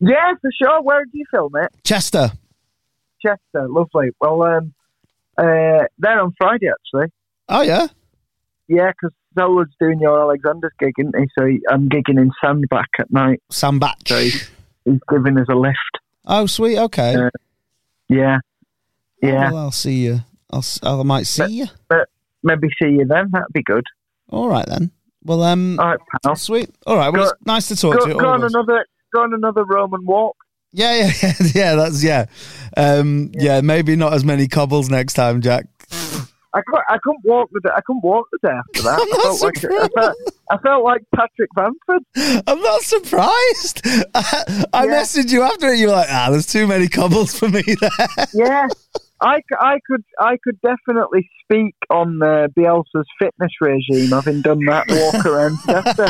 yeah, 0.00 0.32
for 0.40 0.50
sure. 0.62 0.82
Where 0.82 1.04
do 1.04 1.10
you 1.12 1.24
film 1.30 1.52
it? 1.56 1.70
Chester. 1.84 2.32
Chester, 3.20 3.68
lovely. 3.68 4.10
Well, 4.20 4.42
um, 4.42 4.74
uh, 5.36 5.84
they're 5.98 6.20
on 6.20 6.32
Friday 6.38 6.68
actually. 6.68 7.12
Oh, 7.48 7.62
yeah? 7.62 7.88
Yeah, 8.68 8.90
because 8.92 9.12
Selwood's 9.36 9.72
doing 9.80 9.98
your 10.00 10.20
Alexander's 10.20 10.72
gig, 10.78 10.92
isn't 10.98 11.16
he? 11.18 11.26
So 11.38 11.44
I'm 11.70 11.88
gigging 11.88 12.20
in 12.20 12.30
Sandbach 12.42 12.88
at 12.98 13.10
night. 13.10 13.42
Sam 13.50 13.78
Batch. 13.78 14.08
So 14.08 14.18
he's, 14.18 14.48
he's 14.84 15.00
giving 15.10 15.38
us 15.38 15.46
a 15.48 15.54
lift. 15.54 15.76
Oh, 16.26 16.46
sweet. 16.46 16.78
Okay. 16.78 17.14
Yeah. 17.14 17.28
Yeah, 18.08 18.38
yeah. 19.22 19.50
Well, 19.50 19.64
I'll 19.64 19.70
see 19.70 20.04
you. 20.04 20.20
I'll, 20.50 20.64
I 20.82 21.02
might 21.02 21.26
see 21.26 21.46
you. 21.46 21.66
Maybe 22.42 22.68
see 22.80 22.90
you 22.90 23.04
then. 23.06 23.28
That'd 23.32 23.52
be 23.52 23.62
good. 23.62 23.84
All 24.30 24.48
right 24.48 24.66
then. 24.66 24.90
Well, 25.24 25.42
um, 25.42 25.78
All 25.80 25.88
right, 25.88 25.98
pal. 26.24 26.36
sweet. 26.36 26.70
All 26.86 26.96
right. 26.96 27.12
Well, 27.12 27.24
Go- 27.24 27.30
it's 27.30 27.46
nice 27.46 27.68
to 27.68 27.76
talk 27.76 27.94
to 27.94 27.98
Go, 28.00 28.06
you. 28.06 28.12
go 28.20 28.28
on 28.28 28.36
always. 28.40 28.54
another. 28.54 28.86
Go 29.14 29.22
on 29.22 29.34
another 29.34 29.64
Roman 29.64 30.04
walk. 30.06 30.36
Yeah, 30.72 30.94
yeah, 30.94 31.12
yeah, 31.22 31.32
yeah. 31.54 31.74
That's 31.74 32.04
yeah. 32.04 32.26
Um, 32.76 33.30
yeah. 33.34 33.60
maybe 33.62 33.96
not 33.96 34.12
as 34.12 34.24
many 34.24 34.46
cobbles 34.48 34.88
next 34.90 35.14
time, 35.14 35.40
Jack. 35.40 35.66
I 36.54 36.60
couldn't, 36.66 36.84
I 36.88 36.98
couldn't 37.02 37.24
walk 37.24 37.50
the 37.52 37.60
day. 37.60 37.70
I 37.74 37.80
couldn't 37.82 38.02
walk 38.02 38.26
the 38.32 38.48
day 38.48 38.54
after 38.54 38.82
that. 38.82 38.94
I'm 39.00 39.00
I, 39.00 39.10
not 39.10 39.22
felt 39.22 39.42
like, 39.42 39.56
I, 39.56 39.60
surprised. 39.60 39.92
felt, 39.94 40.16
I 40.50 40.56
felt 40.58 40.84
like 40.84 41.02
Patrick 41.14 41.50
Bamford. 41.54 42.42
I'm 42.46 42.60
not 42.60 42.80
surprised. 42.82 43.80
I, 44.14 44.64
I 44.72 44.84
Yeah. 44.84 44.90
messaged 45.02 45.30
you 45.30 45.42
after 45.42 45.68
it. 45.68 45.78
You 45.78 45.88
were 45.88 45.92
like, 45.92 46.08
ah, 46.10 46.28
there's 46.30 46.46
too 46.46 46.66
many 46.66 46.88
cobbles 46.88 47.38
for 47.38 47.48
me 47.48 47.62
there. 47.62 48.26
Yeah, 48.34 48.66
I, 49.20 49.38
c- 49.38 49.56
I 49.60 49.78
could 49.86 50.04
I 50.20 50.36
could 50.42 50.60
definitely 50.60 51.28
speak 51.42 51.74
on 51.90 52.22
uh, 52.22 52.48
Bielsa's 52.56 53.06
fitness 53.18 53.50
regime, 53.60 54.10
having 54.10 54.42
done 54.42 54.64
that 54.66 54.86
walk 54.90 55.26
around 55.26 55.58
Chester. 55.66 56.06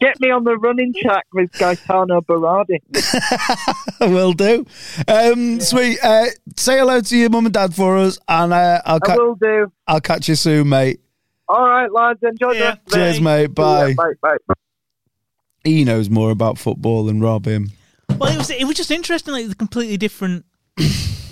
Get 0.00 0.18
me 0.20 0.30
on 0.30 0.44
the 0.44 0.56
running 0.56 0.92
track 1.00 1.26
with 1.32 1.52
Gaetano 1.52 2.22
Berardi. 2.22 2.78
I 4.00 4.06
will 4.08 4.32
do. 4.32 4.66
Um, 5.06 5.60
Sweet. 5.60 5.98
Uh, 6.02 6.26
say 6.56 6.78
hello 6.78 7.00
to 7.02 7.16
your 7.16 7.28
mum 7.30 7.44
and 7.46 7.54
dad 7.54 7.74
for 7.74 7.98
us, 7.98 8.18
and 8.26 8.52
uh, 8.52 8.80
I'll 8.84 8.98
I 9.06 9.16
will 9.16 9.34
do. 9.36 9.70
I'll 9.86 10.00
catch 10.00 10.28
you 10.28 10.34
soon, 10.34 10.70
mate. 10.70 11.00
All 11.48 11.66
right, 11.68 11.90
lads. 11.92 12.20
Enjoy 12.22 12.52
Yeah. 12.52 12.58
the 12.58 12.64
rest 12.66 12.80
Cheers, 12.94 13.16
day. 13.18 13.22
mate. 13.24 13.46
Bye. 13.54 13.88
Yeah, 13.88 13.94
bye. 14.22 14.36
Bye. 14.46 14.54
He 15.64 15.84
knows 15.84 16.08
more 16.08 16.30
about 16.30 16.56
football 16.58 17.04
than 17.04 17.20
Rob 17.20 17.44
him. 17.46 17.70
Well, 18.18 18.32
it 18.32 18.38
was 18.38 18.50
it 18.50 18.64
was 18.66 18.76
just 18.76 18.90
interesting, 18.90 19.34
like 19.34 19.48
the 19.48 19.54
completely 19.54 19.96
different 19.98 20.44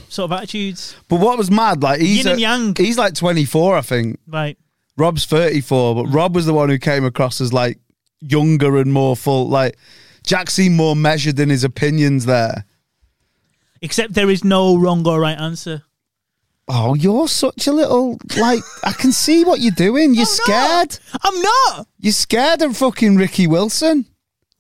sort 0.09 0.31
of 0.31 0.37
attitudes. 0.39 0.97
But 1.09 1.21
what 1.21 1.39
was 1.39 1.51
mad, 1.51 1.83
like 1.83 2.01
he's 2.01 2.19
Yin 2.19 2.27
and 2.29 2.39
a- 2.39 2.41
yang. 2.41 2.75
he's 2.77 2.99
like 2.99 3.15
24, 3.15 3.77
I 3.77 3.81
think. 3.83 4.19
Right. 4.27 4.57
Rob's 4.97 5.27
34, 5.27 5.95
but 5.95 6.07
Rob 6.07 6.35
was 6.35 6.47
the 6.47 6.53
one 6.55 6.69
who 6.69 6.79
came 6.79 7.05
across 7.05 7.41
as 7.41 7.53
like 7.53 7.79
younger 8.21 8.77
and 8.79 8.93
more 8.93 9.15
full. 9.17 9.49
Like 9.49 9.77
Jack 10.27 10.51
seemed 10.51 10.75
more 10.77 10.97
measured 10.97 11.39
in 11.39 11.51
his 11.51 11.63
opinions 11.65 12.27
there. 12.27 12.65
Except 13.81 14.15
there 14.15 14.29
is 14.29 14.43
no 14.43 14.77
wrong 14.77 15.07
or 15.07 15.21
right 15.21 15.39
answer. 15.39 15.85
Oh, 16.71 16.95
you're 16.95 17.29
such 17.29 17.67
a 17.67 17.73
little 17.73 18.19
like 18.37 18.61
I 18.83 18.93
can 18.93 19.13
see 19.13 19.45
what 19.45 19.61
you're 19.61 19.71
doing. 19.73 20.15
You're 20.15 20.27
I'm 20.27 20.53
not. 20.53 20.93
scared. 20.93 20.99
I'm 21.23 21.41
not 21.41 21.87
You're 22.01 22.13
scared 22.13 22.61
of 22.63 22.77
fucking 22.77 23.17
Ricky 23.17 23.47
Wilson. 23.47 24.05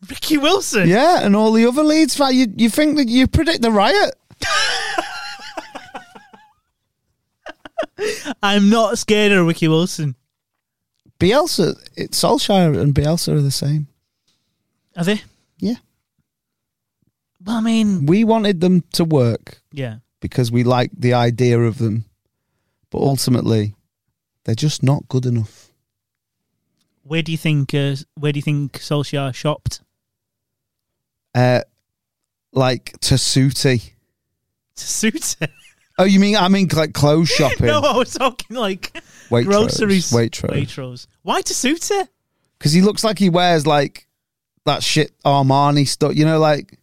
Ricky 0.09 0.38
Wilson. 0.38 0.88
Yeah, 0.88 1.20
and 1.22 1.34
all 1.34 1.51
the 1.53 1.66
other 1.66 1.82
leads. 1.82 2.16
fa- 2.16 2.32
You 2.32 2.46
you 2.57 2.70
think 2.70 2.96
that 2.96 3.09
you 3.09 3.26
predict 3.26 3.61
the 3.62 3.72
riot? 3.72 4.14
I'm 8.42 8.70
not 8.70 8.98
scared 8.98 9.32
of 9.32 9.46
Ricky 9.46 9.68
Wilson. 9.68 10.14
Bielsa, 11.18 11.74
it's 11.96 12.22
Solskjaer 12.22 12.80
and 12.80 12.94
Bielsa 12.94 13.34
are 13.34 13.40
the 13.40 13.50
same. 13.50 13.88
Are 14.96 15.04
they? 15.04 15.22
Yeah, 15.58 15.76
Well, 17.44 17.56
I 17.56 17.60
mean, 17.60 18.06
we 18.06 18.22
wanted 18.24 18.60
them 18.60 18.82
to 18.92 19.04
work 19.04 19.60
yeah. 19.72 19.96
because 20.20 20.52
we 20.52 20.62
liked 20.62 21.00
the 21.00 21.14
idea 21.14 21.58
of 21.58 21.78
them, 21.78 22.04
but 22.90 22.98
ultimately, 22.98 23.74
they're 24.44 24.54
just 24.54 24.82
not 24.84 25.08
good 25.08 25.26
enough. 25.26 25.72
Where 27.02 27.22
do 27.22 27.32
you 27.32 27.38
think? 27.38 27.74
Uh, 27.74 27.96
where 28.14 28.32
do 28.32 28.38
you 28.38 28.42
think 28.42 28.74
Solskjaer 28.74 29.34
shopped? 29.34 29.80
Uh, 31.34 31.62
like 32.52 32.92
Tasuti. 33.00 33.92
To 34.76 34.86
suit. 34.86 35.36
Oh, 35.99 36.05
you 36.05 36.20
mean 36.20 36.36
I 36.36 36.49
mean 36.49 36.68
like 36.72 36.92
clothes 36.94 37.28
shopping? 37.36 37.66
no, 37.66 37.80
I 37.80 37.96
was 37.96 38.14
talking 38.14 38.57
like 38.57 38.92
Waitrose, 39.30 39.44
groceries. 39.44 40.11
Waitrose. 40.12 40.51
Waitrose. 40.51 41.07
Why 41.22 41.40
to 41.42 41.55
suit 41.55 41.90
it? 41.90 42.09
because 42.59 42.72
he 42.72 42.82
looks 42.82 43.05
like 43.05 43.18
he 43.18 43.30
wears 43.30 43.66
like 43.66 44.07
that 44.64 44.82
shit 44.82 45.12
Armani 45.24 45.86
stuff. 45.86 46.14
You 46.16 46.24
know, 46.24 46.38
like 46.38 46.78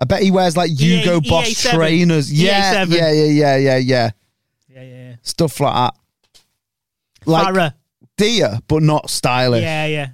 I 0.00 0.04
bet 0.04 0.22
he 0.22 0.30
wears 0.30 0.56
like 0.56 0.70
EA 0.70 0.98
Hugo 0.98 1.20
Boss 1.20 1.48
EA7. 1.48 1.70
trainers. 1.74 2.32
Yeah, 2.32 2.84
EA7. 2.84 2.90
yeah, 2.90 3.12
yeah, 3.12 3.24
yeah, 3.24 3.56
yeah, 3.56 3.76
yeah. 3.76 4.10
Yeah, 4.68 4.82
yeah. 4.82 5.14
Stuff 5.22 5.60
like 5.60 5.74
that. 5.74 5.94
Like 7.26 7.54
Farah. 7.54 7.74
deer, 8.16 8.58
but 8.68 8.82
not 8.82 9.10
stylish. 9.10 9.62
Yeah, 9.62 9.86
yeah. 9.86 10.08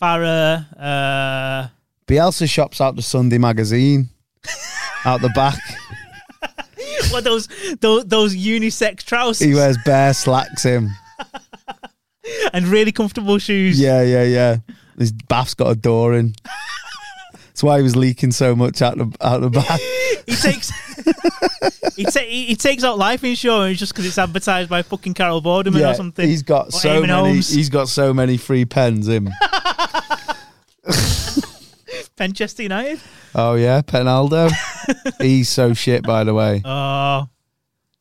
Farah. 0.00 0.66
Uh, 0.78 1.68
Bielsa 2.06 2.48
shops 2.50 2.80
out 2.80 2.96
the 2.96 3.02
Sunday 3.02 3.38
magazine 3.38 4.08
out 5.04 5.20
the 5.20 5.28
back. 5.30 5.58
what 7.12 7.24
those 7.24 7.48
those 7.80 8.04
those 8.06 8.36
unisex 8.36 9.04
trousers 9.04 9.46
He 9.46 9.54
wears 9.54 9.78
bare 9.84 10.14
slacks. 10.14 10.62
Him. 10.62 10.90
and 12.52 12.66
really 12.66 12.92
comfortable 12.92 13.38
shoes. 13.38 13.80
Yeah, 13.80 14.02
yeah, 14.02 14.24
yeah. 14.24 14.56
His 14.98 15.12
bath's 15.12 15.54
got 15.54 15.70
a 15.70 15.74
door 15.74 16.14
in. 16.14 16.34
That's 17.32 17.62
why 17.62 17.78
he 17.78 17.82
was 17.82 17.96
leaking 17.96 18.32
so 18.32 18.54
much 18.54 18.80
out 18.82 18.98
the 18.98 19.12
out 19.20 19.40
the 19.40 19.50
bath. 19.50 19.80
He 20.26 20.34
takes 20.34 20.70
he, 21.96 22.04
ta- 22.04 22.20
he, 22.20 22.56
takes 22.56 22.84
out 22.84 22.98
life 22.98 23.24
insurance 23.24 23.78
just 23.78 23.92
because 23.92 24.06
it's 24.06 24.18
advertised 24.18 24.70
by 24.70 24.82
fucking 24.82 25.14
Carol 25.14 25.42
Vorderman 25.42 25.90
or 25.90 25.94
something. 25.94 26.26
He's 26.26 26.42
got 26.42 26.72
so 26.72 26.88
Eamon 26.88 27.00
many. 27.02 27.12
Holmes. 27.12 27.50
He's 27.50 27.68
got 27.68 27.88
so 27.88 28.14
many 28.14 28.36
free 28.36 28.64
pens. 28.64 29.08
Him. 29.08 29.28
Manchester 32.20 32.62
United. 32.62 33.00
Oh 33.34 33.54
yeah, 33.54 33.80
Penaldo. 33.80 34.50
He's 35.20 35.48
so 35.48 35.72
shit, 35.72 36.02
by 36.04 36.22
the 36.22 36.34
way. 36.34 36.60
Oh, 36.64 37.28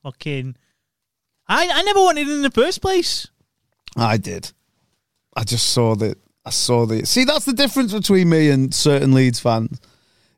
fucking! 0.03 0.57
I 1.47 1.69
I 1.73 1.81
never 1.83 2.01
wanted 2.01 2.27
it 2.27 2.31
in 2.31 2.41
the 2.41 2.51
first 2.51 2.81
place. 2.81 3.27
I 3.95 4.17
did. 4.17 4.51
I 5.35 5.45
just 5.45 5.69
saw 5.69 5.95
that. 5.95 6.17
I 6.45 6.49
saw 6.49 6.85
the. 6.85 7.05
See, 7.05 7.23
that's 7.23 7.45
the 7.45 7.53
difference 7.53 7.93
between 7.93 8.29
me 8.29 8.49
and 8.49 8.73
certain 8.73 9.13
Leeds 9.13 9.39
fans. 9.39 9.79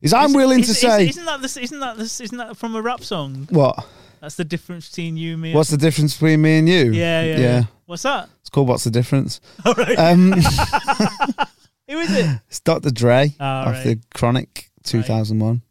Is 0.01 0.13
I'm 0.13 0.33
willing 0.33 0.61
to 0.61 0.73
say 0.73 1.07
isn't 1.07 1.25
that 1.25 1.41
this? 1.41 1.57
Isn't 1.57 1.79
that 1.79 1.97
this? 1.97 2.21
Isn't 2.21 2.37
that 2.37 2.57
from 2.57 2.75
a 2.75 2.81
rap 2.81 3.03
song? 3.03 3.47
what? 3.49 3.83
That's 4.19 4.35
the 4.35 4.45
difference 4.45 4.89
between 4.89 5.17
you 5.17 5.33
and 5.33 5.41
me. 5.41 5.55
What's 5.55 5.71
the 5.71 5.77
difference 5.77 6.13
between 6.13 6.43
me 6.43 6.59
and 6.59 6.69
you? 6.69 6.91
yeah, 6.91 7.23
yeah, 7.23 7.31
yeah. 7.31 7.39
yeah. 7.39 7.63
What's 7.87 8.03
that? 8.03 8.29
It's 8.41 8.49
called 8.51 8.67
"What's 8.67 8.83
the 8.83 8.91
Difference." 8.91 9.41
All 9.65 9.73
right. 9.73 9.97
Um, 9.97 10.35
Who 11.91 11.99
is 11.99 12.11
it? 12.15 12.39
it's 12.47 12.59
Dr. 12.61 12.89
Dre 12.91 13.35
Oh, 13.39 13.45
off 13.45 13.65
right. 13.67 13.83
the 13.83 13.99
Chronic 14.15 14.69
2001. 14.83 15.61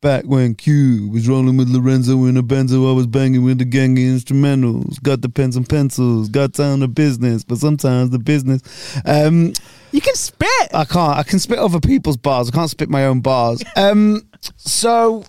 Back 0.00 0.24
when 0.24 0.56
Q 0.56 1.10
was 1.12 1.28
rolling 1.28 1.56
with 1.56 1.68
Lorenzo 1.68 2.24
in 2.24 2.36
a 2.36 2.42
Benzo, 2.42 2.90
I 2.90 2.92
was 2.92 3.06
banging 3.06 3.44
with 3.44 3.58
the 3.58 3.64
gang 3.64 3.92
of 3.92 4.02
instrumentals. 4.02 5.00
Got 5.00 5.20
the 5.22 5.28
pens 5.28 5.54
and 5.54 5.68
pencils, 5.68 6.28
got 6.28 6.54
down 6.54 6.80
to 6.80 6.88
business, 6.88 7.44
but 7.44 7.58
sometimes 7.58 8.10
the 8.10 8.18
business. 8.18 8.62
Um, 9.04 9.52
You 9.92 10.00
can 10.00 10.16
spit. 10.16 10.74
I 10.74 10.84
can't. 10.86 11.18
I 11.18 11.22
can 11.22 11.38
spit 11.38 11.58
other 11.60 11.78
people's 11.78 12.16
bars. 12.16 12.48
I 12.48 12.52
can't 12.52 12.68
spit 12.70 12.88
my 12.90 13.04
own 13.06 13.20
bars. 13.20 13.62
Um, 13.76 14.22
so 14.56 15.24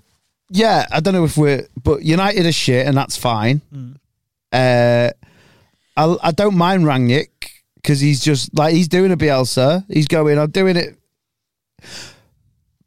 yeah, 0.49 0.87
I 0.91 1.01
don't 1.01 1.13
know 1.13 1.25
if 1.25 1.37
we're, 1.37 1.67
but 1.83 2.01
United 2.01 2.47
are 2.47 2.51
shit, 2.51 2.87
and 2.87 2.97
that's 2.97 3.15
fine. 3.17 3.61
Uh, 4.51 5.09
I 5.95 6.17
I 6.23 6.31
don't 6.31 6.57
mind 6.57 6.85
Rangnick 6.85 7.27
because 7.83 7.99
he's 7.99 8.21
just 8.21 8.57
like 8.57 8.73
he's 8.73 8.87
doing 8.87 9.11
a 9.11 9.17
Bielsa. 9.17 9.85
He's 9.91 10.07
going. 10.07 10.39
I'm 10.39 10.49
doing 10.49 10.77
it. 10.77 10.97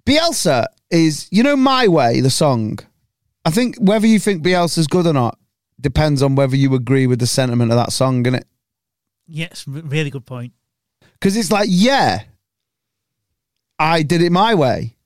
Bielsa 0.04 0.66
is, 0.90 1.28
you 1.30 1.42
know, 1.42 1.56
my 1.56 1.86
way. 1.86 2.20
The 2.20 2.30
song. 2.30 2.78
I 3.44 3.50
think 3.50 3.76
whether 3.76 4.06
you 4.06 4.18
think 4.18 4.42
Bielsa's 4.42 4.88
good 4.88 5.06
or 5.06 5.12
not 5.12 5.38
depends 5.80 6.22
on 6.22 6.34
whether 6.34 6.56
you 6.56 6.74
agree 6.74 7.06
with 7.06 7.18
the 7.18 7.26
sentiment 7.26 7.70
of 7.70 7.76
that 7.76 7.92
song, 7.92 8.24
innit? 8.24 8.44
Yes, 9.28 9.64
really 9.66 10.10
good 10.10 10.26
point. 10.26 10.52
Because 11.14 11.36
it's 11.36 11.52
like, 11.52 11.68
yeah, 11.70 12.24
I 13.78 14.02
did 14.02 14.22
it 14.22 14.30
my 14.32 14.54
way. 14.54 14.96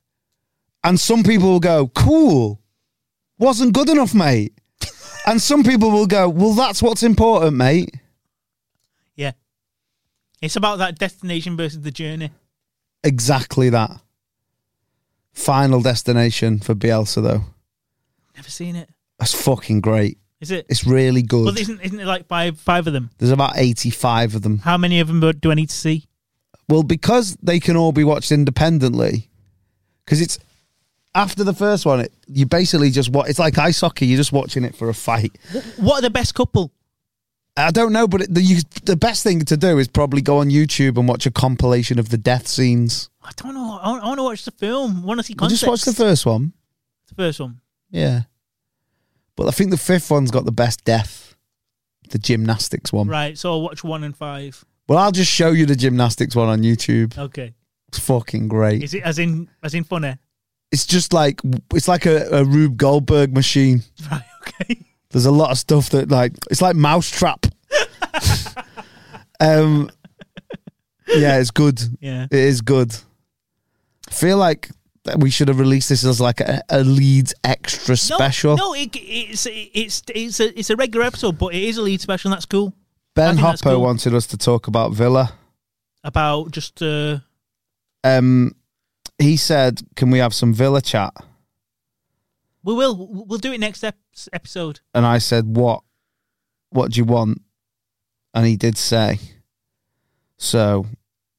And 0.82 0.98
some 0.98 1.22
people 1.22 1.50
will 1.50 1.60
go, 1.60 1.88
cool, 1.88 2.60
wasn't 3.38 3.74
good 3.74 3.88
enough, 3.88 4.14
mate. 4.14 4.54
and 5.26 5.40
some 5.40 5.62
people 5.62 5.90
will 5.90 6.06
go, 6.06 6.28
well, 6.28 6.54
that's 6.54 6.82
what's 6.82 7.02
important, 7.02 7.56
mate. 7.56 7.94
It's 10.40 10.56
about 10.56 10.78
that 10.78 10.98
destination 10.98 11.56
versus 11.56 11.82
the 11.82 11.90
journey. 11.90 12.30
Exactly 13.04 13.70
that. 13.70 13.90
Final 15.32 15.80
destination 15.80 16.58
for 16.58 16.74
Bielsa, 16.74 17.22
though. 17.22 17.44
Never 18.36 18.48
seen 18.50 18.76
it. 18.76 18.88
That's 19.18 19.34
fucking 19.34 19.80
great. 19.80 20.18
Is 20.40 20.50
it? 20.50 20.66
It's 20.68 20.86
really 20.86 21.22
good. 21.22 21.44
Well, 21.44 21.58
isn't 21.58 21.80
isn't 21.80 22.00
it 22.00 22.06
like 22.06 22.26
five 22.26 22.58
five 22.58 22.86
of 22.86 22.94
them? 22.94 23.10
There's 23.18 23.30
about 23.30 23.52
85 23.56 24.36
of 24.36 24.42
them. 24.42 24.58
How 24.58 24.78
many 24.78 25.00
of 25.00 25.08
them 25.08 25.20
do 25.20 25.50
I 25.50 25.54
need 25.54 25.68
to 25.68 25.76
see? 25.76 26.08
Well, 26.68 26.82
because 26.82 27.36
they 27.42 27.60
can 27.60 27.76
all 27.76 27.92
be 27.92 28.04
watched 28.04 28.32
independently, 28.32 29.28
because 30.04 30.22
it's 30.22 30.38
after 31.14 31.44
the 31.44 31.52
first 31.52 31.84
one, 31.84 32.00
it, 32.00 32.12
you 32.26 32.46
basically 32.46 32.90
just 32.90 33.10
watch. 33.10 33.28
It's 33.28 33.38
like 33.38 33.58
ice 33.58 33.80
hockey. 33.80 34.06
You're 34.06 34.16
just 34.16 34.32
watching 34.32 34.64
it 34.64 34.74
for 34.74 34.88
a 34.88 34.94
fight. 34.94 35.36
What 35.76 35.98
are 35.98 36.02
the 36.02 36.10
best 36.10 36.34
couple? 36.34 36.72
I 37.56 37.70
don't 37.70 37.92
know, 37.92 38.06
but 38.08 38.22
it, 38.22 38.34
the 38.34 38.40
you, 38.40 38.60
the 38.84 38.96
best 38.96 39.22
thing 39.22 39.40
to 39.44 39.56
do 39.56 39.78
is 39.78 39.88
probably 39.88 40.22
go 40.22 40.38
on 40.38 40.48
YouTube 40.50 40.96
and 40.98 41.06
watch 41.08 41.26
a 41.26 41.30
compilation 41.30 41.98
of 41.98 42.08
the 42.08 42.16
death 42.18 42.46
scenes. 42.46 43.10
I 43.22 43.32
don't 43.36 43.54
know. 43.54 43.78
I 43.82 43.88
want, 43.90 44.02
I 44.02 44.06
want 44.06 44.18
to 44.18 44.22
watch 44.24 44.44
the 44.44 44.50
film. 44.52 45.02
I 45.02 45.06
want 45.06 45.20
to 45.20 45.24
see 45.24 45.34
Well, 45.34 45.48
context. 45.48 45.60
just 45.60 45.68
watch 45.68 45.82
the 45.82 45.92
first 45.92 46.24
one. 46.24 46.52
The 47.08 47.14
first 47.16 47.40
one. 47.40 47.60
Yeah, 47.90 48.22
but 49.36 49.48
I 49.48 49.50
think 49.50 49.70
the 49.70 49.76
fifth 49.76 50.10
one's 50.10 50.30
got 50.30 50.44
the 50.44 50.52
best 50.52 50.84
death, 50.84 51.34
the 52.10 52.18
gymnastics 52.18 52.92
one. 52.92 53.08
Right. 53.08 53.36
So 53.36 53.50
I'll 53.50 53.62
watch 53.62 53.82
one 53.84 54.04
and 54.04 54.16
five. 54.16 54.64
Well, 54.88 54.98
I'll 54.98 55.12
just 55.12 55.30
show 55.30 55.50
you 55.50 55.66
the 55.66 55.76
gymnastics 55.76 56.34
one 56.36 56.48
on 56.48 56.62
YouTube. 56.62 57.16
Okay. 57.18 57.54
It's 57.88 57.98
fucking 57.98 58.48
great. 58.48 58.82
Is 58.84 58.94
it 58.94 59.02
as 59.02 59.18
in 59.18 59.48
as 59.62 59.74
in 59.74 59.82
funny? 59.84 60.16
It's 60.72 60.86
just 60.86 61.12
like 61.12 61.40
it's 61.74 61.88
like 61.88 62.06
a, 62.06 62.28
a 62.30 62.44
Rube 62.44 62.76
Goldberg 62.76 63.34
machine. 63.34 63.82
Right. 64.10 64.22
Okay. 64.46 64.86
There's 65.10 65.26
a 65.26 65.30
lot 65.30 65.50
of 65.50 65.58
stuff 65.58 65.90
that 65.90 66.10
like 66.10 66.32
it's 66.50 66.62
like 66.62 66.76
Mousetrap. 66.76 67.46
um, 69.40 69.90
yeah, 71.08 71.38
it's 71.38 71.50
good. 71.50 71.80
Yeah. 72.00 72.24
It 72.24 72.38
is 72.38 72.60
good. 72.60 72.94
I 74.08 74.12
feel 74.12 74.36
like 74.38 74.70
we 75.16 75.30
should 75.30 75.48
have 75.48 75.58
released 75.58 75.88
this 75.88 76.04
as 76.04 76.20
like 76.20 76.40
a, 76.40 76.62
a 76.68 76.84
Leeds 76.84 77.34
extra 77.42 77.96
special. 77.96 78.56
No, 78.56 78.68
no 78.68 78.74
it, 78.74 78.90
it's 78.94 79.46
it's 79.50 80.02
it's 80.14 80.40
a 80.40 80.58
it's 80.58 80.70
a 80.70 80.76
regular 80.76 81.06
episode, 81.06 81.38
but 81.38 81.54
it 81.54 81.62
is 81.62 81.78
a 81.78 81.82
lead 81.82 82.00
special. 82.00 82.30
and 82.30 82.36
That's 82.36 82.46
cool. 82.46 82.72
Ben 83.14 83.36
Hopper 83.36 83.58
cool. 83.70 83.82
wanted 83.82 84.14
us 84.14 84.26
to 84.28 84.38
talk 84.38 84.68
about 84.68 84.92
Villa. 84.92 85.32
About 86.04 86.50
just 86.52 86.80
uh, 86.82 87.18
Um, 88.04 88.54
he 89.18 89.36
said, 89.36 89.82
"Can 89.96 90.10
we 90.10 90.18
have 90.18 90.34
some 90.34 90.54
Villa 90.54 90.80
chat?" 90.80 91.12
We 92.62 92.74
will 92.74 93.24
we'll 93.26 93.38
do 93.38 93.52
it 93.52 93.58
next 93.58 93.84
ep- 93.84 93.98
episode. 94.32 94.80
And 94.94 95.06
I 95.06 95.18
said, 95.18 95.56
"What? 95.56 95.82
What 96.70 96.92
do 96.92 96.98
you 96.98 97.04
want?" 97.04 97.42
And 98.34 98.46
he 98.46 98.56
did 98.56 98.78
say. 98.78 99.18
So 100.36 100.86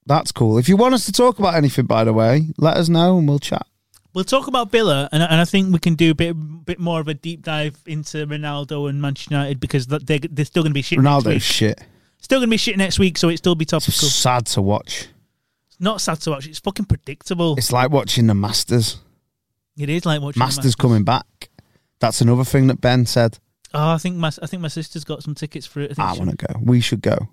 that's 0.06 0.31
cool. 0.31 0.57
If 0.57 0.69
you 0.69 0.77
want 0.77 0.93
us 0.93 1.06
to 1.06 1.11
talk 1.11 1.39
about 1.39 1.56
anything, 1.56 1.85
by 1.85 2.03
the 2.03 2.14
way, 2.14 2.48
let 2.57 2.77
us 2.77 2.89
know 2.89 3.18
and 3.18 3.27
we'll 3.27 3.39
chat. 3.39 3.65
We'll 4.14 4.26
talk 4.26 4.48
about 4.48 4.72
Villa, 4.72 5.07
and, 5.14 5.23
and 5.23 5.39
I 5.39 5.45
think 5.45 5.72
we 5.72 5.80
can 5.80 5.95
do 5.95 6.11
a 6.11 6.15
bit 6.15 6.35
bit 6.65 6.80
more 6.80 6.99
of 6.99 7.07
a 7.07 7.14
deep 7.14 7.43
dive 7.43 7.77
into 7.85 8.27
Ronaldo 8.27 8.89
and 8.89 9.02
Manchester 9.02 9.35
United 9.35 9.60
because 9.60 9.88
they're, 9.88 10.19
they're 10.19 10.45
still 10.45 10.64
going 10.64 10.72
to 10.72 10.73
be 10.73 10.81
shit. 10.81 10.99
Ronaldo's 10.99 11.43
shit. 11.43 11.80
Still 12.19 12.39
going 12.39 12.49
to 12.49 12.52
be 12.52 12.57
shit 12.57 12.77
next 12.77 12.99
week, 12.99 13.18
so 13.18 13.30
it 13.30 13.38
still 13.38 13.56
be 13.56 13.65
topical. 13.65 13.89
It's 13.89 14.14
sad 14.14 14.45
to 14.48 14.61
watch. 14.61 15.07
It's 15.68 15.80
not 15.80 16.02
sad 16.02 16.19
to 16.22 16.31
watch. 16.31 16.45
It's 16.45 16.60
fucking 16.60 16.85
predictable. 16.85 17.56
It's 17.57 17.72
like 17.72 17.89
watching 17.89 18.27
the 18.27 18.35
Masters. 18.35 18.98
It 19.82 19.90
is 19.90 20.06
like 20.06 20.22
watching 20.22 20.40
the 20.40 20.45
Masters 20.45 20.76
coming 20.76 21.03
back. 21.03 21.49
That's 21.99 22.22
another 22.22 22.44
thing 22.44 22.68
that 22.68 22.82
Ben 22.82 23.06
said. 23.06 23.38
Oh, 23.74 23.91
I 23.91 23.98
think 23.98 24.18
my 24.18 24.32
I 24.41 24.48
think 24.48 24.62
my 24.62 24.68
sister's 24.68 25.03
got 25.03 25.24
some 25.24 25.36
tickets 25.36 25.66
for 25.66 25.82
it. 25.82 25.98
I, 25.98 26.14
I 26.14 26.18
want 26.18 26.38
to 26.38 26.48
go. 26.48 26.60
We 26.62 26.82
should 26.82 27.02
go. 27.02 27.30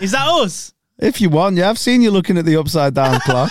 Is 0.00 0.12
that 0.12 0.26
us? 0.26 0.72
If 0.98 1.20
you 1.20 1.30
want, 1.30 1.56
yeah, 1.56 1.70
I've 1.70 1.78
seen 1.78 2.02
you 2.02 2.10
looking 2.10 2.36
at 2.38 2.44
the 2.44 2.56
upside 2.56 2.94
down 2.94 3.18
clock. 3.24 3.50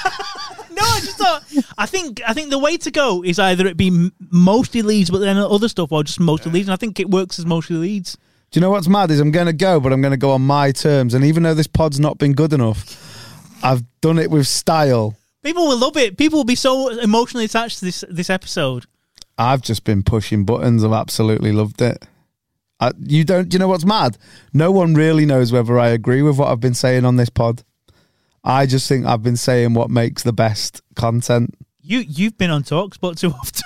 No, 0.72 0.84
I 0.84 1.00
just 1.02 1.18
thought. 1.18 1.44
I 1.78 1.86
think 1.86 2.22
I 2.26 2.34
think 2.34 2.50
the 2.52 2.60
way 2.60 2.78
to 2.78 2.92
go 2.92 3.24
is 3.24 3.40
either 3.40 3.68
it 3.68 3.76
be 3.76 4.12
mostly 4.32 4.82
leads, 4.82 5.10
but 5.10 5.20
then 5.20 5.38
other 5.38 5.68
stuff, 5.68 5.92
or 5.92 6.04
just 6.04 6.20
mostly 6.20 6.52
leads. 6.52 6.68
And 6.68 6.74
I 6.74 6.78
think 6.78 7.00
it 7.00 7.10
works 7.10 7.40
as 7.40 7.46
mostly 7.46 7.78
leads. 7.78 8.18
Do 8.52 8.60
you 8.60 8.62
know 8.62 8.72
what's 8.72 8.88
mad 8.88 9.12
is 9.12 9.20
I'm 9.20 9.32
going 9.32 9.46
to 9.46 9.54
go, 9.54 9.80
but 9.80 9.94
I'm 9.94 10.02
going 10.02 10.12
to 10.12 10.18
go 10.18 10.32
on 10.32 10.42
my 10.42 10.72
terms. 10.72 11.14
And 11.14 11.24
even 11.24 11.44
though 11.44 11.54
this 11.54 11.68
pod's 11.68 12.00
not 12.00 12.18
been 12.18 12.34
good 12.34 12.52
enough, 12.52 13.60
I've 13.64 13.84
done 14.02 14.18
it 14.18 14.32
with 14.32 14.48
style. 14.48 15.16
People 15.44 15.68
will 15.68 15.78
love 15.78 15.96
it. 15.98 16.18
People 16.18 16.40
will 16.40 16.44
be 16.46 16.56
so 16.56 16.90
emotionally 16.90 17.46
attached 17.46 17.80
to 17.80 17.86
this 17.86 18.04
this 18.10 18.30
episode. 18.30 18.86
I've 19.38 19.62
just 19.62 19.86
been 19.86 20.04
pushing 20.04 20.44
buttons. 20.44 20.84
I've 20.84 20.92
absolutely 20.92 21.54
loved 21.54 21.82
it. 21.82 22.06
I, 22.82 22.92
you 23.00 23.24
don't. 23.24 23.48
Do 23.50 23.56
you 23.56 23.60
know 23.60 23.68
what's 23.68 23.86
mad? 23.86 24.18
No 24.54 24.72
one 24.72 24.94
really 24.94 25.26
knows 25.26 25.52
whether 25.52 25.80
I 25.80 25.90
agree 25.90 26.22
with 26.22 26.38
what 26.38 26.50
I've 26.50 26.60
been 26.60 26.74
saying 26.74 27.06
on 27.06 27.16
this 27.16 27.30
pod. 27.30 27.64
I 28.44 28.66
just 28.66 28.88
think 28.88 29.06
I've 29.06 29.24
been 29.24 29.38
saying 29.38 29.74
what 29.74 29.90
makes 29.90 30.24
the 30.24 30.34
best 30.34 30.82
content. 30.96 31.56
You 31.82 32.00
you've 32.00 32.38
been 32.38 32.52
on 32.52 32.64
talks, 32.64 32.98
but 32.98 33.18
too 33.18 33.30
often. 33.32 33.64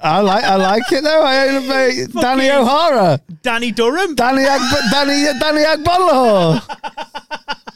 I 0.00 0.20
like. 0.20 0.44
I 0.44 0.54
like 0.56 0.92
it 0.92 1.02
though. 1.02 1.22
I 1.22 1.34
about 1.44 2.22
Danny 2.22 2.50
O'Hara, 2.50 3.20
Danny 3.42 3.72
Durham. 3.72 4.14
Danny 4.14 4.44
Ag- 4.44 4.90
Danny 4.92 5.38
Danny 5.40 5.64
Agbonlahor. 5.64 6.62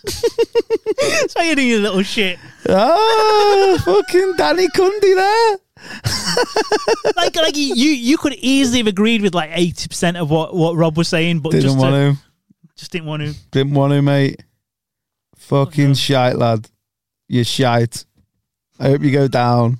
Why 1.34 1.44
you're 1.44 1.54
doing 1.54 1.68
your 1.68 1.80
little 1.80 2.02
shit. 2.02 2.38
Oh, 2.68 3.78
fucking 3.84 4.34
Danny 4.36 4.68
Cundy 4.68 5.14
there. 5.14 5.58
Like 7.16 7.36
like 7.36 7.56
you 7.56 7.74
you 7.74 8.16
could 8.16 8.34
easily 8.34 8.78
have 8.78 8.86
agreed 8.86 9.20
with 9.22 9.34
like 9.34 9.50
eighty 9.52 9.88
percent 9.88 10.16
of 10.16 10.30
what 10.30 10.54
what 10.54 10.76
Rob 10.76 10.96
was 10.96 11.08
saying, 11.08 11.40
but 11.40 11.50
Didn't 11.50 11.64
just 11.64 11.78
want 11.78 11.94
to, 11.94 12.22
just 12.76 12.92
didn't 12.92 13.06
want 13.06 13.22
to. 13.22 13.34
Didn't 13.50 13.74
want 13.74 13.92
to, 13.92 14.00
mate. 14.00 14.42
Fucking 15.36 15.84
oh, 15.84 15.88
no. 15.88 15.94
shite, 15.94 16.36
lad. 16.36 16.68
You're 17.28 17.44
shite. 17.44 18.04
I 18.78 18.88
hope 18.88 19.02
you 19.02 19.10
go 19.10 19.28
down 19.28 19.78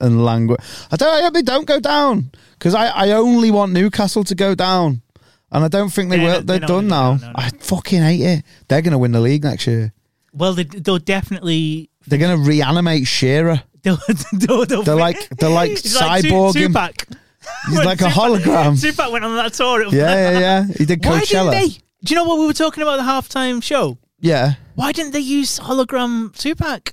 and 0.00 0.24
language. 0.24 0.60
I 0.90 0.96
don't. 0.96 1.08
I 1.08 1.22
hope 1.22 1.34
they 1.34 1.42
don't 1.42 1.66
go 1.66 1.80
down 1.80 2.30
because 2.52 2.74
I, 2.74 2.88
I 2.88 3.10
only 3.12 3.50
want 3.50 3.72
Newcastle 3.72 4.24
to 4.24 4.34
go 4.34 4.54
down, 4.54 5.02
and 5.50 5.64
I 5.64 5.68
don't 5.68 5.90
think 5.90 6.10
they 6.10 6.16
They're 6.18 6.26
will. 6.26 6.32
not- 6.34 6.46
They're, 6.46 6.58
they're 6.58 6.68
not 6.68 6.68
done 6.68 6.88
gonna 6.88 7.18
now. 7.18 7.26
no, 7.26 7.26
no. 7.28 7.32
I 7.36 7.50
fucking 7.50 8.02
hate 8.02 8.20
it. 8.20 8.44
They're 8.68 8.82
going 8.82 8.92
to 8.92 8.98
win 8.98 9.12
the 9.12 9.20
league 9.20 9.44
next 9.44 9.66
year. 9.66 9.92
Well, 10.32 10.54
they, 10.54 10.64
they'll 10.64 10.98
definitely. 10.98 11.90
They're 12.06 12.18
going 12.18 12.36
to 12.42 12.48
reanimate 12.48 13.06
Shearer. 13.06 13.62
They'll, 13.82 13.98
they'll, 14.32 14.64
they'll 14.66 14.82
They're 14.82 14.94
like 14.96 15.28
they're 15.38 15.48
like 15.48 15.70
It's 15.72 15.94
like 15.98 16.22
Tu- 16.22 16.28
cyborg. 16.30 16.54
him. 16.56 16.72
Tupac. 16.72 17.06
He's 17.68 17.78
like 17.84 18.00
a 18.00 18.04
hologram. 18.06 18.78
Tupac 18.80 19.12
went 19.12 19.24
on 19.24 19.36
that 19.36 19.52
tour. 19.54 19.82
It 19.82 19.84
was 19.86 19.94
Yeah, 19.94 20.32
yeah, 20.32 20.38
yeah. 20.38 20.64
He 20.76 20.84
did 20.84 21.04
Why 21.04 21.20
Coachella. 21.20 21.50
didn't 21.50 21.50
they? 21.52 21.68
Do 22.04 22.12
you 22.12 22.16
know 22.16 22.24
what 22.24 22.38
we 22.40 22.46
were 22.46 22.52
talking 22.52 22.82
about 22.82 22.96
the 22.96 23.02
halftime 23.04 23.62
show? 23.62 23.96
Yeah. 24.20 24.54
Why 24.74 24.90
didn't 24.92 25.12
they 25.12 25.20
use 25.20 25.58
hologram 25.60 26.36
Tupac? 26.36 26.92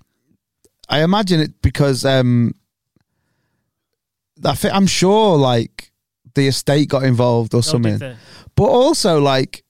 I 0.88 1.02
imagine 1.04 1.40
it 1.40 1.60
because 1.62 2.06
um, 2.06 2.54
I 4.44 4.54
thi- 4.54 4.70
I'm 4.70 4.88
sure 4.88 5.38
like 5.38 5.92
the 6.36 6.48
estate 6.48 6.90
got 6.90 7.04
involved 7.04 7.54
or 7.54 7.58
Oh, 7.58 7.62
something. 7.62 8.00
But 8.56 8.64
also 8.66 9.20
like, 9.20 9.64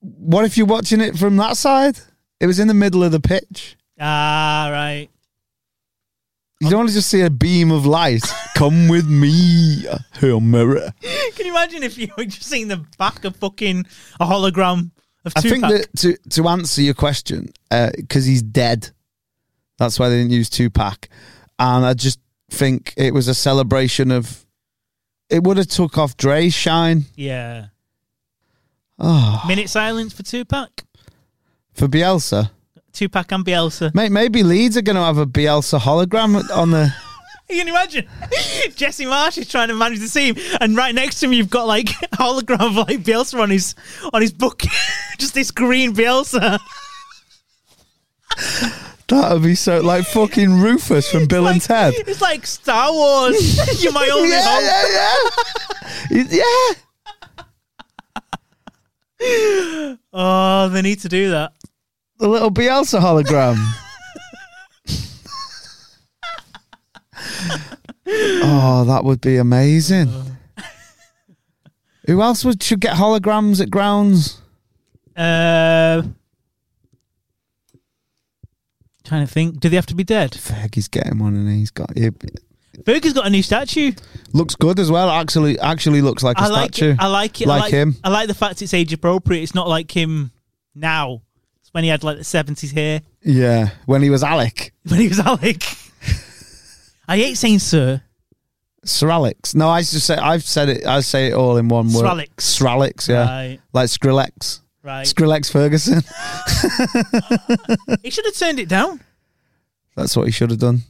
what 0.00 0.44
if 0.44 0.56
you're 0.56 0.66
watching 0.66 1.00
it 1.00 1.16
from 1.18 1.36
that 1.38 1.56
side? 1.56 1.98
It 2.40 2.46
was 2.46 2.60
in 2.60 2.68
the 2.68 2.74
middle 2.74 3.02
of 3.02 3.10
the 3.12 3.20
pitch. 3.20 3.76
Ah, 4.00 4.68
right. 4.70 5.08
You 6.60 6.70
don't 6.70 6.78
want 6.80 6.88
to 6.90 6.94
just 6.94 7.08
see 7.10 7.20
a 7.22 7.30
beam 7.30 7.70
of 7.70 7.86
light. 7.86 8.22
Come 8.56 8.88
with 8.88 9.06
me, 9.08 9.86
Hail 10.14 10.40
Mary. 10.40 10.80
Can 11.34 11.46
you 11.46 11.52
imagine 11.52 11.82
if 11.84 11.96
you 11.96 12.08
were 12.16 12.24
just 12.24 12.44
seeing 12.44 12.66
the 12.68 12.84
back 12.98 13.24
of 13.24 13.36
fucking 13.36 13.86
a 14.18 14.26
hologram 14.26 14.90
of 15.24 15.32
I 15.36 15.40
Tupac? 15.40 15.50
think 15.60 15.62
that 15.62 15.96
to 15.98 16.16
to 16.30 16.48
answer 16.48 16.82
your 16.82 16.94
question, 16.94 17.52
because 17.70 18.24
he's 18.24 18.42
dead, 18.42 18.90
that's 19.78 20.00
why 20.00 20.08
they 20.08 20.16
didn't 20.18 20.32
use 20.32 20.50
Tupac, 20.50 21.08
and 21.60 21.84
I 21.86 21.94
just 21.94 22.18
think 22.50 22.92
it 22.96 23.14
was 23.14 23.28
a 23.28 23.34
celebration 23.34 24.10
of. 24.10 24.44
It 25.30 25.42
would 25.44 25.56
have 25.58 25.66
took 25.68 25.98
off 25.98 26.16
Dre's 26.16 26.54
shine. 26.54 27.04
yeah. 27.16 27.66
Oh, 29.00 29.44
Minute 29.46 29.68
silence 29.70 30.12
for 30.12 30.24
Tupac. 30.24 30.82
for 31.72 31.86
Bielsa, 31.86 32.50
Tupac 32.92 33.30
and 33.30 33.44
Bielsa. 33.44 33.94
mate. 33.94 34.10
Maybe 34.10 34.42
Leeds 34.42 34.76
are 34.76 34.82
going 34.82 34.96
to 34.96 35.02
have 35.02 35.18
a 35.18 35.26
Bielsa 35.26 35.78
hologram 35.78 36.48
on 36.56 36.70
the. 36.72 36.92
You 37.50 37.56
can 37.60 37.68
imagine 37.68 38.06
Jesse 38.76 39.06
Marsch 39.06 39.38
is 39.38 39.48
trying 39.48 39.68
to 39.68 39.74
manage 39.74 40.00
the 40.00 40.08
team, 40.08 40.36
and 40.60 40.76
right 40.76 40.94
next 40.94 41.18
to 41.20 41.26
him 41.26 41.32
you've 41.32 41.48
got 41.48 41.66
like 41.66 41.88
a 42.02 42.16
hologram 42.16 42.60
of 42.60 42.76
like 42.76 42.98
Bielsa 42.98 43.40
on 43.40 43.48
his 43.48 43.74
on 44.12 44.20
his 44.20 44.34
book, 44.34 44.64
just 45.16 45.32
this 45.32 45.50
green 45.50 45.94
Bielsa. 45.94 46.58
That 49.08 49.32
would 49.32 49.42
be 49.42 49.54
so 49.54 49.80
like 49.80 50.04
fucking 50.08 50.60
Rufus 50.60 51.10
from 51.10 51.26
Bill 51.26 51.46
and 51.48 51.60
Ted. 51.62 51.94
It's 51.96 52.20
like 52.20 52.46
Star 52.46 52.92
Wars. 52.92 53.82
You're 53.82 53.92
my 53.92 54.08
only 54.14 54.28
Yeah, 54.30 54.42
hope. 54.44 54.62
yeah, 56.10 56.24
yeah. 56.30 56.74
yeah. 59.20 59.94
Oh, 60.12 60.68
they 60.68 60.82
need 60.82 61.00
to 61.00 61.08
do 61.08 61.30
that. 61.30 61.52
The 62.18 62.28
little 62.28 62.50
Bielsa 62.50 63.00
hologram. 63.00 63.56
oh, 68.06 68.84
that 68.86 69.04
would 69.04 69.20
be 69.20 69.36
amazing. 69.36 70.10
Who 72.06 72.22
else 72.22 72.44
would 72.44 72.62
should 72.62 72.80
get 72.80 72.96
holograms 72.96 73.60
at 73.60 73.70
grounds? 73.70 74.40
Uh, 75.16 76.02
trying 79.08 79.26
to 79.26 79.32
think. 79.32 79.58
Do 79.60 79.68
they 79.68 79.76
have 79.76 79.86
to 79.86 79.94
be 79.94 80.04
dead? 80.04 80.32
Fergie's 80.32 80.88
getting 80.88 81.18
one, 81.18 81.34
and 81.34 81.48
he's 81.48 81.70
got. 81.70 81.90
It 81.96 82.14
Fergie's 82.84 83.12
got 83.12 83.26
a 83.26 83.30
new 83.30 83.42
statue. 83.42 83.92
looks 84.32 84.54
good 84.54 84.78
as 84.78 84.90
well. 84.90 85.10
Actually, 85.10 85.58
actually 85.58 86.00
looks 86.00 86.22
like 86.22 86.38
a 86.38 86.42
I 86.42 86.46
like 86.48 86.74
statue. 86.74 86.92
it. 86.92 86.96
I 87.00 87.06
like 87.08 87.40
it. 87.40 87.48
I 87.48 87.50
Like 87.50 87.62
like 87.62 87.72
him. 87.72 87.96
I 88.04 88.08
like 88.10 88.28
the 88.28 88.34
fact 88.34 88.62
it's 88.62 88.72
age 88.74 88.92
appropriate. 88.92 89.42
It's 89.42 89.54
not 89.54 89.66
like 89.68 89.90
him 89.90 90.30
now. 90.74 91.22
It's 91.60 91.74
when 91.74 91.82
he 91.84 91.90
had 91.90 92.04
like 92.04 92.18
the 92.18 92.24
seventies 92.24 92.70
hair. 92.70 93.02
yeah, 93.22 93.70
when 93.86 94.02
he 94.02 94.10
was 94.10 94.22
Alec. 94.22 94.72
When 94.88 95.00
he 95.00 95.08
was 95.08 95.18
Alec. 95.20 95.62
I 97.08 97.16
hate 97.16 97.36
saying 97.36 97.58
sir. 97.60 98.02
Sir 98.84 99.10
Alex. 99.10 99.54
No, 99.54 99.68
I 99.68 99.80
just 99.80 100.06
say 100.06 100.16
I've 100.16 100.44
said 100.44 100.68
it. 100.68 100.86
I 100.86 101.00
say 101.00 101.28
it 101.28 101.34
all 101.34 101.56
in 101.56 101.68
one 101.68 101.86
word. 101.86 102.00
Sir 102.00 102.06
Alex. 102.06 102.44
Sir 102.44 102.66
Alex, 102.68 103.08
yeah, 103.08 103.24
Right, 103.28 103.60
like 103.72 103.86
Skrillex. 103.88 104.60
Right. 104.88 105.06
Skrillex 105.06 105.52
Ferguson. 105.52 106.00
he 108.02 108.08
should 108.08 108.24
have 108.24 108.34
turned 108.34 108.58
it 108.58 108.70
down. 108.70 109.02
That's 109.94 110.16
what 110.16 110.24
he 110.24 110.32
should 110.32 110.48
have 110.48 110.58
done. 110.58 110.80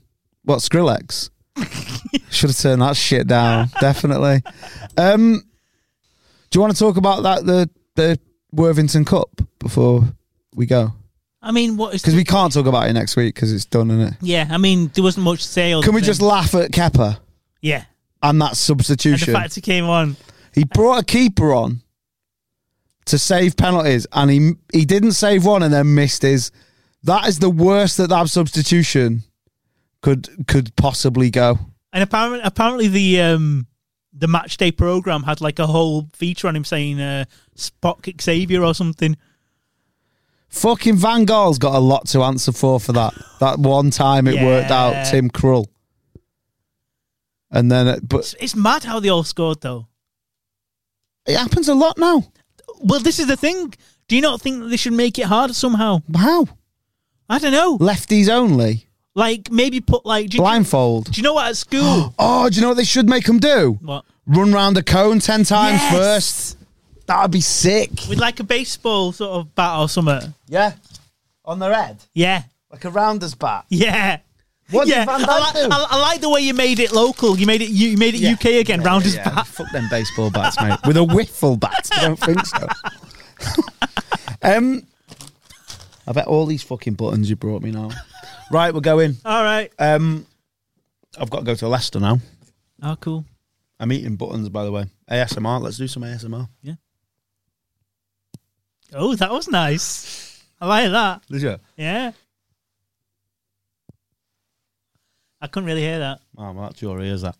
What 0.45 0.61
Skrillex? 0.61 1.31
should 2.31 2.51
have 2.51 2.57
turned 2.57 2.81
that 2.81 2.97
shit 2.97 3.27
down. 3.27 3.71
Definitely. 3.81 4.45
Um, 4.97 5.43
do 6.51 6.57
you 6.57 6.61
want 6.61 6.75
to 6.75 6.79
talk 6.79 6.97
about 6.97 7.25
that 7.25 7.45
the 7.45 7.69
the 7.97 8.21
Worthington 8.53 9.05
Cup 9.05 9.41
before 9.59 10.05
we 10.55 10.67
go? 10.67 10.93
I 11.43 11.51
mean, 11.51 11.77
what 11.77 11.93
is? 11.93 12.01
Because 12.01 12.15
we 12.15 12.23
can't 12.23 12.53
talk 12.53 12.67
about 12.67 12.89
it 12.89 12.93
next 12.93 13.17
week 13.17 13.35
because 13.35 13.53
it's 13.53 13.65
done, 13.65 13.91
isn't 13.91 14.15
it? 14.15 14.15
yeah, 14.21 14.47
I 14.49 14.59
mean, 14.59 14.93
there 14.95 15.03
wasn't 15.03 15.25
much 15.25 15.43
to 15.43 15.49
say. 15.49 15.83
Can 15.83 15.93
we 15.93 16.03
just 16.03 16.23
laugh 16.23 16.55
at 16.55 16.71
Kepa 16.71 17.19
Yeah, 17.63 17.83
and 18.23 18.41
that 18.41 18.45
and 18.45 18.53
the 18.53 18.55
substitution? 18.55 19.35
fact 19.35 19.57
he 19.57 19.61
came 19.61 19.87
on. 19.87 20.15
He 20.55 20.63
brought 20.63 21.03
a 21.03 21.05
keeper 21.05 21.53
on 21.53 21.83
to 23.09 23.19
save 23.19 23.57
penalties, 23.57 24.07
and 24.13 24.31
he 24.31 24.53
he 24.73 24.85
didn't 24.85 25.13
save 25.13 25.45
one 25.45 25.63
and 25.63 25.73
then 25.73 25.95
missed 25.95 26.23
his. 26.23 26.51
That 27.03 27.29
is 27.29 27.39
the 27.39 27.51
worst 27.51 27.97
that 27.99 28.09
that 28.09 28.29
substitution 28.29 29.23
could 30.03 30.47
could 30.47 30.75
possibly 30.77 31.31
go. 31.31 31.59
And 31.93 32.03
apparently, 32.03 32.41
apparently 32.45 32.89
the 32.89 33.21
um 33.21 33.67
the 34.13 34.29
match 34.29 34.57
day 34.57 34.73
program 34.73 35.23
had 35.23 35.41
like 35.41 35.59
a 35.59 35.67
whole 35.67 36.09
feature 36.13 36.49
on 36.49 36.57
him 36.57 36.65
saying 36.65 37.01
uh, 37.01 37.25
"spot 37.55 38.03
kick 38.03 38.21
Xavier" 38.23 38.63
or 38.65 38.75
something. 38.75 39.17
Fucking 40.51 40.97
Van 40.97 41.25
Gaal's 41.27 41.59
got 41.59 41.75
a 41.75 41.79
lot 41.79 42.07
to 42.09 42.23
answer 42.23 42.53
for 42.53 42.81
for 42.81 42.93
that. 42.93 43.15
That 43.41 43.59
one 43.59 43.91
time 43.91 44.27
it 44.27 44.43
worked 44.43 44.71
out, 44.71 45.07
Tim 45.11 45.31
Krul. 45.31 45.67
And 47.51 47.71
then, 47.71 47.87
it, 47.87 48.09
but 48.09 48.19
It's, 48.21 48.35
it's 48.41 48.57
mad 48.57 48.85
how 48.85 49.01
they 49.01 49.09
all 49.09 49.25
scored 49.25 49.61
though. 49.61 49.89
it 51.27 51.37
happens 51.37 51.69
a 51.69 51.75
lot 51.75 51.99
now. 51.99 52.25
Well, 52.83 53.01
this 53.01 53.19
is 53.19 53.27
the 53.27 53.37
thing. 53.37 53.75
Do 54.09 54.17
you 54.17 54.23
not 54.23 54.41
think 54.41 54.61
that 54.63 54.69
they 54.69 54.77
should 54.77 54.93
make 54.95 55.19
it 55.19 55.27
harder 55.27 55.55
somehow? 55.55 56.01
How 56.17 56.47
I 57.29 57.39
don't 57.39 57.53
know. 57.53 57.77
lefties 57.79 58.29
only 58.29 58.87
Like 59.15 59.51
maybe 59.51 59.81
put 59.81 60.07
like 60.07 60.31
do 60.31 60.37
you, 60.39 60.43
blindfold. 60.43 61.13
do 61.13 61.19
you 61.21 61.23
know 61.23 61.35
what 61.35 61.49
at 61.49 61.57
school? 61.57 62.15
Oh, 62.19 62.49
do 62.49 62.57
you 62.57 62.63
know 62.63 62.69
what 62.69 62.77
they 62.79 62.85
should 62.85 63.09
make 63.09 63.25
them 63.27 63.39
do? 63.39 63.79
what 63.83 64.05
Run 64.27 64.53
round 64.53 64.77
a 64.79 64.83
cone 64.83 65.19
ten 65.21 65.45
times 65.45 65.81
Yes! 65.81 65.93
first. 65.93 66.59
That'd 67.07 67.31
be 67.31 67.41
sick. 67.41 67.91
with 68.09 68.19
like 68.19 68.39
a 68.41 68.45
baseball 68.45 69.13
sort 69.13 69.33
of 69.41 69.55
bat 69.55 69.79
or 69.79 69.89
something? 69.89 70.35
Yeah, 70.49 70.73
on 71.45 71.59
their 71.59 71.73
head 71.75 71.99
Yeah, 72.15 72.43
like 72.71 72.85
a 72.85 72.91
rounder's 72.91 73.35
bat. 73.35 73.65
yeah. 73.71 74.19
What 74.71 74.87
yeah, 74.87 75.07
I, 75.09 75.19
do? 75.55 75.69
I, 75.71 75.87
I 75.91 76.01
like 76.01 76.21
the 76.21 76.29
way 76.29 76.41
you 76.43 76.53
made 76.53 76.79
it 76.79 76.93
local. 76.93 77.39
You 77.39 77.47
made 77.47 77.63
it. 77.63 77.71
You, 77.71 77.97
made 77.97 78.15
it 78.15 78.21
Yeah. 78.21 78.33
UK 78.33 78.45
again. 78.61 78.83
round 78.83 79.05
his 79.05 79.15
Yeah, 79.15 79.29
bat. 79.31 79.47
Fuck 79.47 79.71
them 79.73 79.89
baseball 79.91 80.31
bats, 80.31 80.61
mate. 80.61 80.79
With 80.87 80.97
a 80.99 81.01
wiffle 81.01 81.59
bat. 81.59 81.89
I 81.93 82.03
don't 82.03 82.19
think 82.19 82.45
so. 82.45 82.67
um, 84.43 84.83
I 86.07 86.13
bet 86.13 86.27
all 86.27 86.45
these 86.45 86.63
fucking 86.63 86.95
buttons 86.95 87.31
you 87.31 87.37
brought 87.37 87.63
me 87.63 87.71
now. 87.71 87.91
Right, 88.51 88.75
we're 88.75 88.81
going. 88.81 89.17
All 89.25 89.43
right. 89.43 89.73
Um, 89.79 90.27
I've 91.19 91.31
got 91.31 91.41
to 91.41 91.45
go 91.45 91.55
to 91.55 91.69
Leicester 91.69 92.01
now. 92.01 92.19
Oh, 92.83 92.97
cool. 93.01 93.25
I'm 93.81 93.91
eating 93.93 94.17
buttons, 94.17 94.49
by 94.51 94.65
the 94.65 94.73
way. 94.73 94.85
ASMR. 95.11 95.61
Let's 95.63 95.79
do 95.79 95.89
some 95.89 96.03
ASMR. 96.03 96.49
Yeah. 96.63 96.75
Oh, 98.93 99.15
that 99.15 99.31
was 99.31 99.49
nice. 99.49 100.43
I 100.61 100.67
like 100.67 100.91
that. 100.91 101.23
Did 101.31 101.43
you? 101.43 101.57
Yeah. 101.77 102.13
I 105.41 105.47
couldn't 105.47 105.67
really 105.67 105.83
hear 105.83 106.01
that. 106.01 106.21
Oh, 106.37 106.53
well, 106.53 106.69
that's 106.69 106.83
your 106.83 107.01
ears. 107.01 107.23
That. 107.23 107.37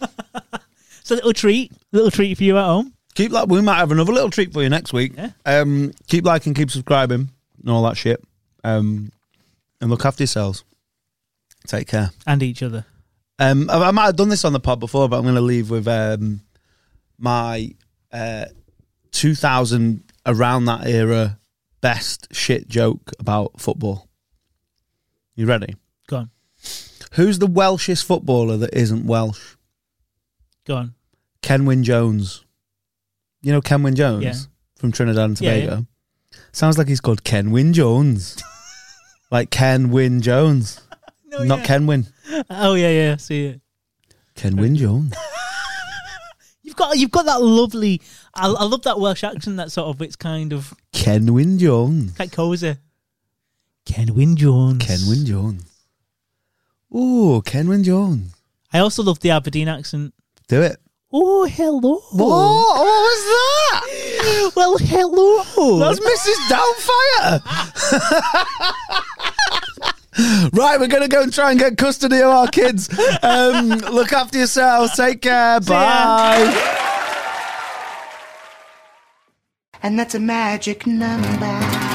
It's 1.06 1.12
a 1.12 1.14
little 1.14 1.32
treat, 1.32 1.70
little 1.92 2.10
treat 2.10 2.36
for 2.36 2.42
you 2.42 2.58
at 2.58 2.64
home. 2.64 2.92
Keep 3.14 3.30
like 3.30 3.46
we 3.46 3.60
might 3.60 3.76
have 3.76 3.92
another 3.92 4.12
little 4.12 4.28
treat 4.28 4.52
for 4.52 4.60
you 4.60 4.68
next 4.68 4.92
week. 4.92 5.12
Yeah. 5.16 5.30
Um, 5.44 5.92
keep 6.08 6.24
liking, 6.24 6.52
keep 6.52 6.68
subscribing, 6.68 7.30
and 7.60 7.70
all 7.70 7.84
that 7.84 7.96
shit. 7.96 8.20
Um, 8.64 9.12
and 9.80 9.88
look 9.88 10.04
after 10.04 10.24
yourselves. 10.24 10.64
Take 11.68 11.86
care. 11.86 12.10
And 12.26 12.42
each 12.42 12.60
other. 12.60 12.86
Um, 13.38 13.70
I, 13.70 13.84
I 13.84 13.90
might 13.92 14.06
have 14.06 14.16
done 14.16 14.30
this 14.30 14.44
on 14.44 14.52
the 14.52 14.58
pod 14.58 14.80
before, 14.80 15.08
but 15.08 15.18
I'm 15.18 15.22
going 15.22 15.36
to 15.36 15.40
leave 15.40 15.70
with 15.70 15.86
um, 15.86 16.40
my 17.20 17.72
uh, 18.12 18.46
2000 19.12 20.02
around 20.26 20.64
that 20.64 20.88
era 20.88 21.38
best 21.80 22.34
shit 22.34 22.66
joke 22.66 23.12
about 23.20 23.60
football. 23.60 24.08
You 25.36 25.46
ready? 25.46 25.76
Who's 27.16 27.38
the 27.38 27.46
Welshest 27.46 28.04
footballer 28.04 28.56
that 28.58 28.74
isn't 28.74 29.06
Welsh? 29.06 29.56
Go 30.66 30.76
on. 30.76 30.94
Kenwyn 31.42 31.82
Jones. 31.82 32.44
You 33.42 33.52
know 33.52 33.60
Kenwyn 33.60 33.94
Jones 33.94 34.24
Yeah. 34.24 34.34
from 34.78 34.92
Trinidad 34.92 35.24
and 35.24 35.40
Yeah, 35.40 35.60
Tobago. 35.60 35.86
Sounds 36.52 36.76
like 36.78 36.88
he's 36.88 37.00
called 37.00 37.22
Kenwyn 37.24 37.72
Jones, 37.72 38.36
like 39.30 39.50
Ken 39.50 39.90
Wyn 39.90 40.20
Jones, 40.20 40.80
No, 41.26 41.44
not 41.44 41.60
Kenwyn. 41.60 42.10
Oh 42.50 42.74
yeah, 42.74 42.90
yeah. 42.90 43.12
I 43.14 43.16
See 43.16 43.44
it. 43.46 43.60
Kenwyn 44.34 44.76
Jones. 44.76 45.14
You've 46.62 46.76
got 46.76 46.98
you've 46.98 47.12
got 47.12 47.26
that 47.26 47.40
lovely. 47.40 48.02
I, 48.34 48.48
I 48.48 48.64
love 48.64 48.82
that 48.82 48.98
Welsh 48.98 49.22
accent. 49.22 49.56
That 49.58 49.70
sort 49.70 49.94
of 49.94 50.02
it's 50.02 50.16
kind 50.16 50.52
of 50.52 50.74
Kenwyn 50.92 51.58
Jones. 51.58 52.12
quite 52.16 52.32
cozy. 52.32 52.76
Kenwyn 53.86 54.34
Jones. 54.34 54.82
Kenwyn 54.84 55.24
Jones. 55.24 55.62
Ooh, 56.94 57.42
Kenwyn 57.44 57.82
Jones. 57.84 58.34
I 58.72 58.78
also 58.80 59.02
love 59.02 59.20
the 59.20 59.30
Aberdeen 59.30 59.68
accent. 59.68 60.14
Do 60.48 60.62
it. 60.62 60.76
Oh, 61.12 61.44
hello. 61.44 62.00
What? 62.12 62.18
What 62.18 62.84
was 62.86 63.24
that? 63.24 63.82
Well, 64.56 64.78
hello. 64.78 65.42
That's 65.78 66.00
Mrs. 66.00 66.38
Doubtfire. 66.48 67.42
right, 70.52 70.80
we're 70.80 70.86
going 70.88 71.02
to 71.02 71.08
go 71.08 71.22
and 71.22 71.32
try 71.32 71.50
and 71.50 71.58
get 71.60 71.76
custody 71.76 72.18
of 72.20 72.30
our 72.30 72.48
kids. 72.48 72.88
Um, 73.22 73.68
look 73.68 74.12
after 74.12 74.38
yourselves. 74.38 74.96
Take 74.96 75.20
care. 75.22 75.54
ya. 75.54 75.60
Bye. 75.60 76.82
And 79.82 79.98
that's 79.98 80.14
a 80.14 80.20
magic 80.20 80.86
number. 80.86 81.85